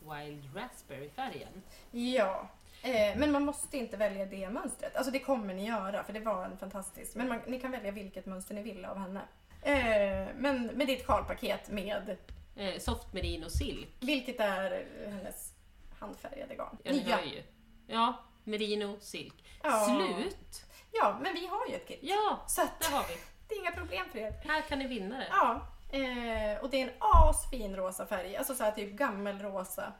Wild 0.00 0.44
Raspberry-färgen. 0.54 1.62
Ja, 1.90 2.48
eh, 2.82 3.16
men 3.16 3.32
man 3.32 3.44
måste 3.44 3.76
inte 3.76 3.96
välja 3.96 4.26
det 4.26 4.50
mönstret. 4.50 4.96
Alltså 4.96 5.12
det 5.12 5.18
kommer 5.18 5.54
ni 5.54 5.66
göra 5.66 6.04
för 6.04 6.12
det 6.12 6.20
var 6.20 6.44
en 6.44 6.58
fantastisk. 6.58 7.14
Men 7.14 7.28
man, 7.28 7.40
ni 7.46 7.60
kan 7.60 7.70
välja 7.70 7.90
vilket 7.92 8.26
mönster 8.26 8.54
ni 8.54 8.62
vill 8.62 8.84
av 8.84 8.98
henne. 8.98 9.20
Eh, 9.62 10.34
men 10.36 10.66
med 10.66 10.86
ditt 10.86 11.02
skalpaket 11.02 11.70
med, 11.70 12.16
Eh, 12.56 12.78
soft 12.78 13.12
Merino 13.12 13.48
Silk. 13.50 13.88
vilket 14.00 14.40
är 14.40 14.86
hennes 15.06 15.52
handfärgade 15.98 16.54
garn. 16.54 16.76
Ja, 16.82 16.92
ni 16.92 17.00
hör 17.00 17.22
ju. 17.22 17.42
Ja, 17.86 18.14
Merino 18.44 18.96
Silk. 19.00 19.44
Ja. 19.62 19.86
Slut! 19.86 20.63
Ja, 21.00 21.18
men 21.22 21.34
vi 21.34 21.46
har 21.46 21.66
ju 21.68 21.74
ett 21.74 21.88
kit. 21.88 21.98
Ja, 22.02 22.38
Så 22.46 22.62
att, 22.62 22.80
där 22.80 22.90
har 22.96 23.04
vi. 23.08 23.14
det 23.48 23.54
är 23.54 23.60
inga 23.60 23.72
problem 23.72 24.06
för 24.12 24.18
er. 24.18 24.32
Här 24.44 24.62
kan 24.62 24.78
ni 24.78 24.86
vinna 24.86 25.18
det. 25.18 25.26
Ja, 25.30 25.60
eh, 25.92 26.62
och 26.62 26.70
det 26.70 26.80
är 26.82 26.88
en 26.88 26.94
asfin 26.98 27.76
rosa 27.76 28.06
färg. 28.06 28.36
Alltså 28.36 28.54
så 28.54 28.64
här 28.64 28.72
typ 28.72 28.92
gammelrosa 28.92 29.92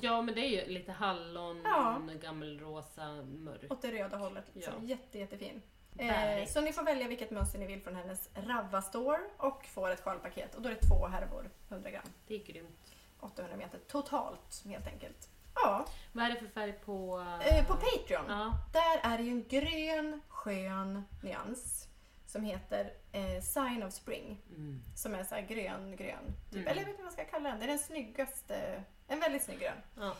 Ja, 0.00 0.22
men 0.22 0.34
det 0.34 0.40
är 0.40 0.48
ju 0.48 0.72
lite 0.72 0.92
hallon, 0.92 1.62
Ja. 1.64 2.00
gammelrosa, 2.22 3.06
mörk. 3.22 3.72
åt 3.72 3.82
det 3.82 3.92
röda 3.92 4.16
hållet. 4.16 4.44
Liksom. 4.52 4.74
Ja. 4.80 4.88
Jätte, 4.88 5.18
jättefin. 5.18 5.62
Eh, 5.98 6.46
så 6.46 6.60
ni 6.60 6.72
får 6.72 6.82
välja 6.82 7.08
vilket 7.08 7.30
mönster 7.30 7.58
ni 7.58 7.66
vill 7.66 7.82
från 7.82 7.94
hennes 7.96 8.28
Ravva 8.34 8.82
Store 8.82 9.20
och 9.36 9.66
får 9.66 9.90
ett 9.90 9.98
skalpaket. 9.98 10.54
Och 10.54 10.62
då 10.62 10.68
är 10.68 10.74
det 10.74 10.80
två 10.88 11.06
härvor, 11.06 11.50
100 11.68 11.90
gram. 11.90 12.02
Det 12.26 12.34
är 12.34 12.44
grymt. 12.44 12.94
800 13.20 13.56
meter 13.56 13.78
totalt 13.88 14.62
helt 14.64 14.86
enkelt. 14.86 15.28
Ja, 15.62 15.86
Vad 16.12 16.24
är 16.24 16.30
det 16.30 16.36
för 16.36 16.46
färg 16.46 16.72
på... 16.72 17.24
eh, 17.50 17.66
på 17.66 17.74
Patreon. 17.74 18.24
Ja, 18.28 18.52
Där 18.72 19.12
är 19.12 19.18
det 19.18 19.24
ju 19.24 19.30
en 19.30 19.44
grön 19.48 20.20
skön 20.28 21.02
nyans 21.22 21.88
som 22.26 22.44
heter 22.44 22.92
eh, 23.12 23.42
Sign 23.42 23.82
of 23.82 23.92
Spring. 23.92 24.38
mm. 24.48 24.80
Som 24.96 25.14
är 25.14 25.24
så 25.24 25.34
här 25.34 25.42
grön, 25.42 25.96
grön. 25.96 26.24
Typ. 26.50 26.54
Mm. 26.60 26.66
Eller 26.66 26.80
jag 26.80 26.86
vet 26.86 26.88
inte 26.88 27.02
vad 27.02 27.06
jag 27.06 27.12
ska 27.12 27.24
kalla 27.24 27.48
den. 27.50 27.58
Det 27.58 27.64
är 27.64 27.68
den 27.68 27.78
snyggaste. 27.78 28.82
En 29.08 29.20
väldigt 29.20 29.42
snygg 29.44 29.58
grön. 29.60 29.78
ja. 29.96 30.14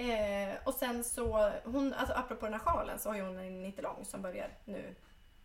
Eh, 0.00 0.54
och 0.64 0.74
sen 0.74 1.04
så, 1.04 1.52
hon, 1.64 1.94
alltså 1.94 2.14
apropå 2.14 2.46
den 2.46 2.52
här 2.52 2.60
sjalen 2.60 2.98
så 2.98 3.08
har 3.08 3.16
ju 3.16 3.22
hon 3.22 3.38
en 3.38 3.62
nittelång 3.62 4.04
som 4.04 4.22
börjar 4.22 4.48
nu 4.64 4.94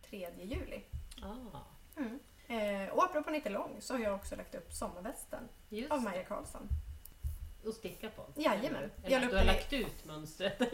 3 0.09 0.29
juli. 0.41 0.83
Ah, 1.23 1.59
Mm. 1.97 2.19
Eh, 2.47 2.89
och 2.93 3.03
apropå 3.03 3.29
nittelång 3.31 3.75
så 3.79 3.93
har 3.93 3.99
jag 3.99 4.15
också 4.15 4.35
lagt 4.35 4.55
upp 4.55 4.73
sommarvästen 4.73 5.39
just 5.69 5.91
av. 5.91 6.01
Maja 6.03 6.23
Karlsson. 6.23 6.67
Och 7.65 7.73
sticka 7.73 8.09
på. 8.09 8.25
Jajamän. 8.35 8.91
Eller, 9.03 9.19
Jag 9.19 9.29
du 9.29 9.37
har 9.37 9.43
lagt 9.43 9.73
ut 9.73 10.05
mönstret. 10.05 10.59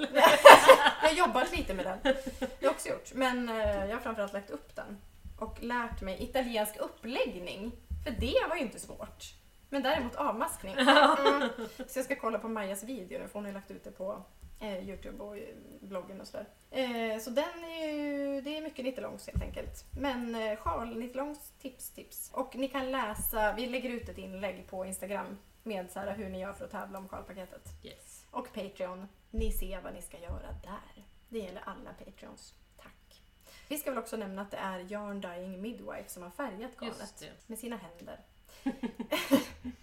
Jag 1.02 1.10
har 1.10 1.16
jobbat 1.16 1.58
lite 1.58 1.74
med 1.74 1.86
den. 1.86 1.98
Det 2.04 2.40
har 2.40 2.50
jag 2.60 2.72
också 2.72 2.90
gjort. 2.90 3.14
Men 3.14 3.50
eh, 3.50 3.86
jag 3.86 3.96
har 3.96 4.00
framförallt 4.00 4.34
lagt 4.34 4.50
upp 4.50 4.76
den. 4.76 4.98
Och 5.40 5.64
lärt 5.64 6.02
mig 6.02 6.24
italiensk 6.24 6.78
uppläggning. 6.78 7.72
För 8.04 8.12
det 8.12 8.50
var 8.50 8.56
ju 8.56 8.62
inte 8.62 8.80
svårt. 8.80 9.34
Men 9.70 9.84
däremot 9.84 10.16
avmaskning. 10.16 10.76
Mm. 11.24 11.50
Så 11.88 12.00
jag 12.00 12.06
ska 12.06 12.16
kolla 12.16 12.40
på 12.40 12.48
Majas 12.48 12.84
video 12.84 13.20
nu 13.20 13.28
för 13.28 13.34
hon 13.34 13.46
har 13.46 13.52
lagt 13.52 13.72
ut 13.72 13.84
det 13.84 13.92
på 13.92 14.24
eh, 14.60 14.90
Youtube 14.90 15.24
och 15.24 15.38
bloggen 15.82 16.22
och 16.22 16.28
sådär. 16.28 16.46
Eh, 16.72 17.20
så 17.20 17.30
den 17.30 17.64
är 17.64 17.92
ju, 17.92 18.42
det 18.42 18.58
är 18.58 18.62
mycket 18.62 18.86
nittelångs 18.86 19.28
helt 19.28 19.44
enkelt. 19.44 19.86
Men 20.00 20.36
eh, 20.36 20.56
sjal, 20.56 20.98
nittelångs, 20.98 21.52
tips, 21.62 21.90
tips. 21.90 22.30
Och 22.34 22.56
ni 22.56 22.68
kan 22.68 22.92
läsa, 22.92 23.54
vi 23.54 23.68
lägger 23.68 23.90
ut 23.90 24.10
ett 24.10 24.18
inlägg 24.18 24.68
på 24.70 24.86
Instagram 24.86 25.38
med 25.66 25.92
så 25.92 26.00
här, 26.00 26.16
hur 26.16 26.30
ni 26.30 26.40
gör 26.40 26.54
för 26.54 26.66
att 26.66 26.72
tävla 26.72 26.98
om 27.00 27.10
sjalpaketet. 27.10 27.70
Yes. 27.84 28.26
Och 28.32 28.48
Patreon, 28.54 29.08
ni 29.32 29.52
ser 29.52 29.82
vad 29.82 29.94
ni 29.94 30.02
ska 30.02 30.20
göra 30.20 30.52
där. 30.64 31.06
Det 31.30 31.40
gäller 31.40 31.62
alla 31.66 31.94
Patreons. 32.06 32.54
Tack. 32.78 33.22
Vi 33.68 33.78
ska 33.78 33.90
väl 33.92 34.00
också 34.00 34.18
nämna 34.18 34.42
att 34.42 34.52
det 34.52 34.58
är 34.58 34.80
Yarn 34.80 35.22
Dyeing 35.22 35.62
Midwife 35.62 36.10
som 36.10 36.24
har 36.24 36.30
färgat 36.30 36.72
garnet 36.82 37.24
med 37.48 37.60
sina 37.60 37.76
händer. 37.78 38.20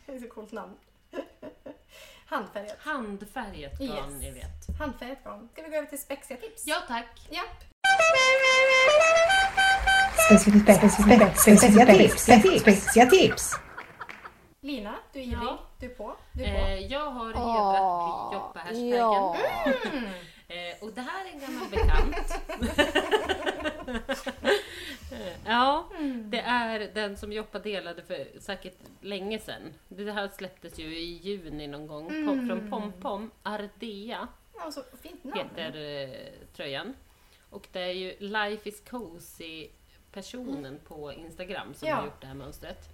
det 0.07 0.13
är 0.15 0.19
så 0.21 0.29
coolt 0.29 0.53
namn. 0.53 0.77
Handfärgat. 2.27 2.77
Handfärgat 2.79 3.79
garn, 3.79 4.13
Yes. 4.13 4.21
ni 4.21 4.31
vet. 4.31 4.79
Handfärgat 4.79 5.25
garn. 5.25 5.49
Ska 5.53 5.63
vi 5.63 5.69
gå 5.69 5.77
över 5.77 5.89
till 5.89 6.01
spexiga 6.01 6.41
tips? 6.41 6.63
Ja, 6.67 6.77
tack. 6.89 7.29
Japp. 7.31 7.65
Spetsiga 10.29 11.87
tips, 11.87 12.23
spetsiga 12.23 13.07
tips. 13.07 13.55
Lina, 14.61 14.95
du 15.13 15.19
är 15.19 15.23
ivrig. 15.25 15.39
Ja. 15.43 15.70
Du 15.81 15.87
är 15.87 15.91
på. 15.95 16.17
Du 16.33 16.45
är 16.45 16.53
på. 16.55 16.67
Eh, 16.67 16.87
jag 16.93 17.11
har 17.11 17.27
hedrat 17.27 18.33
Joppa-hashtaggen. 18.35 18.89
ja. 18.97 19.37
Mm. 19.93 20.05
Eh, 20.49 20.75
och 20.83 20.93
det 20.93 21.01
här 21.01 21.25
är 21.27 21.31
en 21.33 21.41
gammal 21.41 21.71
bekant. 21.71 22.41
Ja, 25.47 25.89
Mm. 25.99 26.31
det 26.31 26.41
är 26.41 26.91
den 26.95 27.17
som 27.17 27.33
Joppa 27.33 27.59
delade 27.59 28.03
för 28.03 28.27
säkert 28.41 28.77
länge 29.01 29.39
sedan. 29.39 29.75
Det 29.89 30.13
här 30.13 30.29
släpptes 30.29 30.79
ju 30.79 30.99
i 30.99 31.05
juni 31.23 31.67
någon 31.67 31.87
gång. 31.87 32.09
Pom, 32.09 32.29
Mm. 32.29 32.47
Från 32.49 32.71
Pompom. 32.71 33.31
Ardea 33.43 34.29
Ja, 34.59 34.71
så 34.73 34.83
fint 35.03 35.25
namn. 35.25 35.39
heter 35.57 36.03
eh, 36.03 36.11
tröjan. 36.57 36.95
Och 37.51 37.69
det 37.73 37.81
är 37.81 37.93
ju 37.93 38.15
Life 38.19 38.69
is 38.69 38.81
Cozy 38.91 39.69
personen 40.13 40.81
på 40.89 41.13
Instagram 41.13 41.75
som 41.75 41.89
Ja. 41.89 41.95
har 41.97 42.05
gjort 42.05 42.21
det 42.21 42.27
här 42.27 42.35
mönstret. 42.35 42.89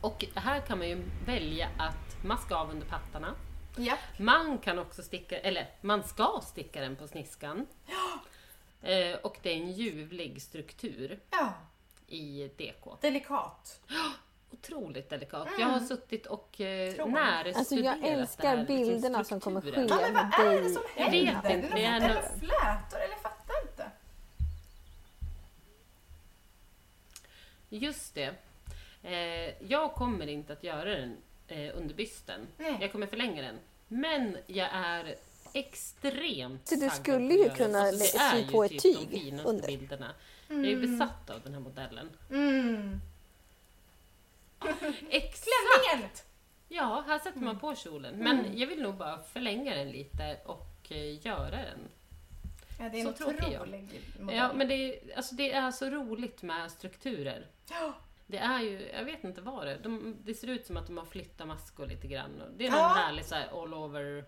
Och 0.00 0.24
här 0.34 0.60
kan 0.60 0.78
man 0.78 0.88
ju 0.88 1.02
välja 1.26 1.68
att 1.78 2.24
maska 2.24 2.54
av 2.56 2.70
under 2.70 2.86
pattarna. 2.86 3.34
Japp. 3.76 3.98
Man 4.18 4.58
kan 4.58 4.78
också 4.78 5.02
sticka, 5.02 5.38
eller 5.38 5.66
man 5.80 6.02
ska 6.04 6.40
sticka 6.44 6.80
den 6.80 6.96
på 6.96 7.08
sniskan. 7.08 7.66
Eh, 8.82 9.16
och 9.22 9.38
det 9.42 9.50
är 9.50 9.56
en 9.56 9.72
ljuvlig 9.72 10.42
struktur 10.42 11.20
Ja, 11.30 11.52
i 12.06 12.48
DK. 12.56 12.96
delikat. 13.00 13.80
Otroligt 14.50 15.10
delikat. 15.10 15.48
Jag 15.58 15.66
har 15.66 15.80
suttit 15.80 16.26
och 16.26 16.60
eh, 16.60 17.06
närstuderat 17.06 17.56
Alltså 17.56 17.74
jag 17.74 17.84
det 18.00 18.08
här, 18.08 18.16
älskar 18.18 18.56
liksom 18.56 18.76
bilderna 18.76 19.24
som 19.24 19.40
kommer 19.40 19.60
ske 19.60 19.68
Ja, 19.88 19.98
men 20.12 20.30
vad 20.38 20.54
är 20.54 20.62
det 20.62 20.70
som 20.70 20.82
Jag 20.96 21.04
händer? 21.04 21.32
vet 21.32 21.42
Det 21.42 21.48
är 21.48 21.56
inte, 21.56 21.68
jag 21.68 21.80
är 21.80 21.96
Är 21.96 22.08
det 22.08 22.14
nog- 22.14 22.24
flätor 22.40 22.98
eller 23.04 23.12
jag 23.14 23.20
fattar 23.22 23.54
inte? 23.62 23.90
Just 27.68 28.14
det. 28.14 28.34
Eh, 29.08 29.54
jag 29.68 29.92
kommer 29.94 30.26
inte 30.26 30.52
att 30.52 30.64
göra 30.64 30.84
den 30.96 31.16
eh, 31.48 31.76
under 31.76 31.94
bysten. 31.94 32.46
Nej. 32.58 32.76
Jag 32.80 32.92
kommer 32.92 33.06
förlänga 33.06 33.42
den. 33.42 33.58
Men 33.88 34.36
jag 34.46 34.68
är 34.72 35.14
extremt 35.52 36.68
Så 36.68 36.74
du 36.74 36.90
skulle 36.90 37.34
ju 37.34 37.50
kunna. 37.50 37.80
Alltså, 37.80 38.18
sy 38.18 38.50
på 38.50 38.64
ett 38.64 38.70
typ 38.70 38.82
tyg 38.82 39.08
de 39.10 39.18
finaste 39.20 39.48
under. 39.50 39.66
bilderna. 39.66 40.14
Jag 40.48 40.58
är 40.58 40.64
ju 40.64 40.86
besatt 40.86 41.30
av 41.30 41.40
den 41.42 41.52
här 41.52 41.60
modellen. 41.60 42.10
Mm. 42.30 43.00
Exakt! 45.10 45.44
Klänningen! 45.90 46.10
Ja, 46.68 47.04
här 47.06 47.18
sätter 47.18 47.40
man 47.40 47.58
på 47.58 47.74
kjolen. 47.74 48.14
Men 48.16 48.58
jag 48.58 48.66
vill 48.66 48.82
nog 48.82 48.94
bara 48.94 49.18
förlänga 49.22 49.74
den 49.74 49.90
lite 49.90 50.36
och 50.44 50.66
eh, 50.90 51.26
göra 51.26 51.50
den. 51.50 51.78
Ja, 52.80 52.88
det 52.88 53.00
är 53.00 53.02
Så 53.04 53.08
en 53.08 53.36
otrolig 53.36 53.80
modell. 54.20 54.36
Ja, 54.36 54.52
men 54.52 54.68
det, 54.68 54.74
är- 54.74 55.16
alltså, 55.16 55.34
det 55.34 55.52
är 55.52 55.70
så 55.70 55.90
roligt 55.90 56.42
med 56.42 56.70
strukturer. 56.70 57.46
Ja. 57.70 57.94
Det 58.30 58.38
är 58.38 58.60
ju, 58.62 58.88
jag 58.92 59.04
vet 59.04 59.24
inte 59.24 59.40
vad 59.40 59.66
det 59.66 59.72
är. 59.72 59.78
De, 59.78 60.16
det 60.24 60.34
ser 60.34 60.48
ut 60.48 60.66
som 60.66 60.76
att 60.76 60.86
de 60.86 60.96
har 60.98 61.04
flyttat 61.04 61.46
maskor 61.46 61.86
lite 61.86 62.06
grann. 62.08 62.42
Det 62.56 62.66
är 62.66 62.70
någon 62.70 62.80
Ja. 62.80 62.88
härlig 62.88 63.24
så 63.24 63.34
här, 63.34 63.62
all 63.62 63.74
over 63.74 64.24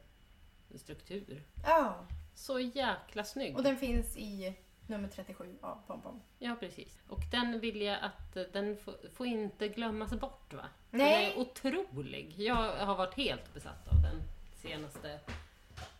struktur. 0.74 1.42
ja. 1.66 2.06
Så 2.34 2.60
jäkla 2.60 3.24
snygg. 3.24 3.56
Och 3.56 3.62
den 3.62 3.76
finns 3.76 4.16
i 4.16 4.54
nummer 4.86 5.08
37 5.08 5.58
av 5.60 5.78
Pompom. 5.86 6.20
Ja, 6.38 6.56
precis. 6.60 6.98
Och 7.08 7.20
den 7.30 7.60
vill 7.60 7.80
jag 7.82 7.98
att 8.02 8.52
den 8.52 8.76
får, 8.76 8.94
får 9.14 9.26
inte 9.26 9.68
glömmas 9.68 10.10
bort 10.14 10.52
va? 10.52 10.66
Nej. 10.90 11.26
Den 11.26 11.32
är 11.32 11.38
otrolig. 11.48 12.34
Jag 12.38 12.54
har 12.76 12.94
varit 12.96 13.14
helt 13.14 13.54
besatt 13.54 13.88
av 13.88 14.02
den 14.02 14.22
senaste. 14.54 15.20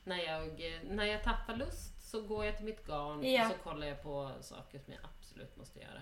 När 0.04 0.18
jag, 0.18 0.60
när 0.90 1.04
jag 1.04 1.24
tappar 1.24 1.56
lust 1.56 2.10
så 2.10 2.22
går 2.22 2.44
jag 2.44 2.56
till 2.56 2.64
mitt 2.66 2.86
garn 2.86 3.24
Ja. 3.32 3.46
och 3.46 3.52
så 3.52 3.58
kollar 3.58 3.86
jag 3.86 4.02
på 4.02 4.30
saker 4.40 4.78
som 4.78 4.92
jag 4.92 5.02
absolut 5.04 5.56
måste 5.56 5.80
göra. 5.80 6.00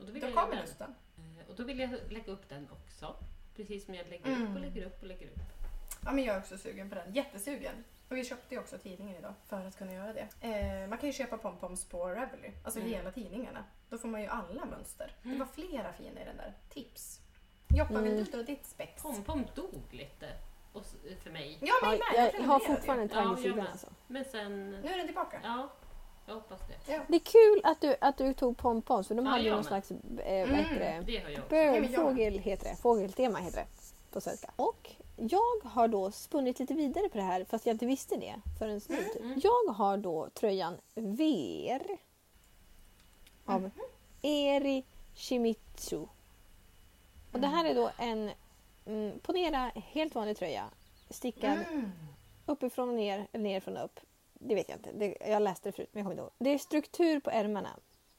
Och 0.00 0.06
då 0.06 0.12
vill 0.12 0.22
Då 0.22 0.28
jag 0.28 0.34
kommer 0.34 0.56
lusten. 0.56 0.94
Eh, 1.18 1.48
Och 1.50 1.54
då 1.56 1.64
vill 1.64 1.78
jag 1.80 1.90
lägga 2.10 2.32
upp 2.32 2.48
den 2.48 2.68
också. 2.70 3.16
Precis 3.56 3.84
som 3.84 3.94
jag 3.94 4.08
lägger 4.08 4.26
Mm. 4.26 4.42
upp 4.48 4.54
och 4.54 4.60
lägger 4.60 4.86
upp 4.86 5.00
och 5.02 5.06
lägger 5.08 5.26
upp. 5.26 5.38
Ja, 6.04 6.12
men 6.12 6.24
jag 6.24 6.36
är 6.36 6.40
också 6.40 6.58
sugen 6.58 6.88
på 6.88 6.94
den. 6.94 7.14
Jättesugen. 7.14 7.84
Och 8.08 8.16
vi 8.16 8.24
köpte 8.24 8.54
ju 8.54 8.60
också 8.60 8.78
tidningen 8.78 9.16
idag 9.16 9.34
för 9.46 9.66
att 9.66 9.78
kunna 9.78 9.92
göra 9.92 10.12
det. 10.12 10.28
Eh, 10.40 10.88
man 10.88 10.98
kan 10.98 11.08
ju 11.08 11.12
köpa 11.12 11.38
pompoms 11.38 11.84
på 11.84 12.08
Ravelry, 12.08 12.50
alltså 12.64 12.80
Mm. 12.80 12.92
hela 12.92 13.12
tidningarna. 13.12 13.64
Då 13.90 13.98
får 13.98 14.08
man 14.08 14.20
ju 14.22 14.26
alla 14.26 14.64
mönster. 14.64 15.12
Det 15.22 15.36
var 15.36 15.46
flera 15.46 15.92
fina 15.92 16.20
i 16.20 16.24
den 16.24 16.36
där. 16.36 16.54
Tips. 16.68 17.20
Joppa, 17.68 18.00
vill 18.00 18.12
Mm. 18.12 18.24
du 18.24 18.30
dra 18.30 18.42
ditt 18.42 18.66
spex? 18.66 19.02
Pompom 19.02 19.44
dog 19.54 19.82
lite 19.90 20.28
och 20.72 20.84
för 21.22 21.30
mig. 21.30 21.58
Ja, 21.60 21.74
men 21.82 21.90
Ja, 21.92 21.98
med. 22.12 22.34
jag 22.34 22.42
har 22.42 22.58
fortfarande 22.60 23.02
en 23.04 23.10
Ja, 23.12 23.38
jag 23.44 23.60
alltså. 23.60 23.86
Men 24.06 24.24
sen... 24.24 24.70
Nu 24.70 24.88
är 24.92 24.96
den 24.96 25.06
tillbaka. 25.06 25.40
Ja, 25.42 25.68
jag 26.30 26.34
hoppas 26.34 26.60
det. 26.86 27.00
Det 27.08 27.14
är 27.14 27.20
kul 27.20 27.60
att 27.64 27.80
du, 27.80 27.96
att 28.00 28.16
du 28.18 28.34
tog 28.34 28.56
pompons 28.56 29.08
för 29.08 29.14
de 29.14 29.24
Ja, 29.26 29.30
hade 29.30 29.44
ju 29.44 29.50
någon 29.50 29.64
slags, 29.64 29.90
eh, 29.90 29.96
vad 30.48 30.58
heter 30.58 30.78
det? 30.78 31.02
Det. 31.06 31.48
Bird, 31.80 31.94
fågel 31.94 32.38
heter 32.38 32.70
det. 32.70 32.76
Fågeltema 32.76 33.38
heter 33.38 33.56
det 33.60 33.66
på 34.12 34.20
svenska. 34.20 34.50
Och 34.56 34.90
jag 35.16 35.60
har 35.64 35.88
då 35.88 36.10
spunnit 36.10 36.58
lite 36.58 36.74
vidare 36.74 37.08
på 37.08 37.16
det 37.18 37.24
här 37.24 37.44
fast 37.44 37.66
jag 37.66 37.74
inte 37.74 37.86
visste 37.86 38.16
det 38.16 38.34
förrän 38.58 38.80
nu. 38.88 38.96
Typ. 38.96 39.20
Mm. 39.22 39.40
Jag 39.42 39.72
har 39.72 39.96
då 39.96 40.28
tröjan 40.34 40.76
Ver 40.94 41.82
av 43.44 43.60
Mhm. 43.60 43.70
Eri 44.22 44.84
Shimizu. 45.14 46.06
Och 47.32 47.40
det 47.40 47.46
här 47.46 47.64
är 47.64 47.74
då 47.74 47.90
en, 47.98 48.30
mm, 48.86 49.18
ponera 49.22 49.70
helt 49.74 50.14
vanlig 50.14 50.36
tröja. 50.36 50.64
Stickad 51.10 51.58
Mm. 51.70 51.92
uppifrån 52.46 52.88
och 52.88 52.94
ner 52.94 53.26
eller 53.32 53.44
nerifrån 53.44 53.76
och 53.76 53.84
upp. 53.84 54.00
Det 54.42 54.54
vet 54.54 54.68
jag 54.68 54.78
inte. 54.78 54.92
Det, 54.92 55.16
jag 55.20 55.42
läste 55.42 55.68
det 55.68 55.72
förut 55.72 55.88
men 55.92 55.98
jag 56.00 56.04
kommer 56.04 56.14
inte 56.14 56.22
ihåg. 56.22 56.32
Det 56.38 56.50
är 56.50 56.58
struktur 56.58 57.20
på 57.20 57.30
ärmarna. 57.30 57.70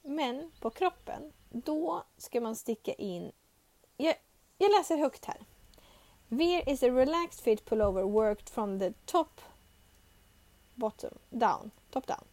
Men 0.01 0.51
på 0.59 0.69
kroppen, 0.69 1.33
då 1.49 2.03
ska 2.17 2.41
man 2.41 2.55
sticka 2.55 2.93
in... 2.93 3.31
Jag, 3.97 4.15
jag 4.57 4.71
läser 4.71 4.97
högt 4.97 5.25
här. 5.25 5.37
Veer 6.27 6.69
is 6.69 6.83
a 6.83 6.87
relaxed 6.89 7.43
fit 7.43 7.65
pullover 7.65 8.03
worked 8.03 8.49
from 8.49 8.79
the 8.79 8.93
top 9.05 9.41
bottom 10.75 11.17
down. 11.29 11.71
Top 11.91 12.07
down. 12.07 12.23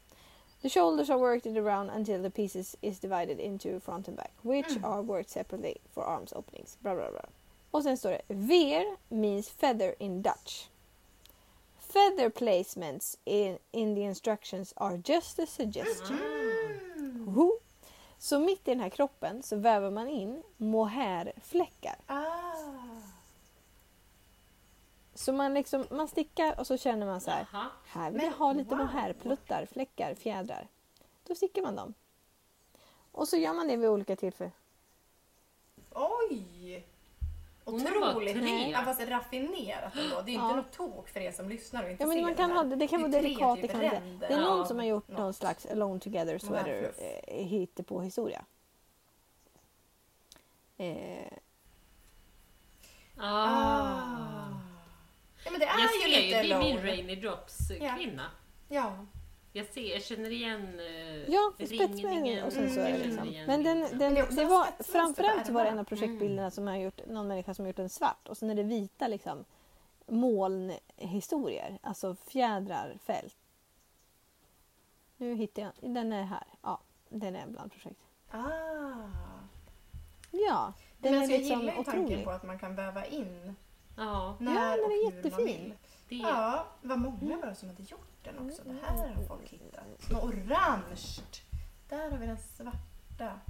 The 0.62 0.68
shoulders 0.68 1.10
are 1.10 1.18
worked 1.18 1.56
around 1.56 1.90
until 1.90 2.22
the 2.22 2.30
pieces 2.30 2.76
is 2.80 3.00
divided 3.00 3.40
into 3.40 3.80
front 3.80 4.08
and 4.08 4.16
back, 4.16 4.32
which 4.42 4.66
Mm. 4.76 4.84
are 4.84 5.02
worked 5.02 5.30
separately 5.30 5.74
for 5.94 6.04
arms 6.04 6.32
openings. 6.32 6.76
Bla 6.80 6.94
bla 6.94 7.10
bla. 7.10 7.24
Och 7.70 7.82
sen 7.82 7.96
står 7.98 8.10
det 8.10 8.22
Veer 8.28 8.96
means 9.08 9.48
feather 9.50 9.94
in 9.98 10.22
Dutch. 10.22 10.68
Feather 11.88 12.30
placements 12.30 13.16
in, 13.24 13.58
in 13.72 13.94
the 13.94 14.02
instructions 14.02 14.74
are 14.76 15.02
just 15.04 15.38
a 15.38 15.46
suggestion. 15.46 16.18
Mm. 16.96 17.50
Så 18.18 18.38
mitt 18.38 18.68
i 18.68 18.70
den 18.70 18.80
här 18.80 18.88
kroppen 18.88 19.42
så 19.42 19.56
väver 19.56 19.90
man 19.90 20.08
in 20.08 20.42
mohairfläckar. 20.56 21.96
Ah. 22.06 22.24
Så 25.14 25.32
man, 25.32 25.54
liksom, 25.54 25.86
man 25.90 26.08
stickar 26.08 26.60
och 26.60 26.66
så 26.66 26.76
känner 26.76 27.06
man 27.06 27.20
så 27.20 27.30
här. 27.30 27.46
Jaha. 27.52 27.66
Här 27.86 28.10
vill 28.10 28.22
jag 28.22 28.32
ha 28.32 28.52
lite 28.52 28.74
wow. 28.74 28.78
mohairpluttar, 28.78 29.66
fläckar, 29.66 30.14
fjädrar. 30.14 30.68
Då 31.26 31.34
stickar 31.34 31.62
man 31.62 31.76
dem. 31.76 31.94
Och 33.12 33.28
så 33.28 33.36
gör 33.36 33.54
man 33.54 33.68
det 33.68 33.76
vid 33.76 33.88
olika 33.88 34.16
tillfällen. 34.16 34.52
Oj! 35.94 36.57
Bara 37.84 38.10
Otroligt. 38.10 38.36
tre. 38.36 38.70
Ja, 38.70 38.82
fast 38.84 39.00
raffinerat 39.00 39.96
ändå. 39.96 40.22
Det 40.22 40.30
är 40.30 40.34
inte 40.34 40.46
Ja. 40.46 40.56
något 40.56 40.72
tok 40.72 41.08
för 41.08 41.20
er 41.20 41.32
som 41.32 41.48
lyssnar 41.48 41.84
och 41.84 41.90
inte 41.90 42.02
Ja, 42.02 42.06
men 42.06 42.16
ser 42.16 42.22
man 42.22 42.30
det 42.30 42.36
kan 42.36 42.50
här. 42.50 42.56
ha, 42.56 42.64
det, 42.64 42.76
det 42.76 42.88
kan 42.88 43.00
vara 43.02 43.12
delikat. 43.12 43.56
Det, 43.62 43.68
typ 43.68 43.76
ränder. 43.76 44.28
det 44.28 44.34
är 44.34 44.40
någon 44.40 44.58
Ja, 44.58 44.64
som 44.64 44.78
har 44.78 44.84
gjort 44.84 45.08
någon 45.08 45.34
slags 45.34 45.66
alone 45.66 46.00
together 46.00 46.38
sweater 46.38 46.92
eh, 47.26 47.44
hittepå 47.46 48.00
historia. 48.00 48.44
Eh, 50.76 51.32
Ah. 53.20 54.48
Ja, 55.44 55.50
men 55.50 55.60
det 55.60 55.66
är 55.66 55.78
Jag 55.78 55.82
ju 55.82 55.88
ser 55.88 56.08
ju, 56.08 56.26
lite 56.26 56.42
det 56.42 56.52
är 56.54 56.58
min. 56.58 56.78
Rainy 56.82 57.16
Drops 57.16 57.58
Ja. 57.80 57.98
Ja. 58.68 59.06
Jag, 59.58 59.66
ser, 59.66 59.92
jag 59.94 60.02
känner 60.02 60.30
igen 60.30 60.80
eh, 60.80 61.30
ja, 61.34 61.52
ringningen. 61.58 62.44
och 62.44 62.52
sen 62.52 62.70
så 62.74 62.80
är 62.80 62.84
det 62.84 62.90
Jag 62.90 63.00
känner 63.00 63.24
liksom. 63.24 63.46
Men 63.46 63.62
den, 63.62 63.98
den, 63.98 64.14
det 64.14 64.44
var, 64.44 64.82
framförallt 64.82 65.48
var 65.48 65.64
det 65.64 65.70
en 65.70 65.78
av 65.78 65.84
projektbilderna 65.84 66.50
som 66.50 66.66
har 66.66 66.76
gjort, 66.76 67.06
någon 67.06 67.28
människa 67.28 67.54
som 67.54 67.64
har 67.64 67.68
gjort 67.68 67.78
en 67.78 67.88
svart 67.88 68.28
och 68.28 68.36
sen 68.36 68.50
är 68.50 68.54
det 68.54 68.62
vita 68.62 69.08
liksom 69.08 69.44
molnhistorier, 70.06 71.78
alltså 71.82 72.14
fjädrar, 72.14 72.98
fält. 73.04 73.36
Nu 75.16 75.34
hittar 75.34 75.62
jag, 75.62 75.72
den 75.94 76.12
är 76.12 76.22
här. 76.24 76.44
Ja, 76.62 76.80
den 77.08 77.36
är 77.36 77.46
bland 77.46 77.72
projekt. 77.72 78.00
Ah. 78.30 78.44
Ja, 80.30 80.72
den 80.98 81.12
men 81.12 81.14
är 81.14 81.18
alltså, 81.18 81.32
jag 81.32 81.38
liksom 81.40 81.60
gillar 81.60 81.72
ju 81.76 81.84
tanken 81.84 82.04
otrolig. 82.04 82.24
på 82.24 82.30
att 82.30 82.42
man 82.42 82.58
kan 82.58 82.74
väva 82.74 83.06
in 83.06 83.54
Ja, 83.96 84.36
när 84.40 84.54
den 84.54 84.62
är 84.62 84.84
och 84.84 84.90
hur 84.90 85.04
man 85.04 85.14
jättefin. 85.14 85.46
vill. 85.46 85.74
Det 86.08 86.16
Ja, 86.16 86.66
vad 86.82 86.98
många 86.98 87.36
var 87.36 87.46
det 87.46 87.54
som 87.54 87.68
hade 87.68 87.82
gjort 87.82 88.24
den 88.24 88.38
också. 88.38 88.62
Det 88.64 88.76
här 88.86 89.14
har 89.14 89.22
folk 89.24 89.48
hittat. 89.48 90.10
Något 90.10 90.24
orange. 90.24 91.20
Där 91.88 92.10
har 92.10 92.18
vi 92.18 92.26
den 92.26 92.38
svarta. 92.38 93.40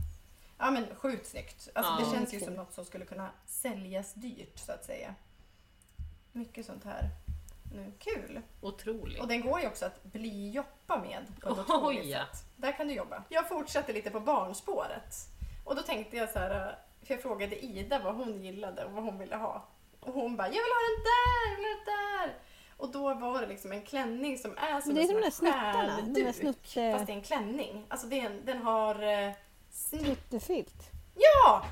Ja 0.58 0.70
men 0.70 0.94
sjukt 0.94 1.26
snyggt. 1.26 1.68
Alltså, 1.74 1.92
Ja. 1.92 1.98
det 2.04 2.16
känns 2.16 2.34
ju 2.34 2.40
som 2.40 2.54
något 2.54 2.72
som 2.74 2.84
skulle 2.84 3.04
kunna 3.04 3.30
säljas 3.46 4.14
dyrt 4.14 4.58
så 4.58 4.72
att 4.72 4.84
säga. 4.84 5.14
Mycket 6.32 6.66
sånt 6.66 6.84
här 6.84 7.10
nu. 7.74 7.92
Kul! 7.98 8.42
otroligt. 8.60 9.20
Och 9.20 9.28
den 9.28 9.40
går 9.40 9.60
ju 9.60 9.66
också 9.66 9.86
att 9.86 10.02
bli 10.04 10.50
joppa 10.50 10.98
med 11.00 11.26
på 11.40 11.48
ett 11.48 11.58
Oj, 11.58 11.64
otroligt 11.64 12.06
ja. 12.06 12.26
sätt. 12.26 12.44
Där 12.56 12.72
kan 12.72 12.88
du 12.88 12.94
jobba. 12.94 13.22
Jag 13.28 13.48
fortsatte 13.48 13.92
lite 13.92 14.10
på 14.10 14.20
barnspåret. 14.20 15.14
Och 15.64 15.76
då 15.76 15.82
tänkte 15.82 16.16
jag 16.16 16.30
så 16.30 16.38
här, 16.38 16.78
för 17.02 17.14
jag 17.14 17.22
frågade 17.22 17.64
Ida 17.64 17.98
vad 17.98 18.14
hon 18.14 18.42
gillade 18.42 18.84
och 18.84 18.92
vad 18.92 19.04
hon 19.04 19.18
ville 19.18 19.36
ha. 19.36 19.64
Och 20.00 20.12
hon 20.14 20.36
bara, 20.36 20.46
jag 20.46 20.52
vill 20.52 20.60
ha 20.60 20.80
den 20.88 21.04
där, 21.04 21.50
jag 21.50 21.56
vill 21.56 21.64
ha 21.64 21.74
den 21.76 22.28
där. 22.28 22.38
Och 22.78 22.92
då 22.92 23.14
var 23.14 23.40
det 23.40 23.46
liksom 23.46 23.72
en 23.72 23.82
klänning 23.82 24.38
som 24.38 24.56
är 24.58 24.80
som 24.80 24.94
Det 24.94 25.00
är 25.00 25.02
en 25.02 25.08
som 25.08 25.14
sån 25.32 25.46
här 25.46 25.72
snuttarna. 25.72 26.32
Snutt, 26.32 26.56
Fast 26.62 26.74
det 27.06 27.12
är 27.12 27.16
en 27.16 27.22
klänning. 27.22 27.86
Alltså 27.88 28.06
det 28.06 28.20
är 28.20 28.26
en, 28.26 28.44
den 28.44 28.62
har 28.62 29.02
eh. 29.02 29.32
Snuttefilt. 29.70 30.90
Ja! 31.14 31.64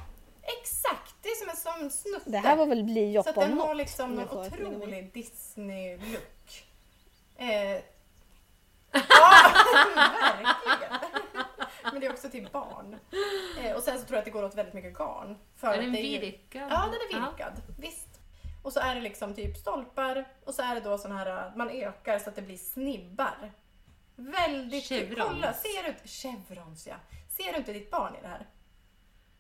Exakt! 0.61 1.15
Det 1.23 1.29
är 1.29 1.35
som 1.35 1.49
en 1.49 1.57
sån 1.57 1.91
snutte. 1.91 2.31
Det 2.31 2.39
här 2.39 2.57
var 2.57 2.67
väl 2.67 2.85
bli 2.85 3.21
Så 3.25 3.29
att 3.29 3.35
den 3.35 3.59
har 3.59 3.67
något. 3.69 3.77
liksom 3.77 4.13
om 4.13 4.19
en 4.19 4.29
otrolig 4.29 5.13
Disney-look. 5.13 6.65
Eh, 7.37 7.47
ja, 8.93 9.53
verkligen. 9.97 11.01
Men 11.83 12.01
det 12.01 12.07
är 12.07 12.13
också 12.13 12.29
till 12.29 12.49
barn. 12.53 12.97
Eh, 13.63 13.73
och 13.77 13.83
sen 13.83 13.99
så 13.99 14.05
tror 14.05 14.17
jag 14.17 14.19
att 14.19 14.25
det 14.25 14.31
går 14.31 14.43
åt 14.45 14.55
väldigt 14.55 14.75
mycket 14.75 14.95
garn. 14.99 15.37
För 15.57 15.69
är 15.73 15.83
den 15.83 15.93
det 15.93 15.99
är 15.99 16.03
ju- 16.13 16.21
virkad? 16.21 16.63
Ja, 16.71 16.89
den 16.93 17.21
är 17.21 17.31
virkad. 17.31 17.53
Visst. 17.79 18.16
Och 18.67 18.73
så 18.73 18.81
är 18.81 18.95
det 18.95 19.01
liksom 19.01 19.35
typ 19.35 19.57
stolpar 19.57 20.25
och 20.45 20.55
så 20.55 20.62
är 20.62 20.75
det 20.75 20.81
då 20.81 20.99
sån 20.99 21.12
här, 21.12 21.53
man 21.57 21.71
ökar 21.71 22.19
så 22.19 22.29
att 22.31 22.37
det 22.37 22.43
blir 22.43 22.57
snibbar. 22.57 23.53
Väldigt 24.17 24.85
Chevrons. 24.85 25.29
Kolla, 25.31 25.53
ser 25.53 25.83
du 25.83 25.89
inte? 25.89 26.09
Chevrons 26.09 26.87
ja. 26.87 26.95
Ser 27.29 27.53
du 27.53 27.59
inte 27.59 27.73
ditt 27.73 27.91
barn 27.91 28.14
i 28.17 28.19
det 28.23 28.29
här? 28.29 28.47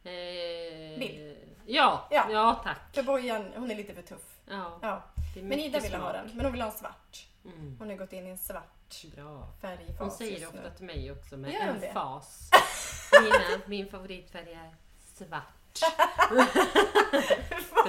Eh, 0.04 0.98
Bild. 0.98 1.38
Ja, 1.66 2.08
Ja. 2.10 2.26
ja. 2.30 2.60
tack. 2.64 2.94
För 2.94 3.02
Bojan, 3.02 3.52
hon 3.56 3.70
är 3.70 3.74
lite 3.74 3.94
för 3.94 4.02
tuff. 4.02 4.40
Ja, 4.44 4.78
Ja. 4.82 5.02
Men 5.42 5.58
Ida 5.58 5.80
ville 5.80 5.96
ha 5.98 6.12
den, 6.12 6.30
men 6.34 6.44
hon 6.44 6.52
vill 6.52 6.62
ha 6.62 6.70
en 6.70 6.76
svart. 6.78 7.26
Mm, 7.44 7.76
Hon 7.78 7.88
har 7.88 7.96
gått 7.96 8.12
in 8.12 8.26
i 8.26 8.30
en 8.30 8.38
svart 8.38 9.04
bra. 9.14 9.48
färgfas 9.60 9.98
Hon 9.98 10.10
säger 10.10 10.40
det 10.40 10.46
ofta 10.46 10.60
nu. 10.62 10.70
till 10.76 10.86
mig 10.86 11.12
också 11.12 11.36
med 11.36 11.54
en 11.54 11.80
det? 11.80 11.92
fas. 11.92 12.50
Mina, 13.22 13.62
min 13.66 13.90
favoritfärg 13.90 14.52
är 14.52 14.74
svart. 15.14 15.42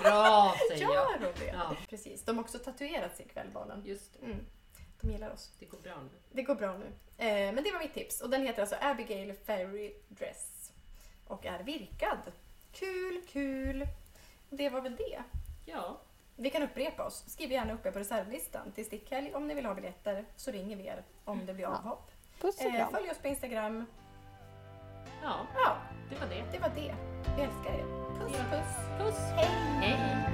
Bra 0.02 0.56
säger 0.70 0.82
jag. 0.84 0.94
Gör 0.94 1.06
hon 1.06 1.22
det? 1.40 1.46
Ja. 1.46 1.76
Precis. 1.90 2.26
De 2.26 2.38
har 2.38 2.44
också 2.44 2.60
tatuerat 2.60 3.16
sig 3.18 3.26
ikväll 3.26 3.48
barnen. 3.54 3.82
Just 3.86 4.14
det, 4.14 4.26
Mm. 4.26 4.46
De 5.02 5.12
gillar 5.12 5.30
oss. 5.34 5.52
det 5.60 5.66
går 5.66 5.78
bra 5.78 5.94
nu. 6.04 6.10
Det 6.32 6.42
går 6.42 6.56
bra 6.56 6.78
nu. 6.78 6.86
Eh, 7.26 7.54
men 7.54 7.64
det 7.64 7.72
var 7.72 7.80
mitt 7.80 7.94
tips. 7.94 8.22
Och 8.22 8.30
den 8.30 8.46
heter 8.46 8.62
alltså 8.62 8.76
Abigail 8.82 9.34
Fairy 9.46 9.94
Dress. 10.08 10.72
Och 11.28 11.46
är 11.46 11.64
virkad. 11.64 12.18
Kul, 12.72 13.22
kul. 13.28 13.88
Det 14.50 14.70
var 14.70 14.82
väl 14.82 14.96
det. 14.96 15.24
Ja, 15.66 15.98
Vi 16.36 16.50
kan 16.50 16.64
upprepa 16.64 17.04
oss. 17.04 17.24
Skriv 17.28 17.52
gärna 17.52 17.74
upp 17.74 17.86
er 17.86 17.92
på 17.92 18.00
reservlistan 18.00 18.72
till 18.72 18.86
stickhelg 18.86 19.36
om 19.36 19.48
ni 19.48 19.54
vill 19.54 19.66
ha 19.66 19.74
biljetter 19.74 20.26
så 20.36 20.52
ringer 20.52 20.76
vi 20.78 20.88
er 20.88 21.04
om 21.26 21.46
det 21.46 21.54
blir 21.54 21.66
Ja. 21.66 21.78
avhopp. 21.78 22.12
Puss 22.42 22.56
och 22.60 22.66
Eh, 22.66 22.76
kram. 22.76 22.92
följ 22.92 23.12
oss 23.12 23.18
på 23.18 23.28
Instagram. 23.28 23.86
Ja, 25.24 25.48
Ja, 25.56 25.78
det 26.10 26.16
var 26.20 26.28
det. 26.28 26.44
det 26.52 26.60
var 26.60 26.70
det. 26.70 26.96
Vi 27.36 27.42
älskar 27.44 27.74
er. 27.74 27.86
Puss 28.20 28.32
Ja. 28.38 28.44
puss. 28.58 28.76
Puss! 29.00 29.20
Hej! 29.36 29.50
Hej! 29.82 30.28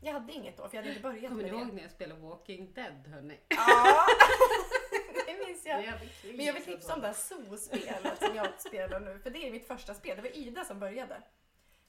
Jag 0.00 0.12
hade 0.12 0.32
inget 0.32 0.56
då 0.56 0.68
för 0.68 0.76
jag 0.76 0.82
hade 0.82 0.88
inte 0.88 1.02
börjat 1.02 1.22
Kommer 1.28 1.42
med 1.42 1.52
ni 1.52 1.58
det. 1.58 1.64
ihåg 1.64 1.74
när 1.74 1.82
jag 1.82 1.90
spelade 1.90 2.20
Walking 2.20 2.72
Dead 2.74 3.06
hörni? 3.14 3.38
Ja, 3.48 3.56
det 5.32 5.46
minns 5.46 5.66
jag. 5.66 5.82
Det. 5.82 6.32
Men 6.36 6.46
jag 6.46 6.52
vill 6.52 6.64
tipsa 6.64 6.94
om 6.94 7.00
det 7.00 7.06
här 7.06 7.14
zoo-spelet 7.14 8.18
som 8.18 8.36
jag 8.36 8.60
spelar 8.60 9.00
nu, 9.00 9.18
för 9.18 9.30
det 9.30 9.46
är 9.48 9.50
mitt 9.52 9.66
första 9.66 9.94
spel. 9.94 10.16
Det 10.16 10.22
var 10.22 10.36
Ida 10.36 10.64
som 10.64 10.80
började. 10.80 11.22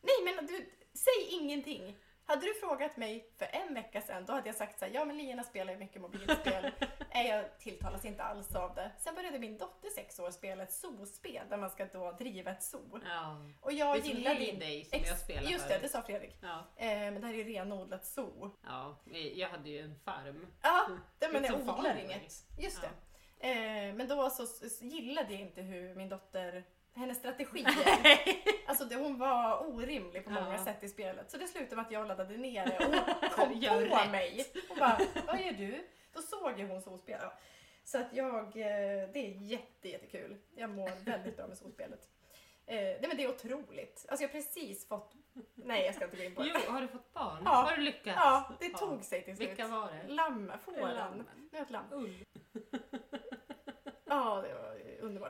Nej 0.02 0.36
men 0.36 0.46
du, 0.46 0.70
säg 0.94 1.28
ingenting! 1.30 1.98
Hade 2.30 2.42
du 2.42 2.54
frågat 2.54 2.98
mig 2.98 3.34
för 3.38 3.48
en 3.52 3.74
vecka 3.74 4.02
sedan, 4.02 4.26
då 4.26 4.34
hade 4.34 4.50
jag 4.50 4.56
sagt 4.56 4.80
så 4.80 4.86
här, 4.86 4.92
ja 4.94 5.06
men 5.06 5.18
Lina 5.18 5.44
spelar 5.44 5.74
ju 5.74 5.80
mycket 5.80 6.02
mobilspel. 6.02 6.72
Nej, 7.14 7.28
jag 7.30 7.60
tilltalas 7.60 8.06
inte 8.06 8.24
alls 8.24 8.56
av 8.56 8.76
det. 8.76 8.92
Sen 8.98 9.16
började 9.16 9.40
min 9.40 9.58
dotter 9.58 9.90
sex 9.90 10.20
år 10.20 10.32
spela 10.32 10.64
ett 10.64 10.74
zoo-spel 10.74 11.46
där 11.50 11.58
man 11.58 11.70
ska 11.70 11.86
då 11.86 12.12
driva 12.12 12.52
ett 12.52 12.64
zoo. 12.64 13.00
Ja. 13.06 13.38
Och 13.62 13.74
jag 13.74 13.96
Det 13.96 14.00
är 14.00 14.02
som 14.02 14.12
gillade 14.18 14.46
som 14.86 15.00
Ex- 15.00 15.10
jag 15.10 15.18
spelade 15.18 15.52
Just 15.52 15.68
det, 15.68 15.80
det 15.82 15.90
sa 15.90 16.02
Fredrik. 16.02 16.38
Ja. 16.42 16.66
Eh, 16.76 16.88
men 16.88 17.22
det 17.22 17.28
här 17.28 17.34
är 17.34 17.44
renodlat 17.44 18.06
zoo. 18.06 18.52
ja, 18.64 19.00
jag 19.36 19.50
hade 19.50 19.70
ju 19.70 19.80
en 19.80 20.00
farm. 20.00 20.48
Ja, 20.62 20.90
det, 21.20 21.28
men 21.34 21.44
jag 21.44 21.60
som 21.60 21.70
odlar 21.70 21.98
inget. 21.98 22.46
Just 22.60 22.80
Ja. 22.84 22.90
Eh, 23.40 23.94
men 23.96 24.08
då 24.08 24.30
så, 24.30 24.46
gillade 24.86 25.32
jag 25.34 25.42
inte 25.42 25.62
hur 25.62 25.96
min 25.96 26.10
dotter, 26.10 26.64
hennes 26.96 27.18
strategier, 27.18 27.68
alltså 28.68 28.86
det, 28.86 28.96
hon 28.96 29.18
var 29.20 29.68
orimlig 29.68 30.24
på 30.24 30.30
många 30.30 30.52
Ja. 30.58 30.66
sätt 30.66 30.84
i 30.84 30.90
spelet. 30.90 31.32
Så 31.32 31.38
det 31.38 31.48
slutade 31.48 31.76
med 31.76 31.86
att 31.86 31.92
jag 31.92 32.08
laddade 32.08 32.38
ner 32.38 32.66
det 32.66 32.78
och 32.78 32.94
hon 32.94 33.30
kom 33.30 33.62
på 33.90 33.96
rätt. 33.96 34.12
mig. 34.12 34.46
Och 34.70 34.76
bara, 34.78 35.00
vad 35.28 35.42
gör 35.42 35.52
du? 35.52 35.88
Då 36.14 36.22
såg 36.22 36.60
ju 36.60 36.68
hon 36.68 36.82
solspel. 36.82 37.20
Ja. 37.22 37.34
Så 37.84 37.98
att 37.98 38.14
jag, 38.14 38.46
eh, 38.46 39.10
det 39.14 39.20
är 39.20 39.42
jätte, 39.42 39.90
jättekul. 39.90 40.38
Jag 40.56 40.70
mår 40.70 41.06
väldigt 41.06 41.38
bra 41.38 41.48
med 41.48 41.58
solspelet. 41.58 42.10
Eh, 42.66 42.76
nej 42.76 43.06
men 43.08 43.18
det 43.18 43.24
är 43.24 43.30
otroligt. 43.30 44.06
Alltså 44.10 44.24
jag 44.24 44.30
har 44.30 44.34
precis 44.34 44.88
fått, 44.88 45.14
nej 45.56 45.86
jag 45.86 45.96
ska 45.96 46.06
inte 46.06 46.18
gå 46.18 46.24
in 46.24 46.36
på 46.36 46.44
det. 46.44 46.50
Jo, 46.66 46.72
har 46.72 46.82
du 46.82 46.88
fått 46.88 47.14
barn? 47.14 47.42
Ja. 47.46 47.50
Har 47.52 47.76
du 47.76 47.82
lyckats? 47.82 48.18
Ja, 48.18 48.52
det 48.60 48.70
tog 48.70 49.04
sig 49.04 49.24
till 49.26 49.38
slut. 49.38 49.50
Vilka 49.50 49.68
var 49.68 49.88
det? 49.92 50.14
Lamm. 50.14 50.52
Lammen. 50.78 51.26
Nu 51.52 51.58
är 51.58 51.62
ett 51.62 51.70
lamm. 51.70 51.86
Ull. 51.92 52.26
Ja, 54.10 54.42
det 54.44 54.54
var 54.54 55.06
underbart. 55.08 55.28